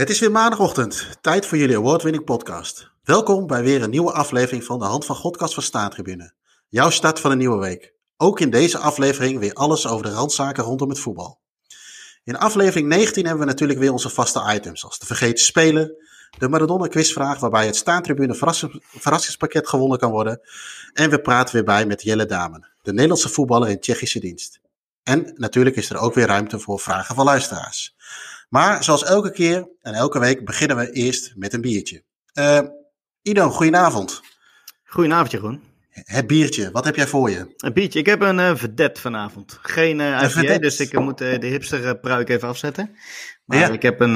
Het 0.00 0.10
is 0.10 0.20
weer 0.20 0.30
maandagochtend, 0.30 1.18
tijd 1.20 1.46
voor 1.46 1.58
jullie 1.58 1.76
award-winning 1.76 2.24
podcast. 2.24 2.90
Welkom 3.02 3.46
bij 3.46 3.62
weer 3.62 3.82
een 3.82 3.90
nieuwe 3.90 4.12
aflevering 4.12 4.64
van 4.64 4.78
de 4.78 4.84
Hand 4.84 5.04
van 5.04 5.16
Godkast 5.16 5.54
van 5.54 5.62
Staantribune. 5.62 6.32
Jouw 6.68 6.90
start 6.90 7.20
van 7.20 7.30
een 7.30 7.38
nieuwe 7.38 7.58
week. 7.58 7.94
Ook 8.16 8.40
in 8.40 8.50
deze 8.50 8.78
aflevering 8.78 9.38
weer 9.38 9.52
alles 9.52 9.86
over 9.86 10.06
de 10.06 10.12
randzaken 10.12 10.64
rondom 10.64 10.88
het 10.88 10.98
voetbal. 10.98 11.40
In 12.24 12.36
aflevering 12.36 12.88
19 12.88 13.26
hebben 13.26 13.44
we 13.44 13.50
natuurlijk 13.50 13.78
weer 13.78 13.92
onze 13.92 14.10
vaste 14.10 14.52
items, 14.54 14.84
als 14.84 14.98
de 14.98 15.06
vergeten 15.06 15.44
spelen, 15.44 15.94
de 16.38 16.48
Maradona 16.48 16.86
quizvraag 16.86 17.40
waarbij 17.40 17.66
het 17.66 17.76
Staantribune 17.76 18.34
verrassingspakket 18.82 19.68
gewonnen 19.68 19.98
kan 19.98 20.10
worden. 20.10 20.40
En 20.92 21.10
we 21.10 21.20
praten 21.20 21.54
weer 21.54 21.64
bij 21.64 21.86
met 21.86 22.02
Jelle 22.02 22.26
Damen, 22.26 22.68
de 22.82 22.92
Nederlandse 22.92 23.28
voetballer 23.28 23.68
in 23.68 23.80
Tsjechische 23.80 24.20
dienst. 24.20 24.60
En 25.02 25.32
natuurlijk 25.34 25.76
is 25.76 25.90
er 25.90 25.98
ook 25.98 26.14
weer 26.14 26.26
ruimte 26.26 26.58
voor 26.58 26.80
vragen 26.80 27.14
van 27.14 27.24
luisteraars. 27.24 27.94
Maar 28.50 28.84
zoals 28.84 29.04
elke 29.04 29.30
keer 29.32 29.68
en 29.80 29.94
elke 29.94 30.18
week 30.18 30.44
beginnen 30.44 30.76
we 30.76 30.90
eerst 30.90 31.32
met 31.36 31.52
een 31.52 31.60
biertje. 31.60 32.02
Uh, 32.34 32.60
Ido, 33.22 33.50
goedenavond. 33.50 34.20
Goedenavond, 34.84 35.30
Jeroen. 35.30 35.62
Het 35.90 36.26
biertje, 36.26 36.70
wat 36.70 36.84
heb 36.84 36.96
jij 36.96 37.06
voor 37.06 37.30
je? 37.30 37.54
Een 37.56 37.72
biertje, 37.72 37.98
ik 37.98 38.06
heb 38.06 38.20
een 38.20 38.38
uh, 38.38 38.54
verdet 38.54 38.98
vanavond. 38.98 39.58
Geen 39.62 39.98
uh, 39.98 40.36
IPA, 40.36 40.58
dus 40.58 40.80
ik 40.80 40.98
moet 40.98 41.18
de 41.18 41.46
hipster 41.46 41.98
pruik 41.98 42.28
even 42.28 42.48
afzetten. 42.48 42.96
Maar 43.44 43.58
ja. 43.58 43.68
ik 43.68 43.82
heb 43.82 44.00
een 44.00 44.14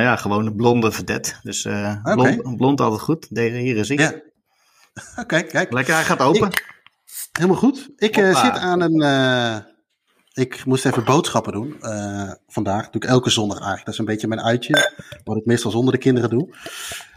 ja, 0.00 0.16
gewoon 0.16 0.46
een 0.46 0.56
blonde 0.56 0.92
verdet. 0.92 1.40
Dus 1.42 1.66
okay. 1.66 2.00
blond, 2.02 2.56
blond 2.56 2.80
altijd 2.80 3.00
goed. 3.00 3.26
Hier 3.30 3.76
is 3.76 3.90
ik. 3.90 3.98
Ja. 3.98 4.08
Oké, 4.08 5.20
okay, 5.20 5.44
kijk. 5.44 5.72
Lekker, 5.72 5.94
hij 5.94 6.04
gaat 6.04 6.20
open. 6.20 6.48
Ik, 6.48 6.74
helemaal 7.32 7.56
goed. 7.56 7.88
Ik 7.96 8.14
zit 8.14 8.58
aan 8.58 8.80
een 8.80 9.00
ik 10.36 10.64
moest 10.64 10.86
even 10.86 11.04
boodschappen 11.04 11.52
doen 11.52 11.76
uh, 11.80 12.32
vandaag. 12.48 12.90
Doe 12.90 13.02
ik 13.02 13.08
elke 13.08 13.30
zondag 13.30 13.56
eigenlijk. 13.56 13.84
Dat 13.84 13.94
is 13.94 14.00
een 14.00 14.06
beetje 14.06 14.28
mijn 14.28 14.40
uitje. 14.40 14.92
Wat 15.24 15.36
ik 15.36 15.46
meestal 15.46 15.70
zonder 15.70 15.92
de 15.92 15.98
kinderen 15.98 16.30
doe. 16.30 16.48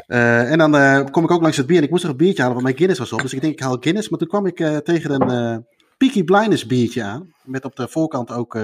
Uh, 0.08 0.52
en 0.52 0.58
dan 0.58 0.76
uh, 0.76 1.06
kom 1.12 1.24
ik 1.24 1.32
ook 1.32 1.42
langs 1.42 1.58
het 1.58 1.66
bier. 1.66 1.78
En 1.78 1.84
ik 1.84 1.90
moest 1.90 2.04
er 2.04 2.10
een 2.10 2.18
biertje 2.18 2.42
halen, 2.42 2.54
want 2.54 2.66
mijn 2.66 2.78
Guinness 2.78 3.00
was 3.00 3.14
op. 3.14 3.22
Dus 3.22 3.34
ik 3.34 3.42
denk, 3.42 3.54
ik 3.54 3.60
haal 3.60 3.78
Guinness. 3.80 4.10
Maar 4.10 4.20
toen 4.20 4.28
kwam 4.28 4.46
ik 4.46 4.56
tegen 4.84 5.22
een 5.22 5.66
Peaky 5.98 6.24
Blinders 6.24 6.66
biertje 6.66 7.04
aan. 7.04 7.34
Met 7.44 7.66
op 7.66 7.76
de 7.76 7.88
voorkant 7.88 8.32
ook 8.32 8.58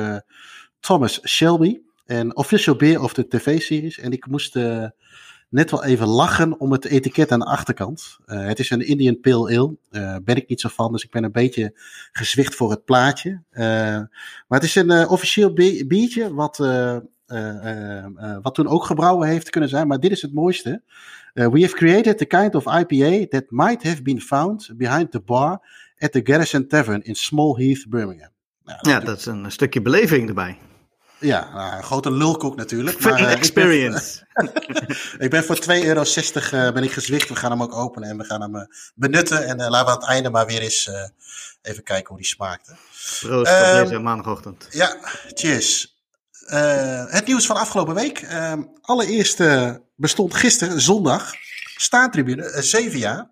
Thomas 0.79 1.27
Shelby. 1.27 1.79
En 2.05 2.35
official 2.35 2.75
beer 2.75 3.01
of 3.01 3.13
de 3.13 3.27
tv-series. 3.27 3.99
En 3.99 4.11
ik 4.11 4.27
moest 4.27 4.53
net 5.49 5.71
wel 5.71 5.83
even 5.83 6.07
lachen 6.07 6.59
om 6.59 6.71
het 6.71 6.85
etiket 6.85 7.31
aan 7.31 7.39
de 7.39 7.45
achterkant. 7.45 8.17
Uh, 8.25 8.45
het 8.45 8.59
is 8.59 8.69
een 8.69 8.87
Indian 8.87 9.19
Pale 9.19 9.57
Ale. 9.57 9.75
Uh, 9.91 10.15
ben 10.23 10.35
ik 10.35 10.47
niet 10.47 10.61
zo 10.61 10.69
van, 10.69 10.91
dus 10.91 11.03
ik 11.03 11.11
ben 11.11 11.23
een 11.23 11.31
beetje 11.31 11.73
gezwicht 12.11 12.55
voor 12.55 12.69
het 12.69 12.85
plaatje. 12.85 13.41
Uh, 13.51 13.59
maar 14.47 14.59
het 14.59 14.63
is 14.63 14.75
een 14.75 15.07
officieel 15.07 15.53
biertje, 15.87 16.33
wat, 16.33 16.57
wat 18.41 18.55
toen 18.55 18.67
ook 18.67 18.83
gebrouwen 18.83 19.27
heeft 19.27 19.49
kunnen 19.49 19.69
zijn. 19.69 19.87
Maar 19.87 19.99
dit 19.99 20.11
is 20.11 20.21
het 20.21 20.33
mooiste. 20.33 20.81
we 21.33 21.61
have 21.61 21.75
created 21.75 22.17
the 22.17 22.25
kind 22.25 22.55
of 22.55 22.65
IPA 22.65 23.25
that 23.29 23.43
might 23.49 23.83
have 23.83 24.01
been 24.01 24.21
found 24.21 24.71
behind 24.77 25.11
the 25.11 25.19
bar 25.19 25.61
at 25.97 26.11
the 26.11 26.21
Garrison 26.23 26.67
Tavern 26.67 27.01
in 27.03 27.15
Small 27.15 27.55
Heath, 27.55 27.89
Birmingham. 27.89 28.29
Nou, 28.63 28.79
ja, 28.81 28.99
dat 28.99 29.17
is 29.17 29.25
een 29.25 29.51
stukje 29.51 29.81
beleving 29.81 30.27
erbij. 30.27 30.57
Ja, 31.19 31.49
nou, 31.53 31.77
een 31.77 31.83
grote 31.83 32.11
lulkoek 32.11 32.55
natuurlijk. 32.55 32.99
Maar, 32.99 33.21
uh, 33.21 33.31
experience. 33.31 34.27
Ik 34.35 34.51
ben, 34.73 34.95
ik 35.17 35.29
ben 35.29 35.43
voor 35.43 35.55
2,60 35.55 35.65
euro 35.83 36.03
uh, 36.53 36.71
ben 36.71 36.83
ik 36.83 36.91
gezwicht. 36.91 37.29
We 37.29 37.35
gaan 37.35 37.51
hem 37.51 37.63
ook 37.63 37.75
openen 37.75 38.09
en 38.09 38.17
we 38.17 38.23
gaan 38.23 38.41
hem 38.41 38.55
uh, 38.55 38.61
benutten. 38.95 39.45
En 39.45 39.57
laten 39.57 39.85
we 39.85 39.91
aan 39.91 39.99
het 39.99 40.07
einde 40.07 40.29
maar 40.29 40.45
weer 40.45 40.61
eens 40.61 40.89
even 41.61 41.83
kijken 41.83 42.07
hoe 42.07 42.17
die 42.17 42.25
smaakte. 42.25 42.75
Proost 43.19 43.51
op 43.51 43.57
ehm, 43.57 43.83
deze 43.83 43.99
maandagochtend. 43.99 44.67
Ja, 44.69 44.97
cheers. 45.33 45.95
het 47.07 47.25
nieuws 47.25 47.45
van 47.45 47.55
afgelopen 47.55 47.93
week. 47.93 48.21
Ehm, 48.21 48.63
allereerst 48.81 49.43
bestond 49.95 50.33
gisteren, 50.33 50.81
zondag, 50.81 51.33
staantribune, 51.75 52.61
zeven 52.61 52.99
jaar. 52.99 53.29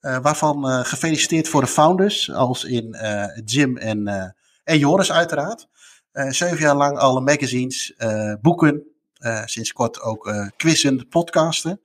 waarvan 0.00 0.84
gefeliciteerd 0.84 1.48
voor 1.48 1.60
de 1.60 1.66
founders, 1.66 2.32
als 2.32 2.64
in 2.64 2.96
Jim 3.44 3.76
en, 3.76 4.34
en 4.64 4.78
Joris 4.78 5.12
uiteraard. 5.12 5.68
Uh, 6.16 6.30
zeven 6.30 6.58
jaar 6.58 6.76
lang 6.76 6.98
alle 6.98 7.20
magazines, 7.20 7.94
uh, 7.98 8.32
boeken, 8.40 8.82
uh, 9.18 9.42
sinds 9.44 9.72
kort 9.72 10.00
ook 10.00 10.52
quizzen, 10.56 11.08
podcasten. 11.08 11.80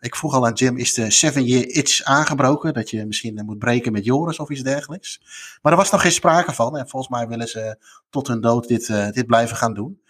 ik 0.00 0.16
vroeg 0.16 0.34
al 0.34 0.46
aan 0.46 0.52
Jim, 0.52 0.76
is 0.76 0.94
de 0.94 1.10
seven 1.10 1.44
year 1.44 1.68
itch 1.68 2.02
aangebroken? 2.02 2.74
Dat 2.74 2.90
je 2.90 3.06
misschien 3.06 3.42
moet 3.44 3.58
breken 3.58 3.92
met 3.92 4.04
Joris 4.04 4.38
of 4.38 4.50
iets 4.50 4.62
dergelijks. 4.62 5.20
Maar 5.62 5.72
er 5.72 5.78
was 5.78 5.90
nog 5.90 6.00
geen 6.02 6.12
sprake 6.12 6.52
van. 6.52 6.76
En 6.76 6.88
volgens 6.88 7.12
mij 7.12 7.28
willen 7.28 7.48
ze 7.48 7.76
tot 8.10 8.26
hun 8.26 8.40
dood 8.40 8.68
dit, 8.68 8.86
dit 9.14 9.26
blijven 9.26 9.56
gaan 9.56 9.74
doen. 9.74 10.00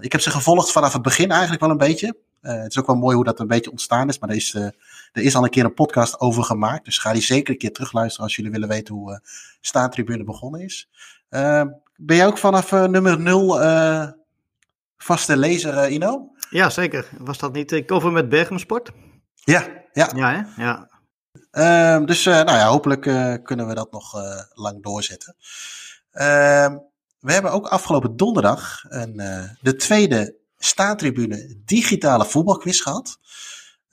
ik 0.00 0.12
heb 0.12 0.20
ze 0.20 0.30
gevolgd 0.30 0.72
vanaf 0.72 0.92
het 0.92 1.02
begin 1.02 1.30
eigenlijk 1.30 1.60
wel 1.60 1.70
een 1.70 1.76
beetje. 1.76 2.16
het 2.40 2.70
is 2.70 2.78
ook 2.78 2.86
wel 2.86 2.96
mooi 2.96 3.14
hoe 3.16 3.24
dat 3.24 3.40
een 3.40 3.46
beetje 3.46 3.70
ontstaan 3.70 4.08
is. 4.08 4.18
Maar 4.18 4.28
er 4.28 4.36
is, 4.36 4.54
er 4.54 4.72
is 5.12 5.36
al 5.36 5.44
een 5.44 5.50
keer 5.50 5.64
een 5.64 5.74
podcast 5.74 6.20
over 6.20 6.44
gemaakt. 6.44 6.84
Dus 6.84 6.98
ga 6.98 7.12
die 7.12 7.22
zeker 7.22 7.52
een 7.52 7.58
keer 7.58 7.72
terugluisteren 7.72 8.24
als 8.24 8.36
jullie 8.36 8.50
willen 8.50 8.68
weten 8.68 8.94
hoe 8.94 9.20
Staantribune 9.60 10.24
begonnen 10.24 10.60
is. 10.60 10.88
Ben 11.96 12.16
jij 12.16 12.26
ook 12.26 12.38
vanaf 12.38 12.72
uh, 12.72 12.84
nummer 12.84 13.20
0 13.20 13.60
uh, 13.60 14.02
eh, 14.02 14.08
vaste 14.96 15.36
lezer, 15.36 15.74
uh, 15.74 15.92
Ino? 15.92 16.30
Ja, 16.50 16.70
zeker. 16.70 17.08
Was 17.18 17.38
dat 17.38 17.52
niet 17.52 17.84
cover 17.86 18.12
met 18.12 18.28
Bergensport? 18.28 18.90
Ja, 19.34 19.66
ja. 19.92 20.10
Ja, 20.14 20.32
hè? 20.32 20.62
ja. 20.62 20.88
Ehm, 21.50 22.04
dus 22.04 22.24
nou 22.24 22.50
ja, 22.50 22.66
hopelijk 22.66 23.02
kunnen 23.44 23.66
we 23.66 23.74
dat 23.74 23.92
nog 23.92 24.12
lang 24.54 24.82
doorzetten. 24.82 25.36
Ehm, 26.10 26.78
we 27.20 27.32
hebben 27.32 27.52
ook 27.52 27.66
afgelopen 27.66 28.16
donderdag 28.16 28.84
een, 28.88 29.16
de 29.60 29.76
tweede 29.76 30.34
staantribune 30.58 31.56
digitale 31.64 32.24
voetbalquiz 32.24 32.82
gehad. 32.82 33.18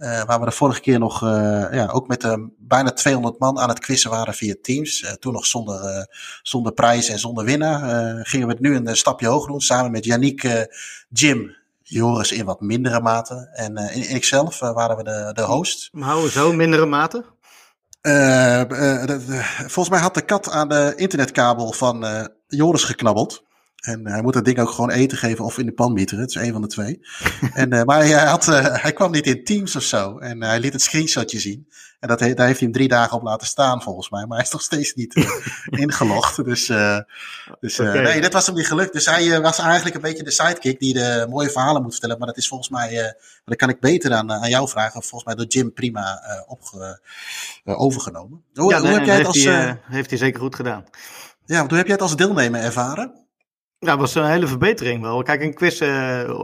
Uh, 0.01 0.23
waar 0.23 0.39
we 0.39 0.45
de 0.45 0.51
vorige 0.51 0.81
keer 0.81 0.99
nog, 0.99 1.23
uh, 1.23 1.65
ja, 1.71 1.87
ook 1.87 2.07
met 2.07 2.23
uh, 2.23 2.33
bijna 2.57 2.91
200 2.91 3.39
man 3.39 3.59
aan 3.59 3.69
het 3.69 3.79
quizzen 3.79 4.09
waren 4.09 4.33
via 4.33 4.55
Teams. 4.61 5.15
toen 5.19 5.33
nog 5.33 5.45
zonder, 5.45 6.07
zonder 6.41 6.73
prijs 6.73 7.09
en 7.09 7.19
zonder 7.19 7.45
winnaar. 7.45 7.79
gingen 8.25 8.47
we 8.47 8.53
het 8.53 8.61
nu 8.61 8.75
een 8.75 8.97
stapje 8.97 9.27
hoger 9.27 9.47
doen. 9.47 9.61
Samen 9.61 9.91
met 9.91 10.05
Yannick, 10.05 10.67
Jim, 11.09 11.55
Joris 11.83 12.31
in 12.31 12.45
wat 12.45 12.61
mindere 12.61 13.01
mate. 13.01 13.49
En 13.53 13.77
in 13.77 14.09
ikzelf 14.09 14.59
waren 14.59 14.97
we 14.97 15.03
de, 15.03 15.29
de 15.33 15.41
host. 15.41 15.89
Maar 15.91 16.07
houden 16.07 16.31
zo 16.31 16.53
mindere 16.53 16.85
mate? 16.85 17.25
volgens 19.57 19.89
mij 19.89 19.99
had 19.99 20.13
de 20.13 20.21
kat 20.21 20.49
aan 20.49 20.69
de 20.69 20.93
internetkabel 20.95 21.71
van 21.71 22.29
Joris 22.47 22.83
geknabbeld. 22.83 23.43
En 23.81 24.07
hij 24.07 24.21
moet 24.21 24.33
dat 24.33 24.45
ding 24.45 24.59
ook 24.59 24.69
gewoon 24.69 24.91
eten 24.91 25.17
geven 25.17 25.45
of 25.45 25.57
in 25.57 25.65
de 25.65 25.71
pan 25.71 25.93
mieteren. 25.93 26.23
Het 26.23 26.35
is 26.35 26.41
een 26.41 26.51
van 26.51 26.61
de 26.61 26.67
twee. 26.67 26.99
en, 27.53 27.73
uh, 27.73 27.83
maar 27.83 27.99
hij, 27.99 28.11
had, 28.11 28.47
uh, 28.47 28.81
hij 28.81 28.93
kwam 28.93 29.11
niet 29.11 29.25
in 29.25 29.43
Teams 29.43 29.75
of 29.75 29.83
zo. 29.83 30.17
En 30.17 30.43
hij 30.43 30.59
liet 30.59 30.73
het 30.73 30.81
screenshotje 30.81 31.39
zien. 31.39 31.67
En 31.99 32.07
dat, 32.07 32.19
daar 32.19 32.27
heeft 32.27 32.37
hij 32.37 32.55
hem 32.57 32.71
drie 32.71 32.87
dagen 32.87 33.17
op 33.17 33.23
laten 33.23 33.47
staan 33.47 33.81
volgens 33.81 34.09
mij. 34.09 34.25
Maar 34.25 34.37
hij 34.37 34.45
is 34.45 34.51
nog 34.51 34.61
steeds 34.61 34.93
niet 34.93 35.15
ingelogd. 35.65 36.45
Dus, 36.45 36.65
dus 37.59 37.79
okay. 37.79 38.03
nee, 38.03 38.21
dat 38.21 38.33
was 38.33 38.45
hem 38.45 38.55
niet 38.55 38.67
gelukt. 38.67 38.93
Dus 38.93 39.05
hij 39.05 39.41
was 39.41 39.59
eigenlijk 39.59 39.95
een 39.95 40.01
beetje 40.01 40.23
de 40.23 40.31
sidekick 40.31 40.79
die 40.79 40.93
de 40.93 41.25
mooie 41.29 41.49
verhalen 41.49 41.81
moet 41.81 41.91
vertellen. 41.91 42.17
Maar 42.17 42.27
dat 42.27 42.37
is 42.37 42.47
volgens 42.47 42.69
mij, 42.69 43.15
dat 43.45 43.57
kan 43.57 43.69
ik 43.69 43.79
beter 43.79 44.13
aan, 44.13 44.31
aan 44.31 44.49
jou 44.49 44.69
vragen. 44.69 45.03
Volgens 45.03 45.23
mij 45.23 45.35
door 45.35 45.45
Jim 45.45 45.73
prima 45.73 46.21
opge, 46.47 47.01
overgenomen. 47.63 48.43
Hoe, 48.53 48.71
ja, 48.71 48.79
hoe 48.79 48.89
heb 48.89 49.05
jij 49.05 49.17
het 49.17 49.27
als... 49.27 49.43
Hij, 49.43 49.81
heeft 49.83 50.09
hij 50.09 50.19
zeker 50.19 50.39
goed 50.39 50.55
gedaan. 50.55 50.83
Ja, 51.45 51.67
hoe 51.67 51.77
heb 51.77 51.85
jij 51.85 51.95
het 51.95 52.01
als 52.01 52.15
deelnemer 52.15 52.61
ervaren? 52.61 53.21
Ja, 53.83 53.87
dat 53.87 53.99
was 53.99 54.15
een 54.15 54.25
hele 54.25 54.47
verbetering 54.47 55.01
wel. 55.01 55.23
Kijk, 55.23 55.41
een 55.41 55.53
quiz, 55.53 55.81
uh, 55.81 55.87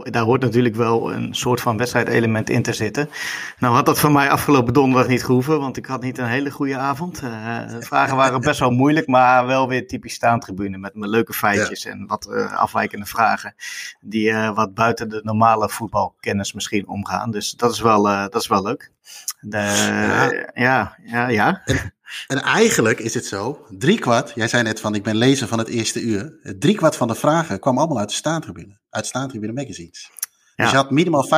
daar 0.02 0.22
hoort 0.22 0.40
natuurlijk 0.40 0.74
wel 0.74 1.12
een 1.12 1.34
soort 1.34 1.60
van 1.60 1.76
wedstrijdelement 1.76 2.50
in 2.50 2.62
te 2.62 2.72
zitten. 2.72 3.10
Nou 3.58 3.74
had 3.74 3.86
dat 3.86 4.00
voor 4.00 4.12
mij 4.12 4.30
afgelopen 4.30 4.72
donderdag 4.72 5.08
niet 5.08 5.24
gehoeven, 5.24 5.60
want 5.60 5.76
ik 5.76 5.86
had 5.86 6.02
niet 6.02 6.18
een 6.18 6.26
hele 6.26 6.50
goede 6.50 6.76
avond. 6.76 7.22
Uh, 7.22 7.68
de 7.68 7.82
vragen 7.82 8.16
waren 8.16 8.40
best 8.40 8.60
wel 8.60 8.70
moeilijk, 8.70 9.06
maar 9.06 9.46
wel 9.46 9.68
weer 9.68 9.86
typisch 9.86 10.14
staantribune 10.14 10.78
met 10.78 10.94
mijn 10.94 11.10
leuke 11.10 11.32
feitjes 11.32 11.84
en 11.84 12.06
wat 12.06 12.28
uh, 12.30 12.52
afwijkende 12.52 13.06
vragen. 13.06 13.54
Die 14.00 14.32
wat 14.34 14.74
buiten 14.74 15.08
de 15.08 15.20
normale 15.24 15.68
voetbalkennis 15.68 16.52
misschien 16.52 16.88
omgaan. 16.88 17.30
Dus 17.30 17.50
dat 17.50 17.72
is 17.72 17.80
wel, 17.80 18.02
dat 18.02 18.40
is 18.40 18.48
wel 18.48 18.62
leuk. 18.62 18.92
De, 19.40 20.50
ja, 20.54 20.96
ja, 21.04 21.28
ja. 21.28 21.62
En 21.64 21.94
eigenlijk 22.26 23.00
is 23.00 23.14
het 23.14 23.26
zo, 23.26 23.66
driekwart, 23.70 24.32
jij 24.34 24.48
zei 24.48 24.62
net 24.62 24.80
van 24.80 24.94
ik 24.94 25.02
ben 25.02 25.16
lezer 25.16 25.48
van 25.48 25.58
het 25.58 25.68
eerste 25.68 26.00
uur. 26.00 26.54
Driekwart 26.58 26.96
van 26.96 27.08
de 27.08 27.14
vragen 27.14 27.60
kwam 27.60 27.78
allemaal 27.78 27.98
uit 27.98 28.08
de 28.08 28.14
staantribune, 28.14 28.78
uit 28.90 29.06
staantribune 29.06 29.52
magazines. 29.52 30.10
Dus 30.56 30.70
je 30.70 30.76
had 30.76 30.90
minimaal 30.90 31.26
50% 31.26 31.28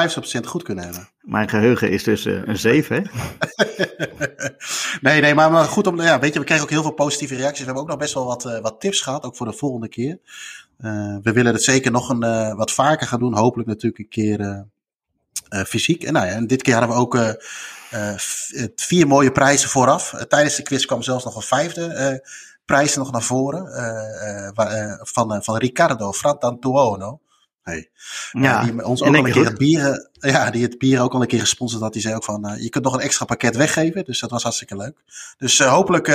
goed 0.46 0.62
kunnen 0.62 0.84
hebben. 0.84 1.08
Mijn 1.20 1.48
geheugen 1.48 1.90
is 1.90 2.02
dus 2.02 2.26
uh, 2.26 2.42
een 2.44 2.58
7, 2.58 2.96
hè? 2.96 3.02
nee, 5.10 5.20
nee, 5.20 5.34
maar, 5.34 5.50
maar, 5.50 5.64
goed 5.64 5.86
om. 5.86 6.00
Ja, 6.00 6.18
weet 6.18 6.32
je, 6.32 6.38
we 6.38 6.44
kregen 6.44 6.64
ook 6.64 6.70
heel 6.70 6.82
veel 6.82 6.92
positieve 6.92 7.34
reacties. 7.34 7.58
We 7.58 7.64
hebben 7.64 7.82
ook 7.82 7.88
nog 7.88 7.98
best 7.98 8.14
wel 8.14 8.24
wat, 8.24 8.44
uh, 8.44 8.60
wat 8.60 8.80
tips 8.80 9.00
gehad, 9.00 9.24
ook 9.24 9.36
voor 9.36 9.46
de 9.46 9.52
volgende 9.52 9.88
keer. 9.88 10.18
Uh, 10.80 11.16
we 11.22 11.32
willen 11.32 11.52
het 11.52 11.62
zeker 11.62 11.90
nog 11.90 12.08
een, 12.08 12.56
wat 12.56 12.72
vaker 12.72 13.06
gaan 13.06 13.18
doen. 13.18 13.36
Hopelijk 13.36 13.68
natuurlijk 13.68 13.98
een 13.98 14.08
keer 14.08 14.66
fysiek. 15.66 16.04
En, 16.04 16.12
nou 16.12 16.26
ja, 16.26 16.32
en 16.32 16.46
dit 16.46 16.62
keer 16.62 16.74
hadden 16.74 16.94
we 16.94 17.00
ook 17.00 17.14
uh, 17.14 17.32
vier 18.74 19.06
mooie 19.06 19.32
prijzen 19.32 19.68
vooraf. 19.68 20.14
Tijdens 20.28 20.56
de 20.56 20.62
quiz 20.62 20.84
kwam 20.84 21.02
zelfs 21.02 21.24
nog 21.24 21.36
een 21.36 21.42
vijfde 21.42 22.22
prijs 22.64 22.96
nog 22.96 23.12
naar 23.12 23.22
voren. 23.22 23.66
van, 25.02 25.42
van 25.42 25.56
Riccardo 25.56 26.12
Frantantuono. 26.12 27.20
Hey. 27.62 27.90
Ja, 28.32 28.64
die 28.64 28.84
ons 28.84 29.02
ook 29.02 29.16
al 29.16 29.26
een 29.26 29.32
keer 29.32 29.44
het 29.44 29.58
bier, 29.58 30.10
ja, 30.12 30.50
die 30.50 30.62
het 30.62 30.78
bier 30.78 31.00
ook 31.00 31.14
al 31.14 31.20
een 31.20 31.26
keer 31.26 31.40
gesponsord 31.40 31.82
had. 31.82 31.92
Die 31.92 32.02
zei 32.02 32.14
ook 32.14 32.24
van, 32.24 32.56
je 32.58 32.68
kunt 32.68 32.84
nog 32.84 32.94
een 32.94 33.00
extra 33.00 33.24
pakket 33.24 33.56
weggeven. 33.56 34.04
Dus 34.04 34.20
dat 34.20 34.30
was 34.30 34.42
hartstikke 34.42 34.76
leuk. 34.76 34.98
Dus 35.38 35.58
hopelijk 35.58 36.06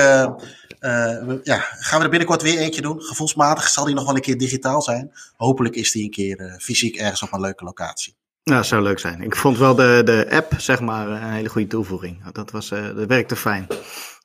ja, 1.42 1.58
gaan 1.78 1.98
we 1.98 2.04
er 2.04 2.10
binnenkort 2.10 2.42
weer 2.42 2.58
eentje 2.58 2.82
doen. 2.82 3.02
Gevoelsmatig 3.02 3.68
zal 3.68 3.84
die 3.84 3.94
nog 3.94 4.06
wel 4.06 4.14
een 4.14 4.20
keer 4.20 4.38
digitaal 4.38 4.82
zijn. 4.82 5.12
Hopelijk 5.36 5.74
is 5.74 5.92
die 5.92 6.04
een 6.04 6.10
keer 6.10 6.56
fysiek 6.60 6.96
ergens 6.96 7.22
op 7.22 7.32
een 7.32 7.40
leuke 7.40 7.64
locatie. 7.64 8.16
Nou, 8.50 8.58
dat 8.58 8.68
zou 8.68 8.82
leuk 8.82 8.98
zijn. 8.98 9.22
Ik 9.22 9.36
vond 9.36 9.58
wel 9.58 9.74
de, 9.74 10.02
de 10.04 10.26
app, 10.30 10.52
zeg 10.56 10.80
maar, 10.80 11.08
een 11.08 11.32
hele 11.32 11.48
goede 11.48 11.66
toevoeging. 11.66 12.24
Dat, 12.32 12.50
was, 12.50 12.68
dat 12.68 13.06
werkte 13.06 13.36
fijn. 13.36 13.66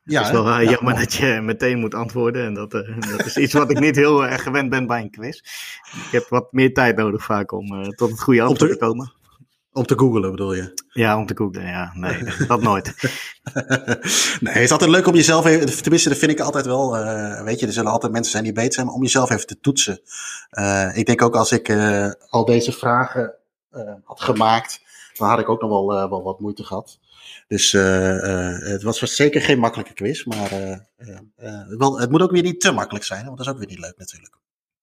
Ja, 0.03 0.18
het 0.18 0.27
is 0.27 0.33
wel 0.33 0.59
uh, 0.59 0.69
jammer 0.69 0.95
dat 0.95 1.13
je 1.13 1.41
meteen 1.41 1.79
moet 1.79 1.94
antwoorden. 1.94 2.45
En 2.45 2.53
dat, 2.53 2.73
uh, 2.73 3.00
dat 3.18 3.25
is 3.25 3.38
iets 3.38 3.53
wat 3.53 3.71
ik 3.71 3.79
niet 3.79 3.95
heel 3.95 4.25
erg 4.25 4.44
gewend 4.44 4.69
ben 4.69 4.88
bij 4.88 5.01
een 5.01 5.12
quiz. 5.12 5.38
Ik 5.91 6.12
heb 6.12 6.27
wat 6.29 6.51
meer 6.51 6.73
tijd 6.73 6.95
nodig 6.95 7.23
vaak 7.23 7.51
om 7.51 7.94
tot 7.95 8.09
het 8.09 8.21
goede 8.21 8.41
antwoord 8.41 8.71
te, 8.71 8.77
te, 8.77 8.85
komen. 8.85 9.13
Om 9.71 9.85
te 9.85 9.97
googlen 9.97 10.31
bedoel 10.31 10.53
je? 10.53 10.83
Ja, 10.89 11.18
om 11.18 11.25
te 11.25 11.35
googlen, 11.38 11.65
ja. 11.65 11.91
Nee, 11.94 12.23
dat 12.47 12.62
nooit. 12.62 12.94
nee, 14.39 14.53
het 14.53 14.63
is 14.63 14.71
altijd 14.71 14.89
leuk 14.89 15.07
om 15.07 15.15
jezelf 15.15 15.45
even, 15.45 15.81
tenminste 15.81 16.09
dat 16.09 16.18
vind 16.18 16.31
ik 16.31 16.39
altijd 16.39 16.65
wel, 16.65 16.91
weet 17.44 17.59
je, 17.59 17.68
er 17.68 17.73
zullen 17.73 17.91
altijd 17.91 18.12
mensen 18.12 18.31
zijn 18.31 18.44
die 18.44 18.53
beter 18.53 18.73
zijn, 18.73 18.85
maar 18.85 18.95
om 18.95 19.01
jezelf 19.01 19.29
even 19.29 19.47
te 19.47 19.59
toetsen. 19.59 20.01
ik 20.94 21.06
denk 21.06 21.21
ook 21.21 21.35
als 21.35 21.51
ik 21.51 21.69
al 22.29 22.45
deze 22.45 22.71
vragen 22.71 23.39
had 24.03 24.21
gemaakt, 24.21 24.81
dan 25.13 25.29
had 25.29 25.39
ik 25.39 25.50
ook 25.50 25.62
nog 25.62 25.69
wel, 25.69 26.09
wel 26.09 26.23
wat 26.23 26.39
moeite 26.39 26.63
gehad. 26.63 27.00
Dus 27.47 27.73
uh, 27.73 28.59
het 28.59 28.83
was 28.83 29.00
zeker 29.00 29.41
geen 29.41 29.59
makkelijke 29.59 29.94
quiz, 29.94 30.23
maar 30.23 30.50
wel, 31.77 32.00
het 32.00 32.09
moet 32.09 32.21
ook 32.21 32.31
weer 32.31 32.44
niet 32.44 32.62
te 32.62 32.71
makkelijk 32.71 33.06
zijn, 33.06 33.25
want 33.25 33.38
dat 33.38 33.45
is 33.45 33.51
ook 33.51 33.59
weer 33.59 33.68
niet 33.68 33.79
leuk 33.79 33.97
natuurlijk. 33.97 34.38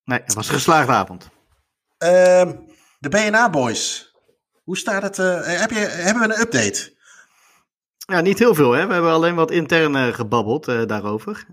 Nee, 0.04 0.20
het 0.24 0.34
was 0.34 0.48
een 0.48 0.54
geslaagde 0.54 0.92
avond. 0.92 1.28
Ehm, 1.98 2.56
de 2.98 3.08
BNA 3.08 3.50
Boys, 3.50 4.14
hoe 4.64 4.76
staat 4.76 5.02
het? 5.02 5.16
heb 5.46 5.70
je, 5.70 5.78
hebben 5.78 6.28
we 6.28 6.34
een 6.34 6.40
update? 6.40 6.96
Ja, 8.12 8.20
niet 8.20 8.38
heel 8.38 8.54
veel. 8.54 8.72
Hè? 8.72 8.86
We 8.86 8.92
hebben 8.92 9.12
alleen 9.12 9.34
wat 9.34 9.50
intern 9.50 10.14
gebabbeld 10.14 10.64
daarover. 10.64 11.46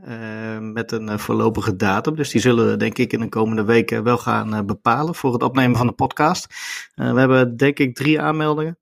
met 0.60 0.92
een 0.92 1.20
voorlopige 1.20 1.76
datum. 1.76 2.16
Dus 2.16 2.30
die 2.30 2.42
zullen 2.42 2.70
we 2.70 2.78
denk 2.78 2.98
ik 2.98 3.14
in 3.14 3.20
de 3.20 3.30
komende 3.30 3.64
weken 3.64 4.04
wel 4.04 4.18
gaan 4.18 4.66
bepalen 4.66 5.16
voor 5.16 5.34
het 5.34 5.44
opnemen 5.44 5.78
van 5.78 5.88
de 5.88 5.94
podcast. 5.94 6.48
we 6.96 7.20
hebben 7.20 7.58
denk 7.58 7.80
ik 7.80 7.96
drie 7.96 8.22
aanmeldingen. 8.22 8.78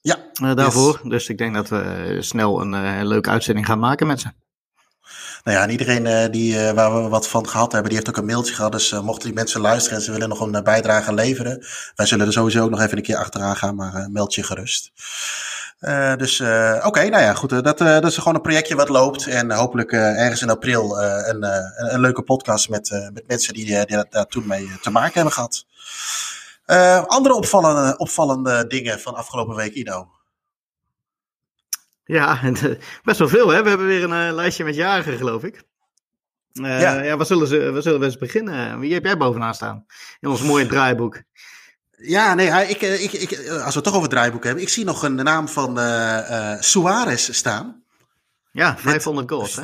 Ja. 0.00 0.16
Daarvoor. 0.54 1.00
Dus 1.04 1.28
ik 1.28 1.38
denk 1.38 1.54
dat 1.54 1.68
we 1.68 1.80
eh, 1.80 2.20
snel 2.20 2.60
een, 2.60 3.06
leuke 3.06 3.30
uitzending 3.30 3.66
gaan 3.66 3.78
maken 3.78 4.06
met 4.06 4.20
ze. 4.20 4.28
Nou 5.44 5.56
ja, 5.56 5.62
en 5.62 5.70
iedereen 5.70 6.30
die, 6.30 6.72
waar 6.72 7.02
we 7.02 7.08
wat 7.08 7.28
van 7.28 7.48
gehad 7.48 7.72
hebben, 7.72 7.90
die 7.90 7.98
heeft 7.98 8.10
ook 8.10 8.22
een 8.22 8.30
mailtje 8.30 8.54
gehad. 8.54 8.72
Dus 8.72 8.92
mochten 8.92 9.26
die 9.26 9.34
mensen 9.36 9.60
luisteren 9.60 9.98
en 9.98 10.04
ze 10.04 10.12
willen 10.12 10.28
nog 10.28 10.40
een 10.40 10.64
bijdrage 10.64 11.14
leveren. 11.14 11.66
Wij 11.94 12.06
zullen 12.06 12.26
er 12.26 12.32
sowieso 12.32 12.62
ook 12.62 12.70
nog 12.70 12.80
even 12.80 12.96
een 12.96 13.02
keer 13.02 13.16
achteraan 13.16 13.56
gaan, 13.56 13.74
maar 13.74 14.08
meld 14.10 14.34
je 14.34 14.42
gerust. 14.42 14.92
Dus 16.16 16.40
oké, 16.84 17.08
nou 17.08 17.22
ja, 17.22 17.34
goed. 17.34 17.50
dat, 17.50 17.78
dat 17.78 18.04
is 18.04 18.16
gewoon 18.16 18.34
een 18.34 18.40
projectje 18.40 18.74
wat 18.74 18.88
loopt. 18.88 19.26
En 19.26 19.52
hopelijk 19.52 19.92
ergens 19.92 20.42
in 20.42 20.50
april 20.50 21.02
een, 21.02 21.42
een, 21.92 22.00
leuke 22.00 22.22
podcast 22.22 22.68
met, 22.68 23.10
met 23.12 23.26
mensen 23.26 23.54
die, 23.54 23.86
die 23.86 24.04
daar 24.10 24.26
toen 24.26 24.46
mee 24.46 24.70
te 24.82 24.90
maken 24.90 25.14
hebben 25.14 25.32
gehad. 25.32 25.66
Andere 27.06 27.34
opvallende, 27.34 27.96
opvallende 27.96 28.66
dingen 28.66 29.00
van 29.00 29.14
afgelopen 29.14 29.56
week, 29.56 29.74
Ido? 29.74 30.08
Ja, 32.04 32.40
best 33.04 33.18
wel 33.18 33.28
veel. 33.28 33.48
Hè? 33.48 33.62
We 33.62 33.68
hebben 33.68 33.86
weer 33.86 34.10
een 34.10 34.32
lijstje 34.32 34.64
met 34.64 34.74
jarigen, 34.74 35.16
geloof 35.16 35.42
ik. 35.42 35.62
Ja. 36.52 37.02
ja, 37.02 37.16
waar 37.16 37.26
zullen, 37.26 37.46
ze, 37.46 37.70
waar 37.72 37.82
zullen 37.82 38.00
we 38.00 38.04
eens 38.04 38.18
beginnen? 38.18 38.78
Wie 38.78 38.92
heb 38.92 39.04
jij 39.04 39.16
bovenaan 39.16 39.54
staan 39.54 39.86
in 40.20 40.28
ons 40.28 40.42
mooie 40.42 40.66
draaiboek? 40.66 41.22
Ja, 42.02 42.34
nee, 42.34 42.68
ik, 42.68 42.80
ik, 42.82 43.12
ik, 43.12 43.48
als 43.48 43.48
we 43.48 43.60
het 43.74 43.84
toch 43.84 43.86
over 43.86 44.02
het 44.02 44.10
draaiboek 44.10 44.44
hebben. 44.44 44.62
Ik 44.62 44.68
zie 44.68 44.84
nog 44.84 45.02
een 45.02 45.14
naam 45.14 45.48
van 45.48 45.78
Suarez 46.62 47.30
staan. 47.32 47.82
Ja, 48.52 48.76
500 48.78 49.30
goals, 49.30 49.56
hè? 49.56 49.62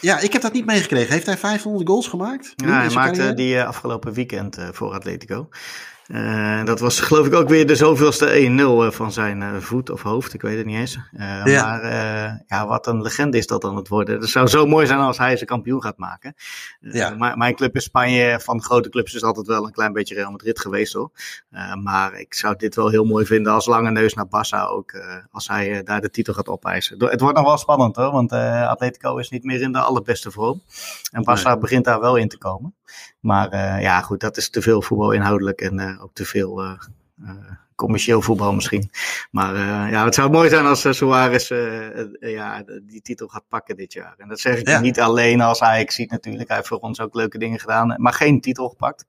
Ja, 0.00 0.18
ik 0.18 0.32
heb 0.32 0.42
dat 0.42 0.52
niet 0.52 0.66
meegekregen. 0.66 1.12
Heeft 1.12 1.26
hij 1.26 1.38
500 1.38 1.88
goals 1.88 2.08
gemaakt? 2.08 2.52
Ja, 2.56 2.80
hij 2.80 2.90
maakte 2.90 3.34
die 3.34 3.62
afgelopen 3.62 4.12
weekend 4.12 4.58
voor 4.72 4.92
Atletico. 4.92 5.48
Uh, 6.08 6.64
dat 6.64 6.80
was 6.80 7.00
geloof 7.00 7.26
ik 7.26 7.34
ook 7.34 7.48
weer 7.48 7.66
de 7.66 7.74
zoveelste 7.74 8.26
1-0 8.26 8.84
eh, 8.84 8.90
van 8.90 9.12
zijn 9.12 9.40
uh, 9.40 9.56
voet 9.56 9.90
of 9.90 10.02
hoofd, 10.02 10.34
ik 10.34 10.42
weet 10.42 10.56
het 10.56 10.66
niet 10.66 10.76
eens. 10.76 10.98
Uh, 11.12 11.44
ja. 11.44 11.66
Maar 11.66 12.44
ja, 12.46 12.66
wat 12.66 12.86
een 12.86 13.02
legende 13.02 13.36
is 13.36 13.46
dat 13.46 13.60
dan 13.60 13.76
het 13.76 13.88
worden. 13.88 14.20
Het 14.20 14.28
zou 14.28 14.46
zo 14.46 14.66
mooi 14.66 14.86
zijn 14.86 14.98
als 14.98 15.18
hij 15.18 15.34
zijn 15.36 15.48
kampioen 15.48 15.82
gaat 15.82 15.98
maken. 15.98 16.34
Ja. 16.80 17.10
Maar, 17.10 17.36
mijn 17.36 17.54
club 17.54 17.74
in 17.74 17.80
Spanje 17.80 18.40
van 18.40 18.62
grote 18.62 18.88
clubs 18.88 19.14
is 19.14 19.22
altijd 19.22 19.46
wel 19.46 19.66
een 19.66 19.72
klein 19.72 19.92
beetje 19.92 20.14
Real 20.14 20.30
Madrid 20.30 20.60
geweest 20.60 20.92
hoor. 20.92 21.10
maar 21.82 22.18
ik 22.20 22.34
zou 22.34 22.56
dit 22.56 22.74
wel 22.74 22.88
heel 22.88 23.04
mooi 23.04 23.26
vinden 23.26 23.52
als 23.52 23.66
lange 23.66 23.90
neus 23.90 24.14
naar 24.14 24.26
Barça 24.26 24.70
ook, 24.70 24.92
als 25.30 25.48
hij 25.48 25.82
daar 25.82 26.00
de 26.00 26.10
titel 26.10 26.34
gaat 26.34 26.48
opeisen. 26.48 27.04
Het 27.04 27.20
wordt 27.20 27.36
nog 27.36 27.46
wel 27.46 27.58
spannend 27.58 27.96
hoor, 27.96 28.12
want 28.12 28.32
Atletico 28.32 29.16
is 29.16 29.28
niet 29.28 29.44
meer 29.44 29.60
in 29.60 29.72
de 29.72 29.78
allerbeste 29.78 30.30
vorm. 30.30 30.62
En 31.10 31.22
Barça 31.22 31.42
nee. 31.42 31.58
begint 31.58 31.84
daar 31.84 32.00
wel 32.00 32.16
in 32.16 32.28
te 32.28 32.38
komen. 32.38 32.74
Maar 33.20 33.54
uh, 33.54 33.82
ja, 33.82 34.00
goed, 34.00 34.20
dat 34.20 34.36
is 34.36 34.50
te 34.50 34.62
veel 34.62 34.82
voetbal 34.82 35.12
inhoudelijk 35.12 35.60
en 35.60 35.80
uh, 35.80 36.02
ook 36.02 36.14
te 36.14 36.24
veel 36.24 36.62
uh, 36.62 36.72
commercieel 37.74 38.22
voetbal 38.22 38.52
misschien. 38.52 38.90
Maar 39.30 39.56
ja, 39.90 40.04
het 40.04 40.14
zou 40.14 40.30
mooi 40.30 40.48
zijn 40.48 40.66
als 40.66 40.96
Suarez 40.96 41.48
ja, 42.20 42.64
die 42.82 43.00
titel 43.02 43.28
gaat 43.28 43.48
pakken 43.48 43.76
dit 43.76 43.92
jaar. 43.92 44.14
En 44.18 44.28
dat 44.28 44.40
zeg 44.40 44.58
ik 44.58 44.68
ja. 44.68 44.80
niet 44.80 45.00
alleen 45.00 45.40
als 45.40 45.62
Ajax 45.62 45.94
ziet 45.94 46.10
natuurlijk. 46.10 46.48
Hij 46.48 46.56
heeft 46.56 46.68
voor 46.68 46.78
ons 46.78 47.00
ook 47.00 47.14
leuke 47.14 47.38
dingen 47.38 47.60
gedaan, 47.60 47.94
maar 47.96 48.12
geen 48.12 48.40
titel 48.40 48.68
gepakt. 48.68 49.04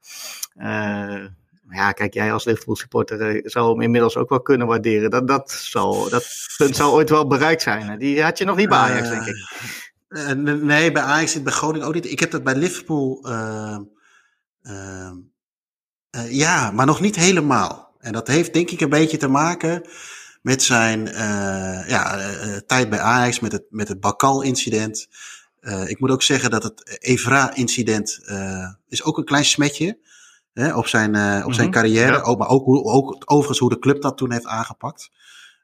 ja, 1.70 1.92
kijk, 1.92 2.14
jij 2.14 2.34
als 2.34 2.46
Liverpool 2.46 2.76
supporter 2.76 3.42
zou 3.50 3.72
hem 3.72 3.82
inmiddels 3.82 4.18
ook 4.18 4.30
wel 4.30 4.42
kunnen 4.42 4.68
waarderen. 4.68 5.10
Dat, 5.10 5.28
dat, 5.28 5.52
zal, 5.52 6.10
dat 6.10 6.26
punt 6.58 6.76
zou 6.76 6.92
ooit 6.92 7.10
wel 7.10 7.28
bereikt 7.28 7.62
zijn. 7.62 8.00
Die 8.00 8.24
had 8.24 8.38
je 8.38 8.46
nog 8.46 8.56
niet 8.56 8.70
bij 8.70 8.78
Ajax, 8.78 9.10
denk 9.10 9.26
ik. 9.26 9.36
Uh, 10.10 10.32
nee, 10.32 10.92
bij 10.92 11.02
Ajax 11.02 11.32
zit 11.32 11.44
bij 11.44 11.54
Groningen 11.54 11.88
ook 11.88 11.94
niet. 11.94 12.12
Ik 12.12 12.20
heb 12.20 12.32
dat 12.32 12.44
bij 12.44 12.56
Liverpool. 12.56 13.26
Uh, 13.30 13.78
uh, 14.62 15.12
ja, 16.30 16.72
maar 16.72 16.86
nog 16.86 17.02
niet 17.02 17.16
helemaal. 17.16 17.96
En 18.00 18.14
dat 18.14 18.28
heeft 18.28 18.54
denk 18.54 18.70
ik 18.70 18.82
een 18.82 18.90
beetje 18.90 19.18
te 19.18 19.28
maken 19.28 19.82
met 20.42 20.64
zijn 20.64 21.06
ja, 21.88 22.20
tijd 22.66 22.90
bij 22.90 23.00
Ajax, 23.00 23.40
met 23.40 23.52
het, 23.52 23.66
met 23.70 23.88
het 23.88 24.00
Bakal-incident. 24.00 25.08
ik 25.86 26.00
moet 26.00 26.12
ook 26.12 26.24
zeggen 26.24 26.50
dat 26.50 26.64
het 26.64 26.98
Evra-incident 27.00 28.20
is 28.88 29.04
ook 29.04 29.18
een 29.18 29.26
klein 29.26 29.46
smetje 29.46 30.00
hè, 30.54 30.76
op 30.76 30.88
zijn, 30.88 31.44
op 31.46 31.54
zijn 31.54 31.72
carrière. 31.72 32.12
Ja. 32.12 32.22
Ook, 32.22 32.38
maar 32.38 32.50
ook, 32.50 32.68
ook 32.68 33.22
overigens 33.26 33.60
hoe 33.60 33.70
de 33.70 33.80
club 33.80 34.02
dat 34.02 34.18
toen 34.18 34.32
heeft 34.32 34.46
aangepakt. 34.46 35.10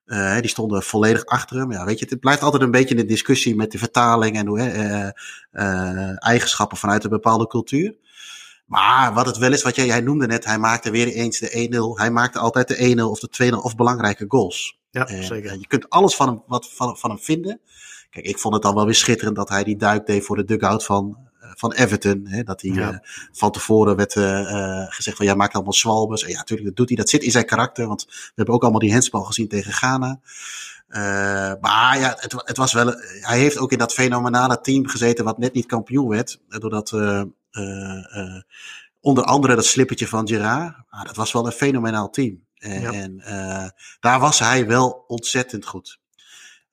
Uh, 0.06 0.40
die 0.40 0.50
stonden 0.50 0.84
volledig 0.84 1.26
achter 1.26 1.58
hem. 1.58 1.72
Ja, 1.72 1.86
weet 1.86 2.00
je, 2.00 2.06
het 2.10 2.20
blijft 2.20 2.42
altijd 2.42 2.62
een 2.62 2.72
beetje 2.72 2.98
een 2.98 3.08
discussie 3.08 3.56
met 3.56 3.72
de 3.72 3.78
vertaling 3.78 4.38
en 4.38 4.48
hoe, 4.48 4.60
uh, 4.60 5.10
uh, 5.52 6.26
eigenschappen 6.28 6.78
vanuit 6.78 7.04
een 7.04 7.10
bepaalde 7.10 7.48
cultuur. 7.48 7.98
Maar 8.66 9.14
wat 9.14 9.26
het 9.26 9.38
wel 9.38 9.52
is, 9.52 9.62
wat 9.62 9.76
jij, 9.76 9.86
jij 9.86 10.02
noemde 10.02 10.28
net, 10.28 10.46
hij 10.46 10.60
maakte 10.60 10.92
weer 10.92 11.08
eens 11.08 11.40
de 11.40 11.96
1-0. 11.98 12.00
Hij 12.00 12.12
maakte 12.12 12.40
altijd 12.40 12.68
de 12.68 12.96
1-0 12.98 13.02
of 13.02 13.20
de 13.20 13.52
2-0 13.52 13.56
of 13.58 13.76
belangrijke 13.76 14.26
goals. 14.28 14.80
Ja, 14.90 15.08
zeker. 15.24 15.60
je 15.60 15.68
kunt 15.68 15.90
alles 15.90 16.16
van 16.16 16.28
hem, 16.28 16.44
wat, 16.48 16.70
van, 16.70 16.98
van 16.98 17.10
hem 17.10 17.20
vinden. 17.20 17.62
Kijk, 18.10 18.26
ik 18.26 18.40
vond 18.40 18.54
het 18.54 18.64
dan 18.64 18.76
wel 18.76 18.86
weer 18.86 18.96
schitterend 18.96 19.36
dat 19.36 19.50
hij 19.50 19.64
die 19.64 19.78
duik 19.78 20.06
deed 20.06 20.26
voor 20.26 20.36
de 20.36 20.44
dugout 20.44 20.86
van, 20.86 21.18
van 21.56 21.74
Everton. 21.74 22.28
Hè, 22.28 22.44
dat 22.44 22.62
hij 22.62 22.72
ja. 22.72 22.92
uh, 22.92 22.98
van 23.32 23.52
tevoren 23.52 23.96
werd 23.96 24.16
uh, 24.16 24.86
gezegd 24.90 25.18
van 25.18 25.26
ja, 25.26 25.36
maakt 25.36 25.54
allemaal 25.54 25.74
zwalbes. 25.74 26.24
En 26.24 26.30
ja, 26.30 26.38
natuurlijk, 26.38 26.68
dat 26.68 26.78
doet 26.78 26.88
hij. 26.88 26.98
Dat 26.98 27.10
zit 27.10 27.24
in 27.24 27.32
zijn 27.32 27.46
karakter. 27.46 27.88
Want 27.88 28.06
we 28.08 28.32
hebben 28.36 28.56
ook 28.56 28.62
allemaal 28.62 28.80
die 28.80 28.92
hensbal 28.92 29.24
gezien 29.24 29.48
tegen 29.48 29.74
Ghana. 29.74 30.20
maar 31.62 32.00
ja, 32.00 32.16
het, 32.20 32.34
het, 32.36 32.58
was 32.58 32.74
wel. 32.74 32.94
Hij 33.22 33.40
heeft 33.40 33.58
ook 33.58 33.72
in 33.72 33.78
dat 33.78 33.94
fenomenale 33.94 34.62
team 34.62 34.88
gezeten 34.88 35.26
wat 35.26 35.38
net 35.38 35.54
niet 35.54 35.66
kampioen 35.66 36.08
werd. 36.08 36.40
Doordat 36.48 36.92
onder 39.02 39.24
andere 39.24 39.56
dat 39.56 39.66
slippertje 39.66 40.08
van 40.08 40.28
Gerard. 40.28 40.76
Ah, 40.90 41.06
dat 41.06 41.16
was 41.16 41.32
wel 41.32 41.46
een 41.46 41.52
fenomenaal 41.52 42.10
team. 42.10 42.44
En, 42.58 42.82
ja. 42.82 42.92
en 42.92 43.24
daar 44.00 44.20
was 44.20 44.40
hij 44.40 44.68
wel 44.68 45.04
ontzettend 45.08 45.66
goed. 45.66 46.02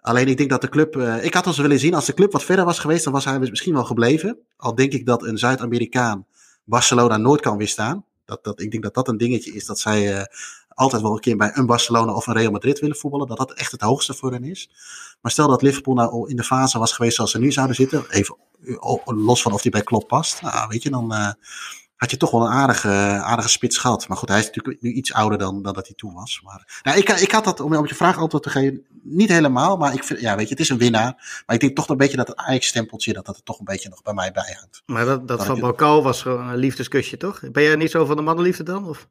Alleen 0.01 0.29
ik 0.29 0.37
denk 0.37 0.51
dat 0.51 0.61
de 0.61 0.69
club. 0.69 0.97
Uh, 0.97 1.25
ik 1.25 1.35
had 1.35 1.47
ons 1.47 1.59
willen 1.59 1.79
zien, 1.79 1.95
als 1.95 2.07
de 2.07 2.15
club 2.15 2.33
wat 2.33 2.45
verder 2.45 2.65
was 2.65 2.79
geweest, 2.79 3.05
dan 3.05 3.13
was 3.13 3.25
hij 3.25 3.39
misschien 3.39 3.75
wel 3.75 3.85
gebleven. 3.85 4.39
Al 4.61 4.75
denk 4.75 4.93
ik 4.93 5.07
dat 5.07 5.23
een 5.23 5.39
Zuid-Amerikaan 5.39 6.27
Barcelona 6.65 7.17
nooit 7.17 7.41
kan 7.41 7.57
weerstaan. 7.57 8.05
Dat, 8.25 8.45
dat, 8.45 8.61
ik 8.61 8.71
denk 8.71 8.83
dat 8.83 8.95
dat 8.95 9.09
een 9.09 9.17
dingetje 9.17 9.53
is 9.53 9.67
dat 9.67 9.79
zij 9.79 10.19
uh, 10.19 10.25
altijd 10.69 11.03
wel 11.03 11.13
een 11.13 11.21
keer 11.21 11.37
bij 11.37 11.51
een 11.55 11.67
Barcelona 11.67 12.15
of 12.15 12.27
een 12.27 12.35
Real 12.35 12.51
Madrid 12.51 12.79
willen 12.79 12.97
voetballen. 12.97 13.27
Dat 13.27 13.37
dat 13.37 13.53
echt 13.53 13.73
het 13.73 13.81
hoogste 13.81 14.15
voor 14.15 14.33
hen 14.33 14.45
is. 14.45 14.71
Maar 15.21 15.33
stel 15.33 15.49
dat 15.49 15.63
Liverpool 15.63 15.95
nou 15.95 16.29
in 16.29 16.37
de 16.37 16.45
fase 16.45 16.79
was 16.79 16.93
geweest 16.93 17.15
zoals 17.15 17.31
ze 17.31 17.39
nu 17.39 17.53
zouden 17.53 17.77
zitten. 17.77 18.11
Even 18.11 18.37
los 19.05 19.43
van 19.43 19.53
of 19.53 19.63
die 19.63 19.71
bij 19.71 19.83
Klopp 19.83 20.09
past. 20.09 20.43
Nou, 20.43 20.69
weet 20.69 20.83
je, 20.83 20.91
dan. 20.91 21.13
Uh, 21.13 21.33
had 22.01 22.11
je 22.11 22.17
toch 22.17 22.31
wel 22.31 22.41
een 22.41 22.53
aardige, 22.53 22.89
aardige 23.23 23.49
spits 23.49 23.79
gehad. 23.79 24.09
Maar 24.09 24.17
goed, 24.17 24.29
hij 24.29 24.39
is 24.39 24.47
natuurlijk 24.47 24.83
nu 24.83 24.93
iets 24.93 25.13
ouder 25.13 25.39
dan, 25.39 25.63
dan 25.63 25.75
dat 25.75 25.87
hij 25.87 25.97
toen 25.97 26.15
was. 26.15 26.41
Maar 26.45 26.81
nou, 26.83 26.99
ik, 26.99 27.09
ik 27.09 27.31
had 27.31 27.45
dat, 27.45 27.61
om 27.61 27.77
op 27.77 27.87
je 27.87 27.95
vraag 27.95 28.19
antwoord 28.19 28.43
te 28.43 28.51
geven, 28.51 28.85
niet 29.03 29.29
helemaal. 29.29 29.77
Maar 29.77 29.95
ik 29.95 30.05
vind, 30.05 30.21
ja, 30.21 30.37
weet 30.37 30.45
je, 30.45 30.51
het 30.51 30.63
is 30.63 30.69
een 30.69 30.79
winnaar. 30.79 31.43
Maar 31.47 31.55
ik 31.57 31.61
denk 31.61 31.77
toch 31.77 31.89
een 31.89 31.97
beetje 31.97 32.17
dat 32.17 32.29
het 32.29 32.37
Ajax-stempeltje, 32.37 33.13
dat 33.13 33.27
dat 33.27 33.37
er 33.37 33.43
toch 33.43 33.59
een 33.59 33.65
beetje 33.65 33.89
nog 33.89 34.03
bij 34.03 34.15
mij 34.15 34.33
bijhangt. 34.33 34.83
Maar 34.87 35.05
dat, 35.05 35.29
dat, 35.29 35.45
van 35.45 35.61
Balkal 35.61 36.03
was 36.03 36.23
gewoon 36.23 36.49
een 36.49 36.57
liefdeskusje, 36.57 37.17
toch? 37.17 37.41
Ben 37.53 37.63
jij 37.63 37.77
niet 37.77 37.91
zo 37.91 38.05
van 38.05 38.17
de 38.17 38.23
mannenliefde 38.23 38.63
dan? 38.63 38.89
Of? 38.89 39.09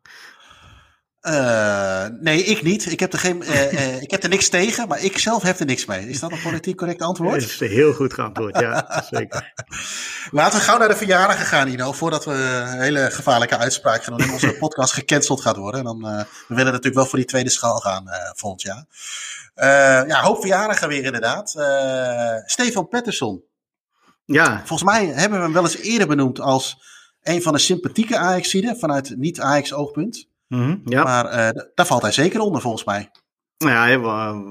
Uh, 1.22 2.06
nee, 2.20 2.44
ik 2.44 2.64
niet. 2.64 2.92
Ik 2.92 3.00
heb, 3.00 3.14
er 3.14 3.20
geen, 3.20 3.42
uh, 3.42 3.74
uh, 3.74 4.02
ik 4.02 4.12
heb 4.12 4.24
er 4.24 4.30
niks 4.30 4.50
tegen, 4.50 4.88
maar 4.88 5.04
ik 5.04 5.18
zelf 5.18 5.44
heb 5.44 5.60
er 5.60 5.66
niks 5.66 5.86
mee. 5.86 6.10
Is 6.10 6.20
dat 6.20 6.32
een 6.32 6.42
politiek 6.42 6.78
correct 6.78 7.02
antwoord? 7.02 7.42
Dat 7.42 7.50
is 7.50 7.60
heel 7.60 7.94
goed 7.94 8.14
geantwoord, 8.14 8.60
ja, 8.60 9.04
zeker. 9.10 9.54
Laten 10.32 10.60
we 10.60 10.66
gauw 10.66 10.78
naar 10.78 10.88
de 10.88 10.96
verjaardag 10.96 11.50
gaan, 11.50 11.68
Ino, 11.68 11.92
voordat 11.92 12.26
we 12.26 12.32
een 12.32 12.82
hele 12.82 13.12
gevaarlijke 13.12 13.58
uitspraak 13.58 14.04
gaan 14.04 14.18
doen 14.18 14.28
en 14.28 14.34
onze 14.34 14.54
podcast 14.60 14.94
gecanceld 14.94 15.42
gaat 15.42 15.56
worden. 15.56 15.80
En 15.80 15.86
dan, 15.86 16.02
we 16.02 16.26
willen 16.48 16.66
natuurlijk 16.66 16.96
wel 16.96 17.06
voor 17.06 17.20
die 17.20 17.28
tweede 17.28 17.50
schaal 17.50 17.78
gaan 17.78 18.06
volgend 18.36 18.62
jaar. 18.62 18.86
ja, 20.08 20.22
hoop 20.22 20.40
verjaardagen 20.40 20.88
weer 20.88 21.04
inderdaad. 21.04 21.50
Stefan 22.46 22.88
Pettersson. 22.88 23.44
Ja. 24.26 24.58
Volgens 24.66 24.90
mij 24.90 25.06
hebben 25.06 25.38
we 25.38 25.44
hem 25.44 25.54
wel 25.54 25.64
eens 25.64 25.78
eerder 25.78 26.08
benoemd 26.08 26.40
als 26.40 26.82
een 27.24 27.42
van 27.42 27.54
de 27.54 27.60
sympathieke 27.60 28.18
Ajaxiden 28.18 28.80
vanuit 28.80 29.18
niet-Ajax 29.18 29.74
oogpunt. 29.74 30.29
Mm 30.50 30.82
ja. 30.86 31.04
Maar 31.04 31.26
uh, 31.26 31.62
daar 31.76 31.86
valt 31.86 32.02
hij 32.02 32.12
zeker 32.12 32.40
onder 32.40 32.62
volgens 32.62 32.84
mij. 32.84 33.10
Ja, 33.66 33.84
hij 33.84 34.00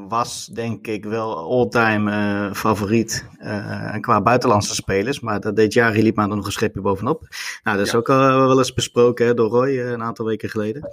was 0.09 0.47
denk 0.47 0.87
ik 0.87 1.05
wel 1.05 1.37
all-time 1.37 2.11
uh, 2.11 2.55
favoriet 2.55 3.25
uh, 3.39 3.95
qua 4.01 4.21
buitenlandse 4.21 4.75
spelers. 4.75 5.21
Maar 5.21 5.41
dat 5.41 5.57
deed 5.57 5.73
Jari 5.73 6.03
liep 6.03 6.17
maar 6.17 6.29
nog 6.29 6.47
een 6.47 6.53
schepje 6.53 6.81
bovenop. 6.81 7.27
Nou, 7.63 7.77
dat 7.77 7.87
is 7.87 7.93
ja. 7.93 7.99
ook 7.99 8.09
al 8.09 8.47
wel 8.47 8.59
eens 8.59 8.75
besproken 8.75 9.27
hè, 9.27 9.35
door 9.35 9.51
Roy 9.51 9.69
uh, 9.69 9.91
een 9.91 10.03
aantal 10.03 10.25
weken 10.25 10.49
geleden. 10.49 10.89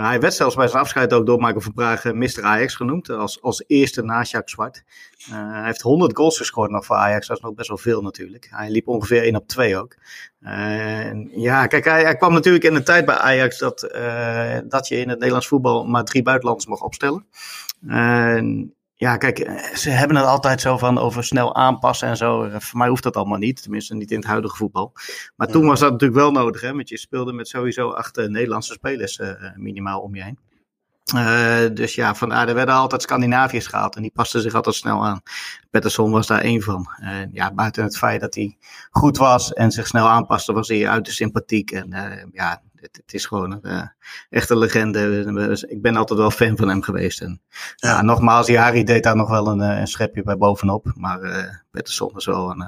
hij 0.00 0.20
werd 0.20 0.34
zelfs 0.34 0.54
bij 0.54 0.68
zijn 0.68 0.82
afscheid 0.82 1.12
ook 1.12 1.26
door 1.26 1.38
Michael 1.38 1.60
van 1.60 1.72
Praag 1.72 2.04
Mr. 2.04 2.42
Ajax 2.42 2.74
genoemd. 2.74 3.10
Als, 3.10 3.42
als 3.42 3.64
eerste 3.66 4.02
na 4.02 4.22
Jacques 4.22 4.52
Zwart. 4.52 4.84
Hij 5.32 5.64
heeft 5.64 5.80
100 5.80 6.16
goals 6.16 6.36
gescoord 6.36 6.70
nog 6.70 6.84
voor 6.84 6.96
Ajax. 6.96 7.26
Dat 7.26 7.36
is 7.36 7.42
nog 7.42 7.54
best 7.54 7.68
wel 7.68 7.78
veel 7.78 8.02
natuurlijk. 8.02 8.48
Hij 8.50 8.70
liep 8.70 8.88
ongeveer 8.88 9.22
1 9.22 9.36
op 9.36 9.48
2 9.48 9.76
ook. 9.76 9.96
ja, 11.30 11.66
kijk, 11.66 11.84
hij, 11.84 12.02
hij, 12.02 12.16
kwam 12.16 12.32
natuurlijk 12.32 12.64
in 12.64 12.74
de 12.74 12.82
tijd 12.82 13.04
bij 13.04 13.16
Ajax 13.16 13.58
dat, 13.58 13.80
dat 14.68 14.88
je 14.88 14.96
in 14.96 15.08
het 15.08 15.18
Nederlands 15.18 15.48
voetbal 15.48 15.84
maar 15.84 16.04
drie 16.04 16.22
buitenlanders 16.22 16.68
mocht 16.68 16.82
opstellen. 16.82 17.26
En 17.86 18.74
ja, 19.00 19.16
kijk, 19.16 19.60
ze 19.74 19.90
hebben 19.90 20.16
het 20.16 20.26
altijd 20.26 20.60
zo 20.60 20.78
van 20.78 20.98
over 20.98 21.24
snel 21.24 21.54
aanpassen 21.54 22.08
en 22.08 22.16
zo. 22.16 22.48
Voor 22.58 22.78
mij 22.78 22.88
hoeft 22.88 23.02
dat 23.02 23.16
allemaal 23.16 23.38
niet, 23.38 23.62
tenminste 23.62 23.94
niet 23.94 24.10
in 24.10 24.16
het 24.16 24.26
huidige 24.26 24.56
voetbal. 24.56 24.92
Maar 25.36 25.48
toen 25.48 25.66
was 25.66 25.80
dat 25.80 25.90
natuurlijk 25.90 26.20
wel 26.20 26.32
nodig, 26.32 26.60
hè, 26.60 26.72
want 26.72 26.88
je 26.88 26.98
speelde 26.98 27.32
met 27.32 27.48
sowieso 27.48 27.90
acht 27.90 28.16
Nederlandse 28.16 28.72
spelers 28.72 29.18
uh, 29.18 29.28
minimaal 29.56 30.00
om 30.00 30.14
je 30.14 30.22
heen. 30.22 30.38
Uh, 31.14 31.74
dus 31.74 31.94
ja, 31.94 32.14
vandaar, 32.14 32.48
er 32.48 32.54
werden 32.54 32.74
altijd 32.74 33.02
Scandinaviërs 33.02 33.66
gehaald 33.66 33.96
en 33.96 34.02
die 34.02 34.10
pasten 34.14 34.40
zich 34.40 34.54
altijd 34.54 34.74
snel 34.74 35.06
aan. 35.06 35.22
Pettersson 35.70 36.10
was 36.10 36.26
daar 36.26 36.40
één 36.40 36.62
van. 36.62 36.88
Uh, 37.02 37.32
ja, 37.32 37.52
buiten 37.52 37.82
het 37.82 37.96
feit 37.96 38.20
dat 38.20 38.34
hij 38.34 38.56
goed 38.90 39.16
was 39.16 39.52
en 39.52 39.70
zich 39.70 39.86
snel 39.86 40.08
aanpaste, 40.08 40.52
was 40.52 40.68
hij 40.68 40.88
uit 40.88 41.04
de 41.04 41.10
sympathiek. 41.10 41.70
En 41.70 41.94
uh, 41.94 42.24
ja, 42.32 42.62
het, 42.74 42.96
het, 42.96 43.14
is 43.14 43.26
gewoon 43.26 43.50
een 43.50 43.60
uh, 43.62 43.82
echte 44.30 44.56
legende. 44.56 45.66
Ik 45.68 45.82
ben 45.82 45.96
altijd 45.96 46.18
wel 46.18 46.30
fan 46.30 46.56
van 46.56 46.68
hem 46.68 46.82
geweest. 46.82 47.20
En, 47.20 47.40
ja. 47.76 47.88
ja 47.88 48.02
nogmaals, 48.02 48.46
Jari 48.46 48.84
deed 48.84 49.02
daar 49.02 49.16
nog 49.16 49.28
wel 49.28 49.46
een, 49.46 49.60
een 49.60 49.86
schepje 49.86 50.22
bij 50.22 50.36
bovenop. 50.36 50.92
Maar 50.94 51.20
Pettersson 51.70 52.16
is 52.16 52.26
wel 52.26 52.50
een, 52.50 52.64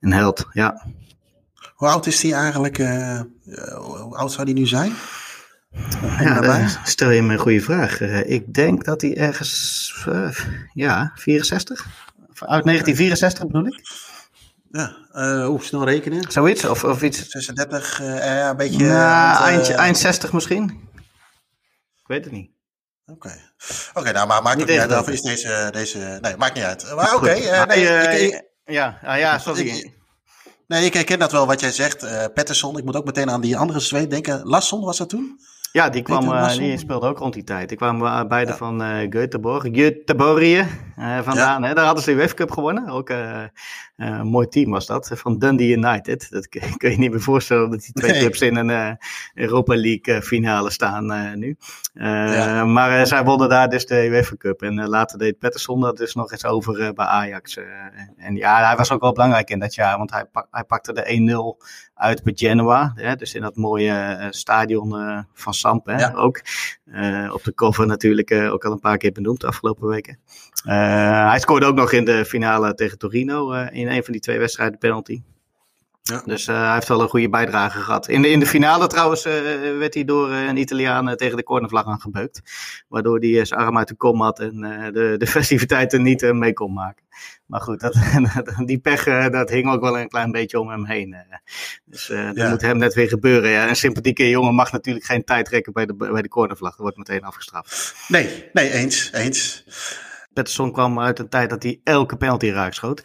een 0.00 0.12
held, 0.12 0.46
ja. 0.52 0.86
Hoe 1.74 1.88
oud 1.88 2.06
is 2.06 2.22
hij 2.22 2.32
eigenlijk? 2.32 2.76
hoe 3.76 4.16
oud 4.16 4.32
zou 4.32 4.44
hij 4.44 4.52
nu 4.52 4.66
zijn? 4.66 4.92
Ja, 6.18 6.68
stel 6.84 7.10
je 7.10 7.22
me 7.22 7.32
een 7.32 7.38
goede 7.38 7.60
vraag. 7.60 8.00
ik 8.24 8.54
denk 8.54 8.84
dat 8.84 9.00
hij 9.00 9.16
ergens, 9.16 10.06
ja, 10.72 11.12
64? 11.14 11.86
Uit 12.46 12.64
1964 12.64 13.46
bedoel 13.46 13.66
ik? 13.66 13.80
Ja, 14.70 14.96
uh, 15.14 15.46
hoe 15.46 15.62
snel 15.62 15.84
rekenen? 15.84 16.30
Zoiets, 16.30 16.64
of, 16.64 16.84
of 16.84 17.02
iets. 17.02 17.28
36, 17.28 18.00
uh, 18.00 18.18
ja, 18.18 18.50
een 18.50 18.56
beetje... 18.56 18.84
Nou, 18.84 18.90
uh, 18.92 19.40
eind, 19.40 19.70
eind 19.70 19.98
60 19.98 20.32
misschien. 20.32 20.88
Ik 22.00 22.06
weet 22.06 22.24
het 22.24 22.32
niet. 22.32 22.50
Oké, 23.06 23.12
okay. 23.12 23.52
oké, 23.90 23.98
okay, 23.98 24.12
nou, 24.12 24.26
maar 24.26 24.42
maakt 24.42 24.56
niet, 24.56 24.66
niet 24.66 24.78
uit. 24.78 24.98
Of 24.98 25.08
is 25.08 25.22
deze, 25.22 25.68
deze... 25.72 26.18
Nee, 26.20 26.36
maakt 26.36 26.54
niet 26.54 26.64
uit. 26.64 26.94
Maar 26.94 27.14
oké, 27.14 27.24
okay, 27.24 27.64
nee, 27.64 28.26
ik, 28.26 28.44
ja, 28.64 28.98
ah, 29.02 29.18
ja, 29.18 29.38
zoals 29.38 29.58
ik... 29.58 30.00
Nee, 30.66 30.84
ik 30.84 30.94
herken 30.94 31.18
dat 31.18 31.32
wel 31.32 31.46
wat 31.46 31.60
jij 31.60 31.72
zegt. 31.72 32.32
Patterson, 32.34 32.78
ik 32.78 32.84
moet 32.84 32.96
ook 32.96 33.04
meteen 33.04 33.30
aan 33.30 33.40
die 33.40 33.56
andere 33.56 33.80
zweet 33.80 34.10
denken. 34.10 34.46
Lasson 34.46 34.84
was 34.84 34.98
dat 34.98 35.08
toen? 35.08 35.40
Ja, 35.72 35.88
die, 35.88 36.02
kwam, 36.02 36.28
uh, 36.28 36.56
die 36.56 36.78
speelde 36.78 37.06
ook 37.06 37.18
rond 37.18 37.34
die 37.34 37.44
tijd. 37.44 37.68
Die 37.68 37.76
kwamen 37.76 38.28
beide 38.28 38.50
ja. 38.50 38.56
van 38.56 38.82
uh, 38.82 38.98
Göteborg, 39.08 39.64
Göteborg 39.70 40.42
uh, 40.42 41.18
vandaan. 41.22 41.62
Ja. 41.62 41.68
Hè? 41.68 41.74
Daar 41.74 41.84
hadden 41.84 42.04
ze 42.04 42.10
de 42.10 42.16
UEFA 42.16 42.34
Cup 42.34 42.50
gewonnen. 42.50 42.88
Ook 42.88 43.08
een 43.96 44.26
mooi 44.26 44.48
team 44.48 44.70
was 44.70 44.86
dat, 44.86 45.10
van 45.14 45.38
Dundee 45.38 45.76
United. 45.76 46.30
Dat 46.30 46.48
kun 46.78 46.90
je 46.90 46.98
niet 46.98 47.10
meer 47.10 47.20
voorstellen 47.20 47.70
dat 47.70 47.80
die 47.80 47.92
twee 47.92 48.10
nee. 48.10 48.20
clubs 48.20 48.40
in 48.40 48.56
een 48.56 48.98
Europa 49.34 49.74
League 49.76 50.22
finale 50.22 50.70
staan 50.70 51.38
nu. 51.38 51.56
Ja. 51.92 52.64
Maar 52.64 53.06
zij 53.06 53.24
wonnen 53.24 53.48
daar 53.48 53.68
dus 53.68 53.86
de 53.86 54.08
UEFA 54.08 54.36
Cup. 54.36 54.62
En 54.62 54.88
later 54.88 55.18
deed 55.18 55.38
Pettersson 55.38 55.80
dat 55.80 55.96
dus 55.96 56.14
nog 56.14 56.32
eens 56.32 56.44
over 56.44 56.94
bij 56.94 57.06
Ajax. 57.06 57.58
en 58.16 58.36
ja, 58.36 58.66
hij 58.66 58.76
was 58.76 58.92
ook 58.92 59.00
wel 59.00 59.12
belangrijk 59.12 59.50
in 59.50 59.58
dat 59.58 59.74
jaar, 59.74 59.98
want 59.98 60.10
hij, 60.10 60.24
pak, 60.24 60.46
hij 60.50 60.64
pakte 60.64 60.92
de 60.92 61.56
1-0 61.58 61.64
uit 62.02 62.22
bij 62.22 62.32
Genoa. 62.36 62.92
Hè? 62.94 63.16
Dus 63.16 63.34
in 63.34 63.42
dat 63.42 63.56
mooie 63.56 64.26
stadion 64.30 64.94
van 65.34 65.54
Samp, 65.54 65.86
hè, 65.86 65.96
ja. 65.96 66.12
ook. 66.14 66.40
Uh, 66.86 67.30
op 67.34 67.44
de 67.44 67.54
cover 67.54 67.86
natuurlijk 67.86 68.32
ook 68.32 68.64
al 68.64 68.72
een 68.72 68.80
paar 68.80 68.96
keer 68.96 69.12
benoemd 69.12 69.40
de 69.40 69.46
afgelopen 69.46 69.88
weken. 69.88 70.18
Hij 70.64 71.38
scoorde 71.38 71.66
ook 71.66 71.74
nog 71.74 71.92
in 71.92 72.04
de 72.04 72.24
finale 72.24 72.74
tegen 72.74 72.98
Torino 72.98 73.52
in 73.52 73.88
een 73.88 74.04
van 74.04 74.12
die 74.12 74.22
twee 74.22 74.38
wedstrijden 74.38 74.78
penalty. 74.78 75.22
Ja. 76.02 76.22
Dus 76.24 76.46
hij 76.46 76.74
heeft 76.74 76.88
wel 76.88 77.00
een 77.00 77.08
goede 77.08 77.28
bijdrage 77.28 77.78
gehad. 77.78 78.08
In 78.08 78.22
de, 78.22 78.28
in 78.28 78.40
de 78.40 78.46
finale 78.46 78.86
trouwens 78.86 79.22
werd 79.78 79.94
hij 79.94 80.04
door 80.04 80.30
een 80.30 80.56
Italiaan 80.56 81.16
tegen 81.16 81.36
de 81.36 81.42
cornervlag 81.42 81.86
aangebeukt. 81.86 82.40
Waardoor 82.88 83.18
hij 83.18 83.44
zijn 83.44 83.60
arm 83.60 83.78
uit 83.78 83.88
de 83.88 83.94
kom 83.94 84.20
had 84.20 84.40
en 84.40 84.60
de, 84.92 85.14
de 85.18 85.26
festiviteiten 85.36 86.02
niet 86.02 86.32
mee 86.32 86.52
kon 86.52 86.72
maken. 86.72 87.04
Maar 87.46 87.60
goed, 87.60 87.80
dat, 87.80 87.96
die 88.66 88.78
pech 88.78 89.04
dat 89.30 89.50
hing 89.50 89.70
ook 89.70 89.80
wel 89.80 89.98
een 89.98 90.08
klein 90.08 90.30
beetje 90.30 90.60
om 90.60 90.68
hem 90.68 90.86
heen. 90.86 91.16
Dus 91.84 92.06
dat 92.06 92.36
ja. 92.36 92.48
moet 92.48 92.60
hem 92.60 92.78
net 92.78 92.94
weer 92.94 93.08
gebeuren. 93.08 93.50
Ja. 93.50 93.68
Een 93.68 93.76
sympathieke 93.76 94.28
jongen 94.28 94.54
mag 94.54 94.72
natuurlijk 94.72 95.04
geen 95.04 95.24
tijd 95.24 95.44
trekken 95.44 95.72
bij 95.72 95.86
de, 95.86 95.94
bij 95.94 96.22
de 96.22 96.28
cornervlag. 96.28 96.70
Dat 96.70 96.80
wordt 96.80 96.96
meteen 96.96 97.24
afgestraft. 97.24 97.94
Nee, 98.08 98.48
nee, 98.52 98.70
eens, 98.70 99.12
eens. 99.12 99.64
Pettersson 100.32 100.72
kwam 100.72 101.00
uit 101.00 101.18
een 101.18 101.28
tijd 101.28 101.50
dat 101.50 101.62
hij 101.62 101.80
elke 101.84 102.16
penalty 102.16 102.48
raak 102.48 102.74
schoot. 102.74 103.02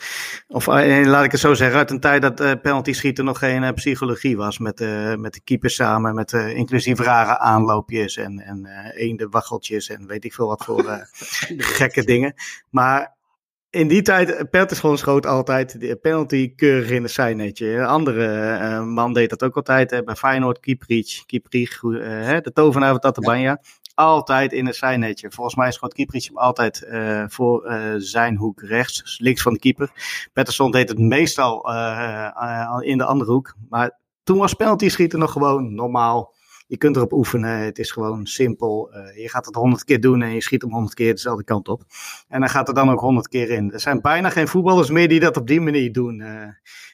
Of 0.48 0.68
uh, 0.68 1.06
laat 1.06 1.24
ik 1.24 1.32
het 1.32 1.40
zo 1.40 1.54
zeggen, 1.54 1.78
uit 1.78 1.92
een 1.92 2.00
tijd 2.00 2.22
dat 2.22 2.42
uh, 2.42 2.52
penalty 2.62 2.94
schieten 2.94 3.26
nog 3.26 3.40
geen 3.40 3.64
uh, 3.64 3.72
psychologie 3.72 4.38
was. 4.38 4.58
Met, 4.58 4.80
met 5.18 5.34
de 5.34 5.42
keeper 5.44 5.70
samen, 5.70 6.16
met 6.16 6.32
inclusief 6.32 7.00
rare 7.00 7.40
aanloopjes 7.40 8.18
en, 8.18 8.40
en 8.40 8.66
eende 8.96 9.28
waggeltjes 9.30 9.90
en 9.90 10.08
weet 10.08 10.26
ik 10.26 10.34
veel 10.34 10.48
wat 10.48 10.66
voor 10.66 11.08
gekke 11.78 12.04
dingen. 12.04 12.34
Maar 12.70 13.16
in 13.70 13.88
die 13.88 14.02
tijd, 14.02 14.50
Pettersson 14.50 14.98
schoot 14.98 15.26
altijd 15.26 15.80
de 15.80 15.96
penalty 15.96 16.56
keurig 16.56 16.90
in 16.90 17.04
het 17.04 17.12
zijnetje. 17.12 17.68
Een 17.68 17.86
andere 17.86 18.60
uh, 18.62 18.84
man 18.84 19.14
deed 19.14 19.30
dat 19.30 19.44
ook 19.44 19.56
altijd. 19.56 19.92
Hè, 19.92 20.04
bij 20.04 20.16
Feyenoord, 20.16 20.60
Kieprich, 20.60 21.26
Kieprich 21.26 21.82
uh, 21.82 22.38
de 22.42 22.52
tovenaar 22.54 22.90
van 22.92 23.00
Tatabanya. 23.00 23.50
Ja. 23.50 23.62
Altijd 23.98 24.54
in 24.54 24.66
het 24.66 24.76
zijnetje. 24.76 25.32
Volgens 25.32 25.56
mij 25.56 25.72
schoot 25.72 25.94
Kieprich 25.94 26.28
hem 26.28 26.38
altijd 26.38 26.88
uh, 26.90 27.24
voor 27.28 27.72
zijn 27.98 28.36
hoek 28.36 28.62
rechts, 28.62 29.20
links 29.20 29.42
van 29.42 29.54
de 29.54 29.60
keeper. 29.60 29.92
Pettersson 30.34 30.72
deed 30.72 30.90
het 30.90 31.00
meestal 31.00 31.70
in 32.82 32.98
de 32.98 33.06
andere 33.06 33.32
hoek. 33.32 33.56
Maar 33.70 34.00
toen 34.24 34.38
was 34.38 34.54
penalty 34.54 34.90
schieten 34.90 35.20
nog 35.20 35.32
gewoon 35.32 35.76
normaal 35.76 36.36
je 36.68 36.78
kunt 36.78 36.96
erop 36.96 37.12
oefenen. 37.12 37.60
Het 37.60 37.80
is 37.80 37.92
gewoon 37.92 38.26
simpel. 38.26 38.90
Je 39.16 39.30
gaat 39.30 39.46
het 39.46 39.56
honderd 39.56 39.84
keer 39.84 40.00
doen 40.00 40.22
en 40.22 40.34
je 40.34 40.42
schiet 40.42 40.62
hem 40.62 40.72
honderd 40.72 40.94
keer 40.94 41.12
dezelfde 41.12 41.44
kant 41.44 41.68
op. 41.68 41.84
En 42.28 42.40
dan 42.40 42.50
gaat 42.50 42.68
er 42.68 42.74
dan 42.74 42.90
ook 42.90 43.00
honderd 43.00 43.28
keer 43.28 43.50
in. 43.50 43.72
Er 43.72 43.80
zijn 43.80 44.02
bijna 44.02 44.30
geen 44.30 44.48
voetballers 44.48 44.90
meer 44.90 45.08
die 45.08 45.20
dat 45.20 45.38
op 45.38 45.48
die 45.48 45.62
manier 45.62 45.92
doen. 45.92 46.24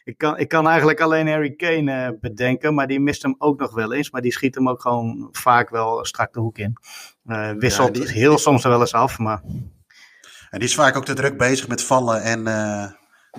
Ik, 0.04 0.18
kan, 0.18 0.38
ik 0.38 0.48
kan 0.48 0.68
eigenlijk 0.68 1.02
alleen 1.02 1.28
Harry 1.28 1.56
Kane 1.56 2.12
uh, 2.12 2.20
bedenken, 2.20 2.74
maar 2.74 2.88
die 2.88 3.00
mist 3.00 3.22
hem 3.22 3.36
ook 3.38 3.60
nog 3.60 3.74
wel 3.74 3.94
eens. 3.94 4.12
Maar 4.12 4.22
die 4.22 4.32
schiet 4.32 4.56
hem 4.56 4.70
ook 4.70 4.82
gewoon 4.82 5.30
vaak 5.32 5.70
wel 5.70 6.06
strak 6.06 6.34
de 6.34 6.40
hoek 6.40 6.58
in. 6.58 6.78
wisselt 7.58 7.98
ja, 7.98 8.04
die, 8.04 8.12
heel 8.12 8.38
soms 8.38 8.64
wel 8.64 8.80
eens 8.80 8.94
af, 8.94 9.18
maar... 9.18 9.42
En 10.50 10.60
die 10.60 10.68
is 10.68 10.76
vaak 10.76 10.98
ook 10.98 11.06
te 11.06 11.14
druk 11.14 11.38
bezig 11.38 11.68
met 11.68 11.84
vallen 11.84 12.22
en 12.22 12.48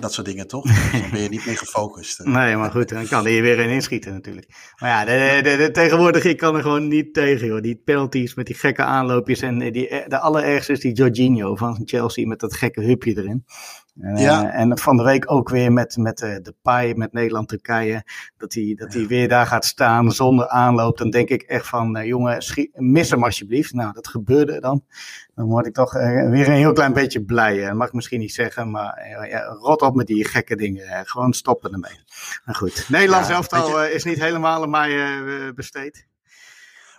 dat 0.01 0.13
soort 0.13 0.27
dingen, 0.27 0.47
toch? 0.47 0.63
Dus 0.63 0.91
dan 1.01 1.09
ben 1.11 1.21
je 1.21 1.29
niet 1.29 1.45
meer 1.45 1.57
gefocust. 1.57 2.19
nee, 2.23 2.55
maar 2.55 2.71
goed, 2.71 2.89
dan 2.89 3.07
kan 3.07 3.23
hij 3.23 3.41
weer 3.41 3.59
in 3.59 3.69
inschieten 3.69 4.13
natuurlijk. 4.13 4.47
Maar 4.79 4.89
ja, 4.89 5.05
de, 5.05 5.49
de, 5.49 5.57
de, 5.57 5.71
tegenwoordig, 5.71 6.23
ik 6.23 6.37
kan 6.37 6.55
er 6.55 6.61
gewoon 6.61 6.87
niet 6.87 7.13
tegen, 7.13 7.47
joh. 7.47 7.61
Die 7.61 7.81
penalties 7.85 8.33
met 8.33 8.45
die 8.45 8.55
gekke 8.55 8.83
aanloopjes. 8.83 9.41
En 9.41 9.59
die, 9.71 10.03
de 10.07 10.19
allerergste 10.19 10.71
is 10.71 10.79
die 10.79 10.93
Jorginho 10.93 11.55
van 11.55 11.81
Chelsea 11.85 12.27
met 12.27 12.39
dat 12.39 12.53
gekke 12.53 12.81
hupje 12.81 13.17
erin. 13.17 13.45
En, 13.99 14.17
ja. 14.17 14.51
En 14.51 14.77
van 14.77 14.97
de 14.97 15.03
week 15.03 15.31
ook 15.31 15.49
weer 15.49 15.71
met, 15.71 15.97
met 15.97 16.21
uh, 16.21 16.35
de 16.41 16.55
paai 16.61 16.95
met 16.95 17.13
Nederland-Turkije. 17.13 18.03
Dat 18.37 18.53
hij 18.53 18.73
dat 18.77 18.93
ja. 18.93 19.07
weer 19.07 19.27
daar 19.27 19.45
gaat 19.45 19.65
staan 19.65 20.11
zonder 20.11 20.47
aanloop. 20.47 20.97
Dan 20.97 21.09
denk 21.09 21.29
ik 21.29 21.41
echt 21.41 21.67
van, 21.67 21.97
uh, 21.97 22.05
jongen, 22.05 22.43
mis 22.73 23.09
hem 23.09 23.23
alsjeblieft. 23.23 23.73
Nou, 23.73 23.93
dat 23.93 24.07
gebeurde 24.07 24.59
dan. 24.59 24.85
Dan 25.35 25.45
word 25.45 25.65
ik 25.65 25.73
toch 25.73 25.93
weer 25.93 26.47
een 26.47 26.51
heel 26.51 26.73
klein 26.73 26.93
beetje 26.93 27.23
blij. 27.23 27.65
Dat 27.65 27.73
mag 27.73 27.87
ik 27.87 27.93
misschien 27.93 28.19
niet 28.19 28.33
zeggen, 28.33 28.71
maar 28.71 29.07
ja, 29.29 29.43
rot 29.43 29.81
op 29.81 29.95
met 29.95 30.07
die 30.07 30.25
gekke 30.27 30.55
dingen. 30.55 31.05
Gewoon 31.05 31.33
stoppen 31.33 31.71
ermee. 31.71 31.99
Maar 32.45 32.55
goed, 32.55 32.85
Nederlands 32.89 33.27
ja, 33.27 33.33
elftal 33.33 33.83
je... 33.83 33.91
is 33.91 34.03
niet 34.03 34.19
helemaal 34.19 34.61
aan 34.63 34.69
mij 34.69 35.53
besteed. 35.53 36.07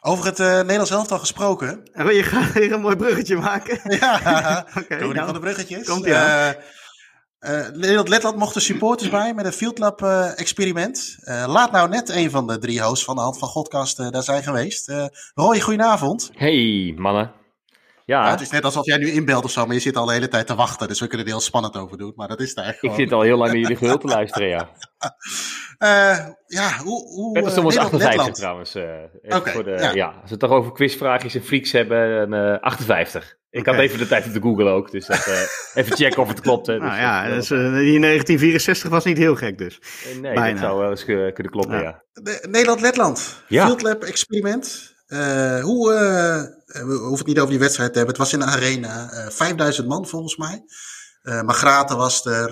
Over 0.00 0.24
het 0.24 0.38
uh, 0.38 0.46
Nederlands 0.46 0.90
elftal 0.90 1.18
gesproken. 1.18 1.82
En 1.92 2.14
je 2.14 2.22
gaat 2.22 2.52
weer 2.52 2.72
een 2.72 2.80
mooi 2.80 2.96
bruggetje 2.96 3.36
maken. 3.36 3.80
ja, 3.98 4.16
okay, 4.78 4.98
nou, 4.98 5.14
van 5.14 5.32
de 5.32 5.40
bruggetjes. 5.40 5.88
Komt 5.88 6.04
ja. 6.04 6.48
Uh, 6.48 6.54
Nederland-Letland 7.72 8.36
mochten 8.36 8.62
supporters 8.62 9.10
bij 9.10 9.34
met 9.34 9.44
een 9.44 9.52
Field 9.52 9.78
Lab 9.78 10.02
uh, 10.02 10.38
experiment. 10.38 11.16
Uh, 11.20 11.44
laat 11.48 11.72
nou 11.72 11.88
net 11.88 12.08
een 12.08 12.30
van 12.30 12.46
de 12.46 12.58
drie 12.58 12.82
hosts 12.82 13.04
van 13.04 13.14
de 13.14 13.20
Hand 13.22 13.38
van 13.38 13.48
Godcast 13.48 14.12
daar 14.12 14.22
zijn 14.22 14.42
geweest. 14.42 14.92
Roy, 15.34 15.60
goedenavond. 15.60 16.30
Hey 16.34 16.94
mannen. 16.96 17.32
Ja. 18.06 18.30
het 18.30 18.40
is 18.40 18.50
net 18.50 18.64
alsof 18.64 18.86
jij 18.86 18.96
nu 18.96 19.10
inbelt 19.10 19.44
of 19.44 19.50
zo, 19.50 19.66
maar 19.66 19.74
je 19.74 19.80
zit 19.80 19.96
al 19.96 20.06
de 20.06 20.12
hele 20.12 20.28
tijd 20.28 20.46
te 20.46 20.54
wachten. 20.54 20.88
Dus 20.88 21.00
we 21.00 21.06
kunnen 21.06 21.26
er 21.26 21.32
heel 21.32 21.40
spannend 21.40 21.76
over 21.76 21.98
doen. 21.98 22.12
Maar 22.16 22.28
dat 22.28 22.40
is 22.40 22.48
het 22.48 22.58
eigenlijk. 22.58 22.94
Ik 22.94 23.00
zit 23.00 23.12
al 23.12 23.20
heel 23.20 23.36
lang 23.36 23.50
naar 23.50 23.60
jullie 23.60 23.76
gehul 23.76 23.98
te 23.98 24.06
luisteren, 24.06 24.48
ja. 24.48 24.70
Uh, 25.78 26.28
ja, 26.60 26.78
hoe. 26.82 27.08
hoe 27.08 27.42
is 27.42 27.54
was 27.54 27.76
58 27.76 28.34
trouwens. 28.34 28.76
Uh, 28.76 28.84
okay, 29.28 29.52
voor 29.52 29.64
de, 29.64 29.70
ja. 29.70 29.92
ja. 29.92 30.06
als 30.06 30.22
we 30.22 30.30
het 30.30 30.38
toch 30.38 30.50
over 30.50 30.72
quizvraagjes 30.72 31.34
en 31.34 31.42
freaks 31.42 31.72
hebben, 31.72 32.32
uh, 32.32 32.60
58. 32.60 33.36
Ik 33.56 33.66
had 33.66 33.74
even 33.74 33.98
de 33.98 34.06
tijd 34.06 34.26
op 34.26 34.32
de 34.32 34.40
Google 34.40 34.68
ook, 34.70 34.90
dus 34.90 35.06
dat, 35.06 35.26
even 35.74 35.96
checken 35.96 36.22
of 36.22 36.28
het 36.28 36.40
klopt. 36.40 36.66
Hè, 36.66 36.78
nou 36.78 36.90
dus 36.90 36.98
ja, 37.00 37.22
dus, 37.28 37.48
die 37.48 38.00
1964 38.00 38.90
was 38.90 39.04
niet 39.04 39.18
heel 39.18 39.36
gek 39.36 39.58
dus. 39.58 39.80
nee, 40.20 40.34
Bijna. 40.34 40.50
dat 40.50 40.58
zou 40.58 40.78
wel 40.78 40.90
eens 40.90 41.04
kunnen 41.04 41.50
kloppen, 41.50 41.76
ja. 41.76 41.82
ja. 41.82 42.02
Nederland-Letland. 42.48 43.42
Ja. 43.48 43.66
Field 43.66 43.82
Lab 43.82 44.02
experiment. 44.02 44.94
Uh, 45.08 45.60
hoe, 45.62 45.92
uh, 45.92 46.86
we 46.86 46.94
hoeven 46.94 47.18
het 47.18 47.26
niet 47.26 47.38
over 47.38 47.50
die 47.50 47.58
wedstrijd 47.58 47.92
te 47.92 47.98
hebben. 47.98 48.16
Het 48.16 48.24
was 48.24 48.32
in 48.32 48.38
de 48.38 48.44
arena. 48.44 49.10
Uh, 49.12 49.30
5000 49.30 49.88
man 49.88 50.06
volgens 50.06 50.36
mij. 50.36 50.62
Uh, 51.22 51.42
Magrate 51.42 51.96
was 51.96 52.26
er. 52.26 52.48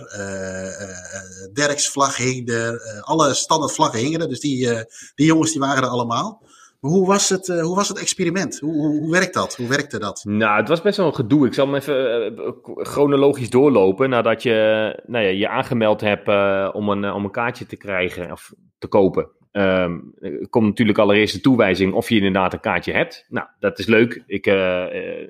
Derks 1.52 1.88
vlag 1.88 2.16
hing 2.16 2.50
er. 2.50 3.00
alle 3.00 3.34
standaard 3.34 3.72
vlaggen 3.72 3.98
hingen 3.98 4.20
er. 4.20 4.28
Dus 4.28 4.40
die, 4.40 4.68
die 5.14 5.26
jongens 5.26 5.50
die 5.50 5.60
waren 5.60 5.82
er 5.82 5.88
allemaal. 5.88 6.42
Hoe 6.84 7.06
was 7.06 7.28
het, 7.28 7.46
hoe 7.46 7.74
was 7.74 7.88
het 7.88 7.98
experiment? 7.98 8.58
Hoe, 8.58 8.72
hoe, 8.72 9.00
hoe, 9.00 9.10
werkt 9.10 9.34
dat? 9.34 9.56
Hoe 9.56 9.68
werkte 9.68 9.98
dat? 9.98 10.24
Nou, 10.24 10.56
het 10.56 10.68
was 10.68 10.82
best 10.82 10.96
wel 10.96 11.06
een 11.06 11.14
gedoe. 11.14 11.46
Ik 11.46 11.54
zal 11.54 11.66
hem 11.66 11.74
even 11.74 12.34
chronologisch 12.76 13.50
doorlopen. 13.50 14.10
Nadat 14.10 14.42
je 14.42 14.52
nou 15.06 15.24
ja, 15.24 15.30
je 15.30 15.48
aangemeld 15.48 16.00
hebt 16.00 16.28
om, 16.74 16.88
een, 16.88 17.12
om 17.12 17.24
een 17.24 17.30
kaartje 17.30 17.66
te 17.66 17.76
krijgen 17.76 18.30
of 18.32 18.52
te 18.78 18.86
kopen. 18.86 19.30
Er 19.52 20.48
komt 20.50 20.66
natuurlijk 20.66 20.98
allereerst 20.98 21.34
de 21.34 21.40
toewijzing 21.40 21.92
of 21.92 22.08
je 22.08 22.16
inderdaad 22.16 22.52
een 22.52 22.60
kaartje 22.60 22.92
hebt. 22.92 23.26
Nou, 23.28 23.46
dat 23.58 23.78
is 23.78 23.86
leuk. 23.86 24.22
Ik 24.26 24.46
uh, 24.46 24.84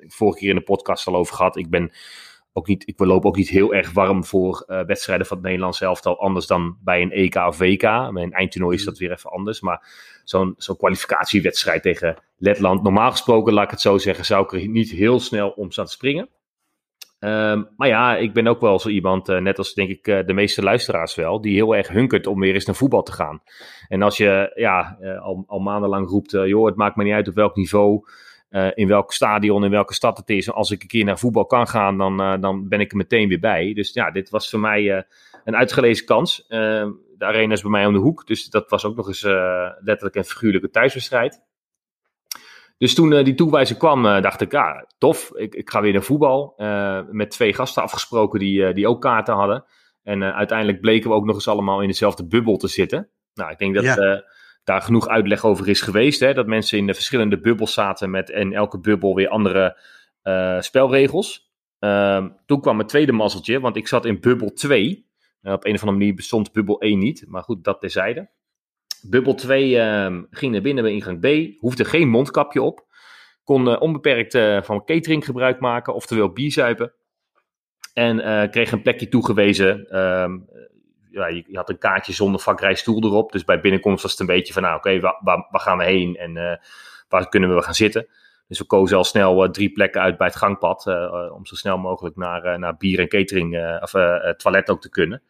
vorige 0.07 0.39
keer 0.39 0.49
in 0.49 0.55
de 0.55 0.61
podcast 0.61 1.07
al 1.07 1.15
over 1.15 1.35
gehad. 1.35 1.57
Ik 1.57 1.69
ben 1.69 1.91
ook 2.57 2.67
niet, 2.67 2.87
ik 2.87 2.99
loop 2.99 3.25
ook 3.25 3.35
niet 3.35 3.49
heel 3.49 3.73
erg 3.73 3.91
warm 3.91 4.25
voor 4.25 4.63
uh, 4.67 4.81
wedstrijden 4.81 5.25
van 5.25 5.37
het 5.37 5.45
Nederlands 5.45 5.81
elftal. 5.81 6.19
Anders 6.19 6.47
dan 6.47 6.77
bij 6.83 7.01
een 7.01 7.11
EK 7.11 7.35
of 7.35 7.57
WK. 7.57 7.81
Bij 7.81 8.23
een 8.23 8.31
eindtoernooi 8.31 8.75
is 8.75 8.81
mm. 8.81 8.87
dat 8.87 8.97
weer 8.97 9.11
even 9.11 9.29
anders. 9.29 9.61
Maar 9.61 9.87
zo'n 10.23 10.53
zo'n 10.57 10.77
kwalificatiewedstrijd 10.77 11.81
tegen 11.81 12.17
Letland. 12.37 12.83
Normaal 12.83 13.11
gesproken, 13.11 13.53
laat 13.53 13.63
ik 13.63 13.71
het 13.71 13.81
zo 13.81 13.97
zeggen, 13.97 14.25
zou 14.25 14.43
ik 14.43 14.53
er 14.53 14.67
niet 14.67 14.91
heel 14.91 15.19
snel 15.19 15.49
om 15.49 15.71
staan 15.71 15.85
te 15.85 15.91
springen. 15.91 16.29
Um, 17.19 17.69
maar 17.77 17.87
ja, 17.87 18.15
ik 18.15 18.33
ben 18.33 18.47
ook 18.47 18.61
wel 18.61 18.79
zo 18.79 18.89
iemand, 18.89 19.29
uh, 19.29 19.37
net 19.39 19.57
als 19.57 19.73
denk 19.73 19.89
ik 19.89 20.07
uh, 20.07 20.25
de 20.25 20.33
meeste 20.33 20.63
luisteraars 20.63 21.15
wel, 21.15 21.41
die 21.41 21.53
heel 21.53 21.75
erg 21.75 21.87
hunkert 21.87 22.27
om 22.27 22.39
weer 22.39 22.53
eens 22.53 22.65
naar 22.65 22.75
voetbal 22.75 23.03
te 23.03 23.11
gaan. 23.11 23.41
En 23.87 24.01
als 24.01 24.17
je 24.17 24.51
ja, 24.55 24.97
al, 25.21 25.43
al 25.47 25.59
maandenlang 25.59 26.07
roept, 26.07 26.31
joh, 26.31 26.65
het 26.65 26.75
maakt 26.75 26.95
me 26.95 27.03
niet 27.03 27.13
uit 27.13 27.27
op 27.27 27.35
welk 27.35 27.55
niveau, 27.55 28.03
in 28.73 28.87
welk 28.87 29.13
stadion, 29.13 29.63
in 29.63 29.71
welke 29.71 29.93
stad 29.93 30.17
het 30.17 30.29
is. 30.29 30.51
Als 30.51 30.71
ik 30.71 30.81
een 30.81 30.87
keer 30.87 31.05
naar 31.05 31.19
voetbal 31.19 31.45
kan 31.45 31.67
gaan, 31.67 31.97
dan, 31.97 32.41
dan 32.41 32.67
ben 32.67 32.79
ik 32.79 32.91
er 32.91 32.97
meteen 32.97 33.27
weer 33.27 33.39
bij. 33.39 33.73
Dus 33.73 33.93
ja, 33.93 34.11
dit 34.11 34.29
was 34.29 34.49
voor 34.49 34.59
mij 34.59 35.05
een 35.43 35.55
uitgelezen 35.55 36.05
kans. 36.05 36.45
De 36.47 37.25
arena 37.25 37.53
is 37.53 37.61
bij 37.61 37.71
mij 37.71 37.85
om 37.85 37.93
de 37.93 37.99
hoek, 37.99 38.27
dus 38.27 38.49
dat 38.49 38.69
was 38.69 38.85
ook 38.85 38.95
nog 38.95 39.07
eens 39.07 39.21
letterlijk 39.79 40.15
een 40.15 40.23
figuurlijke 40.23 40.69
thuiswedstrijd. 40.69 41.41
Dus 42.77 42.95
toen 42.95 43.23
die 43.23 43.35
toewijzing 43.35 43.79
kwam, 43.79 44.03
dacht 44.03 44.41
ik, 44.41 44.51
ja, 44.51 44.87
tof, 44.97 45.31
ik, 45.35 45.55
ik 45.55 45.69
ga 45.69 45.81
weer 45.81 45.93
naar 45.93 46.03
voetbal. 46.03 46.53
Met 47.11 47.29
twee 47.29 47.53
gasten 47.53 47.83
afgesproken 47.83 48.39
die, 48.39 48.73
die 48.73 48.87
ook 48.87 49.01
kaarten 49.01 49.35
hadden. 49.35 49.65
En 50.03 50.23
uiteindelijk 50.23 50.81
bleken 50.81 51.09
we 51.09 51.15
ook 51.15 51.25
nog 51.25 51.35
eens 51.35 51.47
allemaal 51.47 51.81
in 51.81 51.87
dezelfde 51.87 52.27
bubbel 52.27 52.57
te 52.57 52.67
zitten. 52.67 53.09
Nou, 53.33 53.51
ik 53.51 53.57
denk 53.57 53.75
dat 53.75 53.83
ja. 53.83 54.23
Daar 54.65 54.81
genoeg 54.81 55.07
uitleg 55.07 55.45
over 55.45 55.67
is 55.69 55.81
geweest. 55.81 56.19
Hè? 56.19 56.33
Dat 56.33 56.47
mensen 56.47 56.77
in 56.77 56.87
de 56.87 56.93
verschillende 56.93 57.39
bubbels 57.39 57.73
zaten 57.73 58.09
met 58.09 58.29
in 58.29 58.53
elke 58.53 58.79
bubbel 58.79 59.15
weer 59.15 59.29
andere 59.29 59.77
spelregels. 60.59 61.45
Ehm, 61.79 62.29
toen 62.45 62.61
kwam 62.61 62.75
mijn 62.75 62.87
tweede 62.87 63.11
mazzeltje, 63.11 63.59
want 63.59 63.75
ik 63.75 63.87
zat 63.87 64.05
in 64.05 64.19
bubbel 64.19 64.53
2. 64.53 65.03
op 65.41 65.65
een 65.65 65.73
of 65.73 65.79
andere 65.81 65.97
manier 65.97 66.13
bestond 66.13 66.51
bubbel 66.51 66.81
1 66.81 66.99
niet, 66.99 67.25
maar 67.27 67.43
goed, 67.43 67.63
dat 67.63 67.79
terzijde. 67.79 68.29
Bubbel 69.09 69.35
2 69.35 69.69
uh, 69.69 70.21
ging 70.29 70.51
naar 70.51 70.61
binnen 70.61 70.83
bij 70.83 70.93
ingang 70.93 71.19
B, 71.19 71.59
hoefde 71.59 71.85
geen 71.85 72.09
mondkapje 72.09 72.61
op. 72.61 72.85
Kon 73.43 73.67
uh, 73.67 73.81
onbeperkt 73.81 74.37
van 74.65 74.85
catering 74.85 75.25
gebruik 75.25 75.59
maken, 75.59 75.93
oftewel 75.93 76.31
bierzuipen. 76.31 76.93
En 77.93 78.17
uh, 78.17 78.49
kreeg 78.49 78.71
een 78.71 78.81
plekje 78.81 79.07
toegewezen. 79.07 79.87
Ja, 81.15 81.27
je, 81.27 81.45
had 81.51 81.69
een 81.69 81.77
kaartje 81.77 82.13
zonder 82.13 82.41
vakrijstoel 82.41 83.03
erop. 83.03 83.31
Dus 83.31 83.43
bij 83.43 83.59
binnenkomst 83.59 84.01
was 84.01 84.11
het 84.11 84.19
een 84.19 84.25
beetje 84.25 84.53
van, 84.53 84.61
nou 84.61 84.75
oké, 84.75 84.99
waar, 84.99 85.17
waar, 85.21 85.61
gaan 85.61 85.77
we 85.77 85.83
heen 85.83 86.15
en 86.15 86.59
waar 87.09 87.29
kunnen 87.29 87.55
we 87.55 87.61
gaan 87.61 87.73
zitten? 87.73 88.07
Dus 88.47 88.59
we 88.59 88.65
kozen 88.65 88.97
al 88.97 89.03
snel 89.03 89.51
drie 89.51 89.71
plekken 89.71 90.01
uit 90.01 90.17
bij 90.17 90.27
het 90.27 90.35
gangpad. 90.35 90.85
om 91.31 91.45
zo 91.45 91.55
snel 91.55 91.77
mogelijk 91.77 92.15
naar, 92.15 92.59
naar 92.59 92.77
bier 92.77 92.99
en 92.99 93.07
catering, 93.07 93.79
of 93.81 93.91
toilet 94.37 94.69
ook 94.69 94.81
te 94.81 94.89
kunnen. 94.89 95.23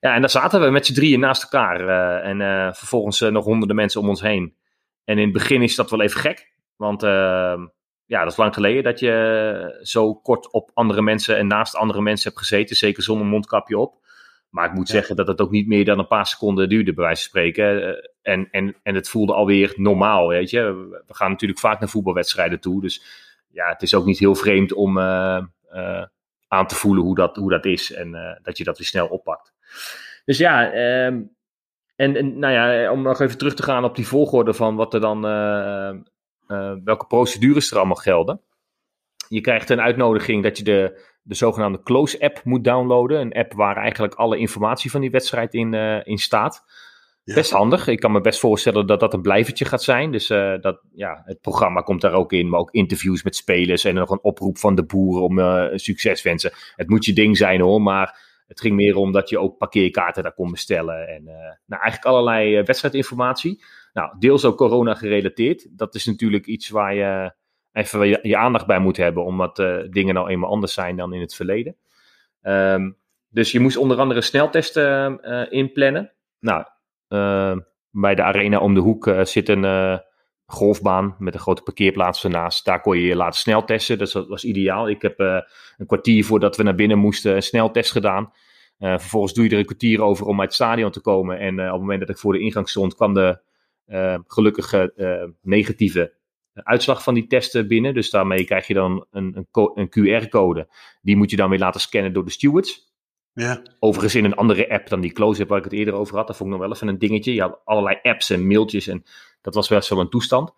Ja, 0.00 0.14
en 0.14 0.20
daar 0.20 0.30
zaten 0.30 0.60
we 0.60 0.70
met 0.70 0.86
z'n 0.86 0.94
drieën 0.94 1.20
naast 1.20 1.42
elkaar. 1.42 1.88
En 2.22 2.74
vervolgens 2.74 3.20
nog 3.20 3.44
honderden 3.44 3.76
mensen 3.76 4.00
om 4.00 4.08
ons 4.08 4.20
heen. 4.20 4.54
En 5.04 5.18
in 5.18 5.24
het 5.24 5.32
begin 5.32 5.62
is 5.62 5.74
dat 5.74 5.90
wel 5.90 6.00
even 6.00 6.20
gek. 6.20 6.52
Want 6.76 7.02
ehm, 7.02 7.66
ja, 8.06 8.22
dat 8.22 8.30
is 8.30 8.36
lang 8.36 8.54
geleden 8.54 8.82
dat 8.82 9.00
je 9.00 9.78
zo 9.82 10.14
kort 10.14 10.52
op 10.52 10.70
andere 10.74 11.02
mensen 11.02 11.36
en 11.36 11.46
naast 11.46 11.76
andere 11.76 12.02
mensen 12.02 12.28
hebt 12.28 12.40
gezeten. 12.40 12.76
Zeker 12.76 13.02
zonder 13.02 13.26
mondkapje 13.26 13.78
op. 13.78 14.01
Maar 14.52 14.66
ik 14.66 14.74
moet 14.74 14.88
zeggen 14.88 15.16
dat 15.16 15.26
het 15.26 15.40
ook 15.40 15.50
niet 15.50 15.66
meer 15.66 15.84
dan 15.84 15.98
een 15.98 16.06
paar 16.06 16.26
seconden 16.26 16.68
duurde, 16.68 16.94
bij 16.94 17.04
wijze 17.04 17.20
van 17.20 17.30
spreken. 17.30 17.96
En, 18.22 18.48
en, 18.50 18.76
en 18.82 18.94
het 18.94 19.08
voelde 19.08 19.32
alweer 19.32 19.72
normaal, 19.76 20.28
weet 20.28 20.50
je. 20.50 20.60
We 21.06 21.14
gaan 21.14 21.30
natuurlijk 21.30 21.60
vaak 21.60 21.80
naar 21.80 21.88
voetbalwedstrijden 21.88 22.60
toe. 22.60 22.80
Dus 22.80 23.04
ja, 23.48 23.68
het 23.68 23.82
is 23.82 23.94
ook 23.94 24.04
niet 24.04 24.18
heel 24.18 24.34
vreemd 24.34 24.72
om 24.72 24.98
aan 26.48 26.66
te 26.66 26.74
voelen 26.74 27.04
hoe 27.04 27.14
dat, 27.14 27.36
hoe 27.36 27.50
dat 27.50 27.64
is. 27.64 27.92
En 27.92 28.38
dat 28.42 28.58
je 28.58 28.64
dat 28.64 28.78
weer 28.78 28.86
snel 28.86 29.06
oppakt. 29.06 29.52
Dus 30.24 30.38
ja, 30.38 30.74
um, 31.06 31.36
en, 31.96 32.16
en, 32.16 32.38
nou 32.38 32.52
ja, 32.52 32.92
om 32.92 33.02
nog 33.02 33.20
even 33.20 33.38
terug 33.38 33.54
te 33.54 33.62
gaan 33.62 33.84
op 33.84 33.96
die 33.96 34.06
volgorde 34.06 34.54
van 34.54 34.76
wat 34.76 34.94
er 34.94 35.00
dan, 35.00 35.20
welke 36.84 37.06
procedures 37.08 37.70
er 37.70 37.76
allemaal 37.76 37.96
gelden. 37.96 38.40
Je 39.32 39.40
krijgt 39.40 39.70
een 39.70 39.80
uitnodiging 39.80 40.42
dat 40.42 40.58
je 40.58 40.64
de, 40.64 41.04
de 41.22 41.34
zogenaamde 41.34 41.82
Close 41.82 42.20
app 42.20 42.40
moet 42.44 42.64
downloaden. 42.64 43.20
Een 43.20 43.32
app 43.32 43.52
waar 43.52 43.76
eigenlijk 43.76 44.14
alle 44.14 44.38
informatie 44.38 44.90
van 44.90 45.00
die 45.00 45.10
wedstrijd 45.10 45.54
in, 45.54 45.72
uh, 45.72 46.00
in 46.02 46.18
staat. 46.18 46.64
Ja. 47.24 47.34
Best 47.34 47.50
handig. 47.50 47.86
Ik 47.86 48.00
kan 48.00 48.12
me 48.12 48.20
best 48.20 48.40
voorstellen 48.40 48.86
dat 48.86 49.00
dat 49.00 49.14
een 49.14 49.22
blijvertje 49.22 49.64
gaat 49.64 49.82
zijn. 49.82 50.12
Dus 50.12 50.30
uh, 50.30 50.54
dat, 50.60 50.80
ja, 50.94 51.22
het 51.24 51.40
programma 51.40 51.80
komt 51.80 52.00
daar 52.00 52.12
ook 52.12 52.32
in. 52.32 52.48
Maar 52.48 52.60
ook 52.60 52.70
interviews 52.70 53.22
met 53.22 53.36
spelers. 53.36 53.84
En 53.84 53.94
nog 53.94 54.10
een 54.10 54.22
oproep 54.22 54.58
van 54.58 54.74
de 54.74 54.84
boeren 54.84 55.22
om 55.22 55.38
uh, 55.38 55.64
succes 55.74 56.22
wensen. 56.22 56.52
Het 56.74 56.88
moet 56.88 57.04
je 57.04 57.12
ding 57.12 57.36
zijn 57.36 57.60
hoor. 57.60 57.82
Maar 57.82 58.18
het 58.46 58.60
ging 58.60 58.74
meer 58.74 58.96
om 58.96 59.12
dat 59.12 59.28
je 59.28 59.38
ook 59.38 59.58
parkeerkaarten 59.58 60.22
daar 60.22 60.34
kon 60.34 60.50
bestellen. 60.50 61.08
En 61.08 61.22
uh, 61.22 61.32
nou, 61.66 61.82
eigenlijk 61.82 62.04
allerlei 62.04 62.62
wedstrijdinformatie. 62.62 63.64
Nou, 63.92 64.18
deels 64.18 64.44
ook 64.44 64.56
corona 64.56 64.94
gerelateerd. 64.94 65.78
Dat 65.78 65.94
is 65.94 66.06
natuurlijk 66.06 66.46
iets 66.46 66.68
waar 66.68 66.94
je 66.94 67.40
even 67.72 68.08
je, 68.08 68.18
je 68.22 68.36
aandacht 68.36 68.66
bij 68.66 68.78
moet 68.78 68.96
hebben. 68.96 69.24
Omdat 69.24 69.58
uh, 69.58 69.76
dingen 69.90 70.14
nou 70.14 70.28
eenmaal 70.28 70.50
anders 70.50 70.74
zijn 70.74 70.96
dan 70.96 71.12
in 71.12 71.20
het 71.20 71.34
verleden. 71.34 71.76
Um, 72.42 72.96
dus 73.28 73.52
je 73.52 73.60
moest 73.60 73.76
onder 73.76 73.98
andere 73.98 74.20
sneltesten 74.20 75.20
inplannen. 75.50 76.12
Nou, 76.40 76.64
ehm, 77.08 77.58
bij 77.90 78.14
de 78.14 78.22
arena 78.22 78.58
om 78.58 78.74
de 78.74 78.80
hoek 78.80 79.14
zit 79.22 79.48
een 79.48 79.64
golfbaan 80.52 81.16
met 81.18 81.34
een 81.34 81.40
grote 81.40 81.62
parkeerplaats 81.62 82.24
ernaast. 82.24 82.64
Daar 82.64 82.80
kon 82.80 82.96
je 82.96 83.06
je 83.06 83.16
laten 83.16 83.40
sneltesten. 83.40 83.98
Dus 83.98 84.12
dat 84.12 84.28
was 84.28 84.44
ideaal. 84.44 84.88
Ik 84.88 85.02
heb 85.02 85.20
uh, 85.20 85.40
een 85.76 85.86
kwartier 85.86 86.24
voordat 86.24 86.56
we 86.56 86.62
naar 86.62 86.74
binnen 86.74 86.98
moesten 86.98 87.34
een 87.34 87.42
sneltest 87.42 87.92
gedaan. 87.92 88.32
Uh, 88.78 88.98
vervolgens 88.98 89.32
doe 89.32 89.44
je 89.44 89.50
er 89.50 89.58
een 89.58 89.64
kwartier 89.64 90.02
over 90.02 90.26
om 90.26 90.40
uit 90.40 90.48
het 90.48 90.54
stadion 90.54 90.90
te 90.90 91.00
komen. 91.00 91.38
En 91.38 91.58
uh, 91.58 91.64
op 91.64 91.72
het 91.72 91.80
moment 91.80 92.00
dat 92.00 92.08
ik 92.08 92.18
voor 92.18 92.32
de 92.32 92.40
ingang 92.40 92.68
stond, 92.68 92.94
kwam 92.94 93.14
de 93.14 93.40
gelukkige 94.26 94.92
negatieve 95.42 96.12
uitslag 96.54 97.02
van 97.02 97.14
die 97.14 97.26
testen 97.26 97.68
binnen. 97.68 97.94
Dus 97.94 98.10
daarmee 98.10 98.44
krijg 98.44 98.66
je 98.66 98.74
dan 98.74 99.06
een, 99.10 99.46
een, 99.52 99.70
een 99.74 99.90
QR-code. 99.90 100.68
Die 101.02 101.16
moet 101.16 101.30
je 101.30 101.36
dan 101.36 101.50
weer 101.50 101.58
laten 101.58 101.80
scannen 101.80 102.12
door 102.12 102.24
de 102.24 102.30
stewards. 102.30 102.90
Ja. 103.34 103.62
Overigens 103.78 104.14
in 104.14 104.24
een 104.24 104.34
andere 104.34 104.70
app 104.70 104.88
dan 104.88 105.00
die 105.00 105.12
close-up 105.12 105.48
waar 105.48 105.58
ik 105.58 105.64
het 105.64 105.72
eerder 105.72 105.94
over 105.94 106.16
had. 106.16 106.26
Dat 106.26 106.36
vond 106.36 106.50
ik 106.50 106.56
nog 106.56 106.66
wel 106.66 106.74
even 106.74 106.88
een 106.88 106.98
dingetje. 106.98 107.34
Je 107.34 107.40
had 107.40 107.60
allerlei 107.64 107.98
apps 108.02 108.30
en 108.30 108.46
mailtjes 108.46 108.86
en 108.86 109.04
dat 109.40 109.54
was 109.54 109.68
wel 109.68 109.82
zo 109.82 110.00
een 110.00 110.08
toestand. 110.08 110.52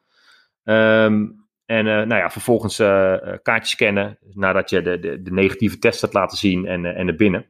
Um, 0.64 1.44
en 1.66 1.87
uh, 1.87 1.92
nou 1.92 2.14
ja, 2.14 2.30
vervolgens 2.30 2.80
uh, 2.80 3.16
kaartjes 3.42 3.70
scannen 3.70 4.18
nadat 4.33 4.70
je 4.70 4.83
de, 4.83 4.98
de, 4.98 5.22
de, 5.22 5.33
negatieve 5.33 5.78
test 5.78 6.00
had 6.00 6.12
laten 6.12 6.38
zien 6.38 6.66
en, 6.66 6.85
uh, 6.85 6.98
en 6.98 7.09
er 7.09 7.16
binnen. 7.16 7.46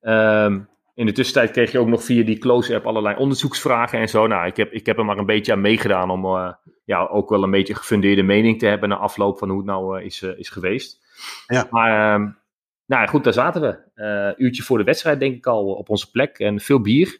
Um, 0.00 0.68
in 0.94 1.06
de 1.06 1.12
tussentijd 1.12 1.50
kreeg 1.50 1.72
je 1.72 1.78
ook 1.78 1.88
nog 1.88 2.04
via 2.04 2.24
die 2.24 2.38
close-app 2.38 2.86
allerlei 2.86 3.16
onderzoeksvragen 3.16 3.98
en 3.98 4.08
zo. 4.08 4.26
Nou, 4.26 4.46
ik 4.46 4.56
heb, 4.56 4.72
ik 4.72 4.86
heb 4.86 4.98
er 4.98 5.04
maar 5.04 5.18
een 5.18 5.26
beetje 5.26 5.52
aan 5.52 5.60
meegedaan 5.60 6.10
om 6.10 6.56
ja, 6.84 7.06
ook 7.06 7.28
wel 7.28 7.42
een 7.42 7.50
beetje 7.50 7.74
gefundeerde 7.74 8.22
mening 8.22 8.58
te 8.58 8.66
hebben 8.66 8.88
na 8.88 8.96
afloop 8.96 9.38
van 9.38 9.48
hoe 9.48 9.58
het 9.58 9.66
nou 9.66 10.02
is, 10.02 10.22
is 10.22 10.48
geweest. 10.48 11.00
Ja. 11.46 11.66
Maar 11.70 12.14
ehm, 12.14 12.30
nou 12.86 13.08
goed, 13.08 13.24
daar 13.24 13.32
zaten 13.32 13.60
we. 13.60 14.34
uurtje 14.36 14.62
voor 14.62 14.78
de 14.78 14.84
wedstrijd 14.84 15.20
denk 15.20 15.36
ik 15.36 15.46
al 15.46 15.74
op 15.74 15.88
onze 15.88 16.10
plek 16.10 16.38
en 16.38 16.60
veel 16.60 16.80
bier. 16.80 17.18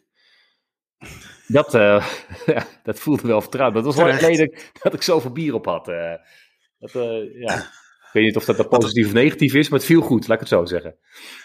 Dat, 1.47 1.71
dat 2.83 2.99
voelde 2.99 3.27
wel 3.27 3.41
vertrouwd. 3.41 3.73
Dat 3.73 3.83
was 3.85 3.95
wel 3.95 4.13
geleden 4.13 4.53
dat 4.81 4.93
ik 4.93 5.01
zoveel 5.01 5.31
bier 5.31 5.53
op 5.53 5.65
had. 5.65 5.85
dat, 6.79 6.91
ja 7.33 7.71
weet 8.15 8.25
niet 8.25 8.35
of 8.35 8.45
dat 8.45 8.69
positief 8.69 9.05
of 9.05 9.13
negatief 9.13 9.53
is, 9.53 9.69
maar 9.69 9.79
het 9.79 9.87
viel 9.87 10.01
goed, 10.01 10.27
laat 10.27 10.41
ik 10.41 10.49
het 10.49 10.49
zo 10.49 10.65
zeggen. 10.65 10.95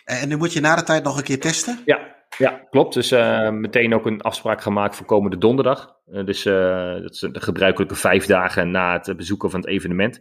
En 0.04 0.28
nu 0.28 0.36
moet 0.36 0.52
je 0.52 0.60
na 0.60 0.76
de 0.76 0.82
tijd 0.82 1.04
nog 1.04 1.16
een 1.16 1.24
keer 1.24 1.40
testen? 1.40 1.80
Ja, 1.84 2.16
ja 2.38 2.66
klopt. 2.70 2.94
Dus 2.94 3.12
uh, 3.12 3.50
meteen 3.50 3.94
ook 3.94 4.06
een 4.06 4.20
afspraak 4.20 4.60
gemaakt 4.60 4.96
voor 4.96 5.06
komende 5.06 5.38
donderdag. 5.38 5.99
Uh, 6.12 6.24
dus 6.24 6.46
uh, 6.46 6.92
dat 7.02 7.12
is 7.12 7.18
de 7.18 7.40
gebruikelijke 7.40 7.94
vijf 7.94 8.26
dagen 8.26 8.70
na 8.70 9.00
het 9.02 9.16
bezoeken 9.16 9.50
van 9.50 9.60
het 9.60 9.68
evenement. 9.68 10.20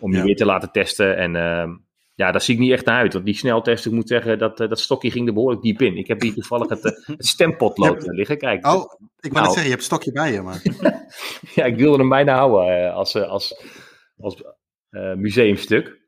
Om 0.00 0.10
je 0.10 0.16
ja. 0.18 0.24
weer 0.24 0.36
te 0.36 0.44
laten 0.44 0.70
testen. 0.70 1.16
En 1.16 1.36
ehm, 1.36 1.70
ja, 2.14 2.30
daar 2.30 2.40
zie 2.40 2.54
ik 2.54 2.60
niet 2.60 2.72
echt 2.72 2.84
naar 2.84 2.98
uit. 2.98 3.12
Want 3.12 3.24
die 3.24 3.34
sneltest, 3.34 3.86
ik 3.86 3.92
moet 3.92 4.08
zeggen, 4.08 4.38
dat, 4.38 4.56
dat 4.56 4.80
stokje 4.80 5.10
ging 5.10 5.28
er 5.28 5.34
behoorlijk 5.34 5.62
diep 5.62 5.82
in. 5.82 5.96
Ik 5.96 6.06
heb 6.06 6.20
hier 6.20 6.34
toevallig 6.34 6.68
het, 6.68 6.82
het 6.82 7.26
stempotlood 7.26 8.06
liggen. 8.18 8.38
Kijk. 8.38 8.66
Oh, 8.66 8.92
ik 9.20 9.32
wou 9.32 9.44
nou, 9.44 9.46
zeggen, 9.46 9.62
je 9.62 9.70
hebt 9.70 9.82
het 9.82 9.92
stokje 9.92 10.12
bij 10.12 10.32
je. 10.32 10.42
Maar... 10.42 10.62
ja, 11.54 11.64
ik 11.64 11.76
wilde 11.76 11.98
hem 11.98 12.08
bijna 12.08 12.36
houden 12.36 12.92
als, 12.92 13.16
als, 13.16 13.64
als, 14.16 14.42
uh, 14.90 15.14
museumstuk. 15.14 16.02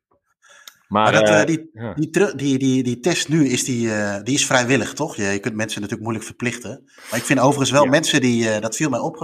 Maar, 0.88 1.12
maar 1.12 1.24
dat, 1.24 1.46
die, 1.46 1.70
ja. 1.72 1.94
die, 1.94 2.10
die, 2.36 2.58
die, 2.58 2.82
die, 2.82 3.00
test 3.00 3.28
nu 3.28 3.48
is, 3.48 3.64
die, 3.64 3.86
uh, 3.86 4.22
die 4.22 4.34
is 4.34 4.46
vrijwillig, 4.46 4.92
toch? 4.92 5.16
Je, 5.16 5.22
je, 5.22 5.38
kunt 5.38 5.54
mensen 5.54 5.80
natuurlijk 5.80 6.08
moeilijk 6.08 6.26
verplichten. 6.26 6.82
Maar 7.10 7.18
ik 7.18 7.24
vind 7.24 7.40
overigens 7.40 7.70
wel 7.70 7.84
ja. 7.84 7.90
mensen 7.90 8.20
die, 8.20 8.60
dat 8.60 8.76
viel 8.76 8.90
mij 8.90 9.00
op, 9.00 9.18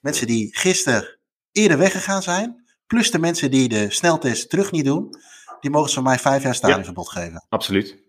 mensen 0.00 0.26
die 0.26 0.56
gisteren 0.56 1.18
eerder 1.52 1.78
weggegaan 1.78 2.22
zijn, 2.22 2.64
plus 2.86 3.10
de 3.10 3.18
mensen 3.18 3.50
die 3.50 3.68
de 3.68 3.90
sneltest 3.90 4.50
terug 4.50 4.70
niet 4.70 4.84
doen, 4.84 5.16
die 5.60 5.70
mogen 5.70 5.88
ze 5.88 5.94
van 5.94 6.04
mij 6.04 6.18
vijf 6.18 6.42
jaar 6.42 6.54
stadionverbod 6.54 7.12
ja. 7.14 7.20
geven. 7.20 7.46
Absoluut. 7.48 8.03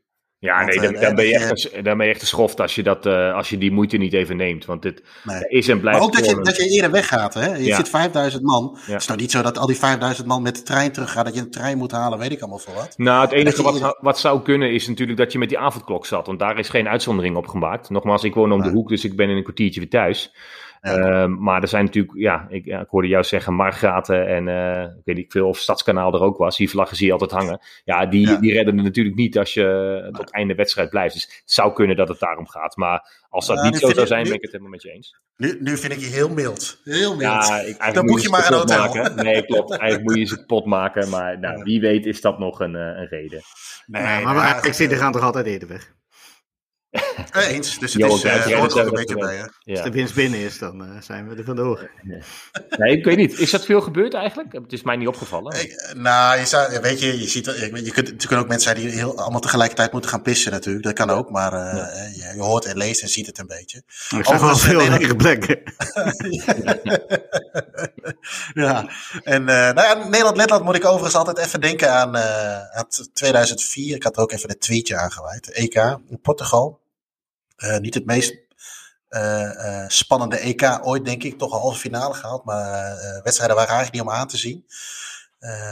Ja, 0.46 0.66
Want, 0.66 0.80
nee, 0.80 0.92
dan, 0.92 1.02
dan, 1.02 1.16
ben 1.16 1.26
je 1.26 1.34
echt 1.34 1.74
een, 1.74 1.84
dan 1.84 1.98
ben 1.98 2.06
je 2.06 2.12
echt 2.12 2.22
een 2.22 2.28
schoft 2.28 2.62
als 2.62 2.76
je, 2.76 2.84
dat, 2.84 3.06
uh, 3.06 3.34
als 3.34 3.50
je 3.50 3.58
die 3.58 3.72
moeite 3.72 3.98
niet 3.98 4.14
even 4.14 4.38
neemt. 4.38 4.66
Want 4.66 4.82
dit 4.82 5.04
nee. 5.24 5.48
is 5.48 5.68
en 5.68 5.80
blijft. 5.80 6.00
Maar 6.00 6.08
ook 6.08 6.14
dat 6.14 6.26
je, 6.26 6.42
dat 6.42 6.56
je 6.56 6.70
eerder 6.70 6.92
weggaat. 6.92 7.34
Hè? 7.34 7.56
Je 7.56 7.64
ja. 7.64 7.76
zit 7.76 7.90
5000 7.90 8.44
man. 8.44 8.78
Het 8.82 9.02
is 9.02 9.08
nou 9.08 9.20
niet 9.20 9.32
zo 9.32 9.42
dat 9.42 9.58
al 9.58 9.68
die 9.68 9.76
5000 9.76 10.28
man 10.28 10.42
met 10.42 10.56
de 10.56 10.64
trein 10.64 10.92
teruggaan. 10.92 11.26
Dat 11.26 11.34
je 11.36 11.40
een 11.40 11.52
trein 11.52 11.78
moet 11.78 11.92
halen, 11.92 12.20
weet 12.20 12.32
ik 12.32 12.40
allemaal 12.40 12.60
voor 12.60 12.74
wat. 12.74 12.94
Nou, 12.98 13.22
het 13.22 13.32
enige 13.32 13.64
wat, 13.64 13.74
eerder... 13.74 13.98
wat 14.00 14.20
zou 14.20 14.42
kunnen 14.42 14.74
is 14.74 14.88
natuurlijk 14.88 15.18
dat 15.18 15.32
je 15.32 15.38
met 15.38 15.50
die 15.50 15.60
avondklok 15.60 16.06
zat. 16.06 16.28
Want 16.28 16.40
daar 16.40 16.60
is 16.60 16.70
geen 16.70 16.88
uitzondering 16.88 17.36
op 17.36 17.48
gemaakt. 17.48 17.90
Nogmaals, 17.90 18.24
ik 18.24 18.34
woon 18.34 18.52
om 18.52 18.62
de 18.62 18.70
hoek, 18.70 18.90
dus 18.90 19.06
ik 19.06 19.16
ben 19.16 19.30
in 19.30 19.38
een 19.38 19.44
kwartiertje 19.44 19.80
weer 19.80 19.90
thuis. 19.90 20.34
Ja. 20.86 21.24
Uh, 21.24 21.38
maar 21.38 21.62
er 21.62 21.68
zijn 21.68 21.86
natuurlijk, 21.86 22.18
ja 22.18 22.46
ik, 22.50 22.66
ja, 22.66 22.80
ik 22.80 22.88
hoorde 22.90 23.08
jou 23.08 23.24
zeggen, 23.24 23.54
Margraten 23.54 24.28
en 24.28 24.48
uh, 24.48 24.82
ik 24.82 25.02
weet 25.04 25.16
niet 25.16 25.32
veel 25.32 25.48
of 25.48 25.58
Stadskanaal 25.58 26.14
er 26.14 26.22
ook 26.22 26.38
was. 26.38 26.58
Die 26.58 26.70
vlaggen 26.70 26.98
zie 26.98 27.06
je 27.06 27.12
altijd 27.12 27.32
hangen. 27.32 27.60
Ja, 27.84 28.06
die, 28.06 28.28
ja. 28.28 28.36
die 28.36 28.54
redden 28.54 28.76
het 28.76 28.84
natuurlijk 28.84 29.16
niet 29.16 29.38
als 29.38 29.54
je 29.54 30.10
tot 30.12 30.32
einde 30.32 30.56
wedstrijd 30.56 30.90
blijft. 30.90 31.14
Dus 31.14 31.24
het 31.24 31.52
zou 31.52 31.74
kunnen 31.74 31.96
dat 31.96 32.08
het 32.08 32.20
daarom 32.20 32.48
gaat. 32.48 32.76
Maar 32.76 33.24
als 33.30 33.46
dat 33.46 33.64
niet 33.64 33.78
zo 33.78 33.94
zou 33.94 34.08
zijn, 34.08 34.24
nu, 34.24 34.28
ben 34.28 34.38
ik 34.38 34.42
het 34.42 34.52
helemaal 34.52 34.72
met 34.72 34.82
je 34.82 34.92
eens. 34.92 35.20
Nu, 35.38 35.58
nu 35.60 35.78
vind 35.78 35.94
ik 35.94 36.00
je 36.00 36.06
heel 36.06 36.30
mild. 36.30 36.82
Heel 36.84 37.16
mild. 37.16 37.48
Ja, 37.48 37.60
ik, 37.60 37.94
Dan 37.94 38.06
boek 38.06 38.18
je, 38.18 38.24
je 38.24 38.30
maar 38.30 38.48
een 38.48 38.58
hotel. 38.58 38.80
Maken. 38.80 39.16
Nee, 39.16 39.46
klopt. 39.46 39.72
Eigenlijk 39.80 40.04
moet 40.04 40.18
je 40.18 40.26
ze 40.26 40.36
kapot 40.36 40.66
maken. 40.66 41.10
Maar 41.10 41.40
nou, 41.40 41.64
wie 41.64 41.80
weet 41.80 42.06
is 42.06 42.22
dat 42.22 42.40
nog 42.40 42.60
een, 42.60 42.74
uh, 42.74 42.82
een 42.82 43.08
reden. 43.08 43.42
Nee, 43.86 44.04
nee 44.04 44.24
maar, 44.24 44.36
maar 44.36 44.66
ik 44.66 44.74
zie, 44.74 44.90
er 44.90 44.98
gaan 44.98 45.12
toch 45.12 45.24
altijd 45.24 45.46
eerder 45.46 45.68
weg. 45.68 45.94
Eens, 47.32 47.80
dus 47.80 47.94
het 47.94 48.04
is 48.04 48.24
uh, 48.24 48.64
ook 48.64 48.76
een 48.76 48.90
beetje 48.90 49.18
bij. 49.18 49.36
Hè? 49.36 49.46
Ja. 49.60 49.74
Als 49.74 49.82
de 49.82 49.92
winst 49.92 50.16
binnen 50.16 50.40
is, 50.40 50.58
dan 50.58 50.82
uh, 50.82 51.02
zijn 51.02 51.30
we 51.30 51.36
er 51.36 51.44
vandoor. 51.44 51.90
Nee, 52.78 52.98
ik 52.98 53.06
weet 53.06 53.18
niet. 53.18 53.40
Is 53.40 53.52
dat 53.52 53.66
veel 53.66 53.82
gebeurd 53.82 54.14
eigenlijk? 54.14 54.54
Het 54.54 54.74
is 54.74 54.84
mij 54.84 54.96
niet 54.96 55.08
opgevallen. 55.08 55.62
Ik, 55.62 55.94
nou, 55.98 56.40
je 56.40 56.46
zou, 56.46 56.80
weet 56.82 57.00
je, 57.00 57.20
je 57.20 57.28
ziet, 57.28 57.46
je, 57.46 57.84
je 57.84 57.92
kunt, 57.92 58.08
er 58.08 58.16
kunnen 58.18 58.40
ook 58.40 58.48
mensen 58.48 58.76
zijn 58.76 58.88
die 58.88 58.96
heel, 58.96 59.18
allemaal 59.18 59.40
tegelijkertijd 59.40 59.92
moeten 59.92 60.10
gaan 60.10 60.22
pissen 60.22 60.52
natuurlijk. 60.52 60.84
Dat 60.84 60.94
kan 60.94 61.10
ook, 61.10 61.30
maar 61.30 61.54
uh, 61.54 61.60
ja. 61.60 62.10
je, 62.14 62.34
je, 62.36 62.42
hoort 62.42 62.66
en 62.66 62.78
leest 62.78 63.02
en 63.02 63.10
ziet 63.10 63.26
het 63.26 63.40
een 63.40 63.48
beetje. 63.48 63.84
Ik 64.18 64.26
zag 64.26 64.42
wel 64.42 64.56
veel 64.56 64.90
lekkere 64.90 65.16
plekken. 65.16 65.62
ja, 68.64 68.90
en 69.24 69.44
nou 69.44 69.82
ja, 69.82 69.94
Nederland-Letland 69.94 70.64
moet 70.64 70.76
ik 70.76 70.86
overigens 70.86 71.16
altijd 71.16 71.38
even 71.38 71.62
denken 71.62 71.94
aan, 71.94 72.18
aan 72.18 72.88
2004. 73.14 73.96
Ik 73.96 74.04
had 74.04 74.18
ook 74.18 74.32
even 74.32 74.50
een 74.50 74.60
tweetje 74.60 74.98
aangeweid. 74.98 75.52
EK 75.52 75.76
in 76.10 76.20
Portugal. 76.22 76.84
Uh, 77.58 77.78
niet 77.78 77.94
het 77.94 78.06
meest 78.06 78.38
uh, 79.10 79.42
uh, 79.42 79.84
spannende 79.88 80.38
EK 80.38 80.80
ooit, 80.82 81.06
denk 81.06 81.24
ik. 81.24 81.38
Toch 81.38 81.54
een 81.54 81.60
halve 81.60 81.80
finale 81.80 82.14
gehaald. 82.14 82.46
Maar 82.46 82.96
wedstrijden 83.24 83.56
waren 83.56 83.74
eigenlijk 83.74 83.92
niet 83.92 84.14
om 84.14 84.20
aan 84.20 84.28
te 84.28 84.38
zien. 84.38 84.66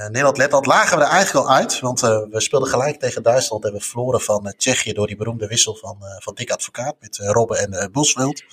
Nederland-Letland 0.07 0.65
lagen 0.65 0.97
we 0.97 1.03
er 1.03 1.09
eigenlijk 1.09 1.47
al 1.47 1.53
uit. 1.53 1.79
Want 1.79 1.99
we 1.99 2.35
speelden 2.41 2.69
gelijk 2.69 2.99
tegen 2.99 3.23
Duitsland. 3.23 3.65
En 3.65 3.73
we 3.73 3.79
verloren 3.79 4.21
van 4.21 4.53
Tsjechië 4.57 4.93
door 4.93 5.07
die 5.07 5.15
beroemde 5.15 5.47
wissel 5.47 5.75
van, 5.75 5.97
van 6.17 6.33
Dick 6.33 6.51
Advocaat. 6.51 6.95
Met 6.99 7.17
Robben 7.17 7.57
en 7.57 7.91
Bosveld. 7.91 8.43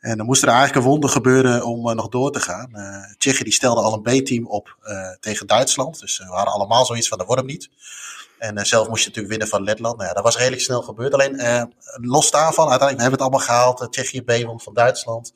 En 0.00 0.16
dan 0.16 0.26
moest 0.26 0.42
er 0.42 0.48
eigenlijk 0.48 0.78
een 0.78 0.90
wonder 0.90 1.10
gebeuren 1.10 1.64
om 1.64 1.94
nog 1.94 2.08
door 2.08 2.32
te 2.32 2.40
gaan. 2.40 2.70
Tsjechië 3.18 3.44
die 3.44 3.52
stelde 3.52 3.80
al 3.80 3.92
een 3.92 4.22
B-team 4.22 4.46
op 4.46 4.76
tegen 5.20 5.46
Duitsland. 5.46 6.00
Dus 6.00 6.18
we 6.18 6.24
hadden 6.24 6.54
allemaal 6.54 6.86
zoiets 6.86 7.08
van, 7.08 7.18
dat 7.18 7.26
wordt 7.26 7.42
hem 7.42 7.50
niet. 7.50 7.70
En 8.44 8.58
uh, 8.58 8.64
zelf 8.64 8.88
moest 8.88 9.00
je 9.02 9.08
natuurlijk 9.08 9.28
winnen 9.28 9.48
van 9.48 9.62
Letland. 9.62 9.96
Nou 9.96 10.08
ja, 10.08 10.14
dat 10.14 10.24
was 10.24 10.36
redelijk 10.36 10.62
snel 10.62 10.82
gebeurd. 10.82 11.12
Alleen 11.12 11.34
uh, 11.34 11.62
los 12.00 12.30
daarvan, 12.30 12.68
uiteindelijk 12.68 13.00
hebben 13.00 13.18
we 13.18 13.24
het 13.24 13.32
allemaal 13.32 13.56
gehaald. 13.56 13.80
Uh, 13.80 13.88
Tsjechië 13.88 14.22
B 14.22 14.46
won 14.46 14.60
van 14.60 14.74
Duitsland. 14.74 15.32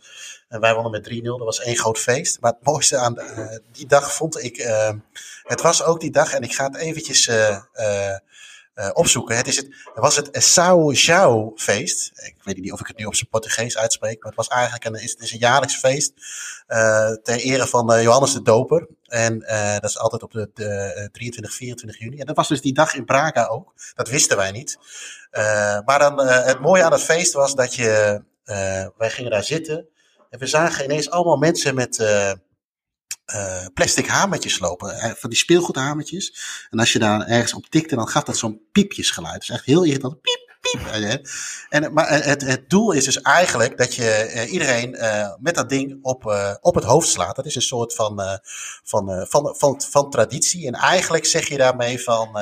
En 0.49 0.61
wij 0.61 0.75
wonnen 0.75 0.92
met 0.92 1.11
3-0. 1.12 1.23
Dat 1.23 1.38
was 1.38 1.61
één 1.61 1.77
groot 1.77 1.99
feest. 1.99 2.40
Maar 2.40 2.53
het 2.53 2.64
mooiste 2.64 2.97
aan 2.97 3.18
die 3.73 3.87
dag 3.87 4.14
vond 4.14 4.42
ik. 4.42 4.57
het 5.42 5.61
was 5.61 5.83
ook 5.83 6.01
die 6.01 6.11
dag, 6.11 6.33
en 6.33 6.42
ik 6.42 6.55
ga 6.55 6.64
het 6.64 6.77
eventjes 6.77 7.31
opzoeken. 8.93 9.37
Het, 9.37 9.47
is 9.47 9.57
het, 9.57 9.69
was 9.95 10.17
het 10.17 10.29
Sao 10.33 10.93
João 10.93 11.55
feest. 11.55 12.11
Ik 12.14 12.37
weet 12.43 12.57
niet 12.57 12.73
of 12.73 12.81
ik 12.81 12.87
het 12.87 12.97
nu 12.97 13.05
op 13.05 13.14
zijn 13.14 13.29
Portugees 13.29 13.79
uitspreek. 13.79 14.19
Maar 14.19 14.33
het 14.33 14.49
was 14.49 14.49
eigenlijk 14.49 14.85
een, 14.85 14.95
is 14.95 15.33
een 15.33 15.38
jaarlijks 15.38 15.77
feest. 15.77 16.12
ter 17.23 17.37
ere 17.37 17.67
van 17.67 18.03
Johannes 18.03 18.33
de 18.33 18.43
Doper. 18.43 18.88
En 19.09 19.43
uh, 19.43 19.73
dat 19.73 19.91
is 19.91 19.99
altijd 19.99 20.23
op 20.23 20.33
de, 20.33 20.51
de 20.55 21.09
23, 21.12 21.55
24 21.55 22.01
juni. 22.01 22.19
En 22.19 22.27
dat 22.27 22.37
was 22.37 22.49
dus 22.49 22.61
die 22.61 22.75
dag 22.75 22.95
in 22.95 23.05
Braga 23.05 23.47
ook. 23.47 23.75
Dat 23.95 24.09
wisten 24.09 24.37
wij 24.37 24.51
niet. 24.51 24.79
Uh, 25.33 25.79
maar 25.85 25.99
dan, 25.99 26.21
uh, 26.21 26.45
het 26.45 26.61
mooie 26.61 26.83
aan 26.83 26.93
het 26.93 27.03
feest 27.03 27.33
was 27.33 27.55
dat 27.55 27.75
je, 27.75 28.23
wij 28.97 29.11
gingen 29.11 29.31
daar 29.31 29.45
zitten. 29.45 29.87
En 30.31 30.38
we 30.38 30.47
zagen 30.47 30.85
ineens 30.85 31.11
allemaal 31.11 31.37
mensen 31.37 31.75
met 31.75 31.97
plastic 33.75 34.07
hamertjes 34.07 34.59
lopen. 34.59 35.17
van 35.19 35.31
die 35.31 35.38
speelgoedhamertjes. 35.38 36.35
En 36.71 36.79
als 36.79 36.93
je 36.93 36.99
daar 36.99 37.27
ergens 37.27 37.55
op 37.55 37.67
tikte, 37.67 37.95
dan 37.95 38.09
gaf 38.09 38.23
dat 38.23 38.37
zo'n 38.37 38.61
piepjesgeluid. 38.73 39.38
Dus 39.38 39.51
echt 39.51 39.64
heel 39.64 39.85
irritant. 39.85 40.21
Piep, 40.21 40.57
piep. 40.61 41.27
En, 41.69 41.93
maar 41.93 42.25
het, 42.25 42.43
het 42.43 42.71
doel 42.71 42.93
is 42.93 43.05
dus 43.05 43.21
eigenlijk 43.21 43.79
dat 43.79 43.95
je 43.95 44.47
iedereen 44.51 44.95
uh, 44.95 45.35
met 45.38 45.55
dat 45.55 45.69
ding 45.69 45.99
op, 46.03 46.25
op 46.61 46.75
het 46.75 46.85
hoofd 46.85 47.09
slaat. 47.09 47.37
Dat 47.37 47.47
is 47.47 47.55
een 47.55 47.62
soort 47.62 47.95
van, 47.95 48.41
van, 48.85 49.27
van, 49.29 49.55
van, 49.59 49.83
van 49.91 50.11
traditie. 50.11 50.67
En 50.67 50.75
eigenlijk 50.75 51.27
zeg 51.27 51.49
je 51.49 51.57
daarmee 51.57 52.03
van. 52.03 52.38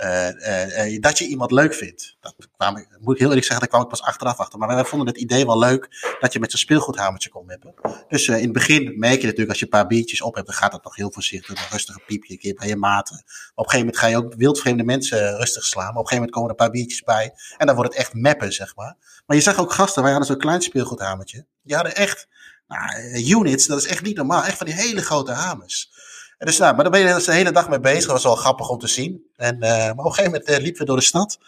Uh, 0.00 0.92
uh, 0.92 1.00
dat 1.00 1.18
je 1.18 1.26
iemand 1.26 1.50
leuk 1.50 1.74
vindt. 1.74 2.16
Dat 2.20 2.34
kwam, 2.56 2.74
moet 2.74 3.14
ik 3.14 3.18
heel 3.18 3.28
eerlijk 3.28 3.46
zeggen, 3.46 3.58
daar 3.58 3.68
kwam 3.68 3.82
ik 3.82 3.88
pas 3.88 4.02
achteraf 4.02 4.38
achter. 4.38 4.58
Maar 4.58 4.68
wij 4.68 4.84
vonden 4.84 5.08
het 5.08 5.16
idee 5.16 5.46
wel 5.46 5.58
leuk 5.58 6.16
dat 6.20 6.32
je 6.32 6.40
met 6.40 6.50
zo'n 6.50 6.60
speelgoedhamertje 6.60 7.30
kon 7.30 7.48
hebben. 7.48 7.74
Dus 8.08 8.28
in 8.28 8.34
het 8.34 8.52
begin 8.52 8.98
merk 8.98 9.20
je 9.20 9.22
natuurlijk, 9.22 9.48
als 9.48 9.58
je 9.58 9.64
een 9.64 9.70
paar 9.70 9.86
biertjes 9.86 10.22
op 10.22 10.34
hebt, 10.34 10.46
dan 10.46 10.56
gaat 10.56 10.72
dat 10.72 10.84
nog 10.84 10.96
heel 10.96 11.12
voorzichtig. 11.12 11.58
Een 11.58 11.70
rustige 11.70 12.00
piepje, 12.06 12.32
een 12.32 12.38
keer 12.38 12.54
bij 12.54 12.68
je 12.68 12.76
maten. 12.76 13.16
Op 13.54 13.64
een 13.64 13.70
gegeven 13.70 13.78
moment 13.78 13.98
ga 13.98 14.06
je 14.06 14.16
ook 14.16 14.34
wildvreemde 14.34 14.84
mensen 14.84 15.36
rustig 15.36 15.64
slaan. 15.64 15.92
Maar 15.92 16.02
op 16.02 16.02
een 16.02 16.08
gegeven 16.08 16.16
moment 16.16 16.34
komen 16.34 16.48
er 16.50 16.56
een 16.58 16.64
paar 16.64 16.74
biertjes 16.74 17.02
bij. 17.02 17.32
En 17.56 17.66
dan 17.66 17.76
wordt 17.76 17.90
het 17.90 18.00
echt 18.00 18.14
meppen, 18.14 18.52
zeg 18.52 18.76
maar. 18.76 18.96
Maar 19.26 19.36
je 19.36 19.42
zag 19.42 19.58
ook 19.58 19.72
gasten, 19.72 20.02
wij 20.02 20.10
hadden 20.10 20.28
zo'n 20.28 20.38
klein 20.38 20.62
speelgoedhamertje. 20.62 21.46
Die 21.62 21.74
hadden 21.74 21.94
echt 21.94 22.28
nou, 22.68 23.24
units, 23.28 23.66
dat 23.66 23.78
is 23.78 23.86
echt 23.86 24.02
niet 24.02 24.16
normaal. 24.16 24.44
Echt 24.44 24.56
van 24.56 24.66
die 24.66 24.74
hele 24.74 25.02
grote 25.02 25.32
hamers. 25.32 25.90
En 26.38 26.46
dus, 26.46 26.58
nou, 26.58 26.74
maar 26.74 26.82
daar 26.82 26.92
ben 26.92 27.00
je 27.00 27.14
dus 27.14 27.24
de 27.24 27.32
hele 27.32 27.52
dag 27.52 27.68
mee 27.68 27.80
bezig. 27.80 28.02
Dat 28.02 28.12
was 28.12 28.24
wel 28.24 28.36
grappig 28.36 28.68
om 28.68 28.78
te 28.78 28.86
zien. 28.86 29.22
En, 29.36 29.54
uh, 29.54 29.60
maar 29.60 29.90
op 29.90 29.98
een 29.98 30.12
gegeven 30.12 30.30
moment 30.30 30.50
uh, 30.50 30.56
liepen 30.56 30.80
we 30.80 30.86
door 30.86 30.96
de 30.96 31.02
stad. 31.02 31.38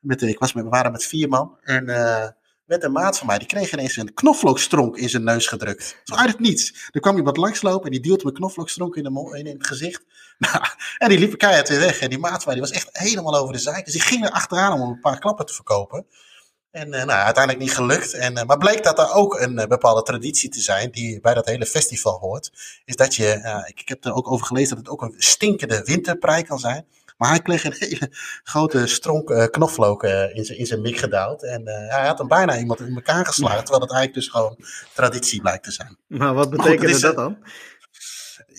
Met, 0.00 0.22
ik 0.22 0.38
was 0.38 0.52
met, 0.52 0.64
we 0.64 0.70
waren 0.70 0.92
met 0.92 1.04
vier 1.04 1.28
man. 1.28 1.56
En 1.62 1.88
uh, 1.88 2.26
met 2.64 2.84
een 2.84 2.92
maat 2.92 3.18
van 3.18 3.26
mij, 3.26 3.38
die 3.38 3.46
kreeg 3.46 3.72
ineens 3.72 3.96
een 3.96 4.14
knoflookstronk 4.14 4.96
in 4.96 5.08
zijn 5.08 5.24
neus 5.24 5.46
gedrukt. 5.46 6.00
Zo 6.04 6.14
uit 6.14 6.28
het 6.28 6.40
niets. 6.40 6.88
Er 6.90 7.00
kwam 7.00 7.16
iemand 7.16 7.36
langslopen 7.36 7.84
en 7.84 7.90
die 7.90 8.00
duwde 8.00 8.24
me 8.24 8.32
knoflookstronk 8.32 8.96
in, 8.96 9.02
de 9.02 9.36
in, 9.38 9.46
in 9.46 9.56
het 9.56 9.66
gezicht. 9.66 10.04
Nou, 10.38 10.64
en 10.98 11.08
die 11.08 11.18
liep 11.18 11.38
keihard 11.38 11.68
weer 11.68 11.78
weg. 11.78 12.00
En 12.00 12.08
die 12.08 12.18
maat 12.18 12.42
van 12.42 12.42
mij, 12.44 12.54
die 12.54 12.62
was 12.62 12.70
echt 12.70 12.88
helemaal 12.92 13.36
over 13.36 13.52
de 13.52 13.58
zijk. 13.58 13.84
Dus 13.84 13.92
die 13.92 14.02
ging 14.02 14.24
er 14.24 14.30
achteraan 14.30 14.80
om 14.80 14.90
een 14.90 15.00
paar 15.00 15.18
klappen 15.18 15.46
te 15.46 15.54
verkopen. 15.54 16.06
En 16.70 16.86
uh, 16.86 17.04
nou, 17.04 17.10
uiteindelijk 17.10 17.64
niet 17.64 17.74
gelukt. 17.74 18.14
En, 18.14 18.36
uh, 18.36 18.44
maar 18.44 18.58
bleek 18.58 18.84
dat 18.84 18.98
er 18.98 19.12
ook 19.12 19.40
een 19.40 19.58
uh, 19.58 19.66
bepaalde 19.66 20.02
traditie 20.02 20.48
te 20.48 20.60
zijn 20.60 20.90
die 20.90 21.20
bij 21.20 21.34
dat 21.34 21.46
hele 21.46 21.66
festival 21.66 22.18
hoort. 22.18 22.50
Is 22.84 22.96
dat 22.96 23.14
je, 23.14 23.62
ik, 23.66 23.80
ik 23.80 23.88
heb 23.88 24.04
er 24.04 24.14
ook 24.14 24.30
over 24.30 24.46
gelezen 24.46 24.76
dat 24.76 24.78
het 24.78 24.88
ook 24.88 25.02
een 25.02 25.14
stinkende 25.16 25.82
winterprei 25.84 26.42
kan 26.42 26.58
zijn. 26.58 26.86
Maar 27.16 27.28
hij 27.28 27.40
kreeg 27.40 27.64
een 27.64 27.74
hele 27.88 28.08
grote 28.42 28.86
stronk 28.86 29.48
knoflook 29.50 30.02
in 30.02 30.44
zijn 30.44 30.58
in 30.58 30.66
zijn 30.66 30.80
mik 30.80 30.96
gedouwd. 30.96 31.42
En 31.42 31.66
hij 31.66 32.06
had 32.06 32.18
hem 32.18 32.28
bijna 32.28 32.58
iemand 32.58 32.80
in 32.80 32.94
elkaar 32.94 33.26
geslagen. 33.26 33.64
Terwijl 33.64 33.82
het 33.82 33.92
eigenlijk 33.92 34.14
dus 34.14 34.28
gewoon 34.28 34.56
traditie 34.94 35.40
blijkt 35.40 35.64
te 35.64 35.72
zijn. 35.72 35.96
Maar 36.06 36.34
wat 36.34 36.50
betekende 36.50 36.92
dat, 36.92 37.00
dat 37.00 37.16
dan? 37.16 37.38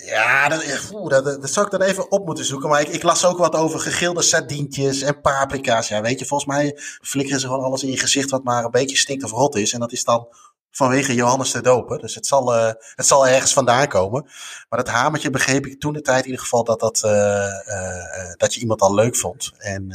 Ja, 0.05 0.49
dat, 0.49 0.91
oeh, 0.93 1.09
dat, 1.09 1.25
dat, 1.25 1.49
zou 1.49 1.65
ik 1.65 1.71
dan 1.71 1.81
even 1.81 2.11
op 2.11 2.25
moeten 2.25 2.45
zoeken. 2.45 2.69
Maar 2.69 2.81
ik, 2.81 2.87
ik, 2.87 3.03
las 3.03 3.25
ook 3.25 3.37
wat 3.37 3.55
over 3.55 3.79
gegilde 3.79 4.21
sardientjes 4.21 5.01
en 5.01 5.21
paprika's. 5.21 5.87
Ja, 5.87 6.01
weet 6.01 6.19
je, 6.19 6.25
volgens 6.25 6.49
mij 6.49 6.77
flikkeren 7.01 7.39
ze 7.39 7.47
gewoon 7.47 7.63
alles 7.63 7.83
in 7.83 7.89
je 7.89 7.97
gezicht 7.97 8.29
wat 8.29 8.43
maar 8.43 8.63
een 8.63 8.71
beetje 8.71 8.97
stinkt 8.97 9.23
of 9.23 9.31
rot 9.31 9.55
is. 9.55 9.73
En 9.73 9.79
dat 9.79 9.91
is 9.91 10.03
dan 10.03 10.27
vanwege 10.71 11.13
Johannes 11.13 11.51
de 11.51 11.61
Doper. 11.61 11.99
Dus 11.99 12.15
het 12.15 12.27
zal, 12.27 12.55
uh, 12.55 12.71
het 12.95 13.05
zal 13.05 13.27
ergens 13.27 13.53
vandaan 13.53 13.87
komen. 13.87 14.23
Maar 14.69 14.83
dat 14.83 14.93
hamertje 14.93 15.29
begreep 15.29 15.65
ik 15.65 15.79
toen 15.79 15.93
de 15.93 16.01
tijd 16.01 16.19
in 16.19 16.25
ieder 16.25 16.41
geval 16.41 16.63
dat, 16.63 16.79
dat, 16.79 17.01
uh, 17.05 18.33
dat 18.37 18.53
je 18.53 18.59
iemand 18.59 18.81
al 18.81 18.93
leuk 18.93 19.15
vond. 19.15 19.51
En, 19.57 19.93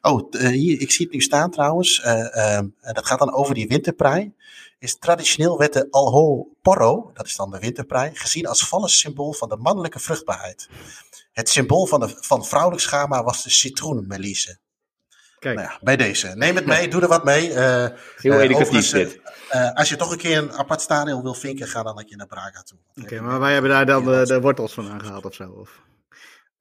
oh, 0.00 0.30
hier, 0.30 0.80
ik 0.80 0.90
zie 0.90 1.04
het 1.04 1.14
nu 1.14 1.20
staan 1.20 1.50
trouwens. 1.50 2.00
Ehm, 2.00 2.66
dat 2.80 3.06
gaat 3.06 3.18
dan 3.18 3.34
over 3.34 3.54
die 3.54 3.68
winterprei. 3.68 4.34
Is 4.82 4.98
traditioneel 4.98 5.58
werd 5.58 5.72
de 5.72 5.86
Alho 5.90 6.48
Porro, 6.62 7.10
dat 7.14 7.26
is 7.26 7.36
dan 7.36 7.50
de 7.50 7.58
winterprei, 7.58 8.10
gezien 8.14 8.46
als 8.46 8.68
vallend 8.68 8.90
symbool 8.90 9.32
van 9.32 9.48
de 9.48 9.56
mannelijke 9.56 9.98
vruchtbaarheid. 9.98 10.68
Het 11.32 11.48
symbool 11.48 11.86
van, 11.86 12.00
de, 12.00 12.14
van 12.20 12.44
vrouwelijk 12.44 12.82
schama 12.82 13.22
was 13.22 13.42
de 13.42 13.50
citroenmelisse. 13.50 14.58
Kijk. 15.38 15.56
Nou 15.56 15.68
ja, 15.68 15.78
bij 15.80 15.96
deze. 15.96 16.28
Neem 16.34 16.56
het 16.56 16.66
mee, 16.66 16.88
doe 16.88 17.02
er 17.02 17.08
wat 17.08 17.24
mee. 17.24 17.48
Uh, 17.48 17.86
Heel 18.16 18.40
educatief 18.40 18.90
dit. 18.90 19.20
Uh, 19.52 19.72
als 19.72 19.88
je 19.88 19.96
toch 19.96 20.10
een 20.10 20.18
keer 20.18 20.38
een 20.38 20.52
apart 20.52 20.80
stadion 20.80 21.22
wil 21.22 21.34
vinken, 21.34 21.68
ga 21.68 21.82
dan 21.82 21.98
een 21.98 22.06
keer 22.06 22.16
naar 22.16 22.26
Braga 22.26 22.62
toe. 22.62 22.78
Oké, 23.02 23.20
maar 23.20 23.40
wij 23.40 23.52
hebben 23.52 23.70
daar 23.70 23.86
dan 23.86 24.04
de, 24.04 24.26
de, 24.26 24.40
wortels 24.40 24.72
van 24.72 24.90
aangehaald 24.90 25.24
of 25.24 25.34
zo? 25.34 25.50
Of? 25.50 25.80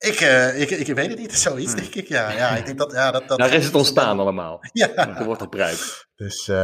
Ik, 0.02 0.22
uh, 0.22 0.62
ik, 0.62 0.70
ik 0.70 0.96
weet 0.96 1.10
het 1.10 1.20
niet, 1.20 1.40
zoiets 1.48 1.76
denk 1.76 1.96
ik. 1.96 2.08
Ja, 2.08 2.32
ja, 2.32 2.50
ik 2.50 2.66
denk 2.66 2.78
dat, 2.78 2.92
ja, 2.92 3.12
dat, 3.12 3.28
dat, 3.28 3.38
Daar 3.38 3.54
is 3.54 3.66
het 3.66 3.76
ontstaan 3.76 4.20
allemaal. 4.20 4.60
Ja. 4.74 4.88
De 5.06 5.24
wortelpruik. 5.24 6.08
Dus, 6.16 6.48
uh, 6.48 6.56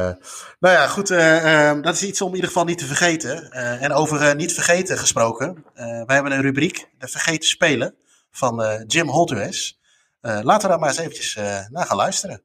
nou 0.60 0.76
ja, 0.76 0.88
goed. 0.88 1.12
Uh, 1.12 1.82
dat 1.82 1.94
is 1.94 2.04
iets 2.04 2.22
om 2.22 2.28
in 2.28 2.36
ieder 2.36 2.50
geval 2.50 2.66
niet 2.66 2.78
te 2.78 2.86
vergeten. 2.86 3.52
en 3.52 3.94
over 3.94 4.36
niet 4.36 4.54
vergeten 4.54 4.98
gesproken. 4.98 5.66
wij 5.74 6.16
hebben 6.16 6.32
een 6.32 6.42
rubriek, 6.42 6.90
de 6.98 7.08
vergeten 7.08 7.50
spelen, 7.50 7.96
van 8.32 8.84
Jim 8.88 9.08
Holtues. 9.08 9.80
laten 10.22 10.62
we 10.62 10.68
daar 10.68 10.80
maar 10.80 10.90
eens 10.90 10.98
eventjes 10.98 11.36
naar 11.70 11.86
gaan 11.86 11.98
luisteren. 11.98 12.42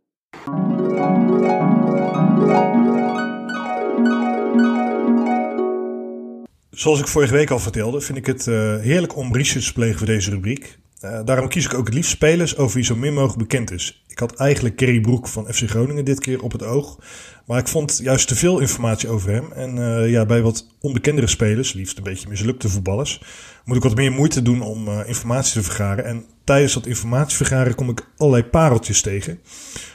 Zoals 6.71 7.01
ik 7.01 7.09
vorige 7.09 7.33
week 7.33 7.51
al 7.51 7.59
vertelde, 7.59 8.01
vind 8.01 8.19
ik 8.19 8.27
het 8.27 8.47
uh, 8.47 8.79
heerlijk 8.79 9.17
om 9.17 9.35
research 9.35 9.67
te 9.67 9.73
plegen 9.73 9.99
voor 9.99 10.07
deze 10.07 10.31
rubriek. 10.31 10.81
Uh, 11.05 11.21
daarom 11.25 11.49
kies 11.49 11.65
ik 11.65 11.75
ook 11.75 11.87
het 11.87 11.95
liefst 11.95 12.11
spelers 12.11 12.57
over 12.57 12.77
wie 12.77 12.85
zo 12.85 12.97
min 12.97 13.15
mogelijk 13.15 13.39
bekend 13.39 13.71
is. 13.71 14.05
Ik 14.09 14.19
had 14.19 14.37
eigenlijk 14.37 14.77
Kerry 14.77 15.01
Broek 15.01 15.29
van 15.29 15.47
FC 15.53 15.71
Groningen 15.71 16.05
dit 16.05 16.21
keer 16.21 16.43
op 16.43 16.53
het 16.53 16.63
oog. 16.63 16.99
Maar 17.47 17.59
ik 17.59 17.69
vond 17.69 18.01
juist 18.03 18.29
te 18.29 18.35
veel 18.35 18.59
informatie 18.59 19.09
over 19.09 19.31
hem. 19.31 19.53
En 19.53 19.77
uh, 19.77 20.11
ja, 20.11 20.27
bij 20.27 20.43
wat 20.43 20.67
onbekendere 20.81 21.27
spelers, 21.27 21.73
liefst 21.73 21.97
een 21.97 22.03
beetje 22.03 22.29
mislukte 22.29 22.69
voetballers, 22.69 23.23
moet 23.65 23.77
ik 23.77 23.83
wat 23.83 23.95
meer 23.95 24.13
moeite 24.13 24.43
doen 24.43 24.63
om 24.63 24.89
informatie 24.89 25.53
te 25.53 25.63
vergaren. 25.63 26.05
En 26.05 26.25
tijdens 26.45 26.75
dat 26.75 26.87
informatievergaren 26.87 27.75
kom 27.75 27.89
ik 27.89 28.09
allerlei 28.17 28.45
pareltjes 28.45 29.01
tegen. 29.01 29.39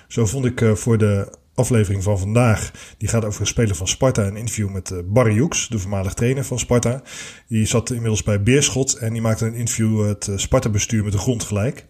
Zo 0.08 0.26
vond 0.26 0.46
ik 0.46 0.62
voor 0.74 0.98
de 0.98 1.28
aflevering 1.58 2.04
van 2.04 2.20
vandaag. 2.20 2.72
Die 2.98 3.10
gaat 3.10 3.26
over 3.26 3.42
een 3.42 3.48
speler 3.48 3.76
van 3.76 3.88
Sparta. 3.88 4.26
Een 4.26 4.36
interview 4.36 4.70
met 4.70 4.90
uh, 4.90 4.98
Barry 5.06 5.40
Hoeks, 5.40 5.68
de 5.68 5.80
voormalig 5.80 6.14
trainer 6.14 6.44
van 6.44 6.60
Sparta. 6.60 7.02
Die 7.48 7.66
zat 7.66 7.90
inmiddels 7.90 8.24
bij 8.24 8.44
Beerschot 8.44 8.94
en 8.94 9.14
die 9.14 9.22
maakte 9.22 9.46
een 9.46 9.54
interview 9.54 10.08
het 10.08 10.28
uh, 10.28 10.38
Sparta-bestuur 10.38 11.04
met 11.04 11.12
de 11.12 11.18
grond 11.18 11.44
gelijk. 11.44 11.86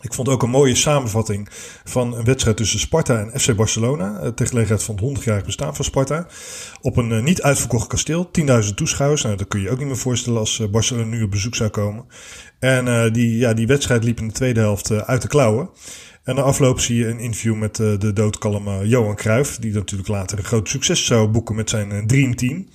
Ik 0.00 0.14
vond 0.14 0.28
ook 0.28 0.42
een 0.42 0.50
mooie 0.50 0.74
samenvatting 0.74 1.48
van 1.84 2.16
een 2.16 2.24
wedstrijd 2.24 2.56
tussen 2.56 2.78
Sparta 2.78 3.18
en 3.18 3.40
FC 3.40 3.56
Barcelona. 3.56 4.20
Uh, 4.22 4.28
ter 4.28 4.46
gelegenheid 4.46 4.82
van 4.82 4.94
het 4.94 5.18
100-jarig 5.18 5.44
bestaan 5.44 5.76
van 5.76 5.84
Sparta. 5.84 6.26
Op 6.80 6.96
een 6.96 7.24
niet 7.24 7.42
uitverkocht 7.42 7.86
kasteel. 7.86 8.30
10.000 8.40 8.74
toeschouwers. 8.74 9.22
Nou, 9.22 9.36
dat 9.36 9.48
kun 9.48 9.60
je 9.60 9.70
ook 9.70 9.78
niet 9.78 9.86
meer 9.86 9.96
voorstellen 9.96 10.38
als 10.38 10.70
Barcelona 10.70 11.06
nu 11.06 11.22
op 11.22 11.30
bezoek 11.30 11.54
zou 11.54 11.70
komen. 11.70 12.04
En 12.58 13.12
die, 13.12 13.36
ja, 13.36 13.54
die 13.54 13.66
wedstrijd 13.66 14.04
liep 14.04 14.18
in 14.18 14.26
de 14.26 14.34
tweede 14.34 14.60
helft 14.60 14.90
uit 14.90 15.22
de 15.22 15.28
klauwen. 15.28 15.70
En 16.24 16.34
na 16.34 16.42
afloop 16.42 16.80
zie 16.80 16.96
je 16.96 17.06
een 17.06 17.18
interview 17.18 17.56
met 17.56 17.78
uh, 17.78 17.98
de 17.98 18.12
doodkalme 18.12 18.88
Johan 18.88 19.16
Cruijff. 19.16 19.56
Die 19.56 19.72
natuurlijk 19.72 20.08
later 20.08 20.38
een 20.38 20.44
groot 20.44 20.68
succes 20.68 21.06
zou 21.06 21.28
boeken 21.28 21.54
met 21.54 21.70
zijn 21.70 21.90
uh, 21.90 22.04
Dream 22.04 22.36
Team. 22.36 22.68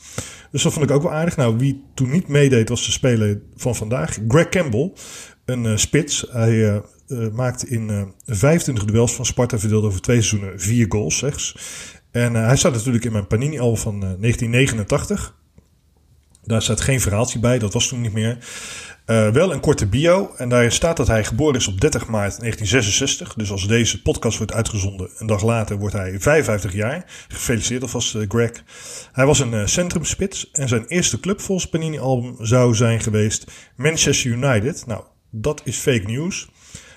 Dus 0.52 0.64
dat 0.64 0.74
vond 0.74 0.90
ik 0.90 0.96
ook 0.96 1.02
wel 1.02 1.14
aardig. 1.14 1.36
Nou, 1.36 1.58
wie 1.58 1.84
toen 1.94 2.10
niet 2.10 2.28
meedeed 2.28 2.70
was 2.70 2.86
de 2.86 2.92
speler 2.92 3.42
van 3.56 3.76
vandaag. 3.76 4.18
Greg 4.28 4.50
Campbell, 4.50 4.92
een 5.46 5.64
uh, 5.64 5.78
spits. 5.78 6.26
Hij 6.30 6.82
maakte 7.34 7.68
in 7.68 8.14
25 8.26 8.86
duels 8.86 9.16
van 9.16 9.26
Sparta 9.26 9.60
verdeeld 9.60 9.84
over 9.84 10.02
twee 10.02 10.22
seizoenen 10.22 10.60
vier 10.60 10.86
goals 10.90 11.18
slechts. 11.18 11.56
En 12.12 12.34
hij 12.34 12.56
staat 12.56 12.74
natuurlijk 12.74 13.06
in 13.06 13.12
mijn 13.12 13.28
Panini-album 13.28 13.78
van 13.78 14.00
1989. 14.00 15.36
Daar 16.44 16.62
staat 16.62 16.82
geen 16.82 17.02
verhaaltje 17.02 17.40
bij, 17.40 17.60
dat 17.60 17.74
was 17.74 17.88
toen 17.88 18.02
niet 18.02 18.14
meer. 18.14 18.38
Uh, 19.08 19.30
wel 19.30 19.54
een 19.54 19.60
korte 19.60 19.88
bio. 19.88 20.34
En 20.38 20.50
daarin 20.50 20.72
staat 20.72 20.98
dat 20.98 21.08
hij 21.08 21.24
geboren 21.24 21.56
is 21.56 21.68
op 21.68 21.82
30 21.82 22.02
maart 22.02 22.40
1966. 22.40 23.34
Dus 23.34 23.52
als 23.52 23.68
deze 23.68 24.02
podcast 24.02 24.38
wordt 24.38 24.54
uitgezonden, 24.54 25.10
een 25.18 25.28
dag 25.28 25.44
later 25.44 25.78
wordt 25.78 25.96
hij 25.96 26.20
55 26.20 26.74
jaar. 26.74 27.26
Gefeliciteerd 27.28 27.82
alvast, 27.82 28.16
uh, 28.16 28.24
Greg. 28.28 28.52
Hij 29.12 29.26
was 29.26 29.40
een 29.40 29.54
uh, 29.54 29.66
centrumspits. 29.66 30.52
En 30.52 30.68
zijn 30.68 30.86
eerste 30.86 31.20
club 31.20 31.42
volgens 31.42 31.70
Panini-album 31.70 32.36
zou 32.40 32.76
zijn 32.76 33.00
geweest 33.00 33.52
Manchester 33.76 34.32
United. 34.32 34.86
Nou, 34.86 35.04
dat 35.30 35.62
is 35.64 35.78
fake 35.78 36.06
news. 36.06 36.50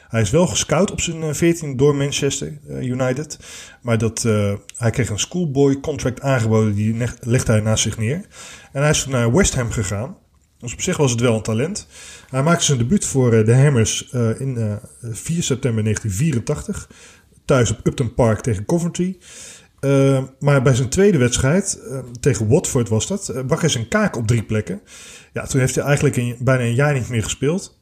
Hij 0.08 0.20
is 0.20 0.30
wel 0.30 0.46
gescout 0.46 0.90
op 0.90 1.00
zijn 1.00 1.34
14 1.34 1.76
door 1.76 1.94
Manchester 1.94 2.58
United. 2.68 3.38
Maar 3.82 3.98
dat, 3.98 4.22
hij 4.76 4.90
kreeg 4.90 5.08
een 5.08 5.18
schoolboy 5.18 5.80
contract 5.80 6.20
aangeboden. 6.20 6.74
Die 6.74 6.96
legde 7.20 7.52
hij 7.52 7.60
naast 7.60 7.82
zich 7.82 7.98
neer. 7.98 8.26
En 8.72 8.80
hij 8.80 8.90
is 8.90 9.06
naar 9.06 9.32
West 9.32 9.54
Ham 9.54 9.70
gegaan. 9.70 10.16
Dus 10.60 10.72
op 10.72 10.80
zich 10.80 10.96
was 10.96 11.10
het 11.10 11.20
wel 11.20 11.34
een 11.34 11.42
talent. 11.42 11.86
Hij 12.28 12.42
maakte 12.42 12.64
zijn 12.64 12.78
debuut 12.78 13.04
voor 13.04 13.32
eh, 13.32 13.44
de 13.44 13.54
Hammers 13.54 14.12
uh, 14.12 14.40
in 14.40 14.56
uh, 14.58 14.74
4 15.00 15.42
september 15.42 15.82
1984. 15.82 16.90
Thuis 17.44 17.70
op 17.70 17.86
Upton 17.86 18.14
Park 18.14 18.40
tegen 18.40 18.64
Coventry. 18.64 19.18
Uh, 19.80 20.22
maar 20.38 20.62
bij 20.62 20.74
zijn 20.74 20.88
tweede 20.88 21.18
wedstrijd, 21.18 21.80
tegen 22.20 22.48
Watford 22.48 22.88
was 22.88 23.06
dat, 23.06 23.32
brak 23.46 23.60
hij 23.60 23.68
zijn 23.68 23.88
kaak 23.88 24.16
op 24.16 24.26
drie 24.26 24.42
plekken. 24.42 24.80
Ja, 25.32 25.46
toen 25.46 25.60
heeft 25.60 25.74
hij 25.74 25.84
eigenlijk 25.84 26.36
bijna 26.38 26.62
een 26.62 26.74
jaar 26.74 26.94
niet 26.94 27.08
meer 27.08 27.22
gespeeld. 27.22 27.78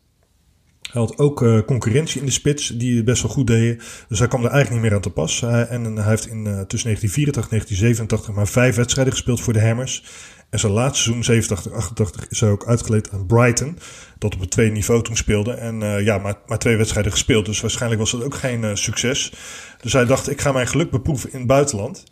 Hij 0.92 1.00
had 1.00 1.18
ook 1.18 1.42
uh, 1.42 1.60
concurrentie 1.60 2.20
in 2.20 2.26
de 2.26 2.32
spits 2.32 2.68
die 2.68 2.96
het 2.96 3.04
best 3.04 3.22
wel 3.22 3.30
goed 3.30 3.46
deden. 3.46 3.78
Dus 4.08 4.18
hij 4.18 4.28
kwam 4.28 4.44
er 4.44 4.50
eigenlijk 4.50 4.82
niet 4.82 4.90
meer 4.90 4.94
aan 4.94 5.04
te 5.04 5.10
pas. 5.10 5.42
En 5.42 5.96
hij 5.96 6.08
heeft 6.08 6.26
in, 6.26 6.44
uh, 6.44 6.60
tussen 6.60 6.88
1984 6.88 7.42
en 7.42 7.48
1987 7.48 8.34
maar 8.34 8.48
vijf 8.48 8.76
wedstrijden 8.76 9.12
gespeeld 9.12 9.40
voor 9.40 9.52
de 9.52 9.66
Hammers. 9.66 10.04
En 10.50 10.58
zijn 10.58 10.72
laatste 10.72 11.22
seizoen, 11.22 11.58
87-88, 12.22 12.28
is 12.28 12.40
hij 12.40 12.50
ook 12.50 12.66
uitgeleed 12.66 13.10
aan 13.10 13.26
Brighton. 13.26 13.78
Dat 14.18 14.34
op 14.34 14.40
het 14.40 14.50
tweede 14.50 14.72
niveau 14.72 15.02
toen 15.02 15.16
speelde. 15.16 15.52
En 15.52 15.80
uh, 15.80 16.04
ja, 16.04 16.18
maar, 16.18 16.34
maar 16.46 16.58
twee 16.58 16.76
wedstrijden 16.76 17.12
gespeeld. 17.12 17.46
Dus 17.46 17.60
waarschijnlijk 17.60 18.00
was 18.00 18.10
dat 18.10 18.24
ook 18.24 18.34
geen 18.34 18.62
uh, 18.62 18.74
succes. 18.74 19.32
Dus 19.80 19.92
hij 19.92 20.04
dacht, 20.04 20.30
ik 20.30 20.40
ga 20.40 20.52
mijn 20.52 20.66
geluk 20.66 20.90
beproeven 20.90 21.32
in 21.32 21.38
het 21.38 21.46
buitenland. 21.46 22.04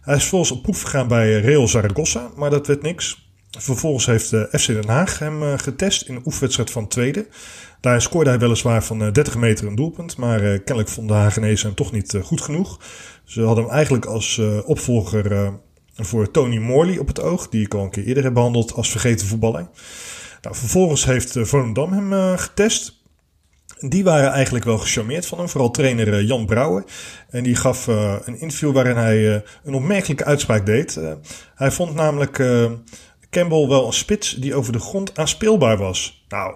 Hij 0.00 0.16
is 0.16 0.24
volgens 0.24 0.50
op 0.50 0.62
proef 0.62 0.82
gegaan 0.82 1.08
bij 1.08 1.40
Real 1.40 1.68
Zaragoza, 1.68 2.30
maar 2.36 2.50
dat 2.50 2.66
werd 2.66 2.82
niks. 2.82 3.26
Vervolgens 3.58 4.06
heeft 4.06 4.28
FC 4.28 4.66
Den 4.66 4.88
Haag 4.88 5.18
hem 5.18 5.58
getest 5.58 6.02
in 6.02 6.14
een 6.14 6.22
oefenwedstrijd 6.24 6.70
van 6.70 6.88
tweede. 6.88 7.26
Daar 7.80 8.02
scoorde 8.02 8.30
hij 8.30 8.38
weliswaar 8.38 8.84
van 8.84 8.98
30 8.98 9.36
meter 9.36 9.66
een 9.66 9.74
doelpunt. 9.74 10.16
Maar 10.16 10.38
kennelijk 10.40 10.88
vonden 10.88 11.16
de 11.16 11.22
Hagenezen 11.22 11.66
hem 11.66 11.76
toch 11.76 11.92
niet 11.92 12.18
goed 12.22 12.40
genoeg. 12.40 12.80
Ze 13.24 13.42
hadden 13.42 13.64
hem 13.64 13.72
eigenlijk 13.72 14.04
als 14.04 14.40
opvolger 14.64 15.52
voor 15.98 16.30
Tony 16.30 16.58
Morley 16.58 16.98
op 16.98 17.06
het 17.06 17.20
oog, 17.20 17.48
die 17.48 17.64
ik 17.64 17.74
al 17.74 17.82
een 17.82 17.90
keer 17.90 18.04
eerder 18.04 18.24
heb 18.24 18.34
behandeld 18.34 18.72
als 18.72 18.90
vergeten 18.90 19.26
voetballer. 19.26 19.68
Nou, 20.42 20.56
vervolgens 20.56 21.04
heeft 21.04 21.36
uh, 21.36 21.44
Volendam 21.44 21.92
hem 21.92 22.12
uh, 22.12 22.38
getest. 22.38 22.96
Die 23.78 24.04
waren 24.04 24.30
eigenlijk 24.30 24.64
wel 24.64 24.78
gecharmeerd 24.78 25.26
van 25.26 25.38
hem, 25.38 25.48
vooral 25.48 25.70
trainer 25.70 26.08
uh, 26.08 26.28
Jan 26.28 26.46
Brouwer. 26.46 26.84
En 27.30 27.42
die 27.42 27.54
gaf 27.54 27.86
een 27.86 28.40
interview 28.40 28.72
waarin 28.72 28.96
hij 28.96 29.44
een 29.64 29.74
opmerkelijke 29.74 30.24
uitspraak 30.24 30.66
deed. 30.66 31.00
hij 31.54 31.70
vond 31.70 31.94
namelijk 31.94 32.36
Campbell 33.30 33.66
wel 33.66 33.86
een 33.86 33.92
spits 33.92 34.34
die 34.34 34.54
over 34.54 34.72
de 34.72 34.78
grond 34.78 35.18
aanspeelbaar 35.18 35.76
was. 35.76 36.24
Nou, 36.28 36.54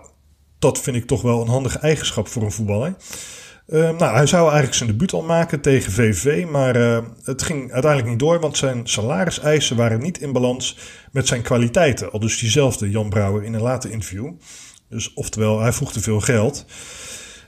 dat 0.59 0.81
vind 0.81 0.97
ik 0.97 1.07
toch 1.07 1.23
wel 1.23 1.41
een 1.41 1.49
handige 1.49 1.79
eigenschap 1.79 2.29
voor 2.29 2.43
een 2.43 2.53
voetballer. 2.53 2.95
Uh, 3.67 3.81
nou, 3.81 4.15
hij 4.15 4.27
zou 4.27 4.43
eigenlijk 4.43 4.75
zijn 4.75 4.91
debuut 4.91 5.13
al 5.13 5.23
maken 5.23 5.61
tegen 5.61 5.93
VVV, 5.93 6.47
maar 6.47 6.77
uh, 6.77 6.99
het 7.25 7.43
ging 7.43 7.73
uiteindelijk 7.73 8.11
niet 8.11 8.19
door, 8.19 8.41
want 8.41 8.57
zijn 8.57 8.87
salariseisen 8.87 9.77
waren 9.77 10.01
niet 10.01 10.21
in 10.21 10.33
balans 10.33 10.77
met 11.13 11.27
zijn 11.27 11.43
kwaliteiten. 11.43 12.13
Al 12.13 12.21
dus 12.21 12.39
diezelfde 12.39 12.91
Jan 12.91 13.09
Brouwer 13.09 13.45
in 13.45 13.55
een 13.55 13.63
later 13.63 13.91
interview. 13.91 14.31
Dus 14.89 15.15
oftewel, 15.15 15.61
hij 15.61 15.73
vroeg 15.73 15.93
te 15.93 16.01
veel 16.01 16.21
geld. 16.21 16.67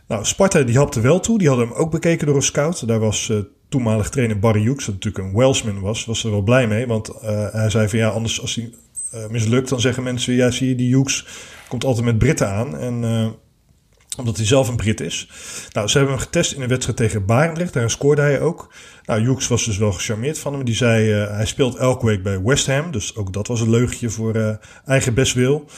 Nou, 0.09 0.25
Sparta 0.25 0.63
die 0.63 0.77
hapte 0.77 1.01
wel 1.01 1.21
toe, 1.21 1.39
die 1.39 1.49
hadden 1.49 1.69
hem 1.69 1.77
ook 1.77 1.91
bekeken 1.91 2.27
door 2.27 2.37
een 2.37 2.43
scout. 2.43 2.89
Daar 2.89 3.01
was 3.01 3.29
uh, 3.29 3.39
toenmalig 3.69 4.09
trainer 4.09 4.39
Barry 4.39 4.63
Hughes, 4.63 4.85
dat 4.85 4.95
natuurlijk 4.95 5.25
een 5.25 5.37
Welsman 5.37 5.81
was, 5.81 6.05
was 6.05 6.25
er 6.25 6.31
wel 6.31 6.43
blij 6.43 6.67
mee. 6.67 6.87
Want 6.87 7.13
hij 7.53 7.71
zei 7.71 7.89
van 7.89 7.99
ja, 7.99 8.09
anders 8.09 8.41
als 8.41 8.55
hij 8.55 8.73
mislukt, 9.31 9.69
dan 9.69 9.81
zeggen 9.81 10.03
mensen, 10.03 10.35
ja 10.35 10.51
zie 10.51 10.69
je, 10.69 10.75
die 10.75 10.97
Hughes 10.97 11.27
komt 11.69 11.85
altijd 11.85 12.05
met 12.05 12.19
Britten 12.19 12.49
aan. 12.49 12.79
En 12.79 13.05
omdat 14.17 14.37
hij 14.37 14.47
zelf 14.47 14.69
een 14.69 14.77
Brit 14.77 15.01
is. 15.01 15.29
Nou, 15.73 15.89
ze 15.89 15.99
hebben 15.99 16.15
hem 16.15 16.25
getest 16.25 16.53
in 16.53 16.63
een 16.63 16.69
wedstrijd 16.69 16.97
tegen 16.97 17.27
Barendrecht. 17.27 17.73
Daar 17.73 17.91
scoorde 17.91 18.23
hij 18.23 18.41
ook. 18.41 18.73
Nou, 19.05 19.21
Hughes 19.21 19.49
was 19.49 19.65
dus 19.65 19.79
wel 19.79 19.93
gecharmeerd 19.93 20.39
van 20.39 20.53
hem. 20.53 20.65
Die 20.65 20.75
zei, 20.75 21.23
uh, 21.23 21.31
hij 21.31 21.47
speelt 21.47 21.77
elke 21.77 22.07
week 22.07 22.23
bij 22.23 22.43
West 22.43 22.67
Ham. 22.67 22.91
Dus 22.91 23.17
ook 23.17 23.33
dat 23.33 23.47
was 23.47 23.61
een 23.61 23.71
leugentje 23.71 24.11
voor 24.11 24.37
uh, 24.37 24.55
eigen 24.85 25.15
bestwil. 25.15 25.69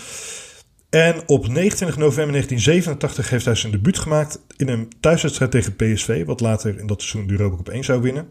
En 0.91 1.23
op 1.27 1.49
29 1.49 1.97
november 1.97 2.33
1987 2.33 3.31
heeft 3.31 3.45
hij 3.45 3.55
zijn 3.55 3.73
debuut 3.73 3.99
gemaakt 3.99 4.41
in 4.57 4.69
een 4.69 4.93
thuiswedstrijd 5.01 5.51
tegen 5.51 5.77
PSV. 5.77 6.25
Wat 6.25 6.41
later 6.41 6.79
in 6.79 6.87
dat 6.87 7.03
seizoen 7.03 7.27
de 7.27 7.33
Europa 7.33 7.57
Cup 7.57 7.69
1 7.69 7.85
zou 7.85 8.03
winnen. 8.03 8.29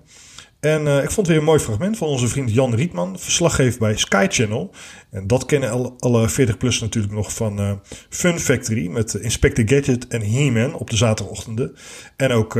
En 0.65 0.85
uh, 0.85 1.03
ik 1.03 1.11
vond 1.11 1.27
weer 1.27 1.37
een 1.37 1.43
mooi 1.43 1.59
fragment 1.59 1.97
van 1.97 2.07
onze 2.07 2.27
vriend 2.27 2.53
Jan 2.53 2.75
Rietman, 2.75 3.19
verslaggever 3.19 3.79
bij 3.79 3.97
Sky 3.97 4.25
Channel. 4.29 4.73
En 5.09 5.27
dat 5.27 5.45
kennen 5.45 5.69
alle, 5.69 5.93
alle 5.99 6.29
40-plus 6.29 6.79
natuurlijk 6.79 7.13
nog 7.13 7.33
van 7.33 7.59
uh, 7.59 7.71
Fun 8.09 8.39
Factory 8.39 8.87
met 8.87 9.13
Inspector 9.13 9.67
Gadget 9.67 10.07
en 10.07 10.21
He-Man 10.21 10.73
op 10.73 10.89
de 10.89 10.95
zaterdagochtenden. 10.95 11.75
En 12.15 12.31
ook 12.31 12.53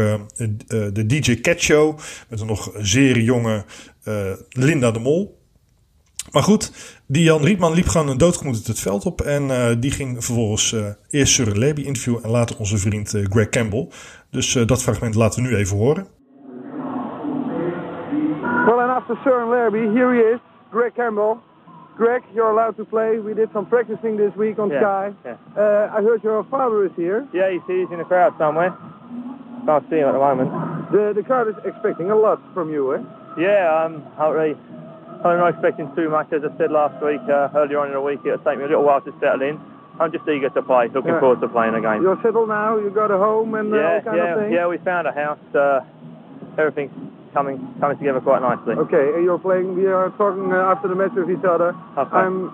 de 0.94 1.06
DJ 1.06 1.42
Cat 1.42 1.60
Show 1.60 2.00
met 2.30 2.40
een 2.40 2.48
nog 2.48 2.72
zeer 2.78 3.20
jonge 3.20 3.66
Linda 4.50 4.92
de 4.92 5.00
Mol. 5.00 5.40
Maar 6.32 6.44
goed, 6.44 6.72
die 7.08 7.24
Jan 7.24 7.44
Rietman 7.44 7.74
liep 7.74 7.88
gewoon 7.88 8.10
een 8.10 8.18
doodgemoed 8.18 8.68
het 8.68 8.80
veld 8.80 9.06
op. 9.06 9.22
En 9.22 9.80
die 9.80 9.92
ging 9.92 10.24
vervolgens 10.24 10.76
eerst 11.10 11.34
Søren 11.34 11.58
Leby 11.58 11.82
interviewen 11.82 12.24
en 12.24 12.30
later 12.30 12.58
onze 12.58 12.78
vriend 12.78 13.14
Greg 13.30 13.50
Campbell. 13.50 13.88
Dus 14.32 14.58
dat 14.66 14.82
fragment 14.82 15.16
laten 15.16 15.44
we 15.44 15.50
nu 15.50 15.56
even 15.56 15.78
horen. 15.78 16.15
After 19.08 19.22
Søren 19.24 19.50
Larrabee, 19.52 19.92
here 19.94 20.16
he 20.16 20.20
is, 20.20 20.40
Greg 20.72 20.96
Campbell. 20.96 21.40
Greg, 21.96 22.24
you're 22.34 22.50
allowed 22.50 22.76
to 22.78 22.86
play. 22.86 23.20
We 23.20 23.36
did 23.36 23.54
some 23.54 23.68
practicing 23.68 24.18
this 24.18 24.36
week 24.36 24.58
on 24.58 24.72
yeah, 24.72 24.80
Sky. 24.80 25.14
Yeah. 25.24 25.38
Uh, 25.56 25.92
I 25.94 26.02
heard 26.02 26.24
your 26.24 26.44
father 26.46 26.84
is 26.86 26.92
here. 26.96 27.28
Yeah, 27.32 27.52
he's, 27.52 27.62
he's 27.68 27.88
in 27.92 28.00
the 28.00 28.04
crowd 28.04 28.34
somewhere. 28.40 28.76
Can't 29.68 29.88
see 29.92 29.98
him 29.98 30.08
at 30.08 30.14
the 30.14 30.18
moment. 30.18 30.50
The 30.92 31.14
the 31.16 31.22
crowd 31.22 31.48
is 31.50 31.56
expecting 31.66 32.10
a 32.10 32.16
lot 32.16 32.42
from 32.56 32.72
you, 32.74 32.96
eh? 32.96 33.02
Yeah, 33.38 33.84
um, 33.86 34.02
I'm 34.18 34.34
really, 34.34 34.58
I'm 35.24 35.38
not 35.38 35.50
expecting 35.54 35.94
too 35.96 36.10
much. 36.10 36.34
As 36.34 36.42
I 36.44 36.58
said 36.58 36.72
last 36.72 36.98
week, 37.06 37.22
uh, 37.30 37.50
earlier 37.54 37.78
on 37.80 37.88
in 37.88 37.94
the 37.94 38.02
week, 38.02 38.22
it'll 38.26 38.40
take 38.40 38.58
me 38.58 38.64
a 38.66 38.68
little 38.68 38.84
while 38.84 39.02
to 39.02 39.14
settle 39.22 39.44
in. 39.44 39.62
I'm 40.00 40.12
just 40.12 40.28
eager 40.28 40.50
to 40.50 40.62
play. 40.64 40.88
Looking 40.90 41.14
Yeah. 41.14 41.20
forward 41.20 41.42
to 41.42 41.48
playing 41.48 41.76
again. 41.76 42.02
You're 42.02 42.20
settled 42.24 42.50
now. 42.50 42.78
You've 42.78 42.96
got 42.96 43.12
a 43.12 43.18
home 43.20 43.54
and 43.54 43.72
uh, 43.72 43.78
all 43.78 43.84
yeah, 43.84 44.00
kind 44.02 44.18
yeah, 44.18 44.34
of 44.34 44.40
thing. 44.42 44.52
yeah. 44.52 44.68
We 44.68 44.78
found 44.80 45.06
a 45.08 45.12
house. 45.14 45.46
Uh, 45.54 45.82
everything's 46.58 47.05
coming 47.36 47.60
coming 47.84 48.00
together 48.00 48.24
quite 48.24 48.42
nicely. 48.42 48.80
Okay, 48.88 49.20
you're 49.20 49.38
playing. 49.38 49.76
We 49.76 49.86
are 49.92 50.10
talking 50.16 50.56
uh, 50.56 50.72
after 50.72 50.88
the 50.88 50.96
match 50.96 51.12
with 51.14 51.30
each 51.30 51.44
other. 51.44 51.76
Okay. 52.00 52.16
I'm 52.16 52.48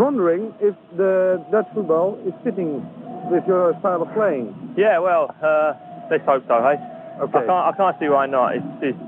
wondering 0.00 0.54
if 0.60 0.74
the 0.96 1.44
Dutch 1.52 1.68
football 1.74 2.16
is 2.24 2.32
fitting 2.42 2.80
with 3.30 3.44
your 3.46 3.76
style 3.80 4.02
of 4.02 4.08
playing. 4.14 4.56
Yeah, 4.76 4.98
well, 4.98 5.28
uh, 5.44 5.76
let's 6.10 6.24
hope 6.24 6.48
so, 6.48 6.56
hey? 6.64 6.80
Okay. 7.20 7.38
I 7.38 7.46
can't, 7.46 7.64
I 7.68 7.72
can't 7.76 7.96
see 8.00 8.08
why 8.08 8.26
not. 8.26 8.56
It's, 8.56 8.66
it's 8.80 9.02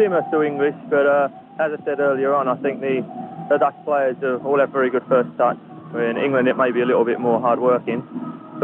similar 0.00 0.24
to 0.32 0.42
English, 0.42 0.74
but 0.88 1.04
uh, 1.04 1.28
as 1.60 1.76
I 1.76 1.78
said 1.84 2.00
earlier 2.00 2.32
on, 2.32 2.48
I 2.48 2.56
think 2.62 2.80
the, 2.80 3.04
the 3.50 3.58
Dutch 3.58 3.76
players 3.84 4.16
all 4.44 4.58
have 4.58 4.70
very 4.70 4.88
good 4.90 5.04
first 5.08 5.28
touch. 5.36 5.58
In 5.94 6.16
England, 6.16 6.48
it 6.48 6.56
may 6.56 6.72
be 6.72 6.80
a 6.80 6.86
little 6.86 7.04
bit 7.04 7.20
more 7.20 7.40
hard 7.40 7.60
working, 7.60 8.02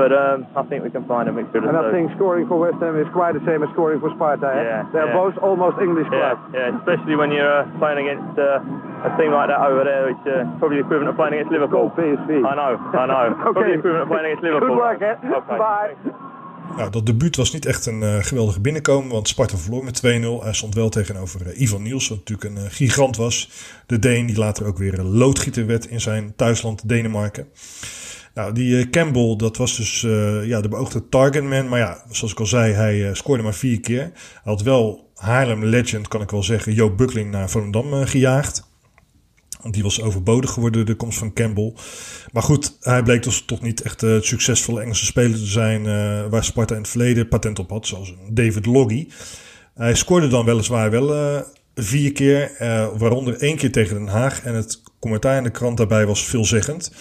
but 0.01 0.11
um, 0.13 0.39
I 0.61 0.63
think 0.69 0.83
we 0.87 0.91
can 0.97 1.05
find 1.13 1.29
a 1.29 1.33
mixture 1.33 1.59
of 1.59 1.65
And 1.69 1.77
I 1.77 1.83
two. 1.83 1.91
think 1.95 2.07
scoring 2.19 2.47
for 2.51 2.57
West 2.65 2.79
Ham 2.85 2.95
is 3.05 3.09
quite 3.19 3.33
the 3.39 3.45
same 3.49 3.61
as 3.65 3.71
scoring 3.75 4.01
for 4.01 4.11
Sparta. 4.17 4.47
eh? 4.47 4.63
Yeah, 4.63 4.83
They're 4.93 5.11
yeah. 5.13 5.23
both 5.23 5.37
almost 5.49 5.77
English 5.87 6.09
Yeah, 6.11 6.19
clubs. 6.19 6.43
yeah, 6.57 6.79
especially 6.81 7.17
when 7.21 7.31
you're 7.37 7.59
uh, 7.61 7.79
playing 7.83 7.99
against 8.05 8.35
uh, 8.39 9.09
a 9.09 9.11
team 9.19 9.31
like 9.39 9.49
that 9.53 9.61
over 9.69 9.83
there, 9.91 10.05
it's 10.13 10.27
uh, 10.27 10.35
probably 10.59 10.77
the 10.81 10.85
equivalent 10.87 11.11
of 11.13 11.17
playing 11.21 11.35
against 11.37 11.53
Liverpool. 11.57 11.85
Go 11.89 12.03
PSV. 12.03 12.31
I 12.51 12.55
know, 12.61 12.73
I 13.03 13.05
know. 13.11 13.25
Probably 13.45 13.71
the 13.73 13.79
equivalent 13.81 14.03
of 14.07 14.09
playing 14.13 14.27
against 14.29 14.45
Liverpool. 14.49 14.77
Good 14.77 14.87
work, 14.89 15.01
eh? 15.01 15.37
Okay. 15.39 15.59
Bye. 15.65 15.95
Nou, 16.77 16.91
dat 16.91 17.07
debuut 17.07 17.37
was 17.37 17.53
niet 17.53 17.67
echt 17.67 17.87
een 17.87 18.03
eh, 18.03 18.17
geweldige 18.21 18.61
binnenkomen, 18.61 19.11
want 19.13 19.29
Sparta 19.29 19.57
verloor 19.57 19.85
met 19.85 20.03
2-0. 20.07 20.43
Hij 20.43 20.53
stond 20.53 20.75
wel 20.75 20.89
tegenover 20.89 21.47
eh, 21.47 21.61
Ivan 21.61 21.83
Niels, 21.83 22.09
wat 22.09 22.19
natuurlijk 22.19 22.49
een 22.51 22.57
eh, 22.65 22.71
gigant 22.71 23.17
was. 23.17 23.51
De 23.87 23.99
Deen, 23.99 24.27
die 24.27 24.39
later 24.39 24.67
ook 24.67 24.79
weer 24.79 24.99
een 24.99 25.17
loodgieter 25.17 25.67
werd 25.67 25.87
in 25.87 26.01
zijn 26.01 26.33
thuisland 26.37 26.89
Denemarken. 26.89 27.47
Nou, 28.35 28.53
die 28.53 28.79
eh, 28.79 28.91
Campbell, 28.91 29.37
dat 29.37 29.57
was 29.57 29.77
dus 29.77 30.05
eh, 30.05 30.47
ja, 30.47 30.61
de 30.61 30.69
beoogde 30.69 31.09
targetman. 31.09 31.69
Maar 31.69 31.79
ja, 31.79 32.05
zoals 32.11 32.33
ik 32.33 32.41
al 32.41 32.47
zei, 32.47 32.73
hij 32.73 33.09
eh, 33.09 33.15
scoorde 33.15 33.43
maar 33.43 33.55
vier 33.55 33.81
keer. 33.81 34.01
Hij 34.01 34.13
had 34.43 34.63
wel 34.63 35.11
Haarlem 35.15 35.65
legend, 35.65 36.09
kan 36.09 36.23
ik 36.23 36.31
wel 36.31 36.43
zeggen, 36.43 36.75
Joop 36.75 36.97
Buckling 36.97 37.31
naar 37.31 37.51
Volendam 37.51 38.07
gejaagd. 38.07 38.71
Want 39.61 39.75
die 39.75 39.83
was 39.83 40.03
overbodig 40.03 40.51
geworden 40.51 40.87
door 40.87 40.95
de 40.95 41.01
komst 41.01 41.19
van 41.19 41.33
Campbell. 41.33 41.75
Maar 42.33 42.43
goed, 42.43 42.77
hij 42.81 43.03
bleek 43.03 43.23
dus 43.23 43.43
toch 43.45 43.61
niet 43.61 43.83
echt 43.83 44.01
het 44.01 44.25
succesvolle 44.25 44.81
Engelse 44.81 45.05
speler 45.05 45.39
te 45.39 45.47
zijn 45.47 45.83
waar 46.31 46.45
Sparta 46.45 46.75
in 46.75 46.81
het 46.81 46.91
verleden 46.91 47.29
patent 47.29 47.59
op 47.59 47.71
had, 47.71 47.87
zoals 47.87 48.15
David 48.31 48.67
Loggy. 48.67 49.09
Hij 49.75 49.95
scoorde 49.95 50.29
dan 50.29 50.45
weliswaar 50.45 50.91
wel 50.91 51.45
vier 51.75 52.13
keer, 52.13 52.53
waaronder 52.99 53.37
één 53.37 53.57
keer 53.57 53.73
tegen 53.73 53.97
Den 53.97 54.09
Haag. 54.09 54.43
En 54.43 54.55
het 54.55 54.83
commentaar 55.01 55.37
in 55.37 55.43
de 55.43 55.51
krant 55.51 55.77
daarbij 55.77 56.07
was 56.07 56.25
veelzeggend. 56.25 56.93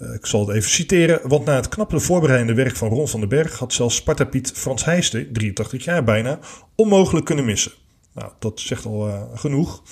Eh, 0.00 0.14
ik 0.14 0.26
zal 0.26 0.46
het 0.46 0.56
even 0.56 0.70
citeren. 0.70 1.28
Want 1.28 1.44
na 1.44 1.54
het 1.54 1.68
knappe 1.68 2.00
voorbereidende 2.00 2.54
werk 2.54 2.76
van 2.76 2.88
Ron 2.88 3.08
van 3.08 3.20
den 3.20 3.28
Berg 3.28 3.58
had 3.58 3.72
zelfs 3.72 3.96
Sparta-Piet 3.96 4.52
Frans 4.54 4.84
Heijsten, 4.84 5.32
83 5.32 5.84
jaar 5.84 6.04
bijna, 6.04 6.38
onmogelijk 6.74 7.26
kunnen 7.26 7.44
missen. 7.44 7.72
Nou, 8.14 8.30
dat 8.38 8.60
zegt 8.60 8.84
al 8.84 9.08
eh, 9.08 9.22
genoeg. 9.34 9.82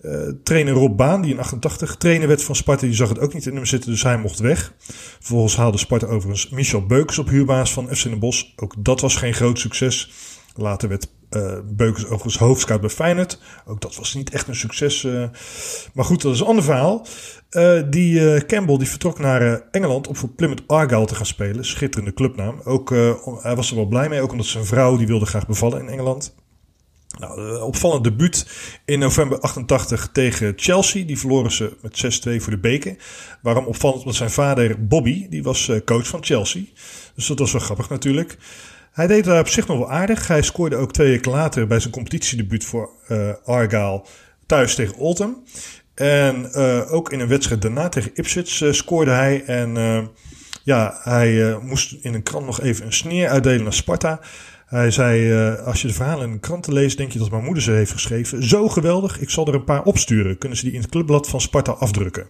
Eh, 0.00 0.28
trainer 0.42 0.72
Rob 0.72 0.96
Baan, 0.96 1.22
die 1.22 1.32
in 1.32 1.38
88 1.38 1.96
trainer 1.96 2.28
werd 2.28 2.44
van 2.44 2.54
Sparta, 2.54 2.86
die 2.86 2.94
zag 2.94 3.08
het 3.08 3.18
ook 3.18 3.34
niet 3.34 3.46
in 3.46 3.54
hem 3.54 3.66
zitten, 3.66 3.90
dus 3.90 4.02
hij 4.02 4.18
mocht 4.18 4.38
weg. 4.38 4.72
Vervolgens 5.18 5.56
haalde 5.56 5.78
Sparta 5.78 6.06
overigens 6.06 6.48
Michel 6.48 6.86
Beukers 6.86 7.18
op 7.18 7.28
huurbaas 7.28 7.72
van 7.72 7.96
FC 7.96 8.02
Den 8.02 8.18
Bosch. 8.18 8.44
Ook 8.56 8.74
dat 8.78 9.00
was 9.00 9.16
geen 9.16 9.34
groot 9.34 9.58
succes. 9.58 10.10
Later 10.54 10.88
werd 10.88 11.08
eh 11.28 11.58
Beukers 11.64 12.04
overigens 12.04 12.38
hoofdscout 12.38 12.80
bij 12.80 12.90
Feyenoord. 12.90 13.40
Ook 13.66 13.80
dat 13.80 13.96
was 13.96 14.14
niet 14.14 14.30
echt 14.30 14.48
een 14.48 14.56
succes. 14.56 15.02
maar 15.94 16.04
goed, 16.04 16.22
dat 16.22 16.34
is 16.34 16.40
een 16.40 16.46
ander 16.46 16.64
verhaal. 16.64 17.06
Eh, 17.48 17.80
die 17.86 18.34
eh, 18.34 18.40
Campbell 18.46 18.76
die 18.76 18.88
vertrok 18.88 19.18
naar 19.18 19.42
eh, 19.42 19.60
Engeland 19.70 20.06
om 20.06 20.16
voor 20.16 20.28
Plymouth 20.28 20.62
Argyle 20.66 21.06
te 21.06 21.14
gaan 21.14 21.26
spelen. 21.26 21.64
Schitterende 21.64 22.14
clubnaam. 22.14 22.60
Ook, 22.64 22.90
hij 23.42 23.56
was 23.56 23.70
er 23.70 23.76
wel 23.76 23.86
blij 23.86 24.08
mee, 24.08 24.20
ook 24.20 24.30
omdat 24.30 24.46
zijn 24.46 24.64
vrouw 24.64 24.96
die 24.96 25.06
wilde 25.06 25.26
graag 25.26 25.46
bevallen 25.46 25.80
in 25.80 25.88
Engeland. 25.88 26.34
Nou, 27.18 27.60
opvallend 27.60 28.04
debuut 28.04 28.46
in 28.84 28.98
november 28.98 29.40
88 29.40 30.08
tegen 30.12 30.52
Chelsea. 30.56 31.04
Die 31.04 31.18
verloren 31.18 31.52
ze 31.52 31.76
met 31.82 32.26
6-2 32.28 32.42
voor 32.42 32.52
de 32.52 32.58
beker. 32.58 32.96
Waarom 33.42 33.64
opvallend? 33.66 34.04
Want 34.04 34.16
zijn 34.16 34.30
vader 34.30 34.86
Bobby, 34.86 35.28
die 35.28 35.42
was 35.42 35.70
coach 35.84 36.06
van 36.06 36.24
Chelsea. 36.24 36.62
Dus 37.14 37.26
dat 37.26 37.38
was 37.38 37.52
wel 37.52 37.60
grappig 37.60 37.88
natuurlijk. 37.88 38.36
Hij 38.92 39.06
deed 39.06 39.24
daar 39.24 39.40
op 39.40 39.48
zich 39.48 39.66
nog 39.66 39.78
wel 39.78 39.90
aardig. 39.90 40.26
Hij 40.28 40.42
scoorde 40.42 40.76
ook 40.76 40.92
twee 40.92 41.08
weken 41.08 41.30
later 41.30 41.66
bij 41.66 41.80
zijn 41.80 41.92
competitiedebuut 41.92 42.64
voor 42.64 42.90
Argyle 43.44 44.02
thuis 44.46 44.74
tegen 44.74 44.96
Oldham. 44.96 45.42
En 45.98 46.52
eh, 46.52 46.92
ook 46.92 47.12
in 47.12 47.20
een 47.20 47.28
wedstrijd 47.28 47.62
daarna 47.62 47.88
tegen 47.88 48.10
Ipswich 48.14 48.62
eh, 48.62 48.72
scoorde 48.72 49.10
hij. 49.10 49.44
En 49.44 49.76
eh, 49.76 50.02
ja, 50.64 51.00
hij 51.02 51.58
moest 51.62 51.96
in 52.00 52.14
een 52.14 52.22
krant 52.22 52.46
nog 52.46 52.60
even 52.60 52.86
een 52.86 52.92
sneer 52.92 53.28
uitdelen 53.28 53.62
naar 53.62 53.72
Sparta. 53.72 54.20
Hij 54.66 54.90
zei, 54.90 55.32
als 55.64 55.82
je 55.82 55.88
de 55.88 55.94
verhalen 55.94 56.26
in 56.26 56.32
de 56.32 56.38
kranten 56.38 56.72
leest, 56.72 56.96
denk 56.96 57.12
je 57.12 57.18
dat 57.18 57.30
mijn 57.30 57.44
moeder 57.44 57.62
ze 57.62 57.70
heeft 57.70 57.92
geschreven. 57.92 58.42
Zo 58.42 58.68
geweldig, 58.68 59.20
ik 59.20 59.30
zal 59.30 59.46
er 59.46 59.54
een 59.54 59.64
paar 59.64 59.82
opsturen. 59.82 60.38
Kunnen 60.38 60.58
ze 60.58 60.64
die 60.64 60.72
in 60.72 60.80
het 60.80 60.90
clubblad 60.90 61.28
van 61.28 61.40
Sparta 61.40 61.72
afdrukken? 61.72 62.26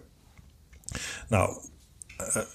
Nou, 1.29 1.57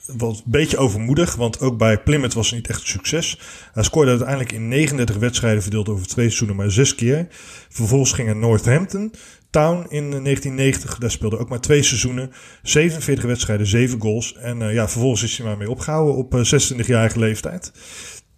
wat 0.07 0.37
een 0.37 0.43
beetje 0.45 0.77
overmoedig, 0.77 1.35
want 1.35 1.61
ook 1.61 1.79
bij 1.79 2.03
Plymouth 2.03 2.35
was 2.35 2.47
het 2.47 2.55
niet 2.55 2.69
echt 2.69 2.81
een 2.81 2.87
succes. 2.87 3.41
Hij 3.73 3.83
scoorde 3.83 4.11
uiteindelijk 4.11 4.53
in 4.53 4.69
39 4.69 5.17
wedstrijden 5.17 5.63
verdeeld 5.63 5.89
over 5.89 6.07
twee 6.07 6.27
seizoenen 6.27 6.57
maar 6.57 6.71
zes 6.71 6.95
keer. 6.95 7.27
Vervolgens 7.69 8.13
ging 8.13 8.29
hij 8.29 8.37
naar 8.37 8.49
Northampton 8.49 9.13
Town 9.55 9.87
in 9.89 10.05
eh, 10.13 10.23
1990. 10.23 10.99
Daar 10.99 11.11
speelde 11.11 11.39
ook 11.39 11.49
maar 11.49 11.61
twee 11.61 11.83
seizoenen. 11.83 12.31
47 12.63 13.25
wedstrijden, 13.25 13.67
7 13.67 14.01
goals. 14.01 14.35
En 14.35 14.63
eh, 14.63 14.75
ja, 14.75 14.89
vervolgens 14.89 15.23
is 15.23 15.37
hij 15.37 15.47
maar 15.47 15.57
mee 15.57 15.71
opgehouden 15.71 16.15
op 16.15 16.35
eh, 16.35 16.41
26-jarige 16.41 17.19
leeftijd. 17.19 17.73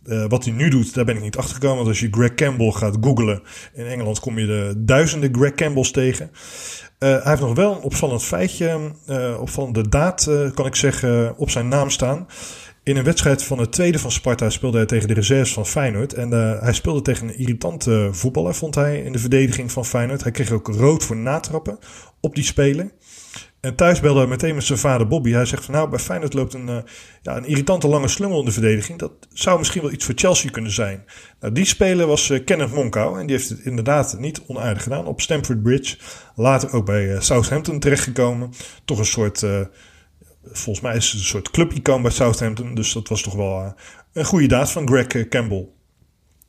Eh, 0.05 0.25
wat 0.29 0.45
hij 0.45 0.53
nu 0.53 0.69
doet, 0.69 0.95
daar 0.95 1.05
ben 1.05 1.17
ik 1.17 1.23
niet 1.23 1.37
achter 1.37 1.55
gekomen. 1.55 1.77
Want 1.77 1.89
als 1.89 2.01
je 2.01 2.09
Greg 2.11 2.35
Campbell 2.35 2.71
gaat 2.71 2.97
googlen 3.01 3.43
in 3.75 3.87
Engeland, 3.87 4.21
kom 4.21 4.39
je 4.39 4.47
de 4.47 4.75
duizenden 4.77 5.35
Greg 5.35 5.55
Campbells 5.55 5.91
tegen. 5.91 6.31
Eh, 6.99 7.09
hij 7.11 7.21
heeft 7.25 7.41
nog 7.41 7.55
wel 7.55 7.73
een 7.73 7.83
opvallend 7.83 8.25
feitje, 8.25 8.93
eh, 9.07 9.41
opvallende 9.41 9.89
daad, 9.89 10.27
eh, 10.27 10.51
kan 10.55 10.67
ik 10.67 10.75
zeggen, 10.75 11.39
op 11.39 11.51
zijn 11.51 11.69
naam 11.69 11.91
staan. 11.91 12.27
In 12.87 12.97
een 12.97 13.05
wedstrijd 13.05 13.43
van 13.43 13.59
het 13.59 13.73
tweede 13.73 13.99
van 13.99 14.11
Sparta 14.11 14.51
speelde 14.51 14.77
hij 14.77 14.87
tegen 14.87 15.09
de 15.09 15.15
reserves 15.15 15.53
van 15.53 15.67
Feyenoord. 15.67 16.13
En 16.13 16.33
eh, 16.33 16.63
hij 16.63 16.73
speelde 16.73 17.03
tegen 17.03 17.29
een 17.29 17.39
irritante 17.39 18.09
voetballer, 18.13 18.55
vond 18.55 18.75
hij, 18.75 19.03
in 19.03 19.13
de 19.13 19.19
verdediging 19.19 19.73
van 19.73 19.85
Feyenoord. 19.85 20.23
Hij 20.23 20.33
kreeg 20.33 20.51
ook 20.51 20.69
rood 20.69 21.05
voor 21.05 21.17
natrappen 21.17 21.79
op 22.21 22.35
die 22.35 22.45
speler. 22.45 22.91
En 23.61 23.75
thuis 23.75 24.01
belde 24.01 24.19
hij 24.19 24.29
meteen 24.29 24.55
met 24.55 24.65
zijn 24.65 24.79
vader 24.79 25.07
Bobby. 25.07 25.31
Hij 25.31 25.45
zegt 25.45 25.65
van 25.65 25.75
nou, 25.75 25.89
bij 25.89 25.99
Feyenoord 25.99 26.35
loopt 26.35 26.55
een, 26.55 26.69
eh, 26.69 26.79
ja, 27.23 27.37
een 27.37 27.47
irritante 27.47 27.89
lange 27.89 28.09
slungel 28.09 28.39
in 28.39 28.45
de 28.45 28.53
verdediging. 28.53 28.99
Dat 28.99 29.13
zou 29.33 29.59
misschien 29.59 29.83
wel 29.83 29.93
iets 29.93 30.05
voor 30.05 30.15
Chelsea 30.17 30.51
kunnen 30.51 30.73
zijn. 30.73 31.05
Nou, 31.41 31.53
die 31.53 31.65
speler 31.65 32.07
was 32.07 32.31
eh, 32.31 32.45
Kenneth 32.45 32.73
Monkau. 32.73 33.21
En 33.21 33.27
die 33.27 33.37
heeft 33.37 33.49
het 33.49 33.61
inderdaad 33.61 34.19
niet 34.19 34.43
onaardig 34.47 34.83
gedaan 34.83 35.07
op 35.07 35.21
Stamford 35.21 35.63
Bridge. 35.63 35.97
Later 36.35 36.73
ook 36.73 36.87
bij 36.87 37.21
Southampton 37.21 37.79
terechtgekomen. 37.79 38.51
Toch 38.85 38.99
een 38.99 39.05
soort... 39.05 39.45
eh, 40.47 40.55
Volgens 40.55 40.85
mij 40.85 40.97
is 40.97 41.07
het 41.07 41.21
een 41.21 41.27
soort 41.27 41.51
club-icoon 41.51 42.03
bij 42.03 42.11
Southampton. 42.11 42.75
Dus 42.75 42.93
dat 42.93 43.09
was 43.09 43.23
toch 43.23 43.35
wel 43.35 43.61
eh, 43.61 43.71
een 44.13 44.25
goede 44.25 44.47
daad 44.47 44.71
van 44.71 44.89
Greg 44.89 45.07
eh, 45.07 45.29
Campbell. 45.29 45.69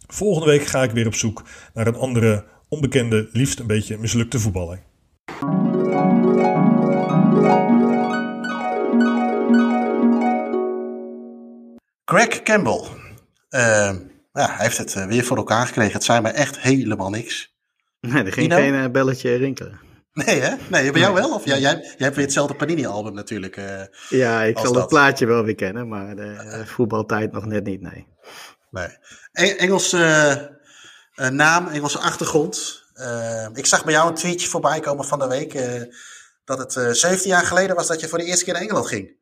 Volgende 0.08 0.48
week 0.48 0.66
ga 0.66 0.84
ik 0.84 0.92
weer 0.92 1.08
op 1.08 1.16
zoek 1.16 1.44
naar 1.74 1.88
een 1.88 1.96
andere 1.96 2.46
onbekende, 2.68 3.30
liefst 3.32 3.60
een 3.60 3.68
beetje 3.68 3.98
mislukte 3.98 4.40
voetballer. 4.40 4.82
Greg 12.06 12.44
Campbell. 12.44 12.82
Uh, 13.50 13.96
ja, 14.34 14.48
hij 14.48 14.66
heeft 14.66 14.78
het 14.78 14.96
eh, 14.96 15.06
weer 15.06 15.24
voor 15.24 15.38
elkaar 15.38 15.68
gekregen. 15.68 15.94
Het 15.94 16.04
zijn 16.04 16.24
maar 16.24 16.34
echt 16.34 16.60
helemaal 16.60 17.10
niks. 17.10 17.56
Nee, 18.00 18.24
er 18.24 18.34
ging 18.34 18.54
geen 18.54 18.74
uh, 18.74 18.88
belletje 18.88 19.36
rinkelen. 19.36 19.80
Nee, 20.26 20.40
hè? 20.40 20.56
Nee, 20.70 20.92
bij 20.92 21.02
jou 21.02 21.14
wel? 21.14 21.34
Of 21.34 21.46
jij, 21.46 21.60
jij, 21.60 21.74
jij 21.74 21.96
hebt 21.98 22.16
weer 22.16 22.26
hetzelfde 22.26 22.56
Panini-album 22.56 23.14
natuurlijk. 23.14 23.58
Uh, 23.58 23.82
ja, 24.10 24.44
ik 24.44 24.58
zal 24.58 24.72
dat. 24.72 24.82
het 24.82 24.88
plaatje 24.88 25.26
wel 25.26 25.44
weer 25.44 25.56
kennen, 25.56 25.88
maar 25.88 26.16
de 26.16 26.62
voetbaltijd 26.66 27.32
nog 27.32 27.46
net 27.46 27.64
niet, 27.64 27.82
nee. 27.82 28.08
Nee. 28.70 29.56
Engelse 29.56 30.58
naam, 31.16 31.68
Engelse 31.68 32.00
achtergrond. 32.00 32.84
ik 33.54 33.66
zag 33.66 33.84
bij 33.84 33.94
jou 33.94 34.10
een 34.10 34.16
tweetje 34.16 34.48
voorbij 34.48 34.80
komen 34.80 35.06
van 35.06 35.20
de 35.20 35.28
week 35.28 35.54
dat 36.46 36.58
het 36.58 36.98
17 36.98 37.30
jaar 37.30 37.46
geleden 37.46 37.76
was 37.76 37.88
dat 37.88 38.00
je 38.00 38.08
voor 38.08 38.18
de 38.18 38.26
eerste 38.26 38.44
keer 38.44 38.54
naar 38.54 38.62
Engeland 38.62 38.88
ging. 38.88 39.16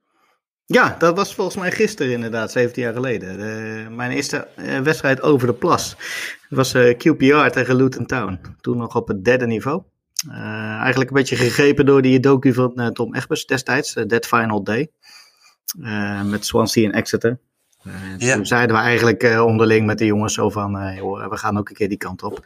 Ja, 0.66 0.96
dat 1.00 1.16
was 1.16 1.36
volgens 1.36 1.58
mij 1.58 1.72
gisteren 1.72 2.12
inderdaad, 2.12 2.52
17 2.52 2.84
jaar 2.84 2.94
geleden. 2.94 3.38
De, 3.38 3.86
mijn 3.90 4.12
eerste 4.12 4.48
wedstrijd 4.84 5.22
over 5.22 5.48
de 5.48 5.54
plas. 5.54 5.96
Was 6.50 6.74
QPR 6.78 7.50
tegen 7.50 7.76
Luton 7.76 8.06
Town. 8.06 8.40
Toen 8.62 8.78
nog 8.78 8.96
op 8.96 9.08
het 9.08 9.26
derde 9.26 9.48
niveau. 9.48 9.84
Uh, 10.30 10.36
eigenlijk 10.78 11.10
een 11.10 11.16
beetje 11.16 11.36
gegrepen 11.36 11.86
door 11.86 12.02
die 12.02 12.20
docu 12.20 12.54
van 12.54 12.94
Tom 12.94 13.16
Egbers 13.16 13.46
destijds, 13.46 13.94
Dead 13.94 14.26
Final 14.26 14.64
Day. 14.64 14.92
met 16.24 16.46
Swansea 16.46 16.86
en 16.86 16.92
Exeter. 16.92 17.40
Uh, 17.88 17.94
ja. 18.18 18.36
Toen 18.36 18.46
zeiden 18.46 18.76
we 18.76 18.82
eigenlijk 18.82 19.24
uh, 19.24 19.46
onderling 19.46 19.86
met 19.86 19.98
de 19.98 20.06
jongens 20.06 20.34
zo 20.34 20.50
van, 20.50 20.76
uh, 20.82 20.98
joh, 20.98 21.30
we 21.30 21.38
gaan 21.38 21.58
ook 21.58 21.70
een 21.70 21.76
keer 21.76 21.90
die 21.90 21.98
kant 21.98 22.24
op. 22.24 22.46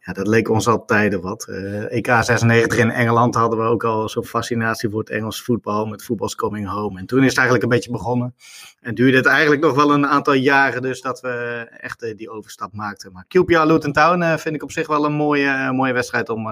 ja, 0.00 0.12
dat 0.12 0.26
leek 0.26 0.48
ons 0.48 0.66
al 0.68 0.84
tijden 0.84 1.20
wat. 1.20 1.46
EK 1.88 2.06
96 2.06 2.78
in 2.78 2.90
Engeland 2.90 3.34
hadden 3.34 3.58
we 3.58 3.64
ook 3.64 3.84
al 3.84 4.08
zo'n 4.08 4.24
fascinatie 4.24 4.90
voor 4.90 5.00
het 5.00 5.10
Engels 5.10 5.42
voetbal 5.42 5.86
met 5.86 6.04
Voetbal's 6.04 6.34
Coming 6.34 6.68
Home. 6.68 6.98
En 6.98 7.06
toen 7.06 7.18
is 7.18 7.28
het 7.28 7.36
eigenlijk 7.36 7.64
een 7.64 7.70
beetje 7.76 7.90
begonnen. 7.90 8.34
En 8.80 8.94
duurde 8.94 9.16
het 9.16 9.26
eigenlijk 9.26 9.62
nog 9.62 9.74
wel 9.74 9.92
een 9.92 10.06
aantal 10.06 10.32
jaren 10.32 10.82
dus 10.82 11.00
dat 11.00 11.20
we 11.20 11.66
echt 11.80 12.16
die 12.16 12.30
overstap 12.30 12.72
maakten. 12.72 13.12
Maar 13.12 13.24
QPR 13.24 13.66
Luton 13.66 13.92
Town 13.92 14.38
vind 14.38 14.54
ik 14.54 14.62
op 14.62 14.72
zich 14.72 14.86
wel 14.86 15.04
een 15.04 15.12
mooie, 15.12 15.72
mooie 15.72 15.92
wedstrijd 15.92 16.28
om 16.28 16.48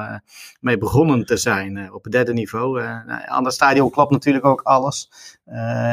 mee 0.60 0.78
begonnen 0.78 1.26
te 1.26 1.36
zijn 1.36 1.92
op 1.92 2.02
het 2.02 2.12
derde 2.12 2.32
niveau. 2.32 2.82
Nou, 2.82 3.22
aan 3.24 3.44
het 3.44 3.54
stadion 3.54 3.90
klopt 3.90 4.10
natuurlijk 4.10 4.44
ook 4.44 4.60
alles. 4.60 5.10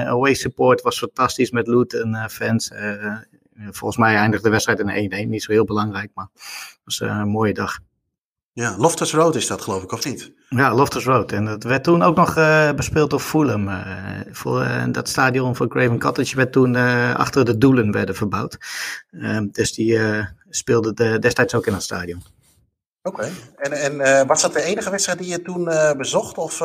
away 0.05 0.33
support 0.33 0.81
was 0.81 0.97
fantastisch 0.97 1.51
met 1.51 1.67
Luton 1.67 2.29
fans. 2.29 2.71
Uh, 3.59 3.67
volgens 3.71 3.97
mij 3.97 4.15
eindigde 4.15 4.45
de 4.45 4.49
wedstrijd 4.49 4.79
in 4.79 5.25
1-1. 5.25 5.29
Niet 5.29 5.43
zo 5.43 5.51
heel 5.51 5.65
belangrijk, 5.65 6.11
maar 6.13 6.27
het 6.33 6.79
was 6.83 6.99
een 6.99 7.27
mooie 7.27 7.53
dag. 7.53 7.79
Ja, 8.53 8.77
Loftus 8.77 9.13
Road 9.13 9.35
is 9.35 9.47
dat 9.47 9.61
geloof 9.61 9.83
ik, 9.83 9.91
of 9.91 10.05
niet? 10.05 10.31
Ja, 10.49 10.73
Loftus 10.73 11.05
Road. 11.05 11.31
En 11.31 11.45
dat 11.45 11.63
werd 11.63 11.83
toen 11.83 12.01
ook 12.01 12.15
nog 12.15 12.37
uh, 12.37 12.71
bespeeld 12.71 13.09
door 13.09 13.19
Fulham. 13.19 13.67
Uh, 13.67 13.81
voor, 14.31 14.61
uh, 14.61 14.83
dat 14.91 15.09
stadion 15.09 15.55
van 15.55 15.67
Craven 15.67 15.99
Cottage 15.99 16.35
werd 16.35 16.51
toen 16.51 16.75
achter 17.15 17.45
de 17.45 17.57
doelen 17.57 17.91
werden 17.91 18.15
verbouwd. 18.15 18.57
Ehm, 19.11 19.47
dus 19.51 19.73
die 19.73 19.99
speelde 20.49 20.93
de, 20.93 21.19
destijds 21.19 21.55
ook 21.55 21.65
in 21.65 21.73
het 21.73 21.83
stadion. 21.83 22.23
Oké. 23.01 23.29
En, 23.55 23.71
en 23.71 24.27
was 24.27 24.41
dat 24.41 24.53
de 24.53 24.61
enige 24.61 24.89
wedstrijd 24.89 25.19
die 25.19 25.27
je 25.27 25.41
toen 25.41 25.69
bezocht? 25.97 26.37
Of 26.37 26.61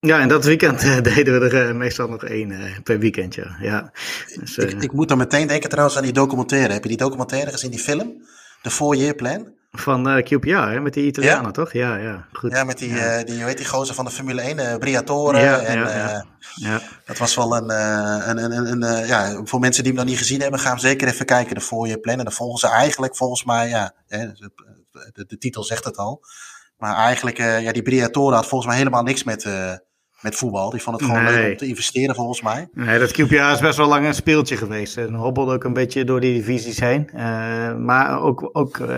ja, 0.00 0.20
en 0.20 0.28
dat 0.28 0.44
weekend 0.44 0.84
uh, 0.84 1.00
deden 1.14 1.40
we 1.40 1.48
er 1.48 1.68
uh, 1.68 1.74
meestal 1.74 2.08
nog 2.08 2.24
één 2.24 2.50
uh, 2.50 2.78
per 2.82 2.98
weekend, 2.98 3.34
ja. 3.34 3.56
ja. 3.60 3.92
Dus, 4.40 4.58
ik, 4.58 4.82
ik, 4.82 4.92
moet 4.92 5.08
dan 5.08 5.18
meteen 5.18 5.46
denken 5.46 5.68
trouwens 5.68 5.96
aan 5.96 6.02
die 6.02 6.12
documentaire. 6.12 6.72
Heb 6.72 6.82
je 6.82 6.88
die 6.88 6.98
documentaire 6.98 7.50
gezien, 7.50 7.70
die 7.70 7.80
film? 7.80 8.26
De 8.62 8.70
Four 8.70 8.96
Year 8.96 9.14
Plan? 9.14 9.56
Van 9.70 10.22
QPR, 10.22 10.48
hè? 10.48 10.80
met 10.80 10.94
die 10.94 11.06
Italianen, 11.06 11.44
ja. 11.44 11.50
toch? 11.50 11.72
Ja, 11.72 11.96
ja, 11.96 12.26
goed. 12.32 12.52
Ja, 12.52 12.64
met 12.64 12.78
die, 12.78 12.94
ja. 12.94 13.22
die, 13.22 13.44
weet 13.44 13.56
die 13.56 13.66
gozer 13.66 13.94
van 13.94 14.04
de 14.04 14.10
Formule 14.10 14.40
1, 14.40 14.78
Briatore. 14.78 15.38
Ja, 15.38 15.58
en, 15.58 15.78
ja, 15.78 16.24
ja, 16.54 16.80
Dat 17.04 17.18
was 17.18 17.34
wel 17.34 17.56
een, 17.56 17.70
een, 18.28 18.52
een, 18.52 18.82
een, 18.82 19.06
ja, 19.06 19.40
voor 19.44 19.60
mensen 19.60 19.82
die 19.82 19.92
hem 19.92 20.00
nog 20.00 20.10
niet 20.10 20.18
gezien 20.18 20.40
hebben, 20.40 20.60
gaan 20.60 20.74
we 20.74 20.80
zeker 20.80 21.08
even 21.08 21.26
kijken, 21.26 21.54
de 21.54 21.60
Four 21.60 21.86
Year 21.86 22.00
Plan. 22.00 22.18
En 22.18 22.24
dan 22.24 22.32
volgen 22.32 22.58
ze 22.58 22.68
eigenlijk, 22.68 23.16
volgens 23.16 23.44
mij, 23.44 23.68
ja, 23.68 23.94
de, 24.06 24.50
de, 25.12 25.24
de 25.26 25.38
titel 25.38 25.62
zegt 25.62 25.84
het 25.84 25.96
al. 25.96 26.24
Maar 26.76 26.94
eigenlijk, 26.94 27.36
ja, 27.38 27.72
die 27.72 27.82
Briatore 27.82 28.34
had 28.34 28.46
volgens 28.46 28.68
mij 28.68 28.78
helemaal 28.78 29.02
niks 29.02 29.24
met 29.24 29.46
met 30.20 30.34
voetbal. 30.34 30.70
Die 30.70 30.82
vond 30.82 31.00
het 31.00 31.10
gewoon 31.10 31.24
leuk 31.24 31.50
om 31.50 31.56
te 31.56 31.66
investeren, 31.66 32.14
volgens 32.14 32.42
mij. 32.42 32.68
Nee, 32.72 32.98
dat 32.98 33.12
QPR 33.12 33.52
is 33.52 33.60
best 33.60 33.76
wel 33.76 33.88
lang 33.88 34.06
een 34.06 34.14
speeltje 34.14 34.56
geweest. 34.56 34.96
En 34.96 35.14
hobbelde 35.14 35.54
ook 35.54 35.64
een 35.64 35.72
beetje 35.72 36.04
door 36.04 36.20
die 36.20 36.34
divisies 36.34 36.80
heen. 36.80 37.10
Uh, 37.14 37.76
maar 37.76 38.22
ook, 38.22 38.50
ook 38.52 38.78
uh, 38.78 38.88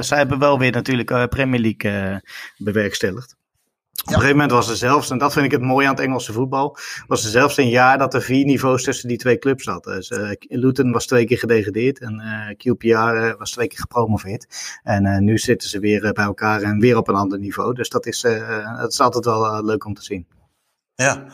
zij 0.00 0.18
hebben 0.18 0.38
wel 0.38 0.58
weer 0.58 0.72
natuurlijk 0.72 1.10
uh, 1.10 1.24
Premier 1.24 1.60
League 1.60 2.20
bewerkstelligd. 2.56 3.36
Op 3.94 4.06
een 4.06 4.14
gegeven 4.14 4.36
moment 4.36 4.52
was 4.52 4.68
er 4.68 4.76
zelfs, 4.76 5.10
en 5.10 5.18
dat 5.18 5.32
vind 5.32 5.44
ik 5.44 5.50
het 5.50 5.60
mooie 5.60 5.86
aan 5.86 5.94
het 5.94 6.04
Engelse 6.04 6.32
voetbal, 6.32 6.76
was 7.06 7.24
er 7.24 7.30
zelfs 7.30 7.56
een 7.56 7.68
jaar 7.68 7.98
dat 7.98 8.14
er 8.14 8.22
vier 8.22 8.44
niveaus 8.44 8.82
tussen 8.82 9.08
die 9.08 9.16
twee 9.16 9.38
clubs 9.38 9.64
zat. 9.64 9.84
Dus, 9.84 10.10
uh, 10.10 10.30
Luton 10.38 10.92
was 10.92 11.06
twee 11.06 11.24
keer 11.24 11.38
gedegradeerd 11.38 12.00
en 12.00 12.14
uh, 12.14 12.48
QPR 12.48 12.86
uh, 12.86 13.34
was 13.38 13.50
twee 13.50 13.66
keer 13.66 13.78
gepromoveerd. 13.78 14.46
En 14.82 15.24
nu 15.24 15.38
zitten 15.38 15.68
ze 15.68 15.78
weer 15.78 16.12
bij 16.12 16.24
elkaar 16.24 16.62
en 16.62 16.78
weer 16.78 16.96
op 16.96 17.08
een 17.08 17.14
ander 17.14 17.38
niveau. 17.38 17.74
Dus 17.74 17.88
dat 17.88 18.06
is, 18.06 18.20
dat 18.78 18.92
is 18.92 19.00
altijd 19.00 19.24
wel 19.24 19.64
leuk 19.64 19.84
om 19.84 19.94
te 19.94 20.02
zien. 20.02 20.26
Ja, 20.96 21.24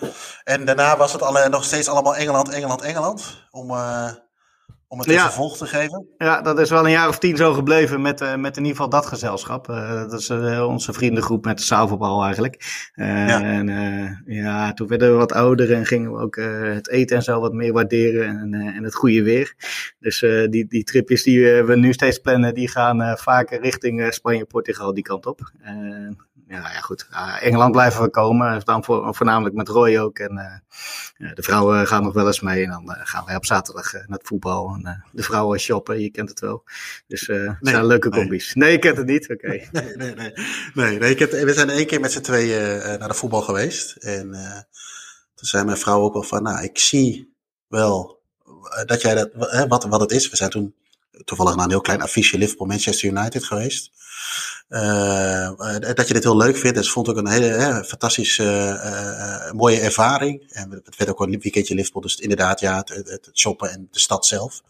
en 0.44 0.64
daarna 0.64 0.96
was 0.96 1.12
het 1.12 1.22
alle, 1.22 1.48
nog 1.48 1.64
steeds 1.64 1.88
allemaal 1.88 2.16
Engeland, 2.16 2.48
Engeland, 2.48 2.82
Engeland. 2.82 3.46
Om, 3.50 3.70
uh, 3.70 4.10
om 4.88 4.98
het 4.98 5.10
ja. 5.10 5.22
vervolg 5.22 5.56
te 5.56 5.66
geven. 5.66 6.06
Ja, 6.16 6.42
dat 6.42 6.58
is 6.58 6.70
wel 6.70 6.84
een 6.84 6.90
jaar 6.90 7.08
of 7.08 7.18
tien 7.18 7.36
zo 7.36 7.52
gebleven 7.52 8.00
met, 8.00 8.20
uh, 8.20 8.34
met 8.34 8.56
in 8.56 8.62
ieder 8.62 8.76
geval 8.76 8.88
dat 9.00 9.06
gezelschap. 9.06 9.68
Uh, 9.68 10.08
dat 10.08 10.20
is 10.20 10.30
onze 10.60 10.92
vriendengroep 10.92 11.44
met 11.44 11.58
de 11.58 11.64
zaalvoetbal 11.64 12.24
eigenlijk. 12.24 12.90
Ja. 12.94 13.42
En 13.42 13.68
ja, 14.26 14.72
toen 14.72 14.88
werden 14.88 15.10
we 15.10 15.16
wat 15.16 15.32
ouder 15.32 15.72
en 15.72 15.86
gingen 15.86 16.12
we 16.12 16.18
ook 16.18 16.36
het 16.74 16.88
eten 16.88 17.16
en 17.16 17.22
zo 17.22 17.40
wat 17.40 17.52
meer 17.52 17.72
waarderen 17.72 18.28
en, 18.28 18.54
en 18.54 18.84
het 18.84 18.94
goede 18.94 19.22
weer. 19.22 19.54
Dus 19.98 20.20
die, 20.50 20.66
die 20.66 20.84
tripjes 20.84 21.22
die 21.22 21.62
we 21.62 21.76
nu 21.76 21.92
steeds 21.92 22.18
plannen, 22.18 22.54
die 22.54 22.68
gaan 22.68 23.18
vaker 23.18 23.60
richting 23.60 24.14
Spanje, 24.14 24.44
Portugal, 24.44 24.94
die 24.94 25.04
kant 25.04 25.26
op 25.26 25.52
ja, 26.50 26.72
ja, 26.72 26.80
goed. 26.80 27.06
Engeland 27.40 27.72
blijven 27.72 28.02
we 28.02 28.08
komen. 28.08 28.60
Dan 28.64 28.84
voor, 28.84 29.14
voornamelijk 29.14 29.54
met 29.54 29.68
Roy 29.68 29.98
ook. 29.98 30.18
En 30.18 30.62
uh, 31.18 31.34
de 31.34 31.42
vrouwen 31.42 31.86
gaan 31.86 32.02
nog 32.02 32.12
wel 32.12 32.26
eens 32.26 32.40
mee. 32.40 32.64
En 32.64 32.70
dan 32.70 32.84
uh, 32.84 32.94
gaan 33.02 33.24
wij 33.24 33.36
op 33.36 33.44
zaterdag 33.44 33.94
uh, 33.94 34.00
naar 34.06 34.18
het 34.18 34.26
voetbal. 34.26 34.74
En 34.74 35.04
de 35.12 35.22
vrouwen 35.22 35.60
shoppen, 35.60 36.00
je 36.00 36.10
kent 36.10 36.28
het 36.28 36.40
wel. 36.40 36.64
Dus 37.06 37.26
het 37.26 37.60
nee, 37.60 37.72
zijn 37.74 37.86
leuke 37.86 38.08
combi's. 38.08 38.54
Nee. 38.54 38.64
nee, 38.64 38.72
je 38.72 38.78
kent 38.78 38.96
het 38.96 39.06
niet? 39.06 39.30
Oké. 39.30 39.46
Okay. 39.46 39.68
Nee, 39.72 39.96
nee, 39.96 40.14
nee. 40.14 40.32
nee, 40.74 40.98
nee 40.98 41.10
ik 41.10 41.18
heb, 41.18 41.30
we 41.30 41.52
zijn 41.52 41.70
één 41.70 41.86
keer 41.86 42.00
met 42.00 42.12
z'n 42.12 42.20
tweeën 42.20 42.98
naar 42.98 43.08
de 43.08 43.14
voetbal 43.14 43.42
geweest. 43.42 43.96
En 43.96 44.30
toen 45.34 45.48
zei 45.48 45.64
mijn 45.64 45.76
vrouw 45.76 46.00
ook 46.00 46.12
wel 46.12 46.22
van, 46.22 46.42
nou, 46.42 46.62
ik 46.62 46.78
zie 46.78 47.34
wel 47.66 48.22
dat 48.86 49.00
jij 49.00 49.14
dat, 49.14 49.30
wat, 49.68 49.84
wat 49.84 50.00
het 50.00 50.12
is. 50.12 50.30
We 50.30 50.36
zijn 50.36 50.50
toen 50.50 50.74
toevallig 51.24 51.54
naar 51.54 51.64
een 51.64 51.70
heel 51.70 51.80
klein 51.80 52.02
affiche 52.02 52.38
Liverpool 52.38 52.66
Manchester 52.66 53.08
United 53.08 53.44
geweest. 53.44 53.92
Uh, 54.68 55.50
dat 55.78 56.08
je 56.08 56.14
dit 56.14 56.22
heel 56.22 56.36
leuk 56.36 56.56
vindt. 56.56 56.76
Dus 56.76 56.90
vond 56.90 57.08
ik 57.08 57.16
een 57.16 57.28
hele 57.28 57.46
hè, 57.46 57.84
fantastische, 57.84 58.80
uh, 58.84 59.52
mooie 59.52 59.80
ervaring. 59.80 60.50
En 60.50 60.70
het 60.70 60.96
werd 60.96 61.10
ook 61.10 61.20
een 61.20 61.40
weekendje 61.40 61.74
Liverpool, 61.74 62.02
dus 62.02 62.16
inderdaad, 62.16 62.60
ja, 62.60 62.84
het, 62.84 63.30
shoppen 63.32 63.70
en 63.70 63.88
de 63.90 64.00
stad 64.00 64.26
zelf. 64.26 64.62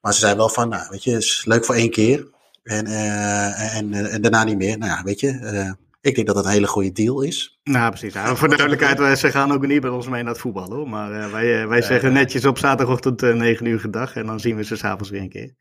Maar 0.00 0.14
ze 0.14 0.20
zei 0.20 0.36
wel 0.36 0.48
van, 0.48 0.68
nou, 0.68 0.86
weet 0.90 1.04
je, 1.04 1.16
is 1.16 1.44
leuk 1.44 1.64
voor 1.64 1.74
één 1.74 1.90
keer. 1.90 2.26
En, 2.62 2.86
en, 2.86 3.94
en 3.94 4.22
daarna 4.22 4.44
niet 4.44 4.56
meer. 4.56 4.78
Nou 4.78 4.90
ja, 4.90 5.02
weet 5.02 5.20
je, 5.20 5.76
ik 6.04 6.14
denk 6.14 6.26
dat 6.26 6.36
dat 6.36 6.44
een 6.44 6.50
hele 6.50 6.66
goede 6.66 6.92
deal 6.92 7.22
is. 7.22 7.58
Nou, 7.62 7.90
precies. 7.90 8.14
Nou, 8.14 8.36
voor 8.36 8.48
de 8.48 8.56
duidelijkheid, 8.56 9.18
ze 9.18 9.30
gaan 9.30 9.52
ook 9.52 9.66
niet 9.66 9.80
bij 9.80 9.90
ons 9.90 10.08
mee 10.08 10.22
naar 10.22 10.32
het 10.32 10.40
voetbal 10.40 10.72
hoor. 10.72 10.88
Maar 10.88 11.12
uh, 11.12 11.32
wij, 11.32 11.62
uh, 11.62 11.68
wij 11.68 11.82
zeggen 11.82 12.12
netjes 12.12 12.44
op 12.44 12.58
zaterdagochtend 12.58 13.22
uh, 13.22 13.34
9 13.34 13.66
uur 13.66 13.80
gedag 13.80 14.16
en 14.16 14.26
dan 14.26 14.40
zien 14.40 14.56
we 14.56 14.64
ze 14.64 14.76
s'avonds 14.76 15.10
weer 15.10 15.20
een 15.20 15.28
keer. 15.28 15.54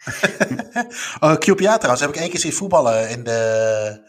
oh, 1.20 1.34
QPA 1.34 1.78
trouwens, 1.78 2.00
heb 2.00 2.10
ik 2.10 2.16
één 2.16 2.30
keer 2.30 2.40
zien 2.40 2.54
voetballen 2.54 3.10
in 3.10 3.24
de, 3.24 4.00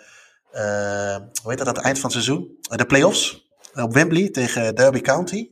hoe 1.43 1.51
heet 1.51 1.59
dat, 1.59 1.69
aan 1.69 1.75
het 1.75 1.85
eind 1.85 1.99
van 1.99 2.11
het 2.11 2.23
seizoen? 2.23 2.59
De 2.61 2.87
play-offs 2.87 3.49
op 3.75 3.93
Wembley 3.93 4.31
tegen 4.31 4.75
Derby 4.75 5.01
County. 5.01 5.49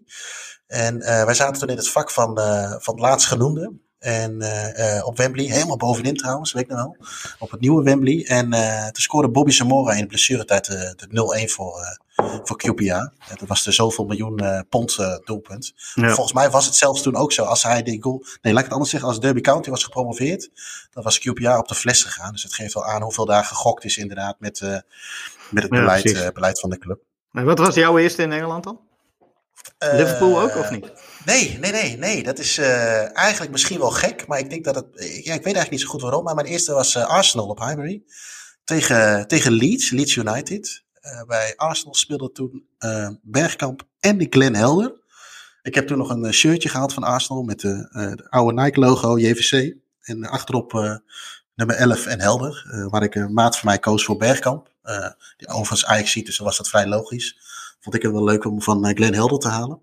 En 0.67 0.99
wij 0.99 1.35
zaten 1.35 1.61
toen 1.61 1.69
in 1.69 1.77
het 1.77 1.89
vak 1.89 2.11
van, 2.11 2.37
van 2.81 2.95
het 2.95 3.01
laatstgenoemde. 3.01 3.73
En 4.03 4.43
uh, 4.43 5.07
op 5.07 5.17
Wembley, 5.17 5.45
helemaal 5.45 5.77
bovenin 5.77 6.17
trouwens, 6.17 6.53
weet 6.53 6.63
ik 6.63 6.69
nog 6.69 6.79
wel. 6.79 6.97
Op 7.39 7.51
het 7.51 7.61
nieuwe 7.61 7.83
Wembley. 7.83 8.25
En 8.27 8.55
uh, 8.55 8.83
toen 8.83 9.03
scoorde 9.03 9.29
Bobby 9.29 9.51
Zamora 9.51 9.93
in 9.93 10.01
de 10.01 10.07
blessuretijd 10.07 10.65
de, 10.65 10.95
de 10.97 11.47
0-1 11.49 11.51
voor, 11.53 11.99
voor 12.45 12.57
QPA. 12.57 13.13
dat 13.39 13.49
was 13.49 13.63
de 13.63 13.73
zoveel 13.73 14.05
miljoen 14.05 14.65
pond 14.69 14.99
doelpunt. 15.25 15.73
Ja. 15.95 16.09
Volgens 16.09 16.33
mij 16.33 16.51
was 16.51 16.65
het 16.65 16.75
zelfs 16.75 17.03
toen 17.03 17.17
ook 17.17 17.33
zo. 17.33 17.45
Als 17.45 17.63
hij 17.63 17.83
die 17.83 18.03
goal. 18.03 18.25
Nee, 18.43 18.53
laat 18.53 18.59
ik 18.59 18.65
het 18.65 18.73
anders 18.73 18.91
zeggen. 18.91 19.09
Als 19.09 19.21
Derby 19.21 19.41
County 19.41 19.71
was 19.71 19.85
gepromoveerd, 19.85 20.51
dan 20.91 21.03
was 21.03 21.19
QPA 21.19 21.59
op 21.59 21.69
de 21.69 21.75
fles 21.75 22.03
gegaan. 22.03 22.33
Dus 22.33 22.43
het 22.43 22.55
geeft 22.55 22.75
wel 22.75 22.85
aan 22.85 23.03
hoeveel 23.03 23.27
daar 23.27 23.45
gegokt 23.45 23.85
is, 23.85 23.97
inderdaad, 23.97 24.37
met, 24.39 24.61
met 25.51 25.63
het 25.63 25.71
beleid, 25.71 26.31
beleid 26.35 26.61
van 26.61 26.71
de 26.71 26.79
club. 26.79 27.01
Maar 27.31 27.45
wat 27.45 27.59
was 27.59 27.75
jouw 27.75 27.99
eerste 27.99 28.23
in 28.23 28.33
Engeland 28.33 28.65
dan? 28.65 28.81
Eh, 29.79 29.95
Liverpool 29.97 30.41
ook, 30.41 30.57
of 30.57 30.71
niet? 30.71 30.93
Nee, 31.27 31.59
nee, 31.59 31.73
nee, 31.73 31.97
nee. 31.99 32.23
Dat 32.23 32.39
is 32.39 32.59
eh, 32.59 33.17
eigenlijk 33.17 33.53
misschien 33.53 33.79
wel 33.79 33.91
gek, 33.91 34.27
maar 34.27 34.39
ik 34.39 34.51
denk 34.51 34.65
dat 34.65 34.75
het. 34.75 34.87
Ja, 34.95 35.05
ik 35.09 35.25
weet 35.25 35.45
eigenlijk 35.45 35.71
niet 35.71 35.81
zo 35.81 35.89
goed 35.89 36.01
waarom. 36.03 36.25
Maar 36.25 36.35
mijn 36.35 36.47
eerste 36.47 36.73
was 36.73 36.95
eh, 36.95 37.07
Arsenal 37.07 37.47
op 37.49 37.59
Highbury. 37.59 38.03
Tegen, 38.65 39.29
tegen 39.29 39.53
Leeds, 39.53 39.91
Leeds 39.91 40.17
United. 40.17 40.83
Eh, 41.01 41.23
bij 41.27 41.53
Arsenal 41.57 41.95
speelde 41.95 42.33
toen 42.33 42.67
eh, 42.79 43.09
Bergkamp 43.23 43.83
en 44.01 44.19
de 44.19 44.27
Glenn 44.31 44.55
Helder. 44.55 45.01
Ik 45.63 45.75
heb 45.75 45.87
toen 45.87 45.99
nog 45.99 46.11
een 46.11 46.25
eh, 46.25 46.33
shirtje 46.33 46.69
gehaald 46.69 46.93
van 46.93 47.03
Arsenal 47.03 47.43
met 47.43 47.61
de, 47.61 47.89
eh, 47.93 48.11
de 48.13 48.31
oude 48.31 48.63
Nike 48.63 48.81
logo, 48.81 49.19
JVC. 49.19 49.75
En 50.01 50.25
achterop 50.25 50.75
eh, 50.75 50.97
nummer 51.55 51.77
11 51.77 52.07
en 52.07 52.21
Helder. 52.21 52.67
eh, 52.73 52.87
waar 52.91 53.03
ik 53.03 53.15
een 53.15 53.33
maat 53.33 53.59
van 53.59 53.69
mij 53.69 53.79
koos 53.79 54.05
voor 54.05 54.17
Bergkamp. 54.17 54.69
Eh, 54.83 55.09
die 55.37 55.49
overigens 55.49 55.85
Ajax 55.85 56.11
ziet, 56.13 56.27
dus 56.27 56.39
was 56.39 56.57
dat 56.57 56.69
vrij 56.69 56.87
logisch. 56.87 57.39
Vond 57.83 57.95
ik 57.95 58.03
het 58.03 58.13
wel 58.13 58.25
leuk 58.25 58.45
om 58.45 58.63
van 58.63 58.85
eh, 58.85 58.95
Glenn 58.95 59.15
Helder 59.15 59.39
te 59.39 59.49
halen. 59.49 59.81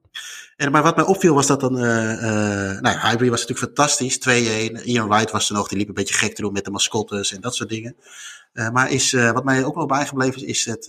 En, 0.56 0.72
maar 0.72 0.84
wat 0.84 0.96
mij 0.96 1.06
opviel 1.06 1.34
was 1.34 1.48
dat 1.48 1.60
dan, 1.60 1.80
eh 1.80 2.14
eh 2.14 2.82
nou 2.82 2.96
ja, 2.96 3.30
was 3.30 3.46
natuurlijk 3.46 3.60
fantastisch, 3.60 4.20
2-1. 4.20 4.84
Ian 4.84 5.08
Wright 5.08 5.32
was 5.32 5.50
er 5.50 5.56
nog, 5.56 5.68
die 5.68 5.78
liep 5.78 5.88
een 5.88 5.94
beetje 5.94 6.14
gek 6.14 6.36
te 6.36 6.42
doen 6.42 6.54
met 6.54 6.66
de 6.66 6.72
mascottes 6.72 7.34
en 7.34 7.42
dat 7.42 7.56
soort 7.56 7.70
dingen. 7.70 7.96
Maar 8.54 8.92
is, 8.92 9.12
wat 9.12 9.44
mij 9.44 9.64
ook 9.64 9.76
wel 9.76 9.86
bijgebleven 9.86 10.42
is, 10.42 10.48
is 10.48 10.66
het, 10.66 10.86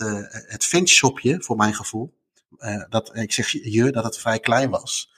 het 0.47 0.65
fanshopje, 0.65 1.41
voor 1.41 1.55
mijn 1.55 1.73
gevoel. 1.73 2.13
Dat, 2.89 3.15
ik 3.15 3.33
zeg 3.33 3.49
je, 3.49 3.91
dat 3.91 4.03
het 4.03 4.17
vrij 4.17 4.39
klein 4.39 4.69
was. 4.69 5.11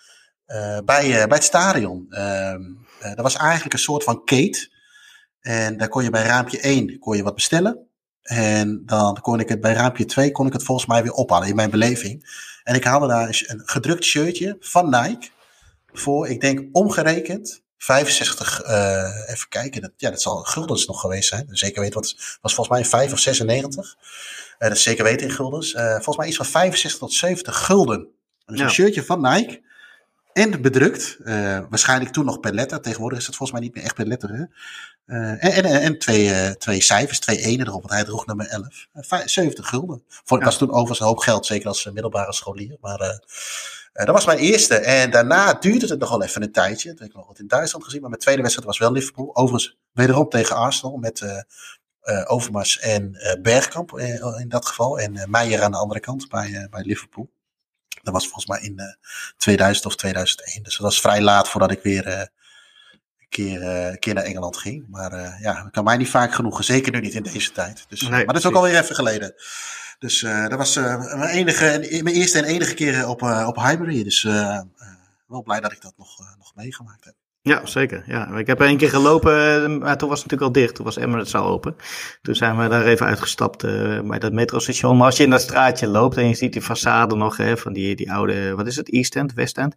Bij, 0.46 0.84
bij 0.86 1.28
het 1.28 1.44
stadion. 1.44 2.06
Ehm 2.10 2.62
dat 3.00 3.22
was 3.22 3.36
eigenlijk 3.36 3.74
een 3.74 3.80
soort 3.80 4.04
van 4.04 4.24
kate. 4.24 4.70
En 5.40 5.78
daar 5.78 5.88
kon 5.88 6.04
je 6.04 6.10
bij 6.10 6.24
raampje 6.24 6.60
1 6.60 7.00
kon 7.00 7.18
je 7.18 7.24
wat 7.24 7.36
bestellen. 7.36 7.88
En 8.24 8.84
dan 8.86 9.22
kon 9.22 9.40
ik 9.40 9.50
het 9.50 9.62
bij 9.62 9.74
raampje 9.74 10.06
2 10.06 10.32
kon 10.32 10.48
ik 10.48 10.54
het 10.54 10.64
volgens 10.64 10.88
mij 10.88 11.04
weer 11.04 11.12
ophalen 11.12 11.48
in 11.48 11.56
mijn 11.56 11.70
beleving. 11.70 12.42
En 12.64 12.76
ik 12.76 12.84
haalde 12.84 13.08
daar 13.08 13.44
een 13.48 13.62
gedrukt 13.66 14.04
shirtje 14.04 14.58
van 14.60 14.90
Nike. 14.90 15.30
Voor, 15.94 16.28
ik 16.28 16.42
denk 16.42 16.68
omgerekend, 16.72 17.62
65, 17.78 18.62
eh, 18.62 19.04
even 19.28 19.48
kijken. 19.50 19.82
Dat, 19.82 19.92
ja, 19.98 20.10
dat 20.10 20.22
zal 20.22 20.38
guldens 20.44 20.86
nog 20.86 21.00
geweest 21.02 21.30
zijn. 21.30 21.46
Zeker 21.50 21.82
weten 21.82 22.00
wat, 22.02 22.10
het 22.10 22.38
was 22.42 22.54
volgens 22.54 22.78
mij 22.78 22.86
5 22.86 23.12
of 23.12 23.20
96. 23.20 23.96
Eh, 24.58 24.68
dat 24.68 24.78
is 24.78 24.84
zeker 24.84 25.04
weten 25.04 25.28
in 25.28 25.34
guldens. 25.34 25.74
Eh, 25.74 25.92
volgens 25.92 26.18
mij 26.18 26.28
iets 26.28 26.38
van 26.38 26.46
65 26.46 27.00
tot 27.00 27.14
70 27.14 27.66
gulden. 27.66 28.08
Dus 28.46 28.58
Ja. 28.60 28.64
een 28.66 28.72
shirtje 28.72 29.04
van 29.04 29.22
Nike. 29.22 29.62
En 30.34 30.62
bedrukt. 30.62 31.18
eh, 31.24 31.60
waarschijnlijk 31.70 32.12
toen 32.14 32.26
nog 32.26 32.40
per 32.40 32.54
letter. 32.54 32.82
Tegenwoordig 32.82 33.20
is 33.20 33.26
het 33.26 33.36
volgens 33.36 33.60
mij 33.60 33.68
niet 33.68 33.76
meer 33.76 33.84
echt 33.86 33.96
per 33.96 34.06
letter. 34.08 34.30
Hè? 34.30 34.44
Eh, 35.06 35.58
en, 35.58 35.64
en, 35.64 35.82
en 35.82 35.98
twee, 36.00 36.32
eh, 36.34 36.52
twee 36.52 36.82
cijfers, 36.82 37.20
twee 37.20 37.38
enen 37.40 37.68
erop, 37.68 37.82
want 37.82 37.94
hij 37.94 38.04
droeg 38.04 38.26
nummer 38.26 38.48
11. 38.48 38.88
Eh, 38.94 39.04
vijf- 39.04 39.30
70 39.30 39.68
gulden. 39.68 40.04
Voor, 40.08 40.38
Ja. 40.38 40.44
Dat 40.44 40.54
was 40.54 40.58
toen 40.58 40.70
overigens 40.70 41.00
een 41.00 41.06
hoop 41.06 41.18
geld, 41.18 41.46
zeker 41.46 41.68
als 41.68 41.86
middelbare 41.86 42.34
scholier. 42.34 42.78
Maar 42.82 42.98
dat 43.94 44.08
was 44.16 44.26
mijn 44.26 44.38
eerste. 44.38 44.76
En 44.76 45.12
daarna 45.12 45.54
duurde 45.54 45.88
het 45.88 46.00
nog 46.00 46.10
wel 46.10 46.24
even 46.24 46.42
een 46.44 46.52
tijdje. 46.52 46.90
Toen 46.90 46.98
heb 47.00 47.10
ik 47.10 47.16
nog 47.16 47.28
wat 47.28 47.40
in 47.40 47.48
Duitsland 47.48 47.86
gezien. 47.86 48.02
Maar 48.02 48.10
mijn 48.10 48.22
tweede 48.22 48.42
wedstrijd 48.42 48.68
was 48.70 48.80
wel 48.80 48.92
Liverpool. 48.92 49.36
Overigens 49.36 49.78
wederom 49.92 50.30
tegen 50.30 50.56
Arsenal 50.56 50.98
met 50.98 51.46
Overmars 52.28 52.80
en 52.80 53.18
Bergkamp 53.42 54.00
in 54.40 54.46
dat 54.50 54.66
geval. 54.66 55.00
En 55.00 55.30
Meijer 55.30 55.62
aan 55.62 55.72
de 55.72 55.78
andere 55.78 56.00
kant 56.00 56.30
bij, 56.30 56.68
bij 56.70 56.82
Liverpool. 56.84 57.30
Dat 58.04 58.14
was 58.14 58.24
volgens 58.24 58.46
mij 58.46 58.62
in 58.62 58.80
eh, 58.80 58.86
2000 59.38 59.86
of 59.86 59.96
2001. 59.96 60.64
Dus 60.64 60.74
dat 60.78 60.86
was 60.86 61.02
vrij 61.02 61.22
laat 61.22 61.50
voordat 61.50 61.72
ik 61.72 61.82
weer 61.84 62.06
eh, 62.08 62.20
een, 62.20 63.30
keer, 63.30 63.62
eh, 63.62 63.88
een 63.90 64.00
keer 64.00 64.14
naar 64.14 64.24
Engeland 64.24 64.58
ging. 64.58 64.86
Maar 64.90 65.12
eh, 65.12 65.40
ja, 65.42 65.64
dat 65.64 65.72
kan 65.72 65.84
mij 65.84 65.98
niet 65.98 66.10
vaak 66.10 66.34
genoeg. 66.34 66.64
Zeker 66.64 66.92
nu 66.92 67.00
niet 67.00 67.14
in 67.14 67.24
deze 67.24 67.52
tijd. 67.52 67.86
Dus, 67.88 68.02
eh, 68.02 68.10
Nee, 68.10 68.26
maar 68.26 68.34
dat 68.34 68.44
is 68.44 68.50
ook 68.50 68.56
alweer 68.56 68.80
even 68.80 68.96
geleden. 68.96 69.34
Dus 70.00 70.24
eh, 70.24 70.48
dat 70.48 70.58
was 70.58 70.76
eh, 70.76 70.98
mijn, 71.18 71.30
enige, 71.30 71.68
en- 71.68 72.04
mijn 72.04 72.16
eerste 72.16 72.38
en 72.38 72.44
enige 72.46 72.74
keer 72.74 73.08
op, 73.08 73.22
eh 73.22 73.46
op 73.48 73.56
Highbury. 73.56 74.04
Dus 74.04 74.24
eh, 74.24 74.56
eh, 74.58 74.62
wel 75.28 75.44
blij 75.44 75.60
dat 75.60 75.72
ik 75.72 75.82
dat 75.82 75.94
nog, 75.98 76.20
eh, 76.20 76.26
nog 76.38 76.56
meegemaakt 76.56 77.06
heb. 77.06 77.16
Ja, 77.46 77.66
zeker. 77.66 78.04
Ja. 78.06 78.38
Ik 78.38 78.48
heb 78.48 78.60
er 78.60 78.66
één 78.66 78.78
keer 78.78 78.90
gelopen, 78.90 79.64
eh, 79.64 79.80
maar 79.80 79.98
toen 79.98 80.10
was 80.10 80.22
het 80.22 80.32
natuurlijk 80.32 80.42
al 80.42 80.62
dicht. 80.62 80.76
Toen 80.76 80.86
was 80.86 80.96
Emirates 80.96 81.36
al 81.36 81.48
open. 81.48 81.76
Toen 82.22 82.36
zijn 82.36 82.58
we 82.58 82.68
daar 82.68 82.86
even 82.86 83.06
uitgestapt 83.06 83.64
eh, 83.64 84.00
bij 84.02 84.20
dat 84.20 84.34
metrostation. 84.34 84.98
Maar 84.98 85.06
als 85.06 85.18
je 85.18 85.24
in 85.24 85.30
dat 85.30 85.42
straatje 85.42 85.88
loopt 85.88 86.18
en 86.18 86.28
je 86.28 86.36
ziet 86.36 86.54
die 86.54 86.62
façade 86.62 87.16
nog 87.16 87.38
hè, 87.38 87.58
van 87.58 87.74
die, 87.74 87.96
die 87.96 88.12
oude, 88.12 88.56
wat 88.56 88.68
is 88.68 88.76
het, 88.76 88.90
East 88.90 89.16
End, 89.16 89.34
West 89.34 89.58
End. 89.58 89.76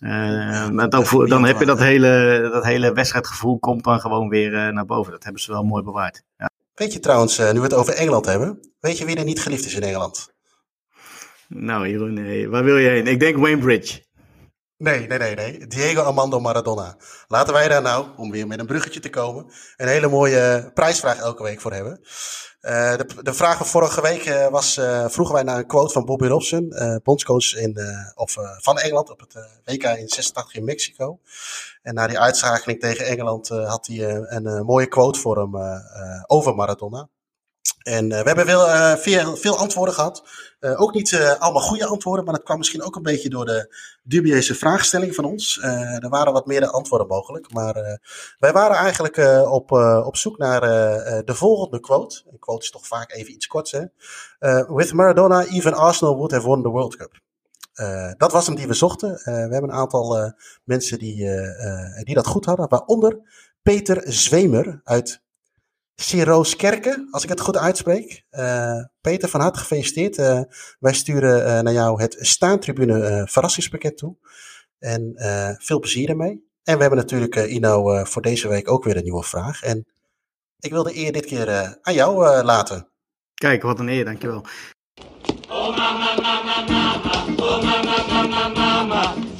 Eh, 0.00 0.68
dan, 0.88 1.04
dan 1.28 1.44
heb 1.44 1.58
je 1.58 1.64
dat 1.64 1.78
hele, 1.78 2.48
dat 2.52 2.64
hele 2.64 2.92
wedstrijdgevoel 2.92 3.58
komt 3.58 3.84
dan 3.84 4.00
gewoon 4.00 4.28
weer 4.28 4.72
naar 4.72 4.86
boven. 4.86 5.12
Dat 5.12 5.24
hebben 5.24 5.42
ze 5.42 5.52
wel 5.52 5.64
mooi 5.64 5.82
bewaard. 5.82 6.22
Ja. 6.38 6.50
Weet 6.74 6.92
je 6.92 7.00
trouwens, 7.00 7.38
nu 7.38 7.44
we 7.52 7.60
het 7.60 7.74
over 7.74 7.94
Engeland 7.94 8.26
hebben. 8.26 8.60
Weet 8.80 8.98
je 8.98 9.04
wie 9.04 9.16
er 9.16 9.24
niet 9.24 9.40
geliefd 9.40 9.66
is 9.66 9.74
in 9.74 9.82
Engeland? 9.82 10.34
Nou 11.48 11.88
Jeroen, 11.88 12.50
waar 12.50 12.64
wil 12.64 12.76
je 12.76 12.88
heen? 12.88 13.06
Ik 13.06 13.20
denk 13.20 13.36
Wayne 13.36 13.58
Bridge. 13.58 14.05
Nee, 14.78 15.06
nee, 15.06 15.18
nee, 15.18 15.34
nee. 15.34 15.66
Diego 15.66 16.02
Armando 16.02 16.40
Maradona. 16.40 16.96
Laten 17.28 17.52
wij 17.52 17.68
daar 17.68 17.82
nou, 17.82 18.06
om 18.16 18.30
weer 18.30 18.46
met 18.46 18.58
een 18.58 18.66
bruggetje 18.66 19.00
te 19.00 19.10
komen, 19.10 19.52
een 19.76 19.88
hele 19.88 20.08
mooie 20.08 20.70
prijsvraag 20.74 21.18
elke 21.18 21.42
week 21.42 21.60
voor 21.60 21.72
hebben. 21.72 22.00
Eh, 22.66 22.96
de, 22.96 23.22
de 23.22 23.34
vraag 23.34 23.56
van 23.56 23.66
vorige 23.66 24.02
week 24.02 24.24
eh, 24.24 24.48
was, 24.48 24.76
eh, 24.76 25.08
vroegen 25.08 25.34
wij 25.34 25.44
naar 25.44 25.58
een 25.58 25.66
quote 25.66 25.92
van 25.92 26.04
Bobby 26.04 26.26
Robson, 26.26 26.74
bondscoach 27.02 27.54
in, 27.54 27.78
of, 28.14 28.36
van 28.58 28.78
Engeland 28.78 29.10
op 29.10 29.20
het 29.20 29.34
WK 29.64 29.82
in 29.82 30.08
86 30.08 30.54
in 30.54 30.64
Mexico. 30.64 31.18
En 31.82 31.94
na 31.94 32.06
die 32.06 32.18
uitschakeling 32.18 32.80
tegen 32.80 33.06
Engeland 33.06 33.48
had 33.48 33.86
hij 33.86 34.04
een 34.08 34.64
mooie 34.64 34.86
quote 34.86 35.18
voor 35.18 35.36
hem 35.36 35.82
over 36.26 36.54
Maradona. 36.54 37.08
En 37.86 38.12
eh, 38.12 38.20
we 38.20 38.26
hebben 38.26 38.46
veel, 38.46 38.68
eh, 38.68 38.96
veel, 38.96 39.36
veel 39.36 39.58
antwoorden 39.58 39.94
gehad. 39.94 40.24
Eh, 40.60 40.80
ook 40.80 40.94
niet 40.94 41.36
allemaal 41.38 41.62
goede 41.62 41.86
antwoorden, 41.86 42.24
maar 42.24 42.34
dat 42.34 42.42
kwam 42.42 42.58
misschien 42.58 42.82
ook 42.82 42.96
een 42.96 43.02
beetje 43.02 43.28
door 43.28 43.44
de 43.44 43.76
dubieuze 44.02 44.54
vraagstelling 44.54 45.14
van 45.14 45.24
ons. 45.24 45.58
Er 46.00 46.08
waren 46.08 46.32
wat 46.32 46.46
meer 46.46 46.66
antwoorden 46.66 47.06
mogelijk. 47.06 47.52
Maar 47.52 48.00
wij 48.38 48.52
waren 48.52 48.76
eigenlijk 48.76 49.16
op, 49.48 49.72
op 50.06 50.16
zoek 50.16 50.38
naar 50.38 50.60
de 51.24 51.34
volgende 51.34 51.80
quote. 51.80 52.22
Een 52.30 52.38
quote 52.38 52.64
is 52.64 52.70
toch 52.70 52.86
vaak 52.86 53.12
even 53.12 53.32
iets 53.32 53.46
korts. 53.46 53.72
Hè? 53.72 53.84
With 54.74 54.92
Maradona, 54.92 55.44
even 55.44 55.74
Arsenal 55.74 56.14
would 56.14 56.30
have 56.30 56.46
won 56.46 56.62
the 56.62 56.68
World 56.68 56.96
Cup. 56.96 57.20
Dat 58.18 58.32
was 58.32 58.46
hem 58.46 58.56
die 58.56 58.66
we 58.66 58.74
zochten. 58.74 59.10
We 59.24 59.30
hebben 59.30 59.62
een 59.62 59.72
aantal 59.72 60.32
mensen 60.64 60.98
die, 60.98 61.16
die 62.02 62.14
dat 62.14 62.26
goed 62.26 62.44
hadden. 62.44 62.68
Waaronder 62.68 63.20
Peter 63.62 64.02
Zwemer 64.12 64.80
uit 64.84 65.24
Sirooskerke, 65.96 67.08
als 67.10 67.22
ik 67.22 67.28
het 67.28 67.40
goed 67.40 67.56
uitspreek. 67.56 68.24
Eh, 68.30 68.80
Peter, 69.00 69.28
van 69.28 69.40
harte 69.40 69.58
gefeliciteerd. 69.58 70.18
Eh, 70.18 70.40
wij 70.78 70.92
sturen 70.92 71.46
eh, 71.46 71.60
naar 71.60 71.72
jou 71.72 72.00
het 72.00 72.16
Staantribune 72.20 73.00
eh, 73.06 73.22
verrassingspakket 73.26 73.96
toe. 73.96 74.16
En 74.78 75.12
eh, 75.14 75.50
veel 75.58 75.78
plezier 75.78 76.08
ermee. 76.08 76.44
En 76.62 76.74
we 76.74 76.80
hebben 76.80 76.98
natuurlijk, 76.98 77.36
eh, 77.36 77.52
Ino, 77.54 77.92
eh, 77.92 78.04
voor 78.04 78.22
deze 78.22 78.48
week 78.48 78.70
ook 78.70 78.84
weer 78.84 78.96
een 78.96 79.02
nieuwe 79.02 79.22
vraag. 79.22 79.62
En 79.62 79.86
ik 80.58 80.70
wil 80.70 80.82
de 80.82 80.96
eer 80.96 81.12
dit 81.12 81.26
keer 81.26 81.48
eh, 81.48 81.70
aan 81.82 81.94
jou 81.94 82.26
eh, 82.26 82.44
laten. 82.44 82.88
Kijk, 83.34 83.62
wat 83.62 83.78
een 83.78 83.88
eer, 83.88 84.04
dankjewel. 84.04 84.44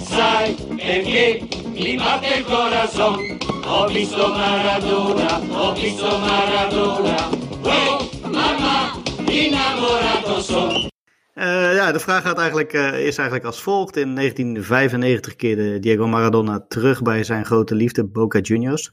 Sai 0.09 0.55
perché 0.77 1.47
mi 1.67 1.97
batte 1.97 2.27
il 2.39 2.45
corazon. 2.45 3.56
Ho 3.67 3.89
Maradona, 3.89 5.41
ho 5.51 5.75
Maradona. 6.19 7.17
Oh, 7.63 8.01
mamma, 8.23 8.93
innamorato 9.27 10.41
son. 10.41 10.91
Eh, 11.35 11.75
ja, 11.75 11.93
de 11.93 11.99
vraag 11.99 12.23
gaat 12.23 12.39
eigenlijk, 12.39 12.73
eh, 12.73 13.07
is 13.07 13.17
eigenlijk 13.17 13.45
als 13.45 13.63
volgt. 13.63 13.97
In 13.97 14.15
1995 14.15 15.37
keerde 15.37 15.79
Diego 15.79 16.07
Maradona 16.07 16.65
terug 16.69 17.03
bij 17.03 17.25
zijn 17.25 17.45
grote 17.45 17.75
liefde 17.75 18.05
Boca 18.05 18.39
Juniors. 18.39 18.93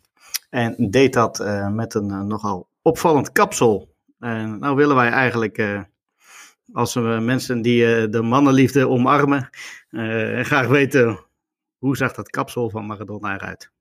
En 0.50 0.76
deed 0.90 1.14
dat 1.14 1.40
eh, 1.40 1.70
met 1.70 1.94
een 1.94 2.28
nogal 2.28 2.68
opvallend 2.82 3.32
kapsel. 3.32 3.96
En 4.20 4.60
nou 4.60 4.76
willen 4.76 4.96
wij 4.96 5.10
eigenlijk, 5.10 5.86
als 6.74 6.94
we 6.94 7.20
mensen 7.22 7.62
die 7.62 8.10
de 8.10 8.22
mannenliefde 8.22 8.90
omarmen, 8.90 9.50
graag 10.42 10.68
weten 10.68 11.20
hoe 11.78 11.98
zag 11.98 12.14
dat 12.14 12.30
kapsel 12.30 12.70
van 12.70 12.86
Maradona 12.86 13.34
eruit. 13.34 13.73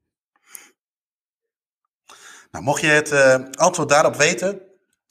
Nou, 2.52 2.64
mocht 2.64 2.80
je 2.80 2.86
het 2.86 3.10
eh, 3.10 3.34
antwoord 3.50 3.88
daarop 3.88 4.16
weten, 4.16 4.60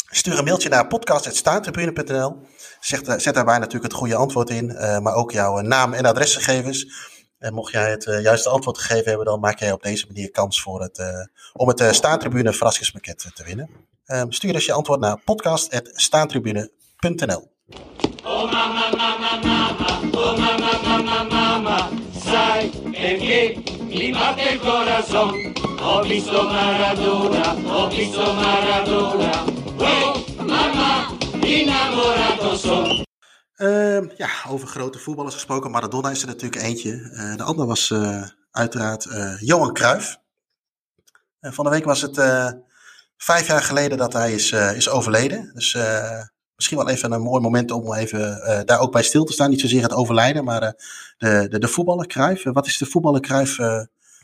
stuur 0.10 0.38
een 0.38 0.44
mailtje 0.44 0.70
naar 0.70 0.88
podcast.staantribune.nl. 0.88 2.36
Zet, 2.80 3.08
eh, 3.08 3.18
zet 3.18 3.34
daarbij 3.34 3.58
natuurlijk 3.58 3.92
het 3.92 3.94
goede 3.94 4.16
antwoord 4.16 4.50
in, 4.50 4.70
eh, 4.70 5.00
maar 5.00 5.14
ook 5.14 5.32
jouw 5.32 5.58
eh, 5.58 5.64
naam 5.64 5.94
en 5.94 6.06
adresgegevens. 6.06 7.10
En 7.42 7.54
mocht 7.54 7.72
jij 7.72 7.90
het 7.90 8.06
eh, 8.06 8.22
juiste 8.22 8.50
antwoord 8.50 8.78
gegeven 8.78 9.08
hebben, 9.08 9.26
dan 9.26 9.40
maak 9.40 9.60
jij 9.60 9.72
op 9.72 9.84
deze 9.84 10.06
manier 10.08 10.32
kans 10.32 10.62
voor 10.62 10.82
het, 10.82 10.98
eh, 10.98 11.26
om 11.54 11.68
het 11.68 11.82
uh, 11.82 11.92
Staantribune 11.92 12.54
verrassingspakket 12.54 13.24
eh, 13.24 13.32
te 13.32 13.44
winnen. 13.44 13.70
Ehm, 14.06 14.32
stuur 14.32 14.54
dus 14.54 14.66
je 14.66 14.74
antwoord 14.74 15.00
naar 15.00 15.22
podcast.staantribune.nl. 15.26 17.52
Oh 18.24 18.24
oh. 18.24 18.52
Sai 22.24 22.70
perché 22.92 23.54
mi 23.56 23.81
batte 23.92 24.42
il 24.42 24.60
corazon. 24.60 25.54
Ho 25.80 26.02
visto 26.04 26.44
Maradona, 26.44 27.54
ho 27.54 27.88
visto 27.90 28.34
Maradona. 28.34 29.44
Oh 29.78 30.26
mamma, 30.38 31.18
innamorato 31.42 32.56
son. 32.56 33.04
Ehm, 33.56 34.10
ja, 34.18 34.30
over 34.50 34.68
grote 34.68 35.00
voetballers 35.00 35.34
gesproken. 35.34 35.72
Maradona 35.72 36.10
is 36.10 36.22
er 36.22 36.28
natuurlijk 36.28 36.62
eentje. 36.62 37.12
Eh, 37.14 37.36
de 37.36 37.44
ander 37.44 37.66
was 37.66 37.92
eh, 37.92 38.24
uiteraard 38.52 39.06
eh, 39.06 39.40
Johan 39.40 39.74
Cruijff. 39.74 40.18
Van 41.42 41.66
de 41.66 41.72
week 41.72 41.86
was 41.86 42.02
het 42.02 42.16
vijf 43.18 43.48
jaar 43.48 43.64
geleden 43.64 43.98
dat 43.98 44.14
hij 44.14 44.34
is, 44.34 44.52
is 44.52 44.90
overleden. 44.90 45.52
Dus 45.54 45.78
misschien 46.62 46.86
wel 46.86 46.90
even 46.90 47.12
een 47.12 47.22
mooi 47.22 47.42
moment 47.42 47.72
om 47.72 47.94
even 47.94 48.42
eh, 48.42 48.60
daar 48.66 48.80
ook 48.80 48.92
bij 48.92 49.04
stil 49.04 49.24
te 49.24 49.34
staan. 49.34 49.50
Niet 49.50 49.62
zozeer 49.62 49.82
het 49.82 49.94
overlijden, 49.94 50.44
maar 50.44 50.62
eh, 50.62 50.72
de, 51.18 51.48
de, 51.50 51.60
de 51.60 51.68
voetballer 51.68 52.08
wat 52.54 52.66
is 52.66 52.78
de 52.78 52.86
voetballer 52.86 53.22
eh, 53.60 53.84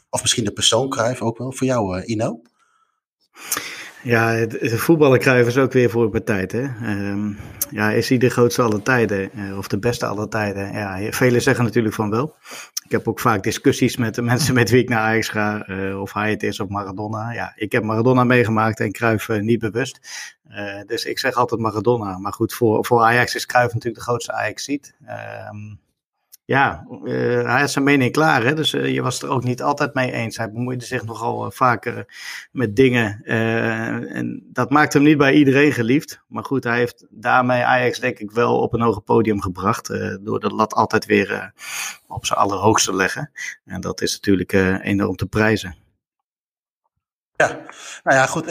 of 0.10 0.22
misschien 0.22 0.44
de 0.44 0.52
persoon 0.52 0.90
ook 1.20 1.38
wel, 1.38 1.52
voor 1.52 1.68
jou 1.68 2.02
Ino? 2.02 2.42
Ja, 4.04 4.48
voetballen 4.78 5.20
krijgen 5.20 5.48
is 5.48 5.58
ook 5.58 5.74
weer 5.74 5.90
voor 5.90 6.04
een 6.04 6.24
tijd. 6.24 6.52
Hè? 6.52 6.64
Ehm, 6.64 7.32
ja, 7.70 7.92
is 7.92 8.10
hij 8.10 8.18
de 8.18 8.30
grootste 8.30 8.62
aller 8.62 8.82
tijden 8.82 9.32
of 9.58 9.68
de 9.68 9.80
beste 9.80 10.06
aller 10.06 10.30
tijden? 10.30 10.72
Ja, 10.72 11.12
velen 11.12 11.42
zeggen 11.42 11.64
natuurlijk 11.64 11.96
van 11.96 12.10
wel. 12.10 12.36
Ik 12.88 12.94
heb 12.94 13.08
ook 13.08 13.20
vaak 13.20 13.44
discussies 13.44 13.98
met 13.98 14.16
de 14.16 14.22
mensen 14.22 14.54
met 14.54 14.70
wie 14.70 14.82
ik 14.82 14.90
naar 14.90 15.00
Ajax 15.00 15.30
ga, 15.30 15.62
eh, 15.62 16.02
of 16.02 16.14
hij 16.14 16.30
het 16.30 16.44
is 16.44 16.60
of 16.60 16.68
Maradona. 16.70 17.32
Ja, 17.32 17.54
ik 17.56 17.72
heb 17.72 17.84
Maradona 17.84 18.24
meegemaakt 18.24 18.80
en 18.80 18.92
Cruijff 18.92 19.30
eh, 19.30 19.40
niet 19.40 19.60
bewust. 19.60 20.00
Eh, 20.48 20.82
dus 20.86 21.06
ik 21.06 21.20
zeg 21.20 21.34
altijd 21.34 21.62
Maradona. 21.62 22.18
Maar 22.18 22.34
goed, 22.34 22.54
voor, 22.54 22.86
voor 22.86 23.02
Ajax 23.02 23.36
is 23.36 23.46
Cruijff 23.46 23.74
natuurlijk 23.74 24.04
de 24.04 24.10
grootste 24.10 24.34
Ajax-ziet. 24.34 24.96
Ehm 25.06 25.87
ja, 26.48 26.86
eh, 27.04 27.44
hij 27.44 27.60
had 27.60 27.72
zijn 27.72 27.84
mening 27.84 28.12
klaar, 28.12 28.44
hè? 28.44 28.54
dus 28.54 28.74
eh, 28.74 28.94
je 28.94 29.02
was 29.02 29.14
het 29.14 29.24
er 29.24 29.30
ook 29.30 29.44
niet 29.44 29.62
altijd 29.62 29.94
mee 29.94 30.12
eens. 30.12 30.38
Hij 30.38 30.52
bemoeide 30.52 30.86
zich 30.86 31.06
nogal 31.06 31.46
uh, 31.46 31.52
vaker 31.52 32.06
met 32.52 32.76
dingen 32.76 33.22
en 33.24 34.44
dat 34.46 34.70
maakt 34.70 34.94
hem 34.94 35.04
niet 35.04 35.18
bij 35.18 35.34
iedereen 35.34 35.72
geliefd. 35.72 36.22
Maar 36.28 36.44
goed, 36.44 36.64
hij 36.64 36.78
heeft 36.78 37.06
daarmee 37.10 37.64
Ajax 37.64 38.00
denk 38.00 38.20
ik 38.20 38.32
wel 38.32 38.60
op 38.62 38.74
een 38.74 38.82
hoger 38.82 39.02
podium 39.02 39.42
gebracht, 39.42 39.88
door 40.22 40.40
de 40.40 40.50
lat 40.50 40.74
altijd 40.74 41.06
weer 41.06 41.52
op 42.08 42.26
zijn 42.26 42.40
allerhoogste 42.40 42.90
te 42.92 42.96
leggen. 42.96 43.32
En 43.66 43.82
dat 43.82 44.02
is 44.02 44.14
natuurlijk 44.14 44.54
enorm 44.84 45.16
te 45.16 45.26
prijzen. 45.26 45.76
Ja, 47.36 47.48
nou 48.04 48.18
ja, 48.18 48.26
goed. 48.26 48.46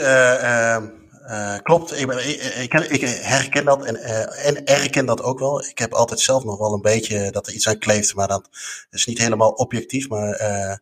Uh, 1.27 1.55
klopt, 1.63 1.99
ik, 1.99 2.11
ik, 2.57 2.73
ik, 2.73 3.01
herken 3.21 3.65
dat 3.65 3.85
en, 3.85 3.95
uh, 3.95 4.47
en 4.47 4.61
herken 4.65 5.05
dat 5.05 5.21
ook 5.21 5.39
wel. 5.39 5.63
Ik 5.63 5.77
heb 5.77 5.93
altijd 5.93 6.19
zelf 6.19 6.43
nog 6.43 6.57
wel 6.57 6.73
een 6.73 6.81
beetje 6.81 7.31
dat 7.31 7.47
er 7.47 7.53
iets 7.53 7.67
aan 7.67 7.77
kleeft, 7.77 8.15
maar 8.15 8.27
dat 8.27 8.49
is 8.89 9.05
niet 9.05 9.17
helemaal 9.17 9.51
objectief. 9.51 10.09
Maar 10.09 10.41
uh, 10.41 10.75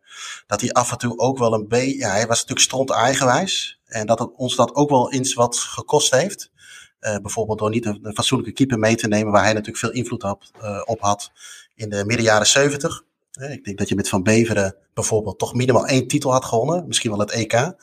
dat 0.48 0.62
hij 0.62 0.72
af 0.72 0.92
en 0.92 0.98
toe 0.98 1.18
ook 1.18 1.38
wel 1.38 1.54
een 1.54 1.68
beetje, 1.68 1.98
ja, 1.98 2.10
hij 2.10 2.28
was 2.28 2.40
natuurlijk 2.40 2.60
stront 2.60 2.90
eigenwijs. 2.90 3.80
En 3.86 4.06
dat 4.06 4.20
het 4.20 4.30
ons 4.36 4.56
dat 4.56 4.76
ook 4.76 4.90
wel 4.90 5.12
eens 5.12 5.34
wat 5.34 5.58
gekost 5.58 6.12
heeft. 6.12 6.52
Bijvoorbeeld 7.00 7.60
door 7.60 7.70
niet 7.70 7.86
een, 7.86 8.12
fatsoenlijke 8.14 8.54
keeper 8.54 8.80
mee 8.80 8.96
te 8.96 9.08
nemen, 9.08 9.32
waar 9.32 9.44
hij 9.44 9.54
natuurlijk 9.54 9.80
veel 9.80 9.92
invloed 9.92 10.24
op, 10.86 10.98
had 11.00 11.32
in 11.76 11.90
de 11.90 12.06
midden 12.06 12.26
jaren 12.26 12.48
zeventig. 12.48 13.04
Ik 13.32 13.64
denk 13.64 13.78
dat 13.78 13.90
je 13.90 13.96
met 13.96 14.10
Van 14.10 14.24
Beveren 14.24 14.76
bijvoorbeeld 14.94 15.40
toch 15.40 15.54
minimaal 15.54 15.86
één 15.86 16.08
titel 16.08 16.32
had 16.32 16.46
gewonnen, 16.46 16.88
misschien 16.88 17.12
wel 17.12 17.20
het 17.20 17.32
EK. 17.32 17.74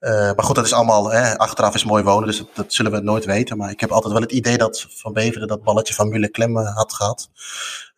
Uh, 0.00 0.10
maar 0.10 0.44
goed, 0.44 0.54
dat 0.54 0.64
is 0.64 0.72
allemaal, 0.72 1.10
hè, 1.10 1.38
achteraf 1.38 1.74
is 1.74 1.84
mooi 1.84 2.02
wonen, 2.02 2.26
dus 2.26 2.44
dat, 2.54 2.72
zullen 2.72 2.92
we 2.92 3.00
nooit 3.00 3.24
weten. 3.24 3.56
Maar 3.56 3.70
ik 3.70 3.80
heb 3.80 3.90
altijd 3.90 4.12
wel 4.12 4.22
het 4.22 4.32
idee 4.32 4.58
dat 4.58 4.86
Van 4.88 5.12
Beveren 5.12 5.48
dat 5.48 5.62
balletje 5.62 5.94
van 5.94 6.08
Mulle 6.08 6.28
Klem 6.28 6.56
had 6.56 6.92
gehad. 6.92 7.30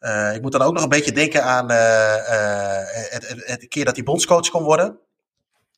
Uh, 0.00 0.34
ik 0.34 0.42
moet 0.42 0.52
dan 0.52 0.62
ook 0.62 0.72
nog 0.72 0.82
een 0.82 0.88
beetje 0.88 1.12
denken 1.12 1.44
aan 1.44 1.70
uh, 1.70 2.84
het, 3.10 3.28
het, 3.28 3.46
het, 3.46 3.68
keer 3.68 3.84
dat 3.84 3.94
hij 3.94 4.04
bondscoach 4.04 4.48
kon 4.48 4.62
worden. 4.62 4.98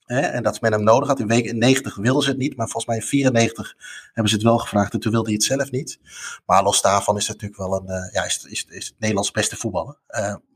Hè, 0.05 0.21
en 0.21 0.43
dat 0.43 0.61
men 0.61 0.73
hem 0.73 0.83
nodig 0.83 1.09
had. 1.09 1.21
In 1.21 1.27
week 1.27 1.53
90 1.53 1.97
wilden 1.97 2.23
ze 2.23 2.29
het 2.29 2.39
niet, 2.39 2.57
maar 2.57 2.69
volgens 2.69 2.87
mij 2.87 2.97
in 2.97 3.03
94 3.03 3.75
hebben 4.13 4.29
ze 4.29 4.35
het 4.35 4.45
wel 4.45 4.59
gevraagd 4.59 4.93
en 4.93 5.01
toen 5.01 5.13
wilde 5.13 5.27
hij 5.27 5.35
het 5.35 5.45
zelf 5.45 5.71
niet. 5.71 5.99
Maar 6.47 6.63
los 6.63 6.83
daarvan 6.83 7.17
is 7.17 7.29
het 7.29 7.41
natuurlijk 7.41 7.71
wel 7.71 7.81
een, 7.81 8.11
ja, 8.13 8.25
is, 8.25 8.45
is, 8.45 8.67
is 8.69 8.87
het 8.87 8.95
Nederlands 8.99 9.31
beste 9.31 9.57
voetballer. 9.57 9.97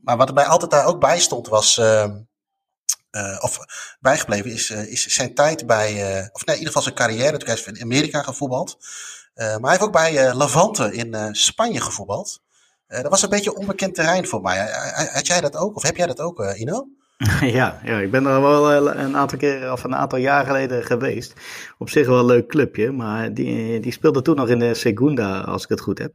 maar 0.01 0.16
wat 0.16 0.35
mij 0.35 0.45
altijd 0.45 0.71
daar 0.71 0.87
ook 0.87 1.01
bij 1.01 1.21
stond 1.21 1.49
was... 1.49 1.79
ehm, 1.79 2.16
uh, 3.11 3.36
of 3.40 3.59
bijgebleven 4.00 4.50
is, 4.50 4.70
uh, 4.70 4.92
is 4.92 5.06
zijn 5.06 5.34
tijd 5.34 5.66
bij, 5.66 5.92
uh, 5.92 6.26
of 6.32 6.44
nee, 6.44 6.56
in 6.56 6.62
ieder 6.62 6.66
geval 6.66 6.82
zijn 6.82 6.94
carrière. 6.94 7.36
Toen 7.36 7.54
is 7.54 7.66
in 7.66 7.82
Amerika 7.82 8.22
gevoetbald. 8.22 8.76
maar 9.34 9.61
hij 9.61 9.70
heeft 9.70 9.82
ook 9.82 9.92
bij 9.92 10.34
Levante 10.36 10.94
in 10.94 11.34
Spanje 11.34 11.80
gevoetbald. 11.80 12.42
dat 12.86 13.09
was 13.09 13.22
een 13.22 13.28
beetje 13.28 13.54
onbekend 13.54 13.94
terrein 13.94 14.26
voor 14.26 14.40
mij. 14.40 14.70
Had 15.12 15.26
jij 15.26 15.40
dat 15.40 15.56
ook? 15.56 15.76
Of 15.76 15.82
heb 15.82 15.96
jij 15.96 16.06
dat 16.06 16.20
ook, 16.20 16.54
Ino? 16.54 16.86
Ja, 17.59 17.80
ja, 17.84 17.98
ik 17.98 18.11
ben 18.11 18.26
er 18.26 18.40
wel 18.40 18.96
een 18.96 19.16
aantal 19.16 19.38
keer 19.38 19.72
of 19.72 19.84
een 19.84 19.94
aantal 19.94 20.18
jaar 20.18 20.46
geleden 20.46 20.84
geweest. 20.84 21.32
Op 21.78 21.90
zich 21.90 22.06
wel 22.06 22.18
een 22.18 22.24
leuk 22.24 22.48
clubje, 22.48 22.90
maar 22.92 23.34
die, 23.34 23.80
die 23.80 23.92
speelde 23.92 24.22
toen 24.22 24.36
nog 24.36 24.48
in 24.48 24.59
de 24.59 24.74
Segunda, 24.74 25.40
als 25.40 25.62
ik 25.62 25.68
het 25.68 25.80
goed 25.80 25.98
heb. 25.98 26.12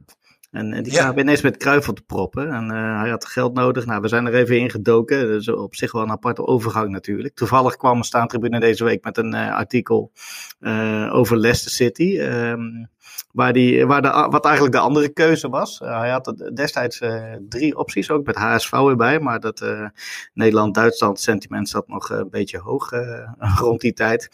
En, 0.54 0.72
en 0.72 0.82
die 0.82 0.92
ja. 0.92 0.98
kwamen 0.98 1.18
ineens 1.18 1.42
met 1.42 1.56
Kruif 1.56 1.88
op 1.88 1.96
te 1.96 2.02
proppen. 2.02 2.52
En 2.52 2.64
uh, 2.64 3.00
hij 3.00 3.10
had 3.10 3.26
geld 3.26 3.54
nodig. 3.54 3.86
Nou, 3.86 4.00
we 4.00 4.08
zijn 4.08 4.26
er 4.26 4.34
even 4.34 4.58
in 4.58 4.70
gedoken. 4.70 5.26
Dus 5.26 5.48
op 5.48 5.74
zich 5.74 5.92
wel 5.92 6.02
een 6.02 6.10
aparte 6.10 6.46
overgang 6.46 6.90
natuurlijk. 6.90 7.34
Toevallig 7.34 7.76
kwam 7.76 7.96
een 7.96 8.04
staantribune 8.04 8.60
deze 8.60 8.84
week 8.84 9.04
met 9.04 9.16
een 9.16 9.34
uh, 9.34 9.54
artikel 9.54 10.12
uh, 10.60 11.10
over 11.14 11.36
Leicester 11.36 11.70
City. 11.70 12.18
Um, 12.20 12.88
waar 13.32 13.52
die, 13.52 13.86
waar 13.86 14.02
de, 14.02 14.26
wat 14.30 14.44
eigenlijk 14.44 14.74
de 14.74 14.80
andere 14.80 15.08
keuze 15.08 15.48
was. 15.48 15.80
Uh, 15.80 15.98
hij 15.98 16.10
had 16.10 16.50
destijds 16.54 17.00
uh, 17.00 17.32
drie 17.48 17.76
opties, 17.76 18.10
ook 18.10 18.26
met 18.26 18.36
HSV 18.36 18.72
erbij. 18.72 19.20
Maar 19.20 19.40
dat 19.40 19.60
uh, 19.60 19.88
Nederland-Duitsland 20.34 21.20
sentiment 21.20 21.68
zat 21.68 21.88
nog 21.88 22.10
een 22.10 22.30
beetje 22.30 22.58
hoog 22.58 22.90
rond 23.60 23.80
die 23.80 23.92
tijd. 23.92 24.28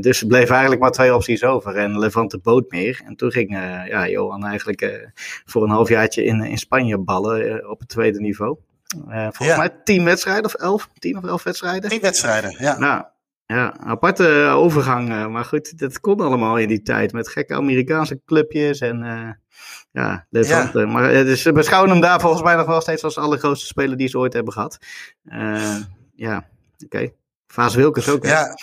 dus 0.00 0.20
er 0.20 0.26
bleef 0.26 0.50
eigenlijk 0.50 0.80
maar 0.80 0.90
twee 0.90 1.14
opties 1.14 1.44
over. 1.44 1.76
En 1.76 1.98
Levante 1.98 2.38
boot 2.38 2.70
meer. 2.70 3.02
En 3.06 3.16
toen 3.16 3.32
ging 3.32 3.50
ja, 3.88 4.08
Johan 4.08 4.44
eigenlijk 4.44 5.10
voor 5.44 5.62
een 5.62 5.70
halfjaartje 5.70 6.24
in, 6.24 6.42
in 6.42 6.58
Spanje 6.58 6.98
ballen 6.98 7.70
op 7.70 7.78
het 7.78 7.88
tweede 7.88 8.20
niveau. 8.20 8.56
volgens 9.08 9.38
ja. 9.38 9.56
mij 9.56 9.70
tien 9.84 10.04
wedstrijden 10.04 10.44
of 10.44 10.54
elf? 10.54 10.88
Tien 10.98 11.16
of 11.16 11.24
elf 11.24 11.42
wedstrijden? 11.42 11.90
Tien 11.90 12.00
wedstrijden, 12.00 12.54
ja. 12.58 12.78
Nou, 12.78 13.04
ja, 13.54 13.76
aparte 13.78 14.50
overgang. 14.54 15.28
Maar 15.28 15.44
goed, 15.44 15.78
dat 15.78 16.00
kon 16.00 16.20
allemaal 16.20 16.58
in 16.58 16.68
die 16.68 16.82
tijd. 16.82 17.12
Met 17.12 17.28
gekke 17.28 17.54
Amerikaanse 17.54 18.20
clubjes 18.24 18.80
en 18.80 19.02
uh, 19.02 19.30
ja, 19.90 20.26
Levante. 20.30 20.78
Ja. 20.78 20.86
Maar 20.86 21.12
dus 21.12 21.42
we 21.42 21.52
beschouwen 21.52 21.90
hem 21.90 22.00
daar 22.00 22.20
volgens 22.20 22.42
mij 22.42 22.56
nog 22.56 22.66
wel 22.66 22.80
steeds 22.80 23.04
als 23.04 23.14
de 23.14 23.20
allergrootste 23.20 23.66
speler 23.66 23.96
die 23.96 24.08
ze 24.08 24.18
ooit 24.18 24.32
hebben 24.32 24.52
gehad. 24.52 24.78
Uh, 25.24 25.76
ja, 26.14 26.36
oké. 26.36 26.84
Okay. 26.84 27.14
Vaas 27.46 27.74
Wilkes 27.74 28.08
ook. 28.08 28.24
Ja. 28.24 28.58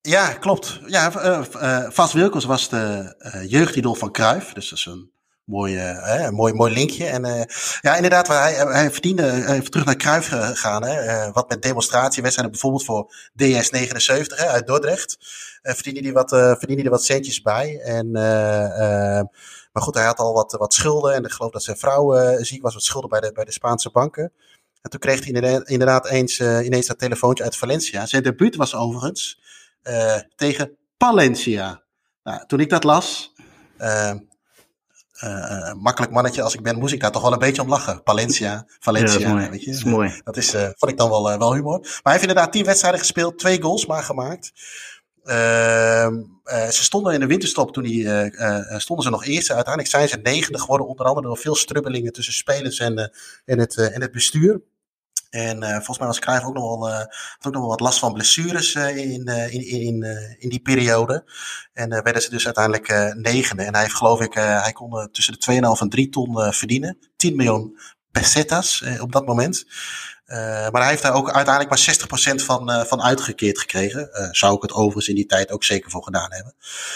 ja, 0.00 0.32
klopt. 0.32 0.80
Ja, 0.86 1.12
uh, 1.14 1.90
Vaas 1.90 2.12
Wilkes 2.12 2.44
was 2.44 2.68
de 2.68 3.14
jeugdidol 3.48 3.94
van 3.94 4.12
Cruijff. 4.12 4.52
Dus 4.52 4.68
dat 4.68 4.78
is 4.78 4.86
een 4.86 5.10
mooi, 5.50 5.74
uh, 5.76 6.28
mooi, 6.28 6.52
mooi 6.52 6.72
linkje. 6.72 7.06
En 7.06 7.26
uh, 7.26 7.42
ja, 7.80 7.96
inderdaad, 7.96 8.28
hij, 8.28 8.54
hij 8.54 8.90
verdiende, 8.90 9.22
uh, 9.22 9.50
even 9.50 9.70
terug 9.70 9.86
naar 9.86 9.96
Kruif 9.96 10.28
gegaan, 10.28 10.84
hè, 10.84 11.30
wat 11.32 11.48
met 11.48 11.62
demonstratiewedstrijden, 11.62 12.52
bijvoorbeeld 12.52 12.84
voor 12.84 13.14
DS79 13.42 14.36
hè, 14.36 14.46
uit 14.46 14.66
Dordrecht, 14.66 15.16
verdiende 15.62 16.00
hij 16.00 16.12
wat, 16.12 16.28
verdiende 16.58 16.90
wat 16.90 17.04
centjes 17.04 17.42
bij. 17.42 17.80
En, 17.80 18.10
maar 19.72 19.82
goed, 19.82 19.94
hij 19.94 20.04
had 20.04 20.18
al 20.18 20.32
wat, 20.32 20.52
wat 20.52 20.74
schulden 20.74 21.14
en 21.14 21.24
ik 21.24 21.30
geloof 21.30 21.52
dat 21.52 21.62
zijn 21.62 21.76
vrouw 21.76 22.36
ziek 22.42 22.62
was, 22.62 22.74
wat 22.74 22.82
schulden 22.82 23.10
bij 23.10 23.20
de, 23.20 23.32
bij 23.32 23.44
de 23.44 23.52
Spaanse 23.52 23.90
banken. 23.90 24.32
En 24.82 24.90
toen 24.90 25.00
kreeg 25.00 25.24
hij 25.24 25.62
inderdaad 25.64 26.08
eens, 26.08 26.40
ineens 26.40 26.86
dat 26.86 26.98
telefoontje 26.98 27.44
uit 27.44 27.56
Valencia. 27.56 28.06
Zijn 28.06 28.22
debuut 28.22 28.56
was 28.56 28.74
overigens 28.74 29.40
tegen 30.36 30.76
Palencia. 30.96 31.82
Nou, 32.22 32.46
toen 32.46 32.60
ik 32.60 32.70
dat 32.70 32.84
las, 32.84 33.32
uh, 33.78 34.12
makkelijk 35.78 36.12
mannetje 36.12 36.42
als 36.42 36.54
ik 36.54 36.62
ben, 36.62 36.78
moest 36.78 36.92
ik 36.92 37.00
daar 37.00 37.12
toch 37.12 37.22
wel 37.22 37.32
een 37.32 37.38
beetje 37.38 37.62
om 37.62 37.68
lachen. 37.68 38.02
Palencia, 38.02 38.66
Valencia, 38.78 39.18
ja, 39.28 39.40
dat 39.40 39.48
weet 39.48 39.60
je. 39.60 39.70
Dat 39.70 39.76
is 39.76 39.84
mooi. 39.84 40.20
Dat 40.24 40.36
is, 40.36 40.54
uh, 40.54 40.62
vond 40.62 40.92
ik 40.92 40.98
dan 40.98 41.10
wel, 41.10 41.32
uh, 41.32 41.38
wel 41.38 41.54
humor. 41.54 41.78
Maar 41.80 42.00
hij 42.02 42.12
heeft 42.12 42.26
inderdaad 42.26 42.52
tien 42.52 42.64
wedstrijden 42.64 43.00
gespeeld, 43.00 43.38
twee 43.38 43.62
goals 43.62 43.86
maar 43.86 44.02
gemaakt. 44.02 44.52
ze 46.70 46.82
stonden 46.82 47.14
in 47.14 47.20
de 47.20 47.26
winterstop 47.26 47.72
toen 47.72 47.82
die, 47.82 48.08
stonden 48.76 49.04
ze 49.04 49.10
nog 49.10 49.24
eerste. 49.24 49.54
Uiteindelijk 49.54 49.94
zijn 49.94 50.08
ze 50.08 50.16
negende 50.16 50.58
geworden, 50.58 50.86
onder 50.86 51.06
andere 51.06 51.26
door 51.26 51.36
veel 51.36 51.54
strubbelingen 51.54 52.12
tussen 52.12 52.34
spelers 52.34 52.78
en, 52.78 53.12
en, 53.44 53.58
het, 53.58 53.76
en 53.76 54.00
het 54.00 54.12
bestuur. 54.12 54.60
En 55.30 55.62
uh, 55.62 55.70
volgens 55.70 55.98
mij 55.98 56.06
was 56.06 56.18
Cruijff 56.18 56.44
ook 56.44 56.54
nog 56.54 56.78
wel, 56.78 56.88
uh, 56.88 56.94
had 56.96 57.46
ook 57.46 57.52
nog 57.52 57.60
wel 57.60 57.70
wat 57.70 57.80
last 57.80 57.98
van 57.98 58.12
blessures 58.12 58.74
uh, 58.74 58.96
in, 58.96 59.24
in, 59.26 59.68
in, 59.68 60.04
in 60.38 60.48
die 60.48 60.60
periode. 60.60 61.24
En 61.72 61.88
werden 61.88 62.22
ze 62.22 62.30
dus 62.30 62.44
uiteindelijk 62.44 63.14
negende. 63.16 63.62
En 63.62 63.72
hij 63.72 63.82
heeft 63.82 63.94
geloof 63.94 64.20
ik, 64.20 64.34
hij 64.34 64.72
kon 64.72 65.08
tussen 65.12 65.34
de 65.38 65.74
2,5 65.76 65.80
en 65.80 65.88
3 65.88 66.08
ton 66.08 66.52
verdienen. 66.52 66.98
10 67.16 67.36
miljoen 67.36 67.78
pesetas 68.10 68.84
op 69.00 69.12
dat 69.12 69.26
moment. 69.26 69.64
maar 70.26 70.80
hij 70.80 70.88
heeft 70.88 71.02
daar 71.02 71.14
ook 71.14 71.30
uiteindelijk 71.32 71.86
maar 71.86 71.96
60% 72.40 72.44
van, 72.44 72.86
van 72.86 73.02
uitgekeerd 73.02 73.58
gekregen. 73.58 74.08
zou 74.30 74.56
ik 74.56 74.62
het 74.62 74.72
overigens 74.72 75.08
in 75.08 75.14
die 75.14 75.26
tijd 75.26 75.50
ook 75.50 75.64
zeker 75.64 75.90
voor 75.90 76.02
gedaan 76.02 76.32
hebben. 76.32 76.54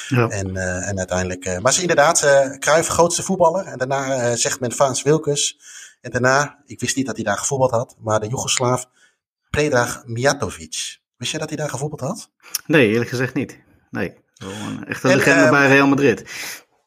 Ja. 0.09 0.29
En, 0.29 0.57
en 0.87 0.99
uiteindelijk, 0.99 1.61
maar 1.61 1.73
ze 1.73 1.81
inderdaad, 1.81 2.19
Cruijff 2.59 2.89
grootste 2.89 3.23
voetballer. 3.23 3.67
En 3.67 3.79
daarna 3.79 4.37
zegt 4.37 4.61
men 4.61 4.73
Vaans 4.73 5.03
Wilkes. 5.03 5.59
En 6.05 6.11
daarna, 6.11 6.59
ik 6.67 6.81
wist 6.81 6.97
niet 6.97 7.07
dat 7.07 7.15
hij 7.15 7.25
daar 7.25 7.39
gevoetbald 7.39 7.71
had, 7.71 7.97
maar 7.99 8.21
de 8.21 8.29
Joegoslaaf 8.29 8.87
Predrag 9.51 10.03
Mijatovic. 10.07 10.99
Wist 11.17 11.31
jij 11.31 11.41
dat 11.41 11.49
hij 11.49 11.59
daar 11.59 11.69
gevoetbald 11.69 12.01
had? 12.01 12.31
Nee, 12.67 12.89
eerlijk 12.89 13.11
gezegd 13.11 13.35
niet. 13.35 13.59
Nee, 13.91 14.15
echt 14.87 15.05
een 15.05 15.17
legende 15.17 15.45
uh, 15.45 15.51
bij 15.51 15.69
Real 15.69 15.87
Madrid. 15.87 16.25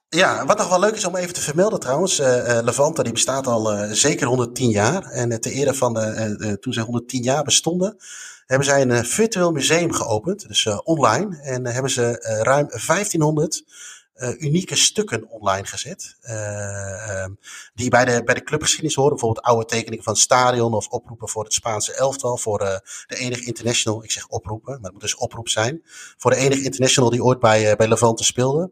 Ja, 0.09 0.45
wat 0.45 0.57
nog 0.57 0.69
wel 0.69 0.79
leuk 0.79 0.95
is 0.95 1.05
om 1.05 1.15
even 1.15 1.33
te 1.33 1.41
vermelden 1.41 1.79
trouwens. 1.79 2.17
Levante 2.61 3.03
die 3.03 3.13
bestaat 3.13 3.47
al 3.47 3.71
eh, 3.71 3.91
zeker 3.91 4.27
110 4.27 4.69
jaar. 4.69 5.03
En 5.03 5.31
eh, 5.31 5.37
ter 5.37 5.51
ere 5.51 5.73
van 5.73 5.93
de, 5.93 6.57
toen 6.59 6.73
ze 6.73 6.81
110 6.81 7.23
jaar 7.23 7.43
bestonden, 7.43 7.97
hebben 8.45 8.67
zij 8.67 8.81
een 8.81 9.05
virtueel 9.05 9.51
museum 9.51 9.93
geopend. 9.93 10.47
Dus 10.47 10.67
online. 10.83 11.37
En 11.41 11.65
hebben 11.65 11.91
ze 11.91 12.39
ruim 12.43 12.67
1500 12.67 13.63
eh, 14.17 14.41
unieke 14.41 14.75
stukken 14.75 15.29
online 15.29 15.67
gezet. 15.67 16.17
eh, 16.21 17.09
ehm, 17.09 17.31
die 17.73 17.89
bij 17.89 18.05
de, 18.05 18.23
bij 18.23 18.33
de 18.35 18.43
clubgeschiedenis 18.43 18.95
horen. 18.95 19.11
Bijvoorbeeld 19.11 19.45
oude 19.45 19.65
tekeningen 19.65 20.03
van 20.03 20.15
stadion 20.15 20.73
of 20.73 20.87
oproepen 20.87 21.29
voor 21.29 21.43
het 21.43 21.53
Spaanse 21.53 21.93
elftal. 21.93 22.37
Voor 22.37 22.59
eh, 22.61 22.77
de 23.07 23.15
enige 23.15 23.45
international, 23.45 24.03
ik 24.03 24.11
zeg 24.11 24.27
oproepen, 24.27 24.73
maar 24.73 24.83
het 24.83 24.91
moet 24.91 25.01
dus 25.01 25.15
oproep 25.15 25.49
zijn. 25.49 25.81
Voor 26.17 26.31
de 26.31 26.37
enige 26.37 26.63
international 26.63 27.09
die 27.09 27.23
ooit 27.23 27.39
bij, 27.39 27.75
bij 27.75 27.87
Levante 27.87 28.23
speelde. 28.23 28.71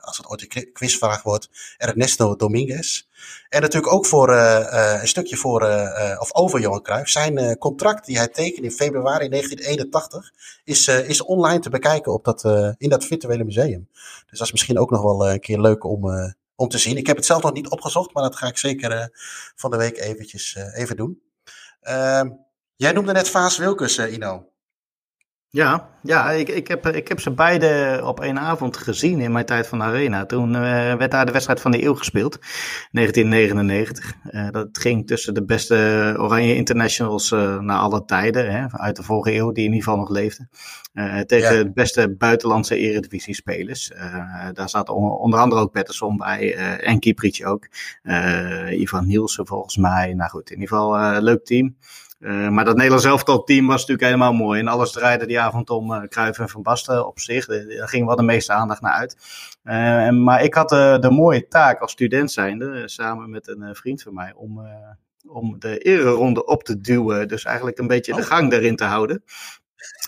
Als 0.00 0.16
het 0.16 0.26
ooit 0.26 0.42
een 0.42 0.48
qui- 0.48 0.72
quizvraag 0.72 1.22
wordt, 1.22 1.48
Ernesto 1.76 2.36
Dominguez. 2.36 3.06
En 3.48 3.60
natuurlijk 3.60 3.92
ook 3.92 4.06
voor 4.06 4.32
eh, 4.32 4.94
eh, 4.94 5.00
een 5.00 5.08
stukje 5.08 5.36
voor, 5.36 5.62
eh, 5.62 6.20
of 6.20 6.34
over 6.34 6.60
Johan 6.60 6.82
Cruijff. 6.82 7.10
Zijn 7.10 7.58
contract 7.58 8.06
die 8.06 8.16
hij 8.16 8.28
tekende 8.28 8.68
in 8.68 8.74
februari 8.74 9.28
1981 9.28 10.32
is, 10.64 10.88
is 10.88 11.22
online 11.22 11.58
te 11.58 11.70
bekijken 11.70 12.12
op 12.12 12.24
dat, 12.24 12.44
in 12.78 12.88
dat 12.88 13.04
virtuele 13.04 13.44
museum. 13.44 13.88
Dus 14.26 14.38
dat 14.38 14.46
is 14.46 14.52
misschien 14.52 14.78
ook 14.78 14.90
nog 14.90 15.02
wel 15.02 15.30
een 15.30 15.40
keer 15.40 15.60
leuk 15.60 15.84
om, 15.84 16.34
om 16.54 16.68
te 16.68 16.78
zien. 16.78 16.96
Ik 16.96 17.06
heb 17.06 17.16
het 17.16 17.26
zelf 17.26 17.42
nog 17.42 17.52
niet 17.52 17.68
opgezocht, 17.68 18.12
maar 18.12 18.22
dat 18.22 18.36
ga 18.36 18.46
ik 18.46 18.58
zeker 18.58 19.10
van 19.56 19.70
de 19.70 19.76
week 19.76 19.98
eventjes 19.98 20.56
even 20.74 20.96
doen. 20.96 21.22
Ehm, 21.80 22.30
jij 22.76 22.92
noemde 22.92 23.12
net 23.12 23.28
Vaas 23.28 23.56
Wilkes, 23.56 23.98
Ino. 23.98 24.46
Ja, 25.56 25.88
ja 26.02 26.30
ik, 26.30 26.48
ik, 26.48 26.68
heb, 26.68 26.86
ik 26.86 27.08
heb 27.08 27.20
ze 27.20 27.30
beide 27.30 28.00
op 28.04 28.20
één 28.20 28.38
avond 28.38 28.76
gezien 28.76 29.20
in 29.20 29.32
mijn 29.32 29.44
tijd 29.44 29.66
van 29.66 29.78
de 29.78 29.84
Arena. 29.84 30.26
Toen 30.26 30.54
eh, 30.54 30.60
werd 30.94 31.10
daar 31.10 31.26
de 31.26 31.32
wedstrijd 31.32 31.60
van 31.60 31.70
de 31.70 31.82
eeuw 31.84 31.94
gespeeld, 31.94 32.38
1999. 32.90 34.12
Eh, 34.22 34.48
dat 34.50 34.68
ging 34.72 35.06
tussen 35.06 35.34
de 35.34 35.44
beste 35.44 36.14
Oranje 36.18 36.54
Internationals 36.54 37.32
eh 37.32 37.58
naar 37.58 37.78
alle 37.78 38.04
tijden, 38.04 38.50
hè, 38.52 38.66
uit 38.70 38.96
de 38.96 39.02
vorige 39.02 39.36
eeuw, 39.36 39.52
die 39.52 39.64
in 39.64 39.70
ieder 39.72 39.84
geval 39.84 39.98
nog 40.00 40.10
leefden. 40.10 40.48
Tegen 41.26 41.56
Ja. 41.56 41.62
de 41.62 41.72
beste 41.72 42.14
buitenlandse 42.18 42.76
eredivisie-spelers. 42.76 43.92
Daar 44.52 44.68
zat 44.68 44.88
on- 44.88 45.10
onder 45.18 45.38
andere 45.40 45.60
ook 45.60 45.72
Pettersson 45.72 46.16
bij 46.16 46.54
en 46.78 46.98
Kieprits 46.98 47.44
ook. 47.44 47.68
Ivan 48.70 49.06
Nielsen 49.06 49.46
volgens 49.46 49.76
mij. 49.76 50.14
Nou 50.14 50.30
goed, 50.30 50.50
in 50.50 50.60
ieder 50.60 50.76
geval 50.76 50.96
eh 50.96 51.16
leuk 51.20 51.44
team. 51.44 51.76
Eh, 52.18 52.48
maar 52.48 52.64
dat 52.64 52.74
Nederlands 52.74 53.04
elftal-team 53.04 53.66
was 53.66 53.80
natuurlijk 53.80 54.06
helemaal 54.06 54.32
mooi. 54.32 54.60
En 54.60 54.68
alles 54.68 54.92
draaide 54.92 55.26
die 55.26 55.40
avond 55.40 55.70
om 55.70 55.92
uh, 55.92 56.02
Cruijff 56.02 56.38
en 56.38 56.48
Van 56.48 56.62
Basten 56.62 57.06
op 57.06 57.20
zich. 57.20 57.48
Eh, 57.48 57.78
Daar 57.78 57.88
ging 57.88 58.06
wel 58.06 58.16
de 58.16 58.22
meeste 58.22 58.52
aandacht 58.52 58.80
naar 58.80 58.92
uit. 58.92 59.16
Uh, 59.64 60.06
en, 60.06 60.22
maar 60.22 60.42
ik 60.42 60.54
had 60.54 60.68
de 60.68 61.10
mooie 61.10 61.48
taak 61.48 61.80
als 61.80 61.92
student 61.92 62.32
zijnde, 62.32 62.88
samen 62.88 63.30
met 63.30 63.48
een 63.48 63.74
vriend 63.74 64.02
van 64.02 64.14
mij, 64.14 64.32
om, 64.34 64.66
om 65.26 65.58
de 65.58 65.78
ereronde 65.78 66.44
op 66.44 66.62
te 66.62 66.80
duwen. 66.80 67.28
Dus 67.28 67.44
eigenlijk 67.44 67.78
een 67.78 67.86
beetje 67.86 68.12
oh. 68.12 68.18
de 68.18 68.24
gang 68.24 68.52
erin 68.52 68.76
te 68.76 68.84
houden. 68.84 69.22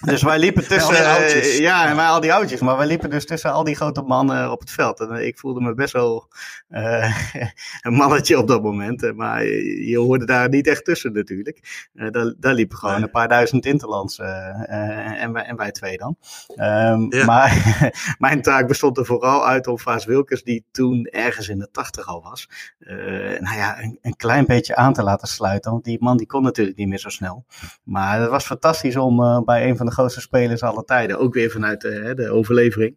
Dus 0.05 0.23
wij 0.23 0.39
liepen 0.39 0.69
tussen, 0.69 0.95
uh, 0.95 1.59
ja, 1.59 1.89
en 1.89 1.97
wij 1.97 2.07
al 2.07 2.21
die 2.21 2.33
oudjes, 2.33 2.61
maar 2.61 2.77
wij 2.77 2.87
liepen 2.87 3.11
dus 3.11 3.27
tussen 3.27 3.53
al 3.53 3.65
die 3.65 3.77
grote 3.77 4.03
mannen 4.03 4.51
op 4.51 4.61
het 4.61 4.71
veld. 4.71 5.01
En 5.01 5.27
ik 5.27 5.39
voelde 5.39 5.61
me 5.61 5.75
best 5.75 5.93
wel 5.93 6.29
uh, 6.71 7.15
een 7.87 7.93
mannetje 7.93 8.39
op 8.39 8.49
dat 8.49 8.63
moment, 8.63 9.15
maar 9.15 9.45
je 9.45 9.99
hoorde 9.99 10.25
daar 10.25 10.49
niet 10.49 10.67
echt 10.67 10.85
tussen 10.85 11.13
natuurlijk. 11.13 11.89
Uh, 11.95 12.11
daar, 12.11 12.35
daar 12.39 12.55
liepen 12.55 12.79
gewoon 12.79 12.95
nee. 12.95 13.05
een 13.05 13.11
paar 13.11 13.29
duizend 13.29 13.67
interlands 13.67 14.19
en, 14.19 15.33
wij, 15.33 15.45
en 15.45 15.57
wij 15.57 15.71
twee 15.71 15.97
dan. 15.97 16.17
Um, 16.57 17.13
ja. 17.13 17.25
Maar 17.25 17.81
mijn 18.19 18.43
taak 18.43 18.69
bestond 18.69 18.99
er 18.99 19.07
vooral 19.07 19.47
uit 19.47 19.67
om 19.67 19.79
Vaas 19.79 20.05
Wilkes, 20.05 20.43
die 20.43 20.65
toen 20.71 21.05
ergens 21.05 21.49
in 21.49 21.59
de 21.59 21.69
tachtig 21.71 22.07
al 22.07 22.23
was, 22.23 22.49
nou 23.39 23.57
ja, 23.57 23.83
een, 23.83 23.99
een, 24.03 24.17
klein 24.17 24.47
beetje 24.47 24.77
aan 24.77 24.93
te 24.93 25.03
laten 25.03 25.29
sluiten. 25.29 25.71
Want 25.71 25.85
die 25.85 25.97
man 26.01 26.17
die 26.17 26.27
kon 26.27 26.43
natuurlijk 26.43 26.77
niet 26.77 26.89
meer 26.89 26.99
zo 26.99 27.09
snel. 27.09 27.45
Maar 27.85 28.21
het 28.21 28.31
was 28.31 28.45
fantastisch 28.45 28.97
om 28.97 29.45
bij 29.45 29.69
een 29.69 29.77
van 29.77 29.88
de 29.89 29.95
grootste 29.95 30.21
spelers 30.21 30.63
aller 30.63 30.85
tijden. 30.85 31.19
Ook 31.19 31.35
weer 31.35 31.51
vanuit 31.51 31.81
de, 31.81 32.13
de 32.15 32.31
overlevering. 32.31 32.97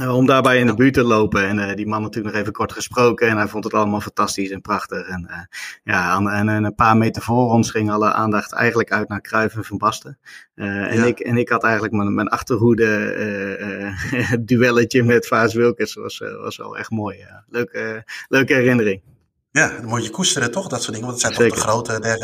Uh, 0.00 0.16
om 0.16 0.26
daarbij 0.26 0.58
in 0.58 0.66
de 0.66 0.74
buurt 0.74 0.94
te 0.94 1.02
lopen. 1.02 1.48
En 1.48 1.58
uh, 1.58 1.74
die 1.74 1.86
man 1.86 2.02
natuurlijk 2.02 2.34
nog 2.34 2.42
even 2.42 2.54
kort 2.54 2.72
gesproken. 2.72 3.28
En 3.28 3.36
hij 3.36 3.48
vond 3.48 3.64
het 3.64 3.74
allemaal 3.74 4.00
fantastisch 4.00 4.50
en 4.50 4.60
prachtig. 4.60 5.08
En, 5.08 5.26
uh, 5.30 5.40
ja, 5.84 6.16
en, 6.16 6.48
en, 6.48 6.64
een 6.64 6.74
paar 6.74 6.96
meter 6.96 7.22
voor 7.22 7.50
ons 7.50 7.70
ging 7.70 7.90
alle 7.90 8.12
aandacht 8.12 8.52
eigenlijk 8.52 8.92
uit 8.92 9.08
naar 9.08 9.20
Cruijff 9.20 9.56
en 9.56 9.64
Van 9.64 9.78
Basten. 9.78 10.18
en, 10.54 11.04
ik, 11.04 11.18
en 11.18 11.36
ik 11.36 11.48
had 11.48 11.62
eigenlijk 11.64 11.94
mijn, 11.94 12.14
mijn 12.14 12.28
achterhoede 12.28 13.94
duelletje 14.40 15.02
met 15.02 15.26
Vaas 15.26 15.54
Wilkes. 15.54 15.94
Was, 15.94 16.18
was 16.18 16.56
wel 16.56 16.78
echt 16.78 16.90
mooi. 16.90 17.18
Ja. 17.18 17.44
Leuke, 17.48 18.04
leuke 18.28 18.54
herinnering. 18.54 19.02
Ja, 19.50 19.68
dan 19.68 19.84
moet 19.84 20.04
je 20.04 20.10
koesteren 20.10 20.50
toch, 20.50 20.68
dat 20.68 20.82
soort 20.82 20.94
dingen. 20.94 21.08
Want 21.08 21.22
het 21.22 21.34
zijn 21.34 21.34
Zeker. 21.34 21.62
toch 21.62 21.64
de 21.64 21.70
grote 21.70 22.00
der, 22.00 22.18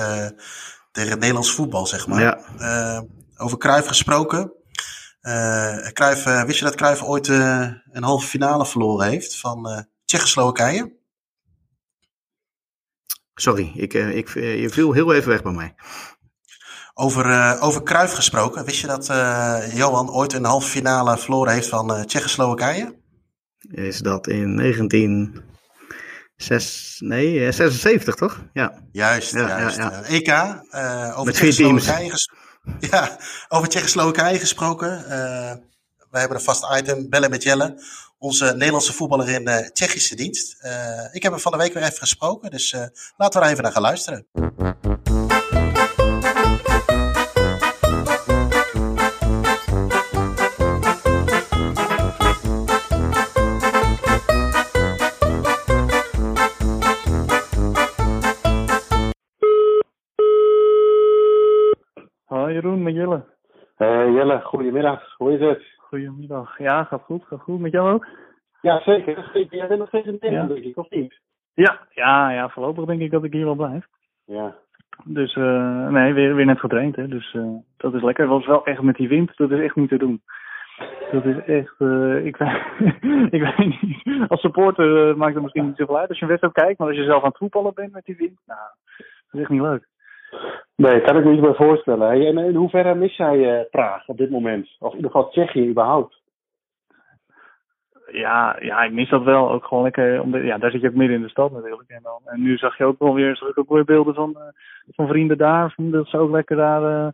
der 0.93 1.19
Nederlands 1.19 1.53
voetbal, 1.53 1.87
zeg 1.87 2.07
maar. 2.07 2.21
Ja. 2.21 3.05
Over 3.45 3.59
Cruijff 3.59 3.87
gesproken. 3.87 4.53
Uh, 5.23 5.89
Cruijff, 5.93 6.27
uh, 6.27 6.45
wist 6.45 6.59
je 6.59 6.65
dat 6.65 6.75
Cruijff 6.75 7.03
ooit 7.03 7.29
uh, 7.29 7.71
een 7.93 8.03
halve 8.03 8.27
finale 8.27 8.67
verloren 8.67 9.09
heeft 9.09 9.39
van 9.39 9.87
Tsjechoslowakije? 10.05 10.93
Sorry, 13.35 13.73
ik, 13.75 13.95
ik, 13.95 14.29
je 14.35 14.69
viel 14.71 14.93
heel 14.93 15.15
even 15.15 15.29
weg 15.29 15.43
bij 15.43 15.53
mij. 15.53 15.75
Over, 16.95 17.61
over 17.61 17.83
Cruijff 17.83 18.15
gesproken. 18.15 18.65
Wist 18.65 18.81
je 18.81 18.87
dat 18.87 19.07
Johan 19.75 20.11
ooit 20.11 20.33
een 20.33 20.45
halve 20.45 20.69
finale 20.69 21.19
verloren 21.19 21.53
heeft 21.53 21.69
van 21.69 22.07
Tsjechoslowakije? 22.07 22.99
Is 23.71 23.99
dat 23.99 24.27
in 24.27 24.55
19... 24.55 25.43
Zes, 26.37 26.97
nee, 27.05 27.53
76 27.53 28.15
toch? 28.15 28.45
Ja. 28.53 28.83
Juist, 28.93 29.33
ja, 29.33 29.49
juist. 29.49 29.77
Ja, 29.77 29.91
ja. 29.91 30.03
EK, 30.03 30.29
uh, 30.29 31.13
over 31.13 31.25
Met 31.25 31.37
vier 31.37 31.55
teams. 31.55 31.87
Ja, 32.91 33.19
over 33.49 33.69
Tsjechoslowakije 33.69 34.39
gesproken. 34.39 34.99
Uh, 35.01 35.09
wij 36.11 36.21
hebben 36.21 36.37
een 36.37 36.45
vast 36.45 36.67
item, 36.77 37.09
bellen 37.09 37.31
met 37.31 37.43
Jelle. 37.43 37.83
Onze 38.19 38.45
Nederlandse 38.45 38.93
voetballer 38.93 39.29
in 39.29 39.49
uh, 39.49 39.57
Tsjechische 39.57 40.17
dienst. 40.17 40.57
ik 41.13 41.23
heb 41.23 41.33
hem 41.33 41.41
van 41.41 41.53
de 41.53 41.59
week 41.59 41.73
weer 41.73 41.83
even 41.83 41.99
gesproken, 41.99 42.51
dus 42.51 42.73
laten 43.17 43.41
we 43.41 43.47
er 43.47 43.53
even 43.53 43.63
naar 43.63 43.73
gaan 43.73 43.83
luisteren. 43.83 44.27
Uh, 63.79 64.15
Jelle, 64.15 64.41
goedemiddag. 64.41 65.15
Hoe 65.17 65.33
is 65.33 65.41
het? 65.41 65.63
Goedemiddag. 65.77 66.59
Ja, 66.59 66.85
gaat 66.85 67.03
goed. 67.03 67.25
Gaat 67.25 67.41
goed. 67.41 67.61
Met 67.61 67.73
jou 67.73 67.93
ook? 67.93 68.07
Ja, 68.61 68.81
zeker. 68.81 69.47
Jij 69.51 69.67
bent 69.67 69.79
nog 69.79 69.89
steeds 69.89 70.07
in 70.07 70.17
Nederland, 70.21 70.49
ja. 70.49 70.55
denk 70.55 70.67
ik, 70.67 70.77
of 70.77 70.91
niet? 70.91 71.21
Ja, 71.55 71.81
ja, 71.91 72.31
ja, 72.31 72.49
voorlopig 72.49 72.85
denk 72.85 73.01
ik 73.01 73.11
dat 73.11 73.25
ik 73.25 73.33
hier 73.33 73.45
wel 73.45 73.55
blijf. 73.55 73.87
Ja. 74.25 74.55
Dus, 75.05 75.35
uh, 75.35 75.89
nee, 75.89 76.13
weer, 76.13 76.35
weer 76.35 76.47
net 76.47 76.61
getraind, 76.61 76.97
hè. 76.97 77.09
Dus 77.09 77.33
uh, 77.33 77.57
dat 77.77 77.95
is 77.95 78.03
lekker. 78.03 78.25
Het 78.25 78.33
was 78.33 78.47
wel 78.47 78.67
echt 78.67 78.83
met 78.83 78.97
die 78.97 79.09
wind, 79.09 79.37
dat 79.37 79.51
is 79.51 79.61
echt 79.61 79.77
niet 79.77 79.89
te 79.89 79.99
doen. 79.99 80.23
Dat 81.11 81.25
is 81.25 81.37
echt, 81.45 81.75
uh, 81.79 82.27
ik, 82.27 82.37
weet, 82.37 82.63
ik 83.37 83.43
weet 83.43 83.83
niet. 83.83 84.29
Als 84.29 84.41
supporter 84.41 85.17
maakt 85.17 85.35
het 85.35 85.43
misschien 85.43 85.67
niet 85.67 85.77
zoveel 85.77 85.99
uit 85.99 86.09
als 86.09 86.19
je 86.19 86.25
een 86.25 86.31
wedstrijd 86.31 86.55
kijkt, 86.55 86.79
maar 86.79 86.89
als 86.89 86.97
je 86.97 87.05
zelf 87.05 87.23
aan 87.23 87.29
het 87.29 87.39
voetballen 87.39 87.75
bent 87.75 87.93
met 87.93 88.05
die 88.05 88.17
wind, 88.17 88.41
nou, 88.47 88.61
dat 88.97 89.07
is 89.33 89.41
echt 89.41 89.51
niet 89.51 89.61
leuk. 89.61 89.89
Nee, 90.77 91.01
kan 91.01 91.17
ik 91.17 91.25
me 91.25 91.31
niet 91.31 91.41
meer 91.41 91.55
voorstellen. 91.55 92.11
En 92.11 92.39
in 92.39 92.55
hoeverre 92.55 92.95
mis 92.95 93.17
jij 93.17 93.37
uh, 93.37 93.65
Praag 93.71 94.09
op 94.09 94.17
dit 94.17 94.31
moment? 94.31 94.77
Of 94.79 94.91
in 94.91 94.97
ieder 94.97 95.11
geval 95.11 95.31
Tsjechië 95.31 95.69
überhaupt? 95.69 96.23
Ja, 98.07 98.57
ja, 98.61 98.83
ik 98.83 98.93
mis 98.93 99.09
dat 99.09 99.23
wel. 99.23 99.51
Ook 99.51 99.65
gewoon 99.65 99.83
lekker. 99.83 100.21
Omdat, 100.21 100.43
ja, 100.43 100.59
daar 100.59 100.71
zit 100.71 100.81
je 100.81 100.89
ook 100.89 100.95
midden 100.95 101.17
in 101.17 101.23
de 101.23 101.29
stad 101.29 101.53
natuurlijk. 101.53 101.89
En, 101.91 102.03
dan, 102.03 102.21
en 102.25 102.43
nu 102.43 102.57
zag 102.57 102.79
je 102.79 102.85
ook 102.85 102.99
wel 102.99 103.15
weer, 103.15 103.53
ook 103.55 103.69
weer 103.69 103.85
beelden 103.85 104.15
van, 104.15 104.31
uh, 104.37 104.43
van 104.91 105.09
vrienden 105.09 105.39
daar. 105.39 105.75
Dat 105.77 106.09
ze 106.09 106.19
ook 106.19 106.31
lekker 106.31 106.57
daar. 106.57 106.83
Uh, 106.83 107.09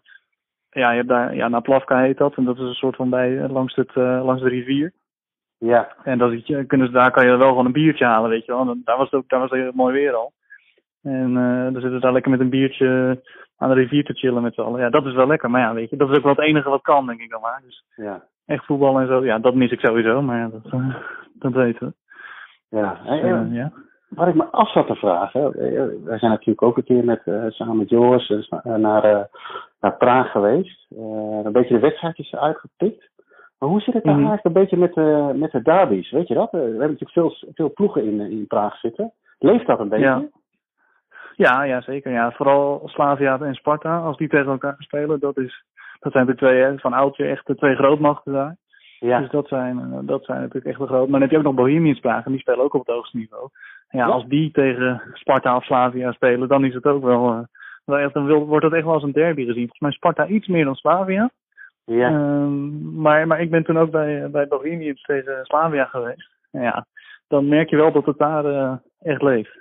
ja, 0.71 0.91
je 0.91 0.97
hebt 0.97 1.09
daar, 1.09 1.35
ja, 1.35 1.49
Naplavka 1.49 2.01
heet 2.01 2.18
dat. 2.18 2.35
En 2.35 2.45
dat 2.45 2.57
is 2.57 2.62
een 2.62 2.75
soort 2.75 2.97
van 2.97 3.11
bij, 3.11 3.49
langs, 3.49 3.75
het, 3.75 3.95
langs 3.95 4.43
de 4.43 4.49
rivier. 4.49 4.93
Ja. 5.59 5.97
En 6.05 6.18
dat 6.18 6.47
je, 6.47 6.64
kunnen 6.64 6.87
ze, 6.87 6.93
daar 6.93 7.11
kan 7.11 7.27
je 7.27 7.37
wel 7.37 7.49
gewoon 7.49 7.66
een 7.66 7.73
biertje 7.73 8.05
halen, 8.05 8.31
weet 8.31 8.45
je 8.45 8.53
wel. 8.53 8.61
En 8.61 8.83
daar 8.85 8.97
was 8.97 9.11
het 9.11 9.21
ook, 9.21 9.29
daar 9.29 9.41
was 9.41 9.51
het 9.51 9.75
mooi 9.75 9.95
weer 9.95 10.14
al. 10.14 10.33
En 11.03 11.30
uh, 11.30 11.62
dan 11.62 11.72
zitten 11.72 11.92
ze 11.92 11.98
daar 12.01 12.12
lekker 12.12 12.30
met 12.30 12.40
een 12.40 12.51
biertje 12.51 13.20
aan 13.57 13.68
de 13.68 13.74
rivier 13.74 14.05
te 14.05 14.12
chillen 14.14 14.42
met 14.42 14.55
z'n 14.55 14.61
allen. 14.61 14.80
Ja, 14.80 14.90
dat 14.90 15.07
is 15.07 15.14
wel 15.14 15.26
lekker. 15.26 15.51
Maar 15.51 15.61
ja, 15.61 15.74
weet 15.74 15.90
je, 15.90 15.96
dat 15.96 16.11
is 16.11 16.16
ook 16.16 16.22
wel 16.22 16.34
het 16.34 16.44
enige 16.44 16.68
wat 16.68 16.82
kan, 16.82 17.07
denk 17.07 17.20
ik 17.20 17.30
dan 17.30 17.40
maar. 17.40 17.61
Dus 17.64 17.84
ja. 17.96 18.22
echt 18.46 18.64
voetbal 18.64 19.01
en 19.01 19.07
zo, 19.07 19.24
ja, 19.24 19.38
dat 19.38 19.55
mis 19.55 19.70
ik 19.70 19.80
sowieso. 19.80 20.22
Maar 20.22 20.38
ja, 20.38 20.48
dat, 20.48 20.72
uh, 20.72 20.94
dat 21.34 21.53
weten 21.53 21.86
we. 21.86 21.92
Ja, 22.78 23.01
en, 23.07 23.20
en, 23.22 23.46
uh, 23.51 23.57
ja. 23.57 23.72
Wat 24.09 24.28
ik 24.28 24.34
me 24.34 24.44
af 24.44 24.72
zat 24.72 24.86
te 24.86 24.94
vragen. 24.94 25.53
Wij 26.05 26.18
zijn 26.18 26.30
natuurlijk 26.30 26.62
ook 26.62 26.76
een 26.76 26.84
keer 26.84 27.05
met, 27.05 27.20
samen 27.48 27.76
met 27.76 27.88
Joris 27.90 28.48
naar, 28.64 29.28
naar 29.80 29.96
Praag 29.98 30.30
geweest. 30.30 30.86
een 31.44 31.53
beetje 31.53 31.74
de 31.74 31.80
wedstrijdjes 31.80 32.34
uitgepikt. 32.34 33.11
Maar 33.61 33.68
hoe 33.68 33.80
zit 33.80 33.94
het 33.94 34.05
daar 34.05 34.14
Mhm. 34.18 34.26
eigenlijk 34.26 34.57
een 34.57 34.62
beetje 34.62 34.76
met, 34.76 34.94
de 34.94 35.32
met 35.38 35.51
de 35.53 35.62
derbies? 35.62 36.11
Weet 36.11 36.28
je 36.28 36.34
dat? 36.34 36.53
Eh, 36.53 36.61
We 36.61 36.66
hebben 36.66 36.78
natuurlijk 36.78 37.11
veel, 37.12 37.34
veel 37.55 37.72
ploegen 37.72 38.05
in, 38.05 38.20
in 38.20 38.46
Praag 38.46 38.76
zitten. 38.78 39.12
Leeft 39.38 39.66
dat 39.66 39.80
een 39.80 39.88
beetje? 39.88 40.05
Ja. 40.05 40.28
Ja, 41.37 41.62
ja, 41.62 41.81
zeker. 41.81 42.12
Ja. 42.12 42.31
Vooral 42.31 42.83
Slavia 42.85 43.41
en 43.41 43.55
Sparta, 43.55 43.99
als 43.99 44.16
die 44.16 44.28
tegen 44.28 44.51
elkaar 44.51 44.74
spelen, 44.78 45.20
dat, 45.20 45.39
is, 45.39 45.64
dat 46.01 46.12
zijn 46.12 46.26
de 46.26 46.35
twee, 46.35 46.78
van 46.78 46.93
oudsher 46.93 47.31
echt 47.31 47.47
de 47.47 47.55
twee 47.55 47.74
grootmachten 47.74 48.33
daar. 48.33 48.57
Ja. 48.99 49.20
Dus 49.20 49.31
dat 49.31 49.49
zijn, 49.49 49.78
eh, 49.78 49.99
dat 50.03 50.24
zijn 50.24 50.39
natuurlijk 50.39 50.66
echt 50.66 50.78
de 50.78 50.87
groot. 50.87 51.09
Maar 51.09 51.20
dan 51.20 51.20
heb 51.20 51.31
je 51.31 51.37
ook 51.37 51.43
nog 51.43 51.55
Bohemians 51.55 52.01
Praag 52.01 52.24
en 52.24 52.31
die 52.31 52.41
spelen 52.41 52.64
ook 52.64 52.74
op 52.74 52.87
het 52.87 52.95
hoogste 52.97 53.16
niveau. 53.16 53.49
Ja, 53.89 53.99
Ja. 53.99 54.07
als 54.12 54.24
die 54.26 54.51
tegen 54.51 55.03
Sparta 55.12 55.57
of 55.57 55.64
Slavia 55.64 56.12
spelen, 56.12 56.49
dan 56.49 56.64
is 56.64 56.74
het 56.74 56.87
ook 56.87 57.03
wel, 57.05 57.31
eh, 57.31 57.39
wel 57.85 57.99
echt, 57.99 58.14
dan 58.14 58.28
wordt 58.45 58.64
het 58.64 58.74
echt 58.74 58.85
wel 58.85 58.95
als 58.95 59.03
een 59.03 59.12
derby 59.12 59.41
gezien. 59.41 59.55
Volgens 59.68 59.81
mij 59.81 59.91
Sparta 59.91 60.26
iets 60.26 60.47
meer 60.47 60.64
dan 60.64 60.74
Slavia. 60.74 61.31
ja. 61.85 62.09
Ehm, 62.09 63.01
maar, 63.01 63.26
maar 63.26 63.41
ik 63.41 63.51
ben 63.51 63.64
toen 63.64 63.78
ook 63.78 63.91
bij, 63.91 64.31
bij 64.31 64.49
Bohemians 64.49 65.03
tegen 65.03 65.45
Slavia 65.45 65.85
geweest. 65.85 66.31
En 66.51 66.62
ja, 66.62 66.87
dan 67.28 67.49
merk 67.49 67.70
je 67.70 67.76
wel 67.76 67.93
dat 67.93 68.07
het 68.07 68.18
daar 68.18 68.45
eh, 68.45 68.72
echt 69.03 69.22
leeft. 69.22 69.59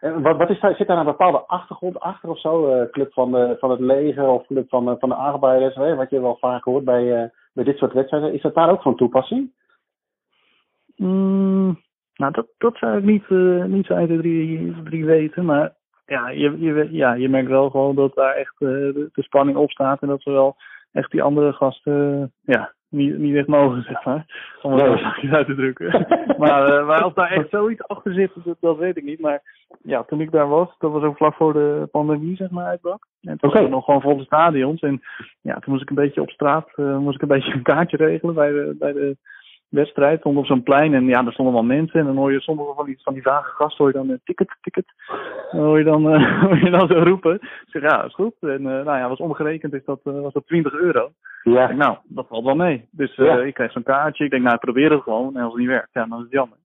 En 0.00 0.22
wat, 0.22 0.36
wat 0.36 0.50
is 0.50 0.60
daar, 0.60 0.74
zit 0.74 0.86
daar 0.86 0.98
een 0.98 1.04
bepaalde 1.04 1.46
achtergrond 1.46 2.00
achter 2.00 2.28
of 2.28 2.40
zo? 2.40 2.72
Eh, 2.72 2.90
club 2.90 3.12
van, 3.12 3.56
van 3.58 3.70
het 3.70 3.80
leger 3.80 4.28
of 4.28 4.46
club 4.46 4.68
van, 4.68 4.96
van 4.98 5.08
de 5.08 5.14
arbeiders, 5.14 5.74
hè? 5.74 5.94
wat 5.94 6.10
je 6.10 6.20
wel 6.20 6.36
vaak 6.40 6.64
hoort 6.64 6.84
bij, 6.84 7.22
eh, 7.22 7.28
bij 7.52 7.64
dit 7.64 7.76
soort 7.76 7.92
wedstrijden. 7.92 8.32
Is 8.32 8.42
dat 8.42 8.54
daar 8.54 8.70
ook 8.70 8.82
van 8.82 8.96
toepassing? 8.96 9.52
Mm, 10.96 11.78
nou, 12.18 12.32
dat, 12.32 12.46
dat 12.58 12.76
zou 12.76 12.96
ik 12.96 13.04
niet, 13.04 13.24
eh, 13.28 13.64
niet 13.64 13.86
zo 13.86 13.94
uit 13.94 14.08
de 14.08 14.18
drie, 14.84 15.04
weten. 15.04 15.44
Maar 15.44 15.74
ja 16.06 16.28
je, 16.28 16.58
je, 16.58 16.88
ja, 16.90 17.12
je 17.12 17.28
merkt 17.28 17.48
wel 17.48 17.70
gewoon 17.70 17.94
dat 17.94 18.14
daar 18.14 18.34
echt 18.34 18.54
eh, 18.58 18.68
de, 18.68 19.10
spanning 19.12 19.56
op 19.56 19.70
staat. 19.70 20.02
En 20.02 20.08
dat 20.08 20.22
ze 20.22 20.30
wel 20.30 20.56
echt 20.92 21.10
die 21.10 21.22
andere 21.22 21.52
gasten 21.52 22.32
eh, 22.44 22.54
ja, 22.54 22.72
niet, 22.90 23.18
niet 23.18 23.36
echt 23.36 23.46
mogen, 23.46 23.82
zeg 23.82 24.04
maar. 24.04 24.26
Om 24.62 24.72
het 24.72 24.82
Nee. 24.82 24.96
zo 24.96 25.02
zachtjes 25.02 25.30
uit 25.30 25.46
te 25.46 25.54
drukken. 25.54 26.06
maar, 26.38 26.64
eh, 26.64 26.86
maar 26.86 27.04
of 27.04 27.12
daar 27.12 27.30
echt 27.30 27.50
zoiets 27.50 27.82
achter 27.86 28.12
zit, 28.12 28.30
dat, 28.44 28.56
dat 28.60 28.76
weet 28.76 28.96
ik 28.96 29.04
niet. 29.04 29.20
Maar 29.20 29.42
ja, 29.82 30.02
toen 30.02 30.20
ik 30.20 30.30
daar 30.30 30.48
was, 30.48 30.68
dat 30.78 30.92
was 30.92 31.02
ook 31.02 31.16
vlak 31.16 31.34
voor 31.34 31.52
de 31.52 31.88
pandemie, 31.90 32.36
zeg 32.36 32.50
maar, 32.50 32.64
uitbrak. 32.66 33.06
En 33.22 33.38
toen 33.38 33.50
waren 33.50 33.64
er 33.64 33.70
nog 33.70 33.84
gewoon 33.84 34.00
volle 34.00 34.24
stadions. 34.24 34.80
En 34.80 35.00
ja, 35.40 35.54
toen 35.54 35.72
moest 35.72 35.82
ik 35.82 35.88
een 35.88 35.94
beetje 36.04 36.20
op 36.20 36.30
straat, 36.30 36.68
eh, 36.74 36.98
moest 36.98 37.14
ik 37.14 37.22
een 37.22 37.28
beetje 37.28 37.52
een 37.52 37.62
kaartje 37.62 37.96
regelen 37.96 38.34
bij 38.34 38.50
de, 38.50 38.76
bij 38.78 38.92
de 38.92 39.16
wedstrijd. 39.68 40.20
Stond 40.20 40.36
op 40.36 40.46
zo'n 40.46 40.62
plein 40.62 40.94
en 40.94 41.06
ja, 41.06 41.24
er 41.26 41.32
stonden 41.32 41.54
wel 41.54 41.62
mensen. 41.64 42.00
En 42.00 42.06
dan 42.06 42.16
hoor 42.16 42.32
je 42.32 42.40
sommige 42.40 42.74
van 42.74 42.86
die, 42.86 42.98
van 43.02 43.14
die 43.14 43.22
vage 43.22 43.50
gasten, 43.50 43.76
hoor 43.84 43.86
je 43.92 43.98
dan 43.98 44.10
eh, 44.10 44.16
ticket, 44.24 44.56
ticket. 44.60 44.84
Dan 45.52 45.60
hoor 45.64 45.78
je 45.78 45.84
dan, 45.84 46.10
eh, 46.14 46.40
hoor 46.42 46.58
je 46.64 46.70
dan 46.70 46.88
zo 46.88 46.94
roepen. 46.98 47.34
Ik 47.34 47.64
zeg, 47.66 47.82
ja, 47.82 48.04
is 48.04 48.14
goed. 48.14 48.34
En 48.40 48.56
eh, 48.58 48.84
nou 48.84 48.84
ja, 48.98 49.08
was 49.08 49.18
omgerekend 49.18 49.72
is 49.74 49.84
dat, 49.84 50.00
eh, 50.04 50.20
was 50.20 50.32
dat 50.32 50.46
20 50.46 50.72
euro. 50.72 51.04
Ik 51.42 51.52
Ja. 51.52 51.66
denk, 51.66 51.78
nou, 51.78 51.96
dat 52.04 52.26
valt 52.28 52.44
wel 52.44 52.56
mee. 52.56 52.88
Dus 52.90 53.14
Ja. 53.14 53.38
ik 53.40 53.54
kreeg 53.54 53.72
zo'n 53.72 53.82
kaartje. 53.82 54.24
Ik 54.24 54.30
denk, 54.30 54.42
nou, 54.42 54.54
ik 54.54 54.60
probeer 54.60 54.90
het 54.90 55.02
gewoon. 55.02 55.36
En 55.36 55.42
als 55.42 55.52
het 55.52 55.60
niet 55.60 55.70
werkt, 55.70 55.92
ja, 55.92 56.06
dan 56.06 56.18
is 56.18 56.24
het 56.24 56.32
jammer. 56.32 56.58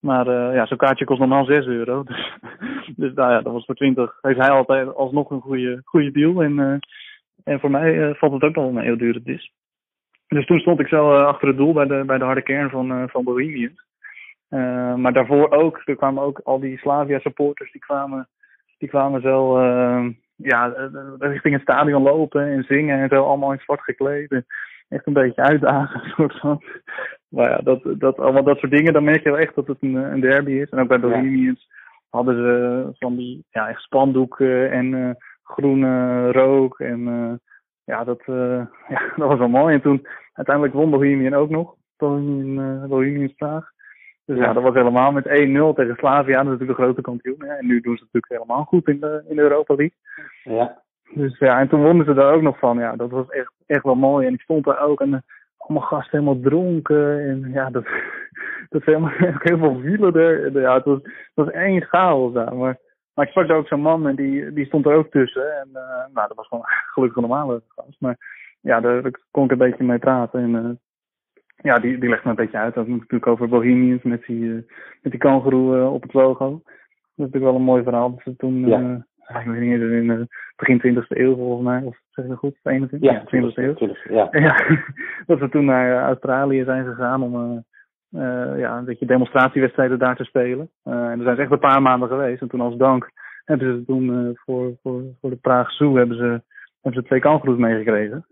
Maar 0.00 0.54
ja, 0.54 0.66
zo'n 0.66 0.76
kaartje 0.76 1.04
kost 1.04 1.18
normaal 1.18 1.44
6 1.44 1.66
euro. 1.66 2.02
Dus, 2.06 2.96
dus 2.96 3.14
nou 3.14 3.30
ja, 3.32 3.40
dat 3.40 3.52
was 3.52 3.64
voor 3.64 3.74
20. 3.74 4.18
Heeft 4.20 4.38
hij 4.38 4.50
altijd 4.50 4.94
alsnog 4.94 5.30
een 5.30 5.40
goede, 5.40 5.80
goede 5.84 6.10
deal. 6.10 6.42
En, 6.42 6.80
en 7.44 7.60
voor 7.60 7.70
mij 7.70 8.14
valt 8.14 8.32
het 8.32 8.42
ook 8.42 8.54
nog 8.54 8.64
wel 8.64 8.72
mee 8.72 8.88
hoe 8.88 8.98
duur 8.98 9.14
het 9.14 9.26
is. 9.26 9.52
Dus 10.28 10.46
toen 10.46 10.58
stond 10.58 10.80
ik 10.80 10.88
zo 10.88 11.12
eh, 11.12 11.26
achter 11.26 11.48
het 11.48 11.56
doel 11.56 11.72
bij 11.72 11.86
de, 11.86 12.02
bij 12.06 12.18
de 12.18 12.24
harde 12.24 12.42
kern 12.42 12.70
van, 12.70 12.92
eh 12.92 13.02
van 13.06 13.24
Bohemians. 13.24 13.86
Eh, 14.48 14.94
maar 14.94 15.12
daarvoor 15.12 15.50
ook, 15.50 15.82
er 15.84 15.96
kwamen 15.96 16.22
ook 16.22 16.40
al 16.44 16.60
die 16.60 16.78
Slavia 16.78 17.18
supporters, 17.18 17.72
die 17.72 17.80
kwamen, 17.80 18.28
die 18.78 18.88
kwamen 18.88 19.20
zo 19.20 19.60
ja, 20.36 20.74
richting 21.18 21.54
het 21.54 21.62
stadion 21.62 22.02
lopen 22.02 22.46
en 22.46 22.64
zingen 22.64 22.98
en 22.98 23.08
zo, 23.08 23.24
allemaal 23.24 23.52
in 23.52 23.58
zwart 23.58 23.80
gekleed. 23.80 24.30
En 24.30 24.46
echt 24.88 25.06
een 25.06 25.12
beetje 25.12 25.42
uitdagen, 25.42 26.00
soort 26.16 26.38
van. 26.38 26.62
Maar 27.28 27.50
ja, 27.50 27.58
dat, 27.58 27.80
dat, 28.00 28.18
allemaal 28.18 28.44
dat 28.44 28.58
soort 28.58 28.72
dingen, 28.72 28.92
dan 28.92 29.04
merk 29.04 29.22
je 29.22 29.30
wel 29.30 29.38
echt 29.38 29.54
dat 29.54 29.66
het 29.66 29.76
een, 29.80 29.94
een 29.94 30.20
derby 30.20 30.52
is. 30.52 30.68
En 30.68 30.78
ook 30.78 30.88
bij 30.88 31.00
Bohemians 31.00 31.68
hadden 32.10 32.34
ze 32.34 32.88
van 32.98 33.16
die 33.16 33.44
ja, 33.50 33.68
echt 33.68 33.82
spandoeken 33.82 34.70
en 34.70 35.16
groene 35.42 36.32
rook. 36.32 36.80
En 36.80 37.40
ja, 37.88 38.04
dat, 38.04 38.20
eh, 38.26 38.62
ja, 38.94 39.00
dat 39.16 39.28
was 39.28 39.38
wel 39.38 39.48
mooi. 39.48 39.74
En 39.74 39.80
toen 39.80 40.06
uiteindelijk 40.32 40.74
won 40.74 40.90
Bohemian 40.90 41.34
ook 41.34 41.50
nog. 41.50 41.74
Bohemian, 41.96 42.64
uh, 42.64 42.84
Bohemian 42.84 43.34
Praag. 43.34 43.70
Dus 44.24 44.36
ja. 44.38 44.44
Ja. 44.44 44.52
dat 44.52 44.62
was 44.62 44.74
helemaal 44.74 45.12
met 45.12 45.26
1-0 45.26 45.30
tegen 45.74 45.96
Slavia. 45.96 46.36
Dat 46.36 46.44
is 46.44 46.50
natuurlijk 46.50 46.78
de 46.78 46.84
grote 46.84 47.00
kampioen. 47.00 47.36
hè. 47.38 47.54
En 47.54 47.66
nu 47.66 47.80
doen 47.80 47.96
ze 47.96 48.02
natuurlijk 48.02 48.32
helemaal 48.32 48.64
goed 48.64 48.88
in 48.88 49.00
de, 49.00 49.24
in 49.28 49.36
de 49.36 49.42
Europa 49.42 49.74
League. 49.74 49.96
Ja. 50.42 50.82
Dus 51.14 51.38
ja, 51.38 51.60
en 51.60 51.68
toen 51.68 51.82
wonnen 51.82 52.06
ze 52.06 52.14
daar 52.14 52.32
ook 52.32 52.42
nog 52.42 52.58
van. 52.58 52.78
Ja, 52.78 52.96
dat 52.96 53.10
was 53.10 53.28
echt, 53.28 53.52
echt 53.66 53.82
wel 53.82 53.94
mooi. 53.94 54.26
En 54.26 54.34
ik 54.34 54.40
stond 54.40 54.64
daar 54.64 54.80
ook 54.80 55.00
en 55.00 55.14
eh, 55.14 55.20
allemaal 55.56 55.88
gasten 55.88 56.18
helemaal 56.18 56.40
dronken. 56.42 57.20
En 57.28 57.50
ja, 57.52 57.70
dat, 57.70 57.84
dat 58.70 58.80
is 58.80 58.86
helemaal 58.86 59.12
heel 59.48 59.58
veel 59.58 59.80
wielen 59.80 60.14
er. 60.14 60.44
En, 60.44 60.60
ja, 60.60 60.74
het 60.74 60.84
was, 60.84 60.98
het 61.02 61.32
was 61.34 61.50
één 61.50 61.82
chaos 61.82 62.32
daar. 62.32 62.56
Maar, 62.56 62.78
maar 63.18 63.26
ik 63.26 63.32
sprak 63.32 63.48
daar 63.48 63.56
ook 63.56 63.66
zo'n 63.68 63.80
man 63.80 64.08
en 64.08 64.16
die, 64.16 64.52
die 64.52 64.66
stond 64.66 64.86
er 64.86 64.92
ook 64.94 65.10
tussen. 65.10 65.58
En 65.60 65.68
eh, 65.72 66.14
nou, 66.14 66.28
dat 66.28 66.36
was 66.36 66.46
gewoon 66.46 66.64
gelukkig 66.92 67.16
een 67.22 67.28
normale 67.28 67.62
gast. 67.68 68.00
Maar 68.00 68.16
ja, 68.60 68.80
daar, 68.80 69.02
daar 69.02 69.20
kon 69.30 69.44
ik 69.44 69.50
een 69.50 69.58
beetje 69.58 69.84
mee 69.84 69.98
praten. 69.98 70.40
En 70.42 70.54
eh, 70.56 70.70
ja, 71.56 71.78
die, 71.78 71.98
die 71.98 72.08
legt 72.08 72.24
me 72.24 72.30
een 72.30 72.36
beetje 72.36 72.58
uit. 72.58 72.74
Dat 72.74 72.86
natuurlijk 72.88 73.26
over 73.26 73.48
Bohemians 73.48 74.02
met 74.02 74.24
die, 74.26 74.48
eh, 74.50 74.54
met 75.02 75.12
die 75.12 75.18
kangoeroe 75.20 75.76
eh, 75.78 75.92
op 75.92 76.02
het 76.02 76.12
logo. 76.14 76.50
Dat 76.50 76.62
is 76.66 77.14
natuurlijk 77.16 77.44
wel 77.44 77.54
een 77.54 77.62
mooi 77.62 77.82
verhaal. 77.82 78.10
Dat 78.10 78.20
ze 78.24 78.36
toen, 78.36 78.66
Ja. 78.66 78.80
eh, 79.26 79.40
ik 79.40 79.46
weet 79.46 79.60
niet, 79.60 79.80
in 79.80 80.10
eh, 80.10 80.20
begin 80.56 80.78
20e 80.78 81.06
eeuw 81.08 81.34
volgens 81.36 81.66
mij, 81.68 81.82
of 81.82 81.98
zeg 82.10 82.26
dat 82.26 82.38
goed, 82.38 82.56
21? 82.62 83.10
Ja, 83.10 83.24
20e 83.26 83.54
eeuw. 83.54 83.94
ja. 84.08 84.28
Ja, 84.44 84.56
dat 85.26 85.38
we 85.38 85.48
toen 85.48 85.64
naar 85.64 85.92
eh, 85.96 86.02
Australië 86.02 86.64
zijn 86.64 86.84
gegaan 86.86 87.22
om 87.22 87.34
eh, 87.34 87.56
eh, 87.56 87.62
ja, 88.56 88.78
een 88.78 88.84
beetje 88.84 89.06
demonstratiewedstrijden 89.06 89.98
daar 89.98 90.16
te 90.16 90.24
spelen. 90.24 90.70
Eh, 90.84 90.92
en 90.92 91.16
daar 91.16 91.22
zijn 91.24 91.36
ze 91.36 91.42
echt 91.42 91.50
een 91.50 91.58
paar 91.58 91.82
maanden 91.82 92.08
geweest. 92.08 92.40
En 92.42 92.48
toen 92.48 92.60
als 92.60 92.76
dank 92.76 93.10
hebben 93.44 93.66
ze 93.78 93.84
toen 93.84 94.10
eh, 94.28 94.30
voor, 94.44 94.72
voor, 94.82 95.02
voor 95.20 95.30
de 95.30 95.36
Praag 95.36 95.70
Zoo 95.72 95.96
hebben 95.96 96.16
ze, 96.16 96.42
hebben 96.80 97.02
ze 97.02 97.08
twee 97.08 97.20
kangoeroes 97.20 97.58
meegekregen. 97.58 98.26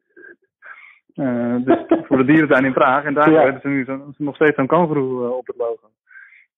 Eh, 1.15 1.55
dus 1.65 1.79
voor 2.07 2.17
de 2.17 2.25
dierentuin 2.25 2.65
in 2.65 2.73
Praag. 2.73 3.05
En 3.05 3.15
daar 3.15 3.31
Ja. 3.31 3.43
hebben 3.43 3.61
ze 3.61 3.69
nu 3.69 3.85
zo, 3.85 4.13
nog 4.19 4.35
steeds 4.35 4.57
zo'n 4.57 4.67
kangoeroe 4.67 5.25
eh, 5.25 5.37
op 5.37 5.47
het 5.47 5.57
logo. 5.57 5.89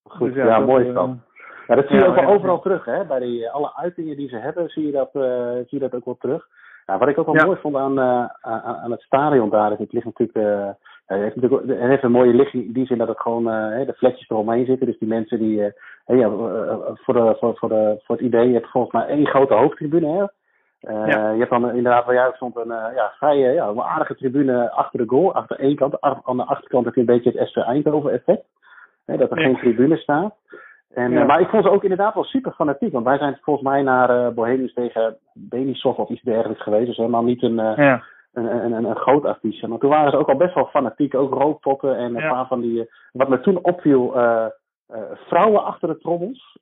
Goed, 0.02 0.34
Dus 0.34 0.44
ja, 0.44 0.58
dat, 0.58 0.66
mooi 0.66 0.82
eh, 0.82 0.88
is 0.88 0.94
dat. 0.94 1.10
Ja, 1.66 1.74
dat 1.74 1.86
zie 1.86 1.96
je 1.96 2.02
ja, 2.02 2.08
ook 2.08 2.14
wel 2.14 2.24
ja. 2.24 2.30
overal 2.30 2.60
terug, 2.60 2.84
hè? 2.84 3.04
Bij 3.04 3.18
die, 3.18 3.46
eh, 3.46 3.54
alle 3.54 3.76
uitingen 3.76 4.16
die 4.16 4.28
ze 4.28 4.36
hebben, 4.36 4.68
zie 4.68 4.86
je 4.86 4.92
dat, 4.92 5.10
eh, 5.12 5.52
zie 5.52 5.66
je 5.68 5.78
dat 5.78 5.94
ook 5.94 6.04
wel 6.04 6.16
terug. 6.20 6.46
Ja, 6.86 6.98
wat 6.98 7.08
ik 7.08 7.18
ook 7.18 7.32
wel 7.32 7.46
mooi 7.46 7.58
vond 7.60 7.76
aan, 7.76 7.98
eh, 7.98 8.24
aan, 8.40 8.62
aan 8.62 8.90
het 8.90 9.00
stadion 9.00 9.50
daar, 9.50 9.72
is 9.72 9.78
het 9.78 9.92
ligt 9.92 10.04
natuurlijk, 10.04 10.38
eh, 10.38 10.70
het 11.08 11.20
heeft 11.20 11.34
natuurlijk 11.34 11.62
ook- 11.62 11.68
het 11.68 11.88
heeft 11.88 12.02
een 12.02 12.10
mooie 12.10 12.34
ligging 12.34 12.64
in 12.64 12.72
die 12.72 12.86
zin 12.86 12.98
dat 12.98 13.08
het 13.08 13.20
gewoon 13.20 13.50
eh, 13.50 13.86
de 13.86 13.94
fletjes 13.96 14.28
eromheen 14.28 14.66
zitten. 14.66 14.86
Dus 14.86 14.98
die 14.98 15.08
mensen 15.08 15.38
die, 15.38 15.64
eh, 16.06 16.18
ja, 16.18 16.26
eh, 16.26 16.76
voor, 16.94 17.14
de, 17.14 17.36
voor, 17.38 17.56
voor, 17.58 17.68
de, 17.68 18.00
voor 18.04 18.16
het 18.16 18.24
idee, 18.24 18.46
je 18.48 18.54
hebt 18.54 18.70
volgens 18.70 18.92
mij 18.92 19.06
één 19.06 19.26
grote 19.26 19.54
hoofdtribune, 19.54 20.06
hè? 20.12 20.24
Ja. 21.06 21.30
Je 21.30 21.38
hebt 21.38 21.50
dan 21.50 21.74
inderdaad 21.74 22.04
waar 22.04 22.14
jij 22.14 22.30
stond 22.34 22.56
een 22.56 22.70
eh, 22.70 22.94
ja, 22.94 23.12
vrij 23.16 23.38
ja, 23.38 23.66
een 23.66 23.80
aardige 23.82 24.14
tribune 24.14 24.70
achter 24.70 24.98
de 24.98 25.08
goal, 25.08 25.34
achter 25.34 25.58
één 25.58 25.76
kant. 25.76 26.00
Ach- 26.00 26.20
Aan 26.24 26.36
de 26.36 26.44
achterkant 26.44 26.84
heb 26.84 26.94
je 26.94 27.00
een 27.00 27.06
beetje 27.06 27.30
het 27.34 27.48
SV 27.48 27.56
Eindhoven 27.56 28.12
effect. 28.12 28.44
Hè, 29.06 29.16
dat 29.16 29.30
er 29.30 29.38
Ja. 29.40 29.44
geen 29.44 29.56
tribune 29.56 29.96
staat. 29.96 30.34
En, 30.94 31.10
Ja. 31.10 31.24
maar 31.24 31.40
ik 31.40 31.48
vond 31.48 31.64
ze 31.64 31.70
ook 31.70 31.82
inderdaad 31.82 32.14
wel 32.14 32.24
super 32.24 32.52
fanatiek. 32.52 32.92
Want 32.92 33.04
wij 33.04 33.18
zijn 33.18 33.38
volgens 33.40 33.66
mij 33.68 33.82
naar 33.82 34.34
Bohemians 34.34 34.72
tegen 34.72 35.16
Benisov 35.34 35.98
of 35.98 36.08
iets 36.08 36.22
dergelijks 36.22 36.62
geweest. 36.62 36.86
Dus 36.86 36.96
helemaal 36.96 37.24
niet 37.24 37.42
een, 37.42 37.54
Ja, 37.54 38.02
een, 38.38 38.72
een, 38.72 38.84
een, 38.84 38.96
groot 38.96 39.24
affiche. 39.24 39.68
Maar 39.68 39.78
toen 39.78 39.90
waren 39.90 40.10
ze 40.10 40.16
ook 40.16 40.28
al 40.28 40.36
best 40.36 40.54
wel 40.54 40.66
fanatiek. 40.66 41.14
Ook 41.14 41.32
rookpotten 41.34 41.96
en 41.96 42.14
een 42.14 42.22
Ja. 42.22 42.32
paar 42.32 42.46
van 42.46 42.60
die... 42.60 42.80
eh, 42.80 42.86
wat 43.12 43.28
me 43.28 43.40
toen 43.40 43.58
opviel... 43.64 44.16
eh, 44.16 44.46
eh, 44.86 45.00
vrouwen 45.26 45.64
achter 45.64 45.88
de 45.88 45.98
trommels. 45.98 46.58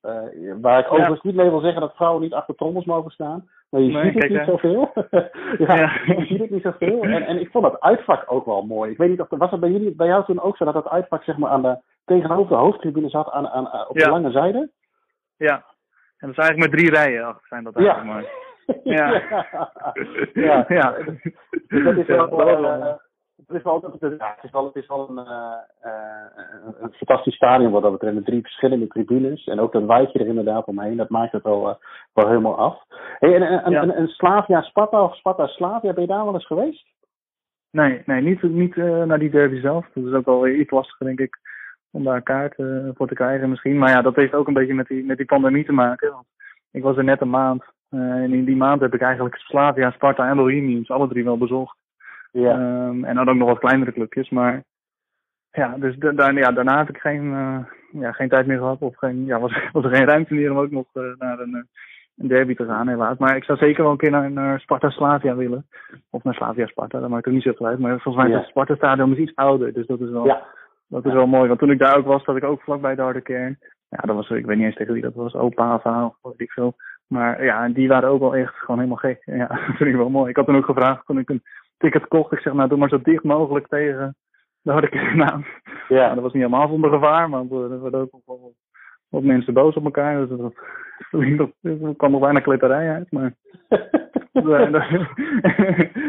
Waar 0.61 0.79
ik 0.79 0.93
overigens 0.93 1.22
niet 1.22 1.35
mee 1.35 1.51
wil 1.51 1.61
zeggen 1.61 1.81
dat 1.81 1.95
vrouwen 1.97 2.22
niet 2.22 2.33
achter 2.35 2.55
trommels 2.55 2.85
mogen 2.85 3.11
staan. 3.11 3.49
Maar 3.70 3.81
je 3.81 3.93
Nee, 3.93 4.05
ziet 4.12 4.22
het 4.22 4.29
niet 4.31 4.39
hè. 4.39 4.45
zoveel. 4.45 4.93
ja, 5.66 5.74
Ja. 5.77 5.91
je 6.07 6.24
ziet 6.29 6.41
het 6.41 6.51
niet 6.51 6.62
zoveel. 6.62 7.03
En, 7.03 7.22
en 7.27 7.41
ik 7.41 7.51
vond 7.51 7.64
het 7.64 7.81
uitvak 7.81 8.24
ook 8.33 8.45
wel 8.45 8.62
mooi. 8.62 8.91
Ik 8.91 8.97
weet 8.99 9.09
niet 9.09 9.20
of 9.20 9.27
was 9.31 9.51
het 9.51 9.61
bij 9.61 9.70
jullie, 9.70 9.95
bij 9.95 10.07
jou 10.07 10.24
toen 10.24 10.41
ook 10.41 10.57
zo 10.57 10.64
dat 10.64 10.74
het 10.74 10.89
uitvak 10.89 11.22
zeg 11.22 11.37
maar 11.37 11.51
aan 11.51 11.62
de 11.62 11.79
tegenover 12.05 12.49
de 12.49 12.62
hoofdtribune 12.62 13.09
zat 13.09 13.31
aan, 13.31 13.49
aan, 13.49 13.89
op 13.89 13.99
de 13.99 14.09
lange 14.11 14.31
zijde? 14.31 14.70
ja. 15.37 15.55
En 16.18 16.29
dat 16.29 16.31
is 16.31 16.45
eigenlijk 16.45 16.70
met 16.70 16.81
drie 16.81 16.91
rijen 17.03 17.24
achter 17.27 17.47
zijn 17.49 17.64
dat 17.64 17.72
Ja. 17.74 17.81
eigenlijk 17.81 18.12
maar. 18.12 18.24
Ja. 18.85 19.23
ja. 20.35 20.64
Ja. 20.69 20.97
Dus 21.69 21.85
dat 21.85 21.97
is 21.97 22.07
wel, 22.07 22.41
eh, 22.49 22.95
het 23.47 23.57
is 23.57 23.62
wel, 23.62 23.81
het 23.83 24.03
is, 24.43 24.51
wel, 24.51 24.64
het 24.64 24.77
is 24.77 24.87
wel 24.87 25.09
een, 25.09 25.17
een, 26.81 26.93
fantastisch 26.93 27.35
stadion 27.35 27.71
wat 27.73 27.83
dat 27.83 27.93
betreft. 27.93 28.14
Met 28.14 28.25
drie 28.25 28.43
verschillende 28.43 28.87
tribunes. 28.87 29.45
En 29.45 29.61
ook 29.61 29.73
dat 29.73 29.85
wijtje 29.85 30.19
er 30.19 30.27
inderdaad 30.27 30.67
omheen. 30.67 30.97
Dat 30.97 31.09
maakt 31.09 31.33
het 31.33 31.43
wel, 31.43 31.69
eh, 31.69 31.75
wel 32.12 32.29
helemaal 32.29 32.57
af. 32.57 32.83
Hey, 33.19 33.35
en 33.35 33.43
en, 33.43 33.71
Ja. 33.71 33.83
en, 33.83 33.91
en 33.91 34.09
Slavia 34.09 34.62
Sparta 34.62 35.03
of 35.03 35.17
Sparta 35.17 35.47
Slavia, 35.47 35.93
ben 35.93 36.03
je 36.03 36.09
daar 36.09 36.25
wel 36.25 36.35
eens 36.35 36.47
geweest? 36.47 36.87
Nee, 37.71 38.03
nee 38.07 38.23
niet, 38.23 38.43
niet 38.43 38.77
eh, 38.77 39.03
naar 39.03 39.19
die 39.19 39.31
derby 39.31 39.61
zelf. 39.61 39.87
Dat 39.95 40.05
is 40.05 40.12
ook 40.12 40.25
wel 40.25 40.47
iets 40.47 40.71
lastiger, 40.71 41.07
denk 41.07 41.21
ik, 41.21 41.39
om 41.91 42.05
daar 42.05 42.17
een 42.17 42.23
kaart 42.23 42.55
voor 42.95 43.07
te 43.09 43.14
krijgen 43.14 43.51
misschien. 43.51 43.79
Maar 43.79 43.91
ja, 43.91 44.03
dat 44.03 44.14
heeft 44.14 44.35
ook 44.35 44.47
een 44.47 44.55
beetje 44.55 44.75
met 44.75 44.87
die, 44.87 45.05
met 45.05 45.17
die 45.17 45.27
pandemie 45.27 45.64
te 45.64 45.73
maken. 45.73 46.12
Want 46.12 46.27
ik 46.71 46.83
was 46.83 46.97
er 46.97 47.05
net 47.05 47.21
een 47.21 47.31
maand. 47.31 47.64
Eh, 47.91 48.01
en 48.01 48.32
in 48.32 48.45
die 48.45 48.57
maand 48.57 48.80
heb 48.80 48.95
ik 48.95 49.01
eigenlijk 49.01 49.37
Slavia, 49.37 49.91
Sparta 49.91 50.28
en 50.28 50.37
Bohemians 50.37 50.91
alle 50.91 51.09
drie 51.09 51.24
wel 51.24 51.39
bezocht. 51.39 51.76
Ja. 52.32 52.51
Ehm, 52.51 53.05
en 53.05 53.14
dan 53.14 53.28
ook 53.28 53.37
nog 53.37 53.49
wat 53.49 53.59
kleinere 53.59 53.93
clubjes. 53.93 54.30
Maar 54.30 54.62
ja, 55.51 55.74
dus 55.78 55.97
daar- 55.97 56.34
ja, 56.34 56.53
daarna 56.53 56.78
heb 56.78 56.89
ik 56.89 56.99
geen, 56.99 57.32
eh, 57.32 57.59
ja, 58.01 58.12
geen 58.12 58.28
tijd 58.28 58.47
meer 58.47 58.59
gehad. 58.59 58.80
Of 58.80 58.97
geen, 58.97 59.24
ja, 59.24 59.41
was, 59.41 59.53
was 59.72 59.84
er 59.84 59.95
geen 59.95 60.07
ruimte 60.07 60.34
meer 60.34 60.51
om 60.51 60.59
ook 60.59 60.70
nog 60.70 60.87
eh, 60.93 61.03
naar 61.18 61.39
een, 61.39 61.68
een 62.16 62.28
derby 62.28 62.55
te 62.55 62.64
gaan, 62.64 62.89
helaas. 62.89 63.18
Maar 63.18 63.37
ik 63.37 63.45
zou 63.45 63.59
zeker 63.59 63.82
wel 63.82 63.93
een 63.93 63.99
keer 63.99 64.11
naar, 64.11 64.30
naar 64.30 64.61
Sparta 64.61 64.91
Slavia 64.91 65.34
willen. 65.37 65.66
Of 66.11 66.22
naar 66.24 66.34
Slavia 66.34 66.66
Sparta, 66.66 67.01
dat 67.01 67.09
maakt 67.11 67.26
ook 67.26 67.34
niet 67.34 67.43
zoveel 67.43 67.66
uit. 67.66 67.78
Maar 67.78 68.01
volgens 68.01 68.24
mij 68.24 68.32
is 68.32 68.39
het 68.41 68.49
Sparta 68.51 68.74
Stadion 68.74 69.12
is 69.12 69.18
iets 69.18 69.34
ouder. 69.34 69.72
Dus 69.72 69.87
dat 69.87 70.01
is 70.01 70.11
wel, 70.11 70.26
Ja. 70.26 70.43
dat 70.89 71.05
is 71.07 71.12
wel 71.12 71.26
mooi. 71.26 71.49
Want 71.49 71.59
toen 71.61 71.70
ik 71.70 71.78
daar 71.78 71.97
ook 71.97 72.07
was, 72.07 72.24
zat 72.24 72.37
ik 72.37 72.45
ook 72.45 72.62
vlakbij 72.62 72.95
de 72.95 73.03
harde 73.03 73.20
kern. 73.20 73.59
Ja, 73.89 73.99
dat 74.03 74.16
was, 74.16 74.30
ik 74.30 74.47
weet 74.47 74.57
niet 74.57 74.66
eens 74.66 74.74
tegen 74.76 74.93
wie 74.93 75.03
dat 75.03 75.14
was. 75.14 75.34
Opa 75.34 75.74
of 75.74 75.84
of 75.84 76.30
weet 76.30 76.41
ik 76.41 76.51
veel. 76.53 76.74
Maar 77.07 77.44
ja, 77.44 77.68
die 77.68 77.88
waren 77.88 78.09
ook 78.09 78.20
wel 78.20 78.36
echt 78.36 78.54
gewoon 78.54 78.76
helemaal 78.76 78.98
gek. 78.98 79.22
Ja, 79.24 79.46
dat 79.66 79.76
vind 79.76 79.90
ik 79.90 79.96
wel 79.96 80.11
mooi. 80.11 80.30
Ik 80.30 80.36
had 80.36 80.46
toen 80.46 80.57
ook 80.57 80.64
gevraagd 80.64 81.07
toen 81.07 81.18
ik 81.18 81.28
een 81.28 81.42
ticket 81.78 82.09
kocht. 82.09 82.32
Ik 82.32 82.38
zeg, 82.38 82.52
nou 82.52 82.68
doe 82.68 82.78
maar 82.78 82.88
zo 82.88 83.00
dicht 83.02 83.22
mogelijk 83.22 83.66
tegen 83.66 84.16
de 84.62 84.70
harde 84.72 84.88
kern 84.88 85.22
aan. 85.30 85.46
Ja, 85.88 86.14
dat 86.14 86.22
was 86.22 86.32
niet 86.32 86.42
helemaal 86.42 86.68
zonder 86.68 86.90
gevaar, 86.90 87.30
maar 87.30 87.40
er 87.40 87.82
werden 87.82 88.00
ook 88.00 88.22
wel 88.26 88.54
wat 89.09 89.22
mensen 89.22 89.54
boos 89.54 89.74
op 89.74 89.84
elkaar. 89.84 90.26
Dus 90.26 90.38
dat, 90.38 90.52
dat, 91.36 91.96
kwam 91.96 92.11
nog 92.11 92.20
bijna 92.20 92.40
kletterij 92.40 92.90
uit. 92.90 93.12
Maar, 93.12 93.34
en, 94.32 94.74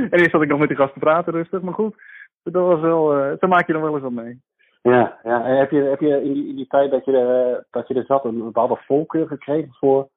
eerst 0.09 0.31
zat 0.31 0.41
ik 0.41 0.49
nog 0.49 0.59
met 0.59 0.67
die 0.67 0.77
gasten 0.77 0.99
praten 0.99 1.33
rustig, 1.33 1.61
maar 1.61 1.73
goed. 1.73 1.95
Dat 2.43 2.65
was 2.65 2.79
wel, 2.79 3.17
eh 3.17 3.31
zo 3.39 3.47
maak 3.47 3.67
je 3.67 3.73
dan 3.73 3.81
wel 3.81 3.93
eens 3.93 4.01
wat 4.01 4.11
mee. 4.11 4.41
Ja, 4.81 5.19
ja. 5.23 5.45
En 5.45 5.57
heb 5.57 5.71
je, 5.71 5.81
heb 5.81 5.99
je 5.99 6.23
in, 6.23 6.33
die, 6.33 6.47
in 6.47 6.55
die 6.55 6.67
tijd 6.67 6.91
dat 6.91 7.05
je, 7.05 7.17
er, 7.17 7.65
dat 7.71 7.87
je 7.87 7.93
er 7.93 8.05
zat 8.05 8.25
een 8.25 8.43
bepaalde 8.43 8.77
voorkeur 8.85 9.27
gekregen 9.27 9.73
voor 9.73 10.09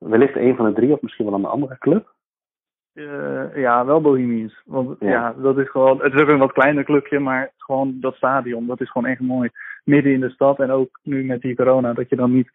wellicht 0.00 0.36
een 0.36 0.56
van 0.56 0.66
de 0.66 0.72
drie 0.72 0.92
of 0.92 1.00
misschien 1.02 1.24
wel 1.24 1.34
een 1.34 1.44
andere 1.44 1.78
club? 1.78 2.14
Eh, 2.92 3.56
ja, 3.56 3.84
wel 3.86 4.00
Bohemians. 4.00 4.62
Want 4.64 4.96
Ja. 5.00 5.08
ja. 5.10 5.34
dat 5.42 5.58
is 5.58 5.70
gewoon, 5.70 6.02
het 6.02 6.14
is 6.14 6.20
ook 6.20 6.28
een 6.28 6.38
wat 6.38 6.52
kleiner 6.52 6.84
clubje, 6.84 7.18
maar 7.18 7.52
gewoon 7.56 7.96
dat 8.00 8.14
stadion, 8.14 8.66
dat 8.66 8.80
is 8.80 8.90
gewoon 8.90 9.10
echt 9.10 9.20
mooi. 9.20 9.50
Midden 9.84 10.12
in 10.12 10.20
de 10.20 10.30
stad 10.30 10.58
en 10.60 10.70
ook 10.70 10.98
nu 11.02 11.24
met 11.24 11.40
die 11.40 11.56
corona, 11.56 11.92
dat 11.92 12.08
je 12.08 12.16
dan 12.16 12.32
niet 12.32 12.50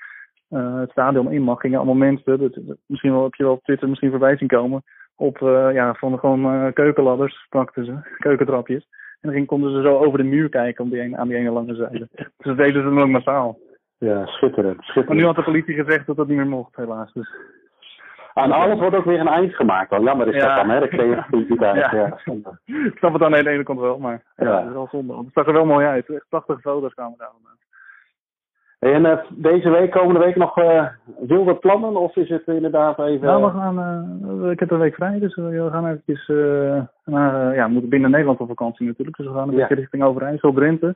eh, 0.50 0.80
het 0.80 0.92
stadion 0.92 1.32
in 1.32 1.42
mag. 1.42 1.60
Gingen 1.60 1.78
allemaal 1.78 1.96
mensen, 1.96 2.40
dat, 2.40 2.54
dat- 2.54 2.78
misschien 2.86 3.12
wel, 3.12 3.24
heb 3.24 3.34
je 3.36 3.44
wel 3.44 3.54
op 3.54 3.64
Twitter 3.64 3.88
misschien 3.90 4.10
voorbij 4.10 4.38
zien 4.38 4.48
komen, 4.48 4.84
op 5.16 5.42
eh, 5.42 5.70
ja, 5.74 5.94
van 5.94 6.20
gewoon 6.20 6.46
eh, 6.46 6.74
keukenladders, 6.74 7.46
pakten 7.50 7.86
ze, 7.86 7.96
keukentrapjes. 8.28 8.88
En 9.22 9.32
dan 9.32 9.46
konden 9.46 9.72
ze 9.72 9.82
zo 9.82 9.98
over 9.98 10.18
de 10.18 10.24
muur 10.24 10.50
kijken 10.50 10.84
om 10.84 10.90
die 10.90 11.02
ene, 11.02 11.18
aan 11.18 11.28
die 11.28 11.38
ene 11.38 11.52
lange 11.52 11.76
zijde. 11.76 12.08
Dus 12.16 12.28
dat 12.38 12.58
deden 12.58 12.84
ze 12.84 12.90
dan 12.90 13.00
ook 13.02 13.08
massaal. 13.10 13.58
Ja, 14.06 14.26
schitterend. 14.26 14.82
schitterend. 14.82 15.08
Maar 15.08 15.18
nu 15.18 15.26
had 15.26 15.36
de 15.36 15.44
politie 15.44 15.76
gezegd 15.76 16.06
dat 16.06 16.16
dat 16.16 16.28
niet 16.28 16.38
meer 16.38 16.48
mocht, 16.48 16.76
helaas. 16.76 17.14
Dus. 17.14 17.30
Aan 18.34 18.52
alles 18.52 18.80
wordt 18.80 18.96
ook 18.96 19.06
weer 19.06 19.20
een 19.20 19.28
eind 19.28 19.56
gemaakt. 19.56 19.90
Dan. 19.90 20.04
Jammer 20.04 20.36
is 20.36 20.44
dat 20.44 20.56
dan, 20.56 20.70
hè? 20.70 20.80
De 20.80 20.88
creativiteit. 20.88 21.76
Ja. 21.92 21.92
Ja. 21.94 22.18
Ik 22.66 22.98
snap 22.98 23.14
het 23.14 23.24
aan 23.24 23.32
de 23.32 23.50
ene 23.50 23.64
kant 23.64 23.80
wel, 23.80 24.00
maar 24.00 24.24
ja, 24.36 24.46
Ja. 24.46 24.58
het 24.58 24.68
is 24.68 24.74
wel 24.74 24.88
zonde. 24.92 25.14
Want 25.14 25.26
het 25.26 25.34
zag 25.34 25.48
er 25.48 25.54
wel 25.54 25.66
mooi 25.66 25.86
uit. 25.86 26.10
Echt 26.10 26.26
prachtige 26.30 26.60
foto's 26.60 26.94
kwamen 26.94 27.18
daar 27.18 27.30
En 28.92 29.06
eh, 29.06 29.18
deze 29.30 29.70
week, 29.70 29.92
komende 29.92 30.20
week 30.20 30.36
nog 30.36 30.58
eh, 30.58 30.86
wilde 31.20 31.56
plannen? 31.56 31.96
Of 31.96 32.16
is 32.16 32.30
het 32.30 32.48
inderdaad 32.48 33.00
even... 33.00 33.28
Nou, 33.28 33.44
we 33.44 33.50
gaan, 33.50 33.80
eh, 34.44 34.52
ik 34.52 34.60
heb 34.60 34.72
een 34.72 34.80
week 34.80 34.96
vrij, 34.96 35.20
dus 35.20 35.36
we 35.36 35.70
gaan 35.72 35.88
eventjes 35.88 36.28
naar, 37.06 37.56
ja, 37.56 37.66
we 37.66 37.72
moeten 37.72 37.90
binnen 37.90 38.12
Nederland 38.12 38.40
op 38.40 38.48
vakantie 38.48 38.88
natuurlijk. 38.88 39.18
Dus 39.18 39.28
we 39.28 39.34
gaan 39.34 39.50
een 39.50 39.56
beetje 39.56 39.76
richting 39.76 40.04
Overijssel, 40.04 40.54
Drenthe. 40.54 40.96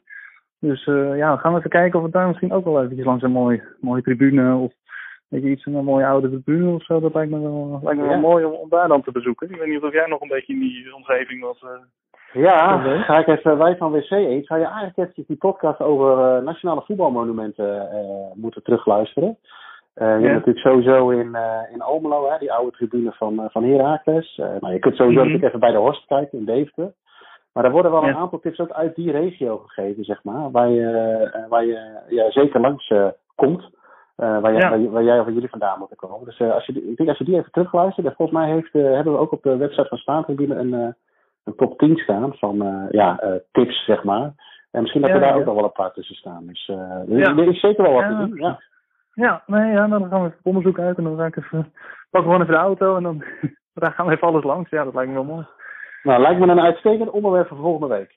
Dus 0.60 0.88
eh, 0.88 1.18
ja, 1.18 1.34
we 1.34 1.40
gaan 1.40 1.58
even 1.58 1.70
kijken 1.70 2.00
of 2.00 2.06
we 2.06 2.12
daar 2.12 2.28
misschien 2.28 2.52
ook 2.52 2.64
wel 2.66 2.82
eventjes 2.82 3.06
langs 3.06 3.24
een 3.24 3.32
mooi, 3.32 3.62
mooie 3.80 4.02
tribune 4.02 4.56
of 4.56 4.74
weet 5.28 5.44
je, 5.44 5.50
iets, 5.50 5.66
een 5.66 5.84
mooie 5.84 6.06
oude 6.06 6.30
tribune 6.30 6.74
of 6.74 6.84
zo. 6.84 7.00
Dat 7.00 7.14
lijkt 7.14 7.32
me 7.32 7.40
wel, 7.42 7.80
lijkt 7.84 8.00
me 8.00 8.04
Ja. 8.06 8.10
wel 8.10 8.20
mooi 8.20 8.46
om, 8.46 8.54
om 8.54 8.70
daar 8.70 8.88
dan 8.88 9.02
te 9.02 9.12
bezoeken. 9.12 9.50
Ik 9.50 9.56
weet 9.56 9.68
niet 9.70 9.84
of 9.84 9.94
jij 9.94 10.06
nog 10.08 10.22
een 10.22 10.28
beetje 10.28 10.54
in 10.54 10.60
die 10.60 10.96
omgeving 10.96 11.42
was. 11.42 11.62
eh. 11.62 11.70
Ja, 12.42 12.78
ga 13.04 13.18
ik 13.20 13.28
even 13.28 13.58
wij 13.58 13.78
van 13.78 13.92
WC 13.92 14.10
Eet. 14.12 14.46
Zou 14.46 14.60
je 14.60 14.66
eigenlijk 14.66 14.98
eventjes 14.98 15.26
die 15.28 15.38
podcast 15.38 15.80
over 15.80 16.36
eh, 16.36 16.44
nationale 16.44 16.82
voetbalmonumenten 16.82 17.88
moeten 18.36 18.64
terugluisteren? 18.64 19.38
Je 19.96 20.06
hebt 20.06 20.22
natuurlijk 20.46 20.58
sowieso 20.68 21.10
in, 21.10 21.36
eh, 21.36 21.74
in 21.74 21.82
Almelo, 21.82 22.30
hè, 22.30 22.38
die 22.38 22.54
oude 22.54 22.72
tribune 22.72 23.12
van, 23.12 23.40
eh, 23.40 23.46
van 23.50 23.64
Heracles. 23.64 24.38
Eh, 24.38 24.46
nou, 24.60 24.74
je 24.74 24.80
kunt 24.80 24.96
sowieso 24.96 25.20
Mhm. 25.20 25.28
natuurlijk 25.28 25.44
even 25.48 25.60
bij 25.60 25.72
de 25.72 25.78
Horst 25.78 26.06
kijken 26.06 26.38
in 26.40 26.46
Deventer. 26.46 26.94
Maar 27.54 27.66
er 27.66 27.72
worden 27.72 27.92
wel 27.92 28.04
een 28.04 28.16
aantal 28.16 28.40
tips 28.40 28.60
ook 28.60 28.72
uit 28.72 28.96
die 28.96 29.12
regio 29.12 29.58
gegeven, 29.58 30.04
zeg 30.04 30.24
maar. 30.24 30.52
Waar 30.52 30.70
je, 30.70 30.88
eh, 31.34 31.48
waar 31.50 31.66
je 31.66 32.00
ja, 32.10 32.32
zeker 32.32 32.60
langs 32.60 32.90
eh, 32.90 33.08
komt. 33.36 33.70
Eh, 34.16 34.40
waar, 34.40 34.54
je- 34.54 34.60
Ja. 34.60 34.90
waar, 34.90 35.04
jij 35.04 35.20
of 35.20 35.26
jullie 35.26 35.50
vandaan 35.50 35.80
moeten 35.80 35.98
komen. 35.98 36.26
Dus 36.26 36.42
als 36.42 36.66
je, 36.66 36.90
ik 36.90 36.98
denk 36.98 37.10
als 37.10 37.18
je 37.18 37.24
die 37.24 37.38
even 37.38 37.52
terugluistert. 37.52 38.08
En 38.08 38.14
volgens 38.16 38.38
mij 38.40 38.50
heeft, 38.50 38.74
hebben 38.74 39.14
we 39.14 39.20
ook 39.20 39.32
op 39.32 39.44
de 39.44 39.58
website 39.58 39.88
van 39.88 39.98
Staantribune 39.98 40.56
een, 40.56 40.74
een 41.44 41.56
top 41.56 41.78
10 41.78 41.98
staan 41.98 42.34
van 42.34 42.88
ja, 42.92 43.40
tips, 43.52 43.86
zeg 43.86 44.04
maar. 44.04 44.32
En 44.72 44.82
misschien 44.82 45.02
dat 45.02 45.10
Ja, 45.10 45.16
er 45.16 45.22
daar 45.22 45.34
ja. 45.34 45.40
ook 45.40 45.46
nog 45.46 45.56
wel 45.56 45.64
een 45.64 45.72
paar 45.72 45.94
tussen 45.94 46.16
staan. 46.16 46.46
Dus 46.48 46.68
er, 46.68 47.48
is 47.48 47.60
zeker 47.60 47.84
wel 47.84 47.94
wat 47.94 48.04
Ja. 48.04 48.10
te 48.20 48.28
doen. 48.28 48.38
Ja. 48.40 48.60
Ja, 49.14 49.44
nee, 49.46 49.72
ja, 49.72 49.88
dan 49.88 50.08
gaan 50.10 50.22
we 50.22 50.28
even 50.28 50.40
op 50.40 50.46
onderzoek 50.46 50.80
uit 50.80 50.98
en 50.98 51.04
dan 51.04 51.18
ga 51.18 51.26
ik 51.26 51.38
even, 51.38 51.74
pak 52.10 52.22
gewoon 52.24 52.42
even 52.42 52.54
de 52.54 52.60
auto 52.60 52.96
en 52.96 53.04
dan 53.04 53.24
daar 53.74 53.92
gaan 53.92 54.06
we 54.06 54.12
even 54.12 54.28
alles 54.28 54.44
langs. 54.44 54.70
Ja, 54.70 54.84
dat 54.84 54.94
lijkt 54.94 55.10
me 55.10 55.16
wel 55.16 55.24
mooi. 55.36 55.46
Nou, 56.04 56.22
lijkt 56.22 56.40
me 56.40 56.48
een 56.48 56.60
uitstekend 56.62 57.10
onderwerp 57.10 57.48
voor 57.48 57.58
volgende 57.58 57.96
week. 57.96 58.16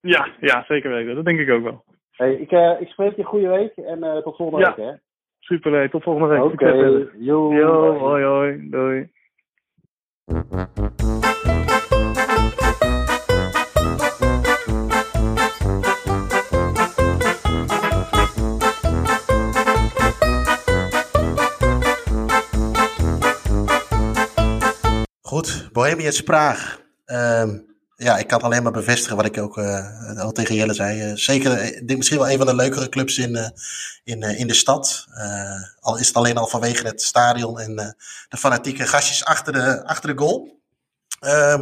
Ja, 0.00 0.28
ja, 0.40 0.64
zeker 0.68 0.90
weten. 0.90 1.14
Dat 1.14 1.24
denk 1.24 1.38
ik 1.40 1.50
ook 1.50 1.62
wel. 1.62 1.84
Hey, 2.10 2.34
ik, 2.34 2.50
eh, 2.52 2.80
ik 2.80 2.88
spreek 2.88 3.12
je 3.14 3.18
een 3.18 3.24
goede 3.28 3.48
week 3.48 3.76
en 3.76 4.02
eh, 4.02 4.16
tot 4.22 4.36
volgende 4.36 4.64
Ja. 4.64 4.74
week. 4.76 4.86
Hè? 4.86 4.92
Super, 5.38 5.72
hey, 5.72 5.88
tot 5.88 6.02
volgende 6.02 6.28
week. 6.28 6.42
Oké, 6.44 6.56
verder. 6.56 7.10
yo, 7.16 7.52
Yo, 7.54 7.96
hoi 7.98 8.24
hoi, 8.24 8.68
doei. 8.70 9.08
Goed, 25.20 25.68
Bohemians 25.72 26.20
Praag. 26.22 26.85
Ehm, 27.06 27.58
ja, 27.96 28.18
ik 28.18 28.26
kan 28.26 28.40
alleen 28.40 28.62
maar 28.62 28.72
bevestigen 28.72 29.16
wat 29.16 29.24
ik 29.24 29.38
ook 29.38 29.58
eh, 29.58 30.18
al 30.18 30.32
tegen 30.32 30.54
Jelle 30.54 30.74
zei. 30.74 31.00
Eh, 31.00 31.12
zeker, 31.14 31.52
eh, 31.52 31.66
ik 31.66 31.86
denk 31.86 31.98
misschien 31.98 32.18
wel 32.18 32.30
een 32.30 32.36
van 32.36 32.46
de 32.46 32.54
leukere 32.54 32.88
clubs 32.88 33.18
in, 33.18 33.52
in, 34.04 34.22
in 34.22 34.46
de 34.46 34.54
stad. 34.54 35.06
Al 35.80 35.98
is 35.98 36.06
het 36.06 36.16
alleen 36.16 36.36
al 36.36 36.46
vanwege 36.46 36.86
het 36.86 37.02
stadion 37.02 37.60
en 37.60 37.96
de 38.28 38.36
fanatieke 38.36 38.86
gastjes 38.86 39.24
achter 39.24 39.52
de, 39.52 39.84
achter 39.84 40.16
de 40.16 40.22
goal. 40.22 40.60
Ehm, 41.20 41.60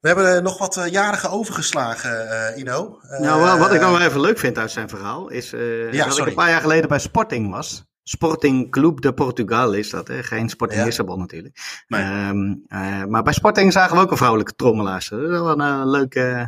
we 0.00 0.08
hebben 0.08 0.42
nog 0.42 0.58
wat 0.58 0.80
jarigen 0.90 1.30
overgeslagen, 1.30 2.58
Ino. 2.58 3.00
Nou, 3.18 3.42
wel, 3.42 3.58
wat 3.58 3.72
ik 3.72 3.80
nou 3.80 3.92
wel 3.92 4.06
even 4.06 4.20
leuk 4.20 4.38
vind 4.38 4.58
uit 4.58 4.70
zijn 4.70 4.88
verhaal, 4.88 5.28
is 5.28 5.50
Ja, 5.50 6.04
dat 6.04 6.14
sorry. 6.14 6.20
ik 6.20 6.26
een 6.26 6.34
paar 6.34 6.50
jaar 6.50 6.60
geleden 6.60 6.88
bij 6.88 6.98
Sporting 6.98 7.50
was. 7.50 7.84
Sporting 8.04 8.70
Club 8.70 9.00
de 9.00 9.12
Portugal 9.14 9.72
is 9.72 9.90
dat, 9.90 10.08
hè? 10.08 10.22
geen 10.22 10.48
Sporting 10.48 10.78
Ja. 10.80 10.86
Lissabon 10.86 11.18
natuurlijk. 11.18 11.82
Nee. 11.88 12.02
Ehm, 12.02 12.54
eh, 12.68 13.04
maar 13.04 13.22
bij 13.22 13.32
Sporting 13.32 13.72
zagen 13.72 13.96
we 13.96 14.02
ook 14.02 14.10
een 14.10 14.16
vrouwelijke 14.16 14.54
trommelaar. 14.54 15.06
Dat 15.10 15.20
is 15.20 15.28
wel 15.28 15.50
een 15.50 15.60
eh, 15.60 15.80
leuk, 15.84 16.14
eh, 16.14 16.44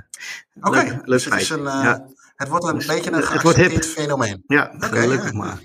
leuk, 0.54 0.74
leuk 0.86 1.04
dus 1.04 1.24
het, 1.24 1.34
is 1.34 1.46
feitje. 1.48 1.54
een, 1.54 1.62
ja. 1.82 2.06
het 2.36 2.48
wordt 2.48 2.64
een 2.64 2.74
Dus 2.74 2.86
beetje 2.86 3.12
een 3.12 3.22
geaccepteerd 3.22 3.86
fenomeen. 3.86 4.44
ja, 4.46 4.72
Oké, 4.76 4.86
gelukkig 4.86 5.30
ja. 5.32 5.36
maar. 5.38 5.58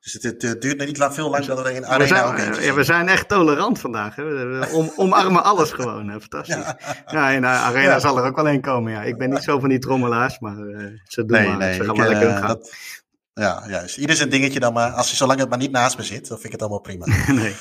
Dus 0.00 0.12
het, 0.12 0.22
het, 0.22 0.42
het 0.42 0.62
duurt 0.62 0.76
nog 0.78 0.86
niet 0.86 0.98
lang, 0.98 1.14
veel 1.14 1.30
lang 1.30 1.44
dat 1.44 1.58
er 1.58 1.66
een 1.66 1.80
We 1.80 1.86
arena 1.86 2.06
zijn, 2.06 2.24
ook 2.24 2.62
ja, 2.62 2.74
we 2.74 2.84
zijn 2.84 3.08
echt 3.08 3.28
tolerant 3.28 3.78
vandaag. 3.80 4.16
Hè? 4.16 4.24
We 4.24 4.68
om, 4.72 4.92
omarmen 4.96 5.44
alles 5.44 5.70
gewoon. 5.72 6.08
Hè? 6.08 6.20
Fantastisch. 6.20 6.74
Ja, 7.06 7.28
in 7.28 7.40
de 7.40 7.46
arena 7.46 7.82
Ja. 7.90 7.98
zal 7.98 8.18
er 8.18 8.24
ook 8.24 8.36
wel 8.36 8.48
een 8.48 8.60
komen. 8.60 8.92
Ja. 8.92 9.02
Ik 9.02 9.18
ben 9.18 9.30
niet 9.30 9.42
zo 9.42 9.58
van 9.58 9.68
die 9.68 9.78
trommelaars, 9.78 10.38
maar 10.38 10.54
ze 11.04 11.24
doen 11.24 11.36
Nee, 11.38 11.48
maar. 11.48 11.56
nee. 11.56 11.74
ze 11.74 11.84
gaan 11.84 11.90
ik, 11.94 11.96
maar 12.00 12.08
lekker 12.08 12.46
dat, 12.46 12.74
ja, 13.34 13.64
juist. 13.68 13.96
Ieder 13.96 14.16
zijn 14.16 14.28
dingetje 14.28 14.60
dan 14.60 14.72
maar. 14.72 14.90
Als 14.90 15.10
je 15.10 15.16
zolang 15.16 15.40
het 15.40 15.48
maar 15.48 15.58
niet 15.58 15.70
naast 15.70 15.96
me 15.96 16.02
zit, 16.02 16.28
dan 16.28 16.38
vind 16.38 16.44
ik 16.44 16.52
het 16.52 16.60
allemaal 16.60 16.80
prima. 16.80 17.06
nee. 17.32 17.56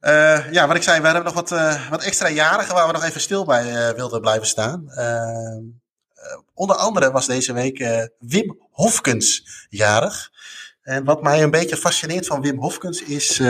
Eh, 0.00 0.52
ja, 0.52 0.66
wat 0.66 0.76
ik 0.76 0.82
zei, 0.82 1.00
we 1.00 1.04
hebben 1.06 1.24
nog 1.24 1.34
wat, 1.34 1.52
eh, 1.52 1.90
wat 1.90 2.02
extra 2.02 2.28
jarigen 2.28 2.74
waar 2.74 2.86
we 2.86 2.92
nog 2.92 3.04
even 3.04 3.20
stil 3.20 3.44
bij 3.44 3.74
eh, 3.74 3.94
wilden 3.94 4.20
blijven 4.20 4.46
staan. 4.46 4.84
Onder 6.54 6.76
andere 6.76 7.10
was 7.10 7.26
deze 7.26 7.52
week 7.52 8.08
Wim 8.18 8.58
Hofkens 8.70 9.44
jarig. 9.68 10.30
En 10.82 11.04
wat 11.04 11.22
mij 11.22 11.42
een 11.42 11.50
beetje 11.50 11.76
fascineert 11.76 12.26
van 12.26 12.40
Wim 12.40 12.58
Hofkens 12.58 13.02
is 13.02 13.42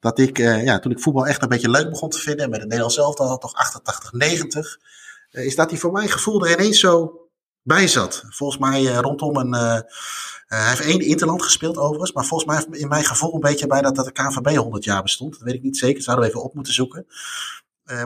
dat 0.00 0.18
ik, 0.18 0.36
ja, 0.38 0.78
toen 0.78 0.92
ik 0.92 1.00
voetbal 1.00 1.26
echt 1.26 1.42
een 1.42 1.48
beetje 1.48 1.70
leuk 1.70 1.90
begon 1.90 2.10
te 2.10 2.18
vinden, 2.18 2.50
met 2.50 2.58
het 2.58 2.68
Nederlands 2.68 2.94
zelf 2.94 3.16
al 3.16 3.38
toch 3.38 3.54
88, 3.54 4.12
90, 4.12 4.78
eh, 5.36 5.44
is 5.44 5.56
dat 5.56 5.70
hij 5.70 5.78
voor 5.78 5.92
mijn 5.92 6.08
gevoel 6.08 6.46
er 6.46 6.52
ineens 6.52 6.80
zo 6.80 7.20
bij 7.66 7.88
zat. 7.88 8.24
Volgens 8.28 8.58
mij 8.58 8.86
eh, 8.86 8.98
rondom 8.98 9.36
een. 9.36 9.54
eh, 9.54 9.76
eh, 9.76 9.82
hij 10.46 10.68
heeft 10.68 10.80
één 10.80 11.00
Interland 11.00 11.42
gespeeld 11.42 11.76
overigens, 11.76 12.12
maar 12.12 12.24
volgens 12.24 12.50
mij 12.50 12.58
heeft 12.58 12.82
in 12.82 12.88
mijn 12.88 13.04
gevoel 13.04 13.34
een 13.34 13.40
beetje 13.40 13.66
bij 13.66 13.82
dat, 13.82 13.96
dat 13.96 14.04
de 14.04 14.12
KNVB 14.12 14.56
100 14.56 14.84
jaar 14.84 15.02
bestond. 15.02 15.32
Dat 15.32 15.42
weet 15.42 15.54
ik 15.54 15.62
niet 15.62 15.76
zeker, 15.76 15.94
dat 15.94 16.04
zouden 16.04 16.24
we 16.24 16.30
even 16.30 16.44
op 16.44 16.54
moeten 16.54 16.72
zoeken. 16.72 17.06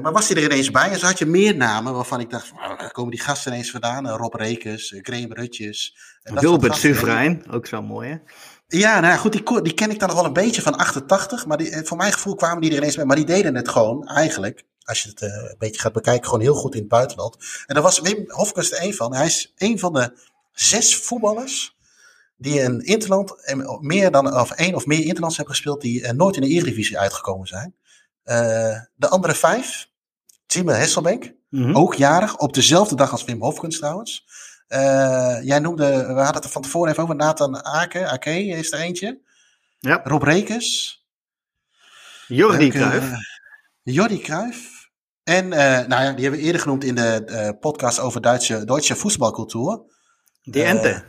Maar 0.03 0.13
was 0.13 0.29
hij 0.29 0.37
er 0.37 0.43
ineens 0.43 0.71
bij 0.71 0.91
en 0.91 0.99
zo 0.99 1.07
had 1.07 1.19
je 1.19 1.27
meer 1.27 1.57
namen 1.57 1.95
waarvan 1.95 2.21
ik 2.21 2.31
dacht, 2.31 2.47
van, 2.49 2.57
nou, 2.57 2.77
waar 2.77 2.93
komen 2.93 3.11
die 3.11 3.21
gasten 3.21 3.53
ineens 3.53 3.71
vandaan? 3.71 4.09
Rob 4.09 4.35
Rekers, 4.35 4.95
Graham 5.03 5.33
Rutjes. 5.33 5.97
Wilbert. 6.23 6.77
Suverijn, 6.77 7.45
ook 7.51 7.67
zo 7.67 7.83
mooi 7.83 8.09
hè. 8.09 8.17
Ja, 8.79 9.01
nou 9.01 9.13
ja, 9.13 9.19
goed, 9.19 9.33
die, 9.33 9.63
die 9.63 9.75
ken 9.75 9.91
ik 9.91 9.99
dan 9.99 10.09
nog 10.09 10.17
wel 10.17 10.27
een 10.27 10.33
beetje 10.33 10.63
van 10.63 10.77
88. 10.77 11.47
Maar 11.47 11.57
die, 11.57 11.81
voor 11.85 11.97
mijn 11.97 12.13
gevoel 12.13 12.35
kwamen 12.35 12.61
die 12.61 12.71
er 12.71 12.77
ineens 12.77 12.97
bij. 12.97 13.05
Maar 13.05 13.17
die 13.17 13.25
deden 13.25 13.55
het 13.55 13.69
gewoon 13.69 14.07
eigenlijk 14.07 14.65
als 14.91 15.03
je 15.03 15.09
het 15.09 15.21
eh, 15.23 15.29
een 15.29 15.55
beetje 15.59 15.81
gaat 15.81 15.93
bekijken, 15.93 16.25
gewoon 16.25 16.41
heel 16.41 16.55
goed 16.55 16.75
in 16.75 16.81
het 16.81 16.89
buitenland. 16.89 17.37
En 17.67 17.75
daar 17.75 17.83
was 17.83 18.01
Wim 18.01 18.25
Hofkens 18.29 18.73
er 18.73 18.79
één 18.79 18.95
van. 18.95 19.15
Hij 19.15 19.27
is 19.27 19.53
een 19.57 19.79
van 19.79 19.93
de 19.93 20.13
zes 20.53 20.97
voetballers 20.97 21.77
die 22.37 22.63
een 22.63 22.81
interland, 22.81 23.45
en 23.45 23.79
meer 23.81 24.11
dan, 24.11 24.35
of 24.41 24.51
één 24.51 24.75
of 24.75 24.87
meer 24.87 25.05
interlands 25.05 25.37
hebben 25.37 25.55
gespeeld, 25.55 25.81
die 25.81 26.03
eh, 26.05 26.13
nooit 26.13 26.37
in 26.37 26.43
de 26.43 26.49
Eredivisie 26.49 26.99
uitgekomen 26.99 27.47
zijn. 27.47 27.75
Eh, 28.23 28.79
de 28.95 29.09
andere 29.09 29.35
vijf, 29.35 29.89
Timme 30.47 30.73
Hesselbank, 30.73 31.33
Mhm. 31.49 31.77
ook 31.77 31.95
jarig, 31.95 32.37
op 32.37 32.55
dezelfde 32.55 32.95
dag 32.95 33.13
als 33.13 33.25
Wim 33.25 33.43
Hofkens 33.43 33.79
trouwens. 33.79 34.25
Jij 35.43 35.59
noemde, 35.59 35.85
we 35.87 36.13
hadden 36.13 36.35
het 36.35 36.45
er 36.45 36.51
van 36.51 36.63
tevoren 36.63 36.91
even 36.91 37.03
over, 37.03 37.17
Nathan 37.17 37.65
Ake, 37.65 38.09
Ake 38.09 38.47
is 38.47 38.73
er 38.73 38.79
eentje. 38.79 39.21
Ja. 39.79 40.01
Rob 40.05 40.23
Rekers. 40.23 40.99
Jordi 42.29 42.67
Ook, 42.67 42.71
Cruijff. 42.73 43.13
Jordi 43.83 44.19
Cruijff. 44.21 44.80
En 45.31 45.53
eh, 45.53 45.87
nou 45.87 46.03
ja, 46.03 46.13
die 46.13 46.23
hebben 46.23 46.41
we 46.41 46.47
eerder 46.47 46.61
genoemd 46.61 46.85
in 46.85 46.95
de 46.95 47.25
eh, 47.25 47.51
podcast 47.61 48.01
over 48.01 48.21
Duitse, 48.21 48.65
Duitse 48.65 48.97
voetbalcultuur. 48.97 49.81
Die 50.43 50.63
Ente. 50.63 51.05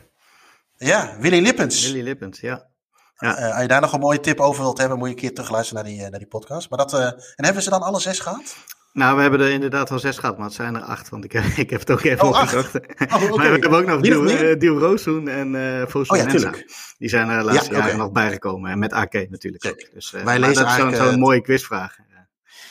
Ja, 0.76 1.16
Willy 1.20 1.40
Lippens. 1.42 1.86
Willy 1.90 2.02
Lippens, 2.04 2.40
ja. 2.40 2.70
Ja. 3.16 3.36
Eh, 3.36 3.52
als 3.52 3.60
je 3.62 3.68
daar 3.68 3.80
nog 3.80 3.92
een 3.92 4.00
mooie 4.00 4.20
tip 4.20 4.40
over 4.40 4.62
wilt 4.62 4.78
hebben, 4.78 4.98
moet 4.98 5.08
je 5.08 5.14
een 5.14 5.20
keer 5.20 5.34
terugluisteren 5.34 5.82
naar 5.84 5.92
die, 5.92 6.02
eh, 6.02 6.10
naar 6.10 6.18
die 6.18 6.28
podcast. 6.28 6.70
Maar 6.70 6.78
dat, 6.78 6.92
eh, 6.92 7.06
en 7.06 7.44
hebben 7.44 7.62
ze 7.62 7.70
dan 7.70 7.82
alle 7.82 8.00
zes 8.00 8.20
gehad? 8.20 8.56
Nou, 8.92 9.16
we 9.16 9.22
hebben 9.22 9.40
er 9.40 9.50
inderdaad 9.50 9.88
wel 9.88 9.98
zes 9.98 10.18
gehad, 10.18 10.36
maar 10.36 10.46
het 10.46 10.54
zijn 10.54 10.74
er 10.74 10.82
acht, 10.82 11.08
want 11.08 11.24
ik, 11.24 11.32
ik 11.64 11.70
heb 11.70 11.80
het 11.80 11.90
ook 11.90 12.02
even 12.02 12.24
Oh, 12.24 12.28
opgezocht. 12.28 12.74
Oh. 12.74 12.80
Maar 13.36 13.52
we 13.52 13.58
hebben 13.58 13.74
ook 13.78 13.86
nog 13.86 14.30
eh, 14.30 14.58
Diel 14.58 14.78
Rooshoen 14.78 15.28
en 15.28 15.54
eh 15.54 15.86
Fosu 15.88 16.10
Oh 16.10 16.16
ja, 16.16 16.24
Mensah. 16.24 16.52
tuurlijk. 16.52 16.72
Die 16.98 17.08
zijn 17.08 17.28
er 17.28 17.38
de 17.38 17.44
laatste 17.44 17.74
Ja, 17.74 17.96
nog 17.96 18.12
bijgekomen. 18.12 18.70
En 18.70 18.78
met 18.78 18.92
AK 18.92 19.12
natuurlijk 19.12 19.62
Kijk, 19.62 19.86
ook. 19.86 19.94
Dus, 19.94 20.12
eh, 20.12 20.24
wij 20.24 20.38
lezen 20.38 20.64
dat 20.64 20.72
is 20.72 20.76
zo'n 20.76 20.94
eh, 20.94 21.16
mooie 21.16 21.40
quizvraag. 21.40 21.96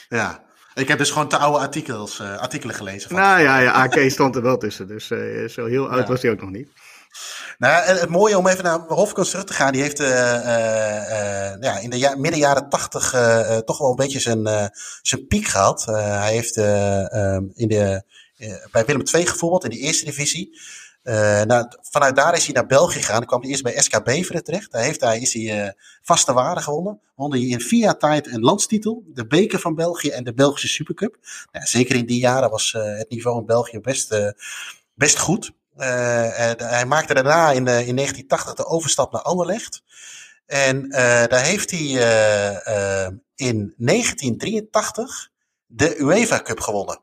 Ja. 0.08 0.50
Ik 0.74 0.88
heb 0.88 0.98
dus 0.98 1.10
gewoon 1.10 1.28
te 1.28 1.36
oude 1.36 1.58
artikels, 1.58 2.20
eh, 2.20 2.38
artikelen 2.38 2.74
gelezen. 2.74 3.10
Van 3.10 3.18
Nou 3.18 3.40
ja, 3.40 3.58
ja, 3.58 3.70
AK 3.70 4.10
stond 4.10 4.36
er 4.36 4.42
wel 4.42 4.56
tussen, 4.58 4.86
dus 4.86 5.10
eh, 5.10 5.48
zo 5.48 5.66
heel 5.66 5.88
oud 5.88 6.00
Ja. 6.00 6.06
was 6.06 6.22
hij 6.22 6.30
ook 6.30 6.40
nog 6.40 6.50
niet. 6.50 6.68
Nou, 7.58 7.84
en 7.84 7.96
het 7.96 8.08
mooie 8.08 8.38
om 8.38 8.46
even 8.46 8.64
naar 8.64 8.78
Hofkens 8.78 9.30
terug 9.30 9.44
te 9.44 9.52
gaan, 9.52 9.72
die 9.72 9.82
heeft 9.82 10.00
eh, 10.00 10.34
eh, 10.34 11.52
eh, 11.52 11.56
ja, 11.60 11.78
in 11.78 11.90
de 11.90 11.98
ja, 11.98 12.16
midden 12.16 12.40
jaren 12.40 12.68
tachtig 12.68 13.12
eh, 13.14 13.56
eh, 13.56 13.58
toch 13.58 13.78
wel 13.78 13.90
een 13.90 13.96
beetje 13.96 14.20
zijn, 14.20 14.46
eh, 14.46 14.66
zijn 15.02 15.26
piek 15.26 15.46
gehad. 15.46 15.84
Eh, 15.88 16.20
hij 16.20 16.32
heeft 16.32 16.56
eh, 16.56 17.12
ehm, 17.14 17.44
in 17.54 17.68
de, 17.68 18.02
eh, 18.36 18.52
bij 18.70 18.84
Willem 18.84 19.02
II 19.14 19.26
gevoetbald 19.26 19.64
in 19.64 19.70
de 19.70 19.78
eerste 19.78 20.04
divisie. 20.04 20.60
Eh, 21.02 21.42
nou, 21.42 21.66
vanuit 21.80 22.16
daar 22.16 22.34
is 22.34 22.44
hij 22.44 22.54
naar 22.54 22.66
België 22.66 22.98
gegaan. 22.98 23.16
Dan 23.16 23.26
kwam 23.26 23.40
hij 23.40 23.50
eerst 23.50 23.62
bij 23.62 23.80
SK 23.82 24.04
Beveren 24.04 24.44
terecht. 24.44 24.70
Daar 24.70 24.82
heeft 24.82 25.00
hij, 25.00 25.20
is 25.20 25.32
hij 25.32 25.64
eh, 25.64 25.72
vaste 26.02 26.32
waarde 26.32 26.60
gewonnen. 26.60 27.00
Won 27.14 27.30
hij 27.30 27.40
in 27.40 27.60
vier 27.60 27.80
jaar 27.80 27.98
tijd 27.98 28.26
een 28.26 28.40
landstitel, 28.40 29.02
de 29.06 29.26
beker 29.26 29.58
van 29.58 29.74
België 29.74 30.08
en 30.08 30.24
de 30.24 30.34
Belgische 30.34 30.68
Supercup. 30.68 31.16
Nou, 31.52 31.66
zeker 31.66 31.96
in 31.96 32.06
die 32.06 32.20
jaren 32.20 32.50
was 32.50 32.74
eh, 32.74 32.82
het 32.98 33.10
niveau 33.10 33.38
in 33.38 33.46
België 33.46 33.80
best, 33.80 34.34
best 34.94 35.18
goed. 35.18 35.52
Hij 35.76 36.84
maakte 36.86 37.14
daarna 37.14 37.50
in, 37.50 37.56
in 37.56 37.96
1980 37.96 38.54
de 38.54 38.66
overstap 38.66 39.12
naar 39.12 39.22
Anderlecht. 39.22 39.82
En 40.46 40.88
daar 40.88 41.44
heeft 41.44 41.70
hij 41.70 41.88
in 43.34 43.74
1983 43.76 45.30
de 45.66 46.00
UEFA 46.00 46.42
Cup 46.42 46.60
gewonnen. 46.60 47.00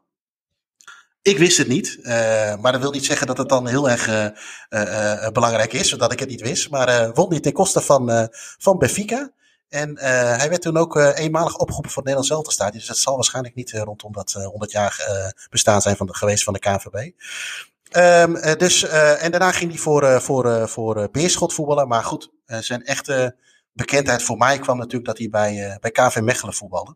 Ik 1.22 1.38
wist 1.38 1.58
het 1.58 1.68
niet, 1.68 2.00
eh, 2.02 2.56
maar 2.56 2.72
dat 2.72 2.82
wil 2.82 2.92
niet 2.92 3.06
zeggen 3.06 3.28
dat 3.28 3.38
het 3.38 3.50
dan 3.50 3.68
heel 3.68 3.90
erg 3.90 4.08
eh, 4.08 5.26
eh, 5.26 5.32
belangrijk 5.32 5.74
is, 5.74 5.90
zodat 5.90 6.12
ik 6.12 6.20
het 6.20 6.30
niet 6.30 6.42
wist. 6.42 6.70
Maar 6.70 7.14
won 7.14 7.30
hij 7.30 7.40
ten 7.40 7.54
koste 7.54 7.82
van, 7.82 8.30
van 8.58 8.78
Benfica. 8.78 9.32
En 9.70 10.00
hij 10.38 10.50
werd 10.50 10.62
toen 10.62 10.78
ook 10.78 10.96
eenmalig 10.96 11.58
opgeroepen 11.58 11.92
voor 11.92 12.04
het 12.04 12.12
Nederlands 12.12 12.30
Elftalstadion. 12.30 12.78
Dus 12.78 12.88
dat 12.88 12.98
zal 12.98 13.16
waarschijnlijk 13.16 13.56
niet 13.56 13.72
rondom 13.72 14.12
dat 14.12 14.34
eh 14.38 14.46
100 14.46 14.72
jaar 14.72 14.96
bestaan 15.50 15.82
zijn 15.82 15.96
van 15.96 16.06
de, 16.06 16.16
geweest 16.16 16.44
van 16.44 16.54
de 16.54 16.60
KNVB. 16.60 17.12
Ehm, 17.90 18.36
eh, 18.36 18.58
dus, 18.58 18.84
en 18.84 19.32
daarna 19.32 19.52
ging 19.52 19.72
hij 19.72 19.80
voor, 19.80 20.22
voor, 20.22 20.70
voor 20.70 21.10
Beerschot 21.12 21.54
voetballen. 21.54 21.88
Maar 21.88 22.04
goed, 22.04 22.32
zijn 22.46 22.84
echte 22.84 23.36
bekendheid 23.74 24.24
voor 24.24 24.38
mij 24.38 24.60
kwam 24.60 24.78
natuurlijk 24.78 25.06
dat 25.06 25.18
hij 25.18 25.30
bij, 25.30 25.78
bij 25.82 25.92
KV 25.92 26.20
Mechelen 26.20 26.54
voetbalde. 26.54 26.96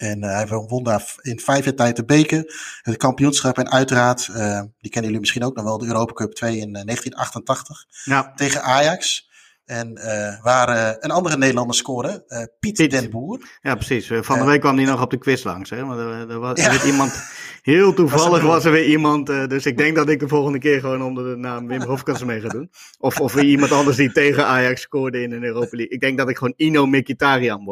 En 0.00 0.22
eh, 0.22 0.34
hij 0.34 0.46
won 0.46 0.82
daar 0.84 1.14
in 1.20 1.40
vijf 1.40 1.64
jaar 1.64 1.74
tijd 1.74 1.96
de 1.96 2.04
beker, 2.04 2.54
het 2.82 2.96
kampioenschap 2.96 3.58
en 3.58 3.70
uiteraard, 3.70 4.28
eh, 4.28 4.60
die 4.80 4.90
kennen 4.90 5.02
jullie 5.04 5.20
misschien 5.20 5.44
ook 5.44 5.54
nog 5.56 5.64
wel, 5.64 5.78
de 5.78 5.86
Europa 5.86 6.12
Cup 6.12 6.32
2 6.34 6.50
in 6.56 6.74
eh, 6.76 6.84
1988 6.84 7.84
Ja, 8.04 8.32
tegen 8.36 8.62
Ajax. 8.62 9.28
En 9.64 9.96
eh, 9.96 10.42
waar 10.42 10.68
eh, 10.68 10.94
een 11.00 11.10
andere 11.10 11.36
Nederlander 11.36 11.76
scoorde, 11.76 12.24
eh, 12.28 12.38
Piet, 12.60 12.74
Piet. 12.76 12.90
den 12.90 13.10
Boer. 13.10 13.58
ja, 13.62 13.74
precies. 13.74 14.10
Eh, 14.10 14.22
Van 14.22 14.38
de 14.38 14.44
week 14.44 14.60
kwam 14.60 14.76
hij 14.76 14.84
nog 14.86 15.02
op 15.02 15.10
de 15.10 15.18
quiz 15.18 15.42
langs. 15.44 15.70
Hè? 15.70 15.84
Maar 15.84 15.98
er, 15.98 16.30
er 16.30 16.38
was 16.38 16.60
Ja. 16.60 16.70
er 16.72 16.86
iemand, 16.86 17.12
heel 17.62 17.94
toevallig 17.94 18.42
Was 18.42 18.64
er- 18.64 18.66
er 18.66 18.72
weer 18.76 18.86
iemand. 18.86 19.28
eh, 19.28 19.46
dus 19.46 19.66
ik 19.66 19.78
denk 19.78 19.96
dat 19.96 20.08
ik 20.08 20.20
de 20.20 20.28
volgende 20.28 20.58
keer 20.58 20.80
gewoon 20.80 21.02
onder 21.02 21.24
de 21.24 21.36
naam 21.36 21.66
Wim 21.66 21.82
Hofkens 21.82 22.24
mee 22.24 22.40
ga 22.40 22.48
doen. 22.48 22.70
Of, 22.98 23.20
of 23.20 23.32
weer 23.32 23.44
iemand 23.44 23.72
anders 23.72 23.96
die 23.96 24.12
tegen 24.12 24.46
Ajax 24.46 24.80
scoorde 24.80 25.22
in 25.22 25.32
een 25.32 25.42
Europa 25.44 25.76
League. 25.76 25.94
Ik 25.94 26.00
denk 26.00 26.18
dat 26.18 26.28
ik 26.28 26.36
gewoon 26.36 26.54
Ino 26.56 26.86
Mkhitaryan 26.86 27.64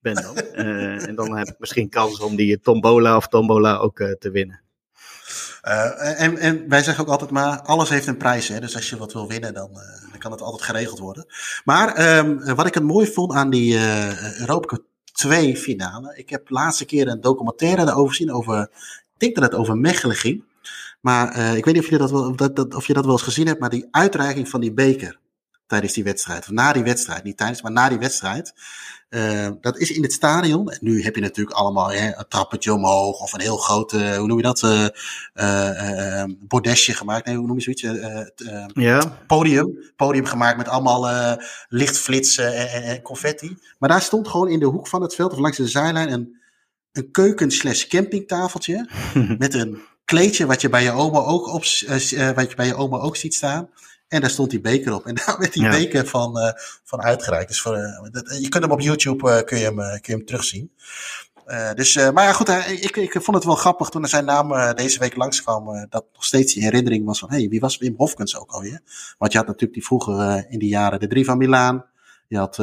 ben 0.00 0.14
dan. 0.14 0.36
Eh, 0.36 1.08
en 1.08 1.14
dan 1.14 1.36
heb 1.36 1.48
ik 1.48 1.54
misschien 1.58 1.88
kans 1.88 2.20
om 2.20 2.36
die 2.36 2.60
Tombola 2.60 3.16
of 3.16 3.28
Tombola 3.28 3.76
ook 3.76 4.00
eh, 4.00 4.10
te 4.12 4.30
winnen. 4.30 4.60
En, 6.16 6.38
en 6.38 6.68
wij 6.68 6.82
zeggen 6.82 7.04
ook 7.04 7.10
altijd 7.10 7.30
maar, 7.30 7.60
alles 7.62 7.88
heeft 7.88 8.06
een 8.06 8.16
prijs. 8.16 8.48
Hè? 8.48 8.60
Dus 8.60 8.74
als 8.74 8.90
je 8.90 8.96
wat 8.96 9.12
wil 9.12 9.28
winnen, 9.28 9.54
dan, 9.54 9.70
dan 10.10 10.18
kan 10.18 10.30
het 10.30 10.40
altijd 10.40 10.62
geregeld 10.62 10.98
worden. 10.98 11.26
Maar 11.64 11.94
ehm, 11.94 12.54
wat 12.54 12.66
ik 12.66 12.74
het 12.74 12.82
mooi 12.82 13.06
vond 13.12 13.32
aan 13.32 13.50
die 13.50 13.76
eh 13.76 14.40
Europa 14.40 14.66
Cup 14.66 14.82
2 15.12 15.56
finale. 15.56 16.14
Ik 16.16 16.30
heb 16.30 16.46
de 16.46 16.52
laatste 16.54 16.84
keer 16.84 17.08
een 17.08 17.20
documentaire 17.20 17.84
daarover 17.84 18.08
gezien. 18.14 18.32
Over, 18.32 18.68
denk 19.20 19.34
dat 19.34 19.44
het 19.44 19.54
over 19.54 19.76
Mechelen 19.76 20.16
ging. 20.16 20.44
Maar 21.00 21.28
eh, 21.32 21.56
ik 21.56 21.64
weet 21.64 21.74
niet 21.74 21.82
of 21.84 21.90
je 21.90 21.98
dat, 21.98 22.10
wel, 22.10 22.36
dat, 22.36 22.56
dat- 22.56 22.74
of 22.74 22.86
je 22.86 22.92
dat 22.92 23.04
wel 23.04 23.12
eens 23.12 23.22
gezien 23.22 23.46
hebt. 23.46 23.60
Maar 23.60 23.70
die 23.70 23.88
uitreiking 23.90 24.48
van 24.48 24.60
die 24.60 24.72
beker 24.72 25.18
tijdens 25.66 25.92
die 25.92 26.04
wedstrijd. 26.04 26.42
Of 26.42 26.50
na 26.50 26.72
die 26.72 26.82
wedstrijd. 26.82 27.24
Niet 27.24 27.36
tijdens, 27.36 27.62
maar 27.62 27.72
na 27.72 27.88
die 27.88 27.98
wedstrijd. 27.98 28.52
Eh, 29.08 29.48
dat 29.60 29.78
is 29.78 29.90
in 29.90 30.02
het 30.02 30.12
stadion. 30.12 30.70
En 30.70 30.78
nu 30.80 31.02
heb 31.02 31.14
je 31.14 31.20
natuurlijk 31.20 31.56
allemaal 31.56 31.90
hè, 31.92 32.06
een 32.06 32.24
trappetje 32.28 32.72
omhoog. 32.74 33.20
Of 33.20 33.32
een 33.32 33.40
heel 33.40 33.56
groot, 33.56 33.90
hoe 33.92 34.26
noem 34.26 34.36
je 34.36 34.42
dat? 34.42 34.62
eh, 35.34 36.24
bordesje 36.38 36.92
gemaakt. 36.94 37.26
Nee, 37.26 37.36
hoe 37.36 37.46
noem 37.46 37.56
je 37.58 37.62
zoiets? 37.62 37.82
Ja, 38.74 39.18
podium. 39.26 39.78
Podium 39.96 40.24
gemaakt 40.24 40.56
met 40.56 40.68
allemaal 40.68 41.36
lichtflitsen 41.68 42.54
en, 42.54 42.68
en, 42.68 42.82
en 42.82 43.02
confetti. 43.02 43.58
Maar 43.78 43.88
daar 43.88 44.02
stond 44.02 44.28
gewoon 44.28 44.48
in 44.48 44.58
de 44.58 44.66
hoek 44.66 44.86
van 44.86 45.02
het 45.02 45.14
veld, 45.14 45.32
of 45.32 45.38
langs 45.38 45.56
de 45.56 45.68
zijlijn, 45.68 46.12
een, 46.12 46.39
een 46.92 47.10
keuken 47.10 47.50
slash 47.50 47.86
campingtafeltje. 47.86 48.88
met 49.38 49.54
een 49.54 49.82
kleedje 50.04 50.46
wat 50.46 50.60
je 50.60 50.68
bij 50.68 50.82
je 50.82 50.92
oma 50.92 51.18
ook, 51.18 51.46
op, 51.46 51.62
eh, 51.86 52.28
eh, 52.28 52.36
wat 52.36 52.50
je 52.50 52.56
bij 52.56 52.66
je 52.66 52.74
oma 52.74 52.98
ook 52.98 53.16
ziet 53.16 53.34
staan. 53.34 53.68
En 54.08 54.20
daar 54.20 54.30
stond 54.30 54.50
die 54.50 54.60
beker 54.60 54.94
op. 54.94 55.06
En 55.06 55.14
daar 55.26 55.38
werd 55.38 55.52
die 55.52 55.62
Ja. 55.62 55.70
beker 55.70 56.06
van, 56.06 56.38
eh, 56.38 56.52
van 56.84 57.02
uitgereikt. 57.02 57.48
Dus 57.48 57.60
voor, 57.60 57.76
dat, 58.10 58.38
je 58.40 58.48
kunt 58.48 58.62
hem 58.62 58.72
op 58.72 58.80
YouTube 58.80 59.44
kun 59.44 59.58
je 59.58 59.64
hem, 59.64 59.76
kun 59.76 60.00
je 60.02 60.12
hem 60.12 60.24
terugzien. 60.24 60.72
Dus, 61.74 61.94
maar 61.94 62.24
ja, 62.24 62.32
goed, 62.32 62.48
ik, 62.68 62.96
ik 62.96 63.12
vond 63.12 63.36
het 63.36 63.44
wel 63.44 63.54
grappig 63.54 63.88
toen 63.88 64.02
er 64.02 64.08
zijn 64.08 64.24
naam 64.24 64.74
deze 64.76 64.98
week 64.98 65.16
langskwam. 65.16 65.86
dat 65.88 66.04
nog 66.12 66.24
steeds 66.24 66.54
die 66.54 66.62
herinnering 66.62 67.04
was 67.04 67.18
van: 67.18 67.30
hé, 67.30 67.36
hey, 67.36 67.48
wie 67.48 67.60
was 67.60 67.78
Wim 67.78 67.94
Hofkens 67.96 68.36
ook 68.36 68.50
alweer? 68.50 68.80
Want 69.18 69.32
je 69.32 69.38
had 69.38 69.46
natuurlijk 69.46 69.74
die 69.74 69.84
vroeger 69.84 70.46
in 70.48 70.58
die 70.58 70.68
jaren 70.68 71.00
de 71.00 71.06
drie 71.06 71.24
van 71.24 71.38
Milaan. 71.38 71.84
Je 72.28 72.38
had 72.38 72.56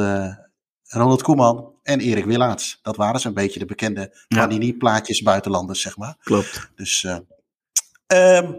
Ronald 0.84 1.22
Koeman 1.22 1.72
en 1.88 2.00
Erik 2.00 2.24
Willaerts. 2.24 2.78
Dat 2.82 2.96
waren 2.96 3.20
ze 3.20 3.28
een 3.28 3.34
beetje 3.34 3.58
de 3.58 3.64
bekende 3.64 4.24
Ja. 4.28 4.38
Panini-plaatjes 4.38 5.22
buitenlanders, 5.22 5.80
zeg 5.80 5.96
maar. 5.96 6.16
klopt. 6.22 6.70
Dus, 6.74 7.04
eh, 7.04 7.16
ehm, 8.06 8.52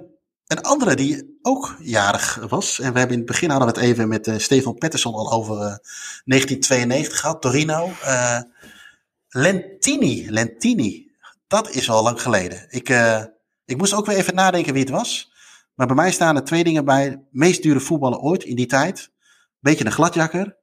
een 0.48 0.62
andere 0.62 0.96
die 0.96 1.40
ook 1.42 1.76
jarig 1.80 2.36
was. 2.50 2.80
En 2.80 2.94
we 2.94 2.98
hebben 3.00 3.18
in 3.18 3.24
het 3.24 3.32
begin 3.32 3.50
hadden 3.50 3.68
we 3.74 3.80
het 3.80 3.84
even 3.90 4.08
met 4.08 4.28
eh, 4.28 4.38
Stefan 4.38 4.78
Pettersson 4.78 5.14
al 5.14 5.32
over 5.32 5.56
eh, 5.56 5.76
1992 6.26 7.20
gehad. 7.20 7.42
Torino. 7.42 7.92
eh, 8.04 8.40
Lentini. 9.30 10.30
Lentini. 10.32 11.12
Dat 11.48 11.70
is 11.70 11.90
al 11.90 12.04
lang 12.04 12.22
geleden. 12.22 12.66
Ik, 12.70 12.90
eh, 12.90 13.24
ik 13.66 13.78
moest 13.78 13.94
ook 13.94 14.06
weer 14.06 14.18
even 14.18 14.36
nadenken 14.36 14.74
wie 14.74 14.82
het 14.82 14.92
was. 14.92 15.32
Maar 15.74 15.88
bij 15.88 15.96
mij 15.96 16.12
staan 16.12 16.36
er 16.36 16.44
twee 16.44 16.64
dingen 16.64 16.86
bij. 16.86 17.24
Meest 17.32 17.62
dure 17.64 17.80
voetballer 17.80 18.20
ooit 18.20 18.44
in 18.44 18.56
die 18.56 18.66
tijd. 18.66 19.12
Beetje 19.60 19.86
een 19.86 19.92
gladjakker. 19.92 20.58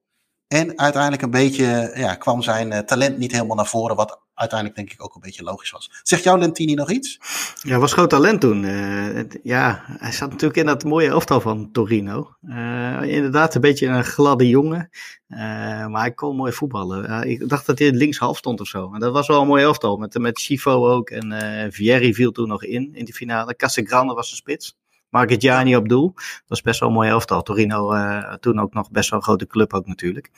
En 0.48 0.78
uiteindelijk 0.78 1.22
een 1.22 1.30
beetje, 1.30 1.92
ja, 1.94 2.14
kwam 2.14 2.42
zijn 2.42 2.72
eh, 2.72 2.78
talent 2.78 3.18
niet 3.18 3.32
helemaal 3.32 3.56
naar 3.56 3.66
voren. 3.66 3.96
Wat 3.96 4.20
uiteindelijk 4.34 4.78
denk 4.78 4.92
ik 4.92 5.04
ook 5.04 5.14
een 5.14 5.20
beetje 5.20 5.42
logisch 5.42 5.70
was. 5.70 5.90
Zegt 6.02 6.22
jou 6.22 6.38
Lentini 6.38 6.74
nog 6.74 6.90
iets? 6.90 7.20
Ja, 7.62 7.78
was 7.78 7.92
groot 7.92 8.10
talent 8.10 8.40
toen. 8.40 8.64
Eh, 8.64 9.24
ja, 9.42 9.82
hij 9.86 10.12
zat 10.12 10.30
natuurlijk 10.30 10.58
in 10.58 10.66
dat 10.66 10.84
mooie 10.84 11.08
elftal 11.08 11.40
van 11.40 11.72
Torino. 11.72 12.34
Eh, 12.48 13.02
inderdaad, 13.02 13.54
een 13.54 13.60
beetje 13.60 13.86
een 13.86 14.04
gladde 14.04 14.48
jongen. 14.48 14.90
Maar 15.88 16.00
hij 16.00 16.12
kon 16.12 16.36
mooi 16.36 16.52
voetballen. 16.52 17.28
Ik 17.28 17.48
dacht 17.48 17.66
dat 17.66 17.78
hij 17.78 17.92
linkshalf 17.92 18.36
stond 18.36 18.60
of 18.60 18.66
zo. 18.66 18.90
En 18.94 19.00
dat 19.00 19.12
was 19.12 19.26
wel 19.26 19.40
een 19.40 19.46
mooi 19.46 19.62
elftal. 19.62 19.96
Met, 19.96 20.18
met 20.18 20.40
Chifo 20.40 20.88
ook. 20.88 21.10
En 21.10 21.72
Vieri 21.72 22.14
viel 22.14 22.32
toen 22.32 22.48
nog 22.48 22.64
in, 22.64 22.94
in 22.94 23.04
die 23.04 23.14
finale. 23.14 23.56
Casagrande 23.56 24.14
was 24.14 24.30
de 24.30 24.36
spits. 24.36 24.76
Marchigiani 25.16 25.76
op 25.76 25.88
doel. 25.88 26.12
Dat 26.14 26.42
was 26.46 26.62
best 26.62 26.80
wel 26.80 26.88
een 26.88 26.94
mooi 26.94 27.08
elftal. 27.08 27.42
Torino 27.42 27.94
uh, 27.94 28.34
toen 28.34 28.60
ook 28.60 28.74
nog 28.74 28.90
best 28.90 29.10
wel 29.10 29.18
een 29.18 29.24
grote 29.24 29.46
club 29.46 29.74
ook 29.74 29.86
natuurlijk. 29.86 30.30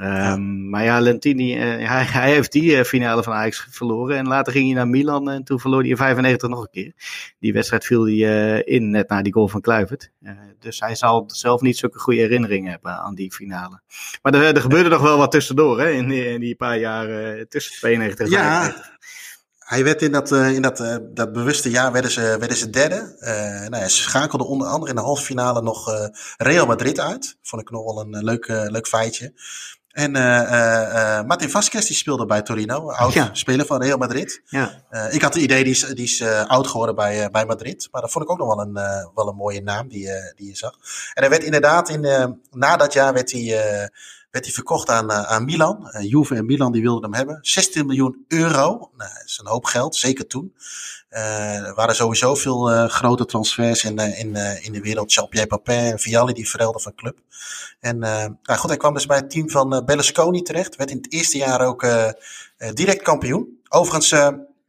Um, 0.00 0.68
Maar 0.68 0.84
ja, 0.84 1.00
Lentini, 1.00 1.56
uh, 1.56 1.88
hij, 1.88 2.04
hij, 2.20 2.30
heeft 2.32 2.52
die 2.52 2.84
finale 2.84 3.22
van 3.22 3.32
Ajax 3.32 3.66
verloren. 3.70 4.16
En 4.16 4.26
later 4.26 4.52
ging 4.52 4.66
hij 4.66 4.74
naar 4.74 4.88
Milan 4.88 5.30
en 5.30 5.44
toen 5.44 5.60
verloor 5.60 5.80
hij 5.80 5.90
in 5.90 5.96
95 5.96 6.48
nog 6.48 6.60
een 6.60 6.70
keer. 6.70 6.92
Die 7.38 7.52
wedstrijd 7.52 7.84
viel 7.84 8.06
hij 8.06 8.62
in 8.62 8.90
net 8.90 9.08
na 9.08 9.22
die 9.22 9.32
goal 9.32 9.48
van 9.48 9.60
Kluivert. 9.60 10.10
dus 10.58 10.80
hij 10.80 10.94
zal 10.94 11.24
zelf 11.26 11.60
niet 11.60 11.76
zulke 11.76 11.98
goede 11.98 12.20
herinneringen 12.20 12.70
hebben 12.70 12.92
aan 12.92 13.14
die 13.14 13.32
finale. 13.32 13.80
Maar 14.22 14.34
er, 14.34 14.54
er 14.54 14.60
gebeurde 14.60 14.88
nog 14.88 15.02
wel 15.02 15.18
wat 15.18 15.30
tussendoor 15.30 15.80
hè, 15.80 15.90
in, 15.90 16.10
in 16.10 16.40
die 16.40 16.56
paar 16.56 16.78
jaar 16.78 17.06
tussen 17.48 17.74
92 17.76 18.26
en 18.26 18.32
ja. 18.32 18.74
95. 19.70 19.76
Hij 19.76 19.84
werd 19.84 20.02
in 20.02 20.12
dat, 20.12 20.30
uh, 20.30 20.54
in 20.54 20.62
dat, 20.62 20.80
uh, 20.80 20.96
dat 21.14 21.32
bewuste 21.32 21.70
jaar 21.70 21.92
werden 21.92 22.10
ze, 22.10 22.20
werden 22.20 22.56
ze 22.56 22.70
derde. 22.70 23.16
Uh, 23.20 23.30
nou 23.68 23.82
ja, 23.82 23.88
ze 23.88 24.02
schakelden 24.02 24.46
onder 24.46 24.66
andere 24.66 24.90
in 24.90 24.96
de 24.96 25.02
halve 25.02 25.24
finale 25.24 25.62
nog 25.62 26.10
Real 26.36 26.66
Madrid 26.66 27.00
uit. 27.00 27.36
Vond 27.42 27.62
ik 27.62 27.70
nog 27.70 27.84
wel 27.84 28.00
een 28.00 28.24
leuk, 28.24 28.46
leuk 28.46 28.86
feitje. 28.86 29.32
En 29.90 30.12
Martin 31.26 31.50
Vasquez 31.50 31.86
die 31.86 31.96
speelde 31.96 32.26
bij 32.26 32.42
Torino, 32.42 32.90
oud 32.90 33.12
ja. 33.12 33.30
speler 33.32 33.66
van 33.66 33.82
Real 33.82 33.98
Madrid. 33.98 34.42
Ja. 34.44 34.84
ik 35.10 35.22
had 35.22 35.34
het 35.34 35.42
idee, 35.42 35.64
die 35.64 35.72
is, 35.72 35.80
die 35.80 36.04
is 36.04 36.22
oud 36.46 36.66
geworden 36.66 36.94
bij, 36.94 37.30
bij 37.30 37.46
Madrid. 37.46 37.88
Maar 37.90 38.00
dat 38.00 38.10
vond 38.10 38.24
ik 38.24 38.30
ook 38.30 38.38
nog 38.38 38.54
wel 38.54 38.66
een, 38.66 38.72
wel 39.14 39.28
een 39.28 39.36
mooie 39.36 39.62
naam 39.62 39.88
die, 39.88 40.08
die 40.34 40.48
je 40.48 40.56
zag. 40.56 40.72
En 41.14 41.22
hij 41.22 41.30
werd 41.30 41.42
inderdaad, 41.42 41.88
in, 41.88 42.00
na 42.50 42.76
dat 42.76 42.92
jaar 42.92 43.12
werd 43.12 43.32
hij 43.32 43.90
werd 44.30 44.44
hij 44.44 44.54
verkocht 44.54 44.88
aan, 44.88 45.10
uh, 45.10 45.22
aan 45.22 45.44
Milan. 45.44 45.90
Uh, 45.92 46.10
Juve 46.10 46.34
en 46.34 46.46
Milan 46.46 46.72
die 46.72 46.82
wilden 46.82 47.02
hem 47.02 47.14
hebben. 47.14 47.38
16 47.40 47.86
miljoen 47.86 48.24
euro. 48.28 48.90
Nou, 48.96 49.10
dat 49.14 49.22
is 49.24 49.38
een 49.38 49.46
hoop 49.46 49.64
geld, 49.64 49.96
zeker 49.96 50.26
toen. 50.26 50.54
Uh, 51.10 51.66
er 51.66 51.74
waren 51.74 51.94
sowieso 51.94 52.34
veel 52.34 52.88
grote 52.88 53.24
transfers 53.24 53.84
in, 53.84 53.98
in, 53.98 54.36
in 54.62 54.72
de 54.72 54.80
wereld. 54.80 55.12
Jean-Pierre 55.12 55.48
Papin 55.48 55.74
en 55.74 55.98
Vialli 55.98 56.32
die 56.32 56.48
verhelden 56.48 56.80
van 56.80 56.94
club. 56.94 57.18
En 57.80 57.98
nou 57.98 58.36
goed, 58.58 58.68
hij 58.68 58.78
kwam 58.78 58.94
dus 58.94 59.06
bij 59.06 59.16
het 59.16 59.30
team 59.30 59.50
van 59.50 59.82
Berlusconi 59.84 60.42
terecht. 60.42 60.76
Werd 60.76 60.90
in 60.90 60.96
het 60.96 61.12
eerste 61.12 61.38
jaar 61.38 61.60
ook 61.60 61.86
direct 62.74 63.02
kampioen. 63.02 63.60
Overigens, 63.68 64.12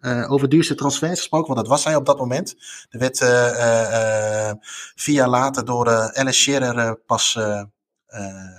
uh, 0.01 0.31
over 0.31 0.49
duurste 0.49 0.75
transfers 0.75 1.19
gesproken, 1.19 1.53
want 1.53 1.59
dat 1.59 1.67
was 1.67 1.83
hij 1.83 1.95
op 1.95 2.05
dat 2.05 2.17
moment. 2.17 2.55
Er 2.89 2.99
werd 2.99 3.21
uh, 3.21 4.51
vier 4.95 5.15
jaar 5.15 5.29
later 5.29 5.65
door 5.65 5.87
uh, 5.87 6.07
Alan 6.07 6.33
Shearer 6.33 6.95
pas 6.95 7.37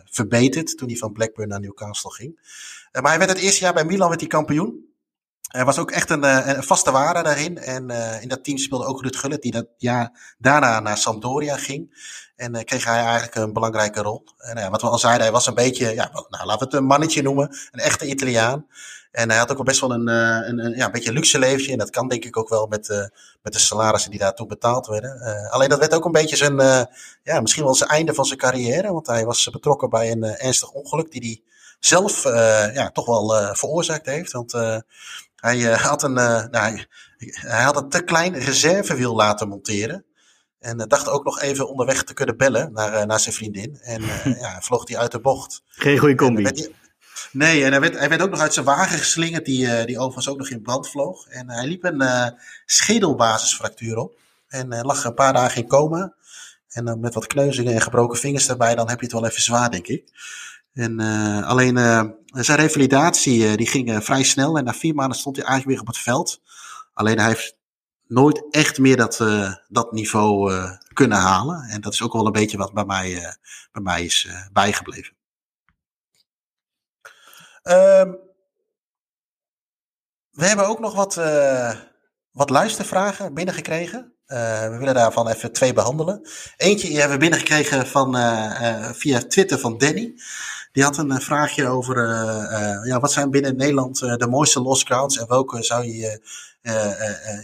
verbeterd 0.05 0.79
toen 0.79 0.89
hij 0.89 0.97
van 0.97 1.13
Blackburn 1.13 1.49
naar 1.49 1.61
Newcastle 1.61 2.13
ging. 2.13 2.39
Uh, 2.93 3.03
maar 3.03 3.11
hij 3.11 3.19
werd 3.19 3.31
het 3.31 3.41
eerste 3.41 3.65
jaar 3.65 3.75
bij 3.75 3.85
Milan 3.85 4.09
werd 4.09 4.21
hij 4.21 4.29
kampioen. 4.29 4.91
Hij 5.43 5.65
was 5.65 5.79
ook 5.79 5.91
echt 5.91 6.11
een, 6.11 6.25
uh, 6.25 6.47
een 6.47 6.63
vaste 6.63 6.91
waarde 6.91 7.23
daarin. 7.23 7.59
En 7.59 7.91
in 8.21 8.29
dat 8.29 8.45
team 8.45 8.59
speelde 8.59 8.85
ook 8.85 9.03
Ruud 9.03 9.17
Gullit, 9.17 9.43
die 9.43 9.53
dat 9.53 9.67
jaar 9.77 10.35
daarna 10.39 10.81
naar 10.81 10.99
Sampdoria 10.99 11.57
ging. 11.57 12.11
En 12.37 12.65
kreeg 12.65 12.85
hij 12.85 13.03
eigenlijk 13.03 13.35
een 13.35 13.53
belangrijke 13.53 14.03
rol. 14.03 14.25
En 14.37 14.71
wat 14.71 14.83
we 14.83 14.89
al 14.89 14.99
zeiden, 14.99 15.23
hij 15.23 15.33
was 15.33 15.47
een 15.47 15.55
beetje, 15.55 15.95
ja, 15.95 16.11
nou, 16.13 16.47
laten 16.47 16.59
we 16.59 16.65
het 16.65 16.75
een 16.75 16.85
mannetje 16.85 17.23
noemen. 17.23 17.57
Een 17.71 17.81
echte 17.81 18.07
Italiaan. 18.07 18.67
En 19.13 19.29
hij 19.29 19.39
had 19.39 19.51
ook 19.51 19.57
wel 19.57 19.67
best 19.67 19.81
wel 19.81 19.93
een, 19.93 20.07
een, 20.07 20.59
een, 20.65 20.77
ja, 20.77 20.85
een 20.85 20.93
beetje 20.93 21.13
luxe 21.13 21.39
leventje. 21.39 21.73
En 21.73 21.79
dat 21.79 21.91
kan 21.91 22.09
denk 22.09 22.25
ik 22.25 22.37
ook 22.37 22.49
wel 22.49 22.67
met, 22.67 22.89
uh, 22.89 23.05
met 23.43 23.53
de 23.53 23.59
salarissen 23.59 24.11
die 24.11 24.21
daartoe 24.21 24.47
betaald 24.47 24.87
werden. 24.87 25.17
Uh, 25.23 25.51
alleen 25.51 25.69
dat 25.69 25.79
werd 25.79 25.95
ook 25.95 26.05
een 26.05 26.13
beetje 26.13 26.37
zijn, 26.37 26.61
uh, 26.61 26.83
ja, 27.23 27.41
misschien 27.41 27.65
wel 27.65 27.75
zijn 27.75 27.91
einde 27.91 28.15
van 28.15 28.25
zijn 28.25 28.39
carrière. 28.39 28.93
Want 28.93 29.07
hij 29.07 29.25
was 29.25 29.51
betrokken 29.51 29.91
bij 29.91 30.11
een 30.11 30.25
ernstig 30.25 30.71
ongeluk 30.71 31.11
die 31.11 31.21
hij 31.21 31.43
zelf 31.81 32.25
ja, 32.75 32.91
toch 32.91 33.07
wel 33.07 33.55
veroorzaakt 33.55 34.07
heeft. 34.07 34.33
Want 34.33 34.53
hij, 35.37 35.61
had 35.63 36.03
een, 36.03 36.13
nou, 36.13 36.51
hij, 36.51 36.87
hij 37.31 37.63
had 37.63 37.77
een 37.77 37.89
te 37.89 38.05
klein 38.05 38.39
reservewiel 38.39 39.15
laten 39.15 39.49
monteren. 39.49 40.05
En 40.59 40.79
dacht 40.79 41.09
ook 41.09 41.25
nog 41.25 41.41
even 41.41 41.69
onderweg 41.69 42.03
te 42.03 42.15
kunnen 42.15 42.37
bellen 42.37 42.73
naar, 42.73 43.07
naar 43.07 43.21
zijn 43.21 43.35
vriendin. 43.35 43.79
En 43.81 44.03
ja, 44.45 44.61
vloog 44.61 44.89
hij 44.89 44.99
uit 44.99 45.13
de 45.13 45.21
bocht. 45.21 45.63
Geen 45.69 45.99
goede 45.99 46.15
combi. 46.15 46.71
Nee, 47.33 47.65
en 47.65 47.71
hij 47.71 47.81
werd, 47.81 47.99
hij 47.99 48.09
werd 48.09 48.23
ook 48.23 48.31
nog 48.31 48.41
uit 48.41 48.55
zijn 48.55 48.67
wagen 48.67 48.99
geslingerd, 48.99 49.45
die, 49.45 49.65
uh, 49.65 49.85
die 49.85 49.99
overigens 49.99 50.29
ook 50.29 50.39
nog 50.39 50.51
in 50.51 50.63
brand 50.63 50.89
vloog. 50.89 51.27
En 51.27 51.51
hij 51.51 51.67
liep 51.67 51.85
een 51.85 52.03
uh, 52.03 52.27
schedelbasisfractuur 52.67 53.97
op. 53.97 54.19
En 54.49 54.73
uh, 54.73 54.81
lag 54.83 55.05
een 55.05 55.15
paar 55.15 55.33
dagen 55.33 55.63
in 55.63 55.69
coma. 55.69 56.15
En 56.69 56.85
dan 56.85 57.01
met 57.01 57.15
wat 57.15 57.27
kneuzingen 57.27 57.75
en 57.75 57.81
gebroken 57.81 58.19
vingers 58.19 58.49
erbij, 58.49 58.75
dan 58.75 58.89
heb 58.89 58.99
je 58.99 59.05
het 59.05 59.15
wel 59.15 59.27
even 59.27 59.43
zwaar, 59.43 59.71
denk 59.71 59.87
ik. 59.87 60.05
En 60.75 61.01
alleen 61.45 61.77
zijn 62.25 62.59
revalidatie 62.59 63.57
die 63.57 63.67
ging 63.67 64.05
vrij 64.05 64.23
snel. 64.23 64.59
En 64.59 64.65
na 64.65 64.75
vier 64.75 64.95
maanden 64.95 65.19
stond 65.19 65.37
hij 65.37 65.45
eigenlijk 65.45 65.79
weer 65.79 65.89
op 65.89 65.95
het 65.95 66.05
veld. 66.05 66.41
Alleen 66.95 67.19
hij 67.19 67.29
heeft 67.29 67.57
nooit 68.07 68.45
echt 68.51 68.79
meer 68.79 68.97
dat, 68.97 69.25
dat 69.69 69.93
niveau 69.93 70.53
kunnen 70.93 71.19
halen. 71.19 71.63
En 71.63 71.81
dat 71.81 71.93
is 71.93 72.03
ook 72.03 72.13
wel 72.13 72.27
een 72.27 72.33
beetje 72.33 72.57
wat 72.57 72.73
bij 72.73 72.85
mij, 72.85 73.37
bij 73.73 73.83
mij 73.83 74.05
is 74.05 74.29
bijgebleven. 74.53 75.15
Um, 77.63 78.19
we 80.31 80.45
hebben 80.47 80.67
ook 80.67 80.81
nog 80.81 80.95
wat, 80.95 81.17
uh, 81.17 81.75
wat 82.31 82.51
luistervragen 82.51 83.35
binnengekregen. 83.35 84.15
Uh, 84.27 84.69
we 84.69 84.77
willen 84.79 84.95
daarvan 84.95 85.29
even 85.29 85.53
twee 85.53 85.73
behandelen. 85.73 86.29
Eentje 86.57 86.93
hebben 86.93 87.11
we 87.11 87.19
binnengekregen 87.19 87.87
van, 87.87 88.17
uh, 88.17 88.91
via 88.93 89.21
Twitter 89.21 89.59
van 89.59 89.79
Danny. 89.79 90.15
Die 90.73 90.83
had 90.83 90.97
een 90.97 91.21
vraagje 91.21 91.69
over 91.69 91.97
ja, 92.87 93.01
wat 93.01 93.13
zijn 93.13 93.31
binnen 93.31 93.57
Nederland 93.57 93.99
de 93.99 94.27
mooiste 94.31 94.61
lost 94.61 94.85
crowds 94.85 95.19
en 95.19 95.29
welke 95.29 95.63
zou 95.63 95.85
je 95.85 96.21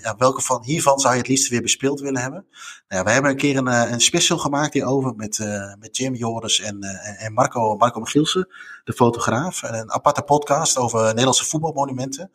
ja, 0.02 0.14
welke 0.18 0.42
van 0.42 0.62
hiervan 0.62 0.98
zou 0.98 1.12
je 1.12 1.18
het 1.18 1.28
liefst 1.28 1.48
weer 1.48 1.62
bespeeld 1.62 2.00
willen 2.00 2.20
hebben? 2.20 2.46
Nou, 2.50 2.62
ja, 2.88 3.02
we 3.02 3.10
hebben 3.10 3.30
een 3.30 3.36
keer 3.36 3.56
een, 3.56 3.92
een 3.92 4.00
special 4.00 4.38
gemaakt 4.38 4.72
hierover 4.72 5.14
met, 5.14 5.38
met 5.78 5.96
Jim 5.96 6.14
Joris 6.14 6.60
en, 6.60 6.82
en 7.18 7.32
Marco, 7.32 7.76
Marco 7.76 8.00
Michielsen, 8.00 8.48
de 8.84 8.92
fotograaf. 8.92 9.62
En 9.62 9.74
een 9.74 9.92
aparte 9.92 10.22
podcast 10.22 10.76
over 10.76 11.04
Nederlandse 11.04 11.44
voetbalmonumenten. 11.44 12.30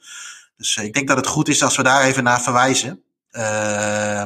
Dus 0.57 0.75
ik 0.75 0.93
denk 0.93 1.07
dat 1.07 1.17
het 1.17 1.27
goed 1.27 1.47
is 1.47 1.63
als 1.63 1.77
we 1.77 1.83
daar 1.83 2.03
even 2.03 2.23
naar 2.23 2.41
verwijzen. 2.41 3.03
Uh, 3.31 4.25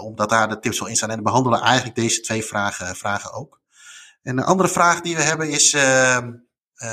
omdat 0.00 0.28
daar 0.28 0.48
de 0.48 0.58
tips 0.58 0.78
wel 0.78 0.88
in 0.88 0.96
staan. 0.96 1.10
En 1.10 1.16
we 1.16 1.22
behandelen 1.22 1.60
eigenlijk 1.60 1.96
deze 1.96 2.20
twee 2.20 2.44
vragen, 2.44 2.96
vragen 2.96 3.32
ook. 3.32 3.60
En 4.22 4.38
een 4.38 4.44
andere 4.44 4.68
vraag 4.68 5.00
die 5.00 5.16
we 5.16 5.22
hebben 5.22 5.50
is 5.50 5.74
uh, 5.74 6.18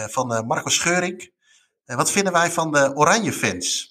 van 0.08 0.46
Marco 0.48 0.70
Scheuring. 0.70 1.32
wat 1.86 2.12
vinden 2.12 2.34
wij 2.34 2.52
van 2.52 2.72
de 2.72 2.96
Oranje 2.96 3.34
fans? 3.34 3.91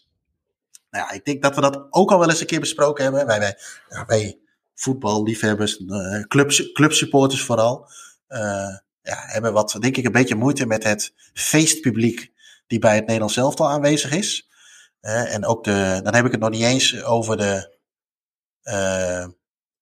Nou 0.90 1.04
ja, 1.04 1.10
ik 1.10 1.24
denk 1.24 1.42
dat 1.42 1.54
we 1.54 1.60
dat 1.60 1.86
ook 1.90 2.10
al 2.10 2.18
wel 2.18 2.30
eens 2.30 2.40
een 2.40 2.46
keer 2.46 2.60
besproken 2.60 3.04
hebben. 3.04 3.26
Wij, 3.26 3.56
wij, 4.06 4.38
voetballiefhebbers, 4.74 5.78
uh, 5.78 6.20
club, 6.20 6.50
clubsupporters 6.72 7.42
vooral, 7.42 7.88
uh, 8.28 8.76
ja, 9.02 9.16
hebben 9.26 9.52
wat, 9.52 9.76
denk 9.80 9.96
ik, 9.96 10.04
een 10.04 10.12
beetje 10.12 10.34
moeite 10.34 10.66
met 10.66 10.84
het 10.84 11.12
feestpubliek 11.32 12.32
die 12.66 12.78
bij 12.78 12.94
het 12.94 13.04
Nederlands 13.04 13.36
elftal 13.36 13.68
aanwezig 13.68 14.12
is. 14.12 14.48
Uh, 15.02 15.34
en 15.34 15.46
ook 15.46 15.64
de, 15.64 16.00
dan 16.02 16.14
heb 16.14 16.24
ik 16.24 16.32
het 16.32 16.40
nog 16.40 16.50
niet 16.50 16.62
eens 16.62 17.02
over 17.02 17.36
de, 17.36 17.78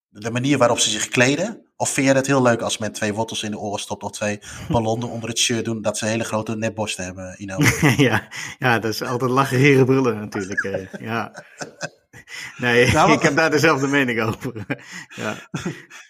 de 0.09 0.31
manier 0.31 0.59
waarop 0.59 0.79
ze 0.79 0.91
zich 0.91 1.09
kleden. 1.09 1.68
Of 1.81 1.91
vind 1.91 2.07
je 2.07 2.13
het 2.13 2.27
heel 2.27 2.43
leuk 2.43 2.61
als 2.61 2.79
men 2.79 2.93
twee 2.93 3.15
wortels 3.15 3.43
in 3.43 3.51
de 3.51 3.59
oren 3.59 3.81
stopt 3.81 4.03
of 4.03 4.11
twee 4.11 4.41
ballonnen 4.69 5.09
onder 5.09 5.29
het 5.29 5.39
shirt 5.39 5.65
doen, 5.65 5.83
dat 5.83 5.99
ze 5.99 6.07
hele 6.07 6.25
grote 6.25 6.57
nepborsten 6.57 7.05
hebben, 7.05 7.35
Ino? 7.39 7.57
ja, 8.09 8.29
ja, 8.59 8.79
dat 8.79 8.93
is 8.93 9.03
altijd 9.03 9.31
lachen, 9.31 9.59
heren, 9.59 9.85
brullen 9.85 10.19
natuurlijk. 10.19 10.63
Uh, 10.63 11.01
ja. 11.01 11.45
Nee, 12.57 12.93
nou, 12.93 13.13
ik 13.17 13.23
heb 13.23 13.37
daar 13.37 13.51
dezelfde 13.51 13.87
mening 13.87 14.23
over. 14.23 14.67
ja. 15.09 15.35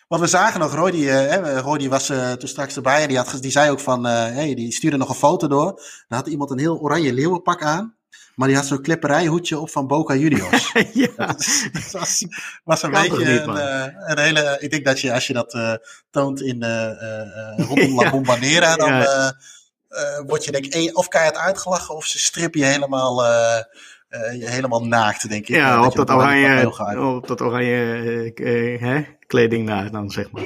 Want 0.09 0.23
we 0.23 0.29
zagen 0.29 0.61
nog, 0.61 0.75
Roy, 0.75 0.91
die, 0.91 1.05
uh, 1.05 1.59
Roy 1.59 1.79
die 1.79 1.91
was 1.91 2.11
uh, 2.11 2.33
toen 2.33 2.49
straks 2.49 2.77
erbij 2.77 3.03
en 3.03 3.09
die, 3.09 3.17
had, 3.17 3.39
die 3.41 3.51
zei 3.51 3.71
ook 3.71 3.81
van, 3.81 4.05
hey, 4.05 4.55
die 4.55 4.73
stuurde 4.73 4.97
nog 4.97 5.09
een 5.09 5.15
foto 5.15 5.49
door. 5.49 5.73
Dan 6.09 6.19
had 6.19 6.27
iemand 6.27 6.51
een 6.51 6.59
heel 6.59 6.79
oranje 6.79 7.13
leeuwenpak 7.13 7.63
aan. 7.63 7.98
Maar 8.39 8.49
die 8.49 8.57
had 8.57 8.67
zo'n 8.67 8.83
klipperijhoedje 8.83 9.59
op 9.59 9.71
van 9.71 9.87
Boca 9.87 10.15
Juniors. 10.15 10.73
ja. 10.93 11.09
Dat 11.17 11.91
was, 11.93 12.27
was 12.65 12.83
een 12.83 12.91
beetje 12.91 13.41
een, 13.41 13.57
uh, 13.57 13.87
een, 14.07 14.19
hele... 14.19 14.57
Ik 14.61 14.71
denk 14.71 14.85
dat 14.85 15.01
je 15.01 15.13
als 15.13 15.27
je 15.27 15.33
dat 15.33 15.55
uh, 15.55 15.75
toont 16.11 16.41
in 16.43 16.65
uh, 16.65 17.67
rondom 17.69 17.95
La 18.01 18.11
Bombonera, 18.11 18.77
dan 18.77 19.07
word 20.27 20.45
je 20.45 20.53
denk 20.53 20.67
ik 20.67 20.99
of 20.99 21.09
keihard 21.09 21.37
uitgelachen 21.37 21.95
of 21.95 22.07
ze 22.07 22.19
strippen 22.19 22.61
je 22.61 22.67
helemaal... 22.67 23.25
helemaal 24.29 24.87
naakt, 24.87 25.29
denk 25.29 25.49
ik. 25.49 25.55
Ja, 25.55 25.87
op 25.87 25.95
dat, 25.95 26.11
oranje, 26.11 26.69
op 27.17 27.27
dat 27.27 27.41
oranje 27.41 27.75
hè, 28.81 29.05
kleding 29.27 29.67
na, 29.67 29.89
dan 29.89 30.11
zeg 30.11 30.31
maar. 30.31 30.45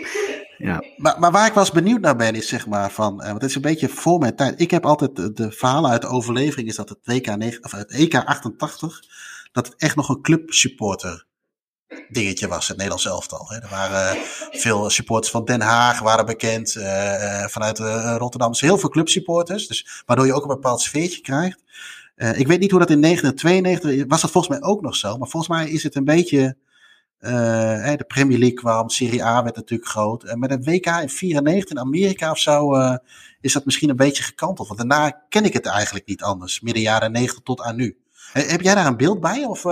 Ja. 0.63 0.85
Maar, 0.97 1.19
maar 1.19 1.31
waar 1.31 1.47
ik 1.47 1.53
wel 1.53 1.63
eens 1.63 1.73
benieuwd 1.73 2.01
naar 2.01 2.17
ben, 2.17 2.35
is 2.35 2.49
zeg 2.49 2.67
maar 2.67 2.91
van, 2.91 3.21
uh, 3.21 3.27
want 3.27 3.41
het 3.41 3.51
is 3.51 3.57
een 3.57 3.63
beetje 3.63 3.89
voor 3.89 4.19
mijn 4.19 4.37
tijd. 4.37 4.61
Ik 4.61 4.71
heb 4.71 4.87
altijd 4.87 5.17
de, 5.17 5.33
de 5.33 5.51
verhalen 5.53 5.91
uit 5.91 6.03
de 6.03 6.09
overlevering, 6.09 6.69
is 6.69 6.77
dat 6.77 6.89
het, 6.89 6.99
WK 7.03 7.37
9, 7.37 7.65
of 7.65 7.71
het 7.71 7.91
EK 7.91 8.15
88, 8.15 9.03
dat 9.53 9.67
het 9.67 9.77
echt 9.77 9.97
nog 9.97 10.09
een 10.09 10.23
clubsupporter 10.23 11.27
dingetje 12.09 12.49
was, 12.49 12.69
het 12.69 12.77
Nederlands 12.77 13.07
elftal. 13.07 13.47
Hè. 13.49 13.57
Er 13.57 13.69
waren 13.69 14.17
uh, 14.17 14.23
veel 14.51 14.91
supporters 14.91 15.33
van 15.33 15.45
Den 15.45 15.61
Haag 15.61 16.01
waren 16.01 16.27
bekend, 16.27 16.75
uh, 16.75 17.45
vanuit 17.45 17.79
Rotterdam. 18.19 18.51
Dus 18.51 18.61
heel 18.61 18.79
veel 18.79 18.89
clubsupporters, 18.89 19.67
dus, 19.67 20.03
waardoor 20.07 20.27
je 20.27 20.33
ook 20.33 20.43
een 20.43 20.49
bepaald 20.49 20.81
sfeertje 20.81 21.21
krijgt. 21.21 21.59
ik 22.17 22.47
weet 22.47 22.61
niet 22.61 22.71
hoe 22.71 22.81
dat 22.81 22.91
in 22.91 23.01
1992 23.01 24.09
was 24.09 24.21
dat 24.21 24.31
volgens 24.31 24.59
mij 24.59 24.69
ook 24.69 24.81
nog 24.83 24.97
zo, 24.97 25.17
maar 25.17 25.29
volgens 25.29 25.53
mij 25.59 25.71
is 25.71 25.83
het 25.83 25.95
een 25.95 26.05
beetje 26.05 26.57
Eh, 27.23 27.97
de 27.97 28.05
Premier 28.07 28.39
League 28.39 28.57
kwam, 28.57 28.89
Serie 28.89 29.25
A 29.25 29.43
werd 29.43 29.57
natuurlijk 29.57 29.91
groot. 29.91 30.25
En 30.25 30.39
met 30.39 30.51
een 30.51 30.65
WK 30.65 30.87
in 30.87 31.09
94 31.09 31.71
in 31.71 31.79
Amerika 31.79 32.31
of 32.31 32.39
zo 32.39 32.75
eh, 32.75 32.97
is 33.41 33.53
dat 33.53 33.65
misschien 33.65 33.91
een 33.91 33.97
beetje 33.97 34.23
gekanteld. 34.23 34.69
Want 34.69 34.79
daarna 34.79 35.25
ken 35.29 35.45
ik 35.45 35.53
het 35.53 35.67
eigenlijk 35.67 36.07
niet 36.07 36.23
anders. 36.23 36.61
Midden 36.61 36.83
jaren 36.83 37.13
90 37.13 37.43
tot 37.43 37.61
aan 37.61 37.77
nu. 37.77 37.97
Heb 38.33 38.61
jij 38.61 38.75
daar 38.75 38.87
een 38.87 38.97
beeld 38.97 39.21
bij? 39.21 39.45
Of, 39.45 39.63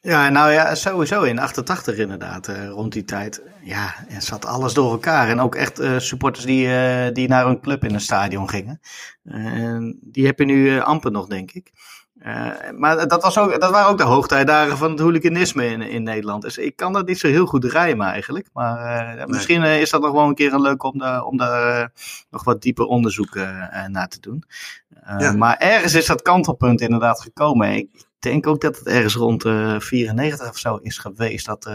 Ja, 0.00 0.28
nou 0.28 0.52
ja, 0.52 0.74
sowieso 0.74 1.22
in 1.22 1.38
88 1.38 1.96
inderdaad, 1.96 2.48
rond 2.48 2.92
die 2.92 3.04
tijd. 3.04 3.42
Ja, 3.62 3.94
er 4.08 4.22
zat 4.22 4.44
alles 4.44 4.74
door 4.74 4.90
elkaar. 4.90 5.28
En 5.28 5.40
ook 5.40 5.54
echt 5.54 5.80
supporters 5.96 6.44
die, 6.44 6.68
die 7.12 7.28
naar 7.28 7.46
een 7.46 7.60
club 7.60 7.84
in 7.84 7.94
een 7.94 8.00
stadion 8.00 8.48
gingen. 8.48 8.80
En 9.24 9.98
die 10.02 10.26
heb 10.26 10.38
je 10.38 10.44
nu 10.44 10.80
amper 10.80 11.10
nog, 11.10 11.26
denk 11.26 11.52
ik. 11.52 11.72
Eh, 12.20 12.70
maar 12.76 13.08
dat, 13.08 13.22
was 13.22 13.38
ook, 13.38 13.60
dat 13.60 13.70
waren 13.70 13.90
ook 13.90 13.98
de 13.98 14.04
hoogtijdagen 14.04 14.76
van 14.76 14.90
het 14.90 15.00
hooliganisme 15.00 15.66
in, 15.66 15.82
in 15.82 16.02
Nederland. 16.02 16.42
Dus 16.42 16.58
ik 16.58 16.76
kan 16.76 16.92
dat 16.92 17.06
niet 17.06 17.18
zo 17.18 17.28
heel 17.28 17.46
goed 17.46 17.64
rijmen 17.64 18.06
eigenlijk. 18.06 18.48
Maar 18.52 19.16
eh, 19.18 19.26
misschien 19.26 19.62
eh, 19.62 19.80
is 19.80 19.90
dat 19.90 20.00
nog 20.00 20.12
wel 20.12 20.26
een 20.26 20.34
keer 20.34 20.52
een 20.52 20.60
leuk 20.60 20.82
om, 20.82 20.98
daar 20.98 21.24
om 21.24 21.36
daar 21.36 21.92
nog 22.30 22.44
wat 22.44 22.62
dieper 22.62 22.84
onderzoek 22.84 23.34
naar 23.88 24.08
te 24.08 24.20
doen. 24.20 24.44
Ja. 25.18 25.32
Maar 25.32 25.56
ergens 25.56 25.94
is 25.94 26.06
dat 26.06 26.22
kantelpunt 26.22 26.80
inderdaad 26.80 27.20
gekomen. 27.20 27.72
Ik 27.72 27.88
denk 28.18 28.46
ook 28.46 28.60
dat 28.60 28.78
het 28.78 28.86
ergens 28.86 29.14
rond 29.14 29.44
eh 29.44 29.80
94 29.80 30.48
of 30.48 30.58
zo 30.58 30.76
is 30.76 30.98
geweest. 30.98 31.46
Dat, 31.46 31.70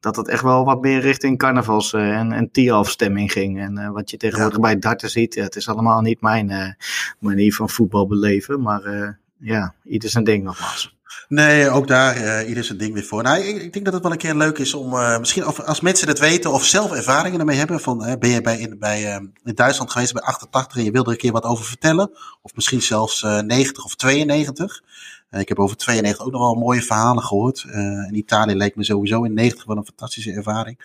dat 0.00 0.16
het 0.16 0.28
echt 0.28 0.42
wel 0.42 0.64
wat 0.64 0.80
meer 0.80 1.00
richting 1.00 1.38
carnavals 1.38 1.92
en, 1.92 2.32
en 2.32 2.84
stemming 2.84 3.32
ging. 3.32 3.60
En 3.60 3.92
wat 3.92 4.10
je 4.10 4.16
tegenwoordig 4.16 4.60
bij 4.60 4.78
darten 4.78 5.10
ziet, 5.10 5.34
ja, 5.34 5.42
het 5.42 5.56
is 5.56 5.68
allemaal 5.68 6.00
niet 6.00 6.20
mijn 6.20 6.76
manier 7.18 7.54
van 7.54 7.70
voetbal 7.70 8.06
beleven. 8.06 8.62
Maar 8.62 9.18
ja, 9.38 9.74
ieder 9.84 10.10
zijn 10.10 10.24
ding 10.24 10.44
nogmaals. 10.44 10.96
Nee, 11.28 11.70
ook 11.70 11.86
daar, 11.86 12.16
eh 12.16 12.48
ieder 12.48 12.64
zijn 12.64 12.78
ding 12.78 12.94
weer 12.94 13.04
voor. 13.04 13.22
Nou, 13.22 13.38
ik, 13.38 13.62
ik 13.62 13.72
denk 13.72 13.84
dat 13.84 13.94
het 13.94 14.02
wel 14.02 14.12
een 14.12 14.18
keer 14.18 14.34
leuk 14.34 14.58
is 14.58 14.74
om, 14.74 14.94
eh, 14.94 15.18
misschien 15.18 15.44
als 15.44 15.80
mensen 15.80 16.08
het 16.08 16.18
weten 16.18 16.52
of 16.52 16.64
zelf 16.64 16.92
ervaringen 16.92 17.40
ermee 17.40 17.56
hebben. 17.56 17.80
Van, 17.80 18.04
eh, 18.04 18.18
ben 18.18 18.30
je 18.30 18.40
bij, 18.40 18.58
in, 18.58 18.78
bij, 18.78 19.06
eh, 19.06 19.20
in 19.44 19.54
Duitsland 19.54 19.90
geweest 19.90 20.12
bij 20.12 20.22
88 20.22 20.78
en 20.78 20.84
je 20.84 20.90
wilde 20.90 21.08
er 21.08 21.14
een 21.14 21.20
keer 21.20 21.32
wat 21.32 21.44
over 21.44 21.64
vertellen? 21.64 22.10
Of 22.42 22.54
misschien 22.54 22.82
zelfs 22.82 23.22
eh 23.22 23.40
90 23.40 23.84
of 23.84 23.94
92. 23.94 24.82
Eh, 25.30 25.40
ik 25.40 25.48
heb 25.48 25.58
over 25.58 25.76
92 25.76 26.26
ook 26.26 26.32
nog 26.32 26.40
wel 26.40 26.54
mooie 26.54 26.82
verhalen 26.82 27.22
gehoord. 27.22 27.64
Eh, 27.70 27.80
in 27.82 28.14
Italië 28.14 28.54
leek 28.54 28.76
me 28.76 28.84
sowieso 28.84 29.22
in 29.22 29.34
90 29.34 29.64
wel 29.64 29.76
een 29.76 29.84
fantastische 29.84 30.32
ervaring. 30.32 30.78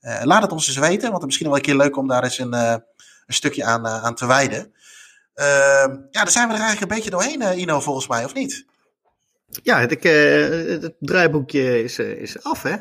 Eh, 0.00 0.20
laat 0.24 0.42
het 0.42 0.52
ons 0.52 0.66
eens 0.66 0.76
weten, 0.76 1.10
want 1.10 1.12
het 1.12 1.20
is 1.20 1.26
misschien 1.26 1.46
wel 1.46 1.56
een 1.56 1.62
keer 1.62 1.76
leuk 1.76 1.96
om 1.96 2.08
daar 2.08 2.24
eens 2.24 2.38
een, 2.38 2.54
eh, 2.54 2.74
een 3.26 3.34
stukje 3.34 3.64
aan, 3.64 3.86
eh, 3.86 4.04
aan 4.04 4.14
te 4.14 4.26
wijden. 4.26 4.72
Ehm, 5.38 5.90
ja, 6.10 6.22
dan 6.22 6.32
zijn 6.32 6.48
we 6.48 6.54
er 6.54 6.60
eigenlijk 6.60 6.80
een 6.80 6.96
beetje 6.96 7.10
doorheen, 7.10 7.42
eh, 7.42 7.58
Ino, 7.58 7.80
volgens 7.80 8.08
mij, 8.08 8.24
of 8.24 8.34
niet? 8.34 8.64
Ja, 9.62 9.80
het, 9.80 9.90
ik, 9.92 10.04
eh, 10.04 10.82
het 10.82 10.94
draaiboekje 11.00 11.82
is, 11.82 11.98
eh, 11.98 12.20
is 12.20 12.42
af, 12.42 12.62
hè? 12.62 12.76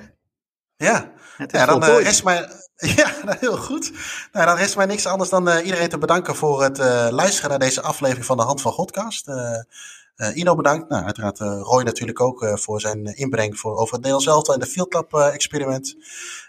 Ja, 0.75 1.11
Het 1.37 1.53
is 1.53 1.59
ja 1.59 1.65
dan 1.65 1.83
voltooid. 1.83 2.05
rest 2.05 2.23
mij. 2.23 2.49
Ja, 2.95 3.11
nou, 3.23 3.37
heel 3.39 3.57
goed. 3.57 3.91
Nou, 4.31 4.45
dan 4.45 4.55
rest 4.57 4.75
mij 4.75 4.85
niks 4.85 5.05
anders 5.05 5.29
dan 5.29 5.57
iedereen 5.57 5.89
te 5.89 5.97
bedanken 5.97 6.35
voor 6.35 6.63
het 6.63 6.77
luisteren 7.11 7.49
naar 7.49 7.59
deze 7.59 7.81
aflevering 7.81 8.25
van 8.25 8.37
de 8.37 8.43
Hand 8.43 8.61
van 8.61 8.71
Godcast. 8.71 9.25
Eh, 10.17 10.35
Ino 10.35 10.55
bedankt. 10.55 10.89
Nou, 10.89 11.05
uiteraard 11.05 11.39
eh, 11.39 11.59
Roy 11.61 11.83
natuurlijk 11.83 12.21
ook 12.21 12.43
eh, 12.43 12.55
voor 12.55 12.81
zijn 12.81 13.05
inbreng 13.05 13.59
voor, 13.59 13.71
over 13.71 13.93
het 13.93 14.03
Nederlands 14.03 14.27
elftal 14.27 14.53
en 14.53 14.59
de 14.59 14.65
Field 14.65 14.89
Club 14.89 15.13
experiment. 15.13 15.95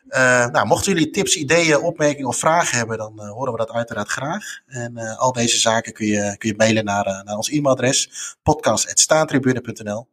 Eh, 0.09 0.47
nou, 0.47 0.67
mochten 0.67 0.93
jullie 0.93 1.11
tips, 1.11 1.37
ideeën, 1.37 1.81
opmerkingen 1.81 2.29
of 2.29 2.37
vragen 2.37 2.79
hebben, 2.79 2.99
dan 2.99 3.29
horen 3.29 3.53
we 3.53 3.59
dat 3.59 3.71
uiteraard 3.71 4.09
graag. 4.09 4.45
En 4.67 4.99
al 5.17 5.33
deze 5.33 5.59
zaken 5.59 5.93
kun 5.93 6.07
je, 6.07 6.37
kun 6.39 6.49
je 6.49 6.57
mailen 6.57 6.85
naar, 6.85 7.23
naar 7.25 7.37
ons 7.37 7.49
e-mailadres 7.49 8.11
podcast.staantribune.nl. 8.43 10.09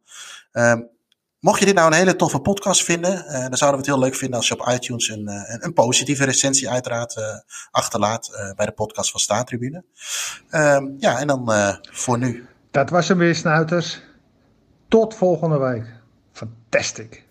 Ehm, 0.52 0.80
Mocht 1.40 1.58
je 1.58 1.64
dit 1.64 1.74
nou 1.74 1.86
een 1.86 1.98
hele 1.98 2.16
toffe 2.16 2.40
podcast 2.40 2.84
vinden, 2.84 3.24
dan 3.48 3.56
zouden 3.56 3.80
we 3.80 3.86
het 3.86 3.86
heel 3.86 3.98
leuk 3.98 4.14
vinden 4.14 4.36
als 4.36 4.48
je 4.48 4.60
op 4.60 4.68
iTunes 4.68 5.08
een, 5.08 5.28
een, 5.28 5.64
een 5.64 5.72
positieve 5.72 6.24
recensie 6.24 6.70
uiteraard 6.70 7.44
achterlaat 7.70 8.52
bij 8.56 8.66
de 8.66 8.72
podcast 8.72 9.10
van 9.10 9.20
Staantribune. 9.20 9.84
Ehm, 10.50 10.86
ja, 10.98 11.18
en 11.18 11.26
dan 11.26 11.50
voor 11.92 12.18
nu. 12.18 12.55
Dat 12.76 12.90
was 12.90 13.08
hem 13.08 13.18
weer, 13.18 13.34
snuiters. 13.34 14.00
Tot 14.88 15.14
volgende 15.14 15.58
week. 15.58 15.84
Fantastic. 16.32 17.24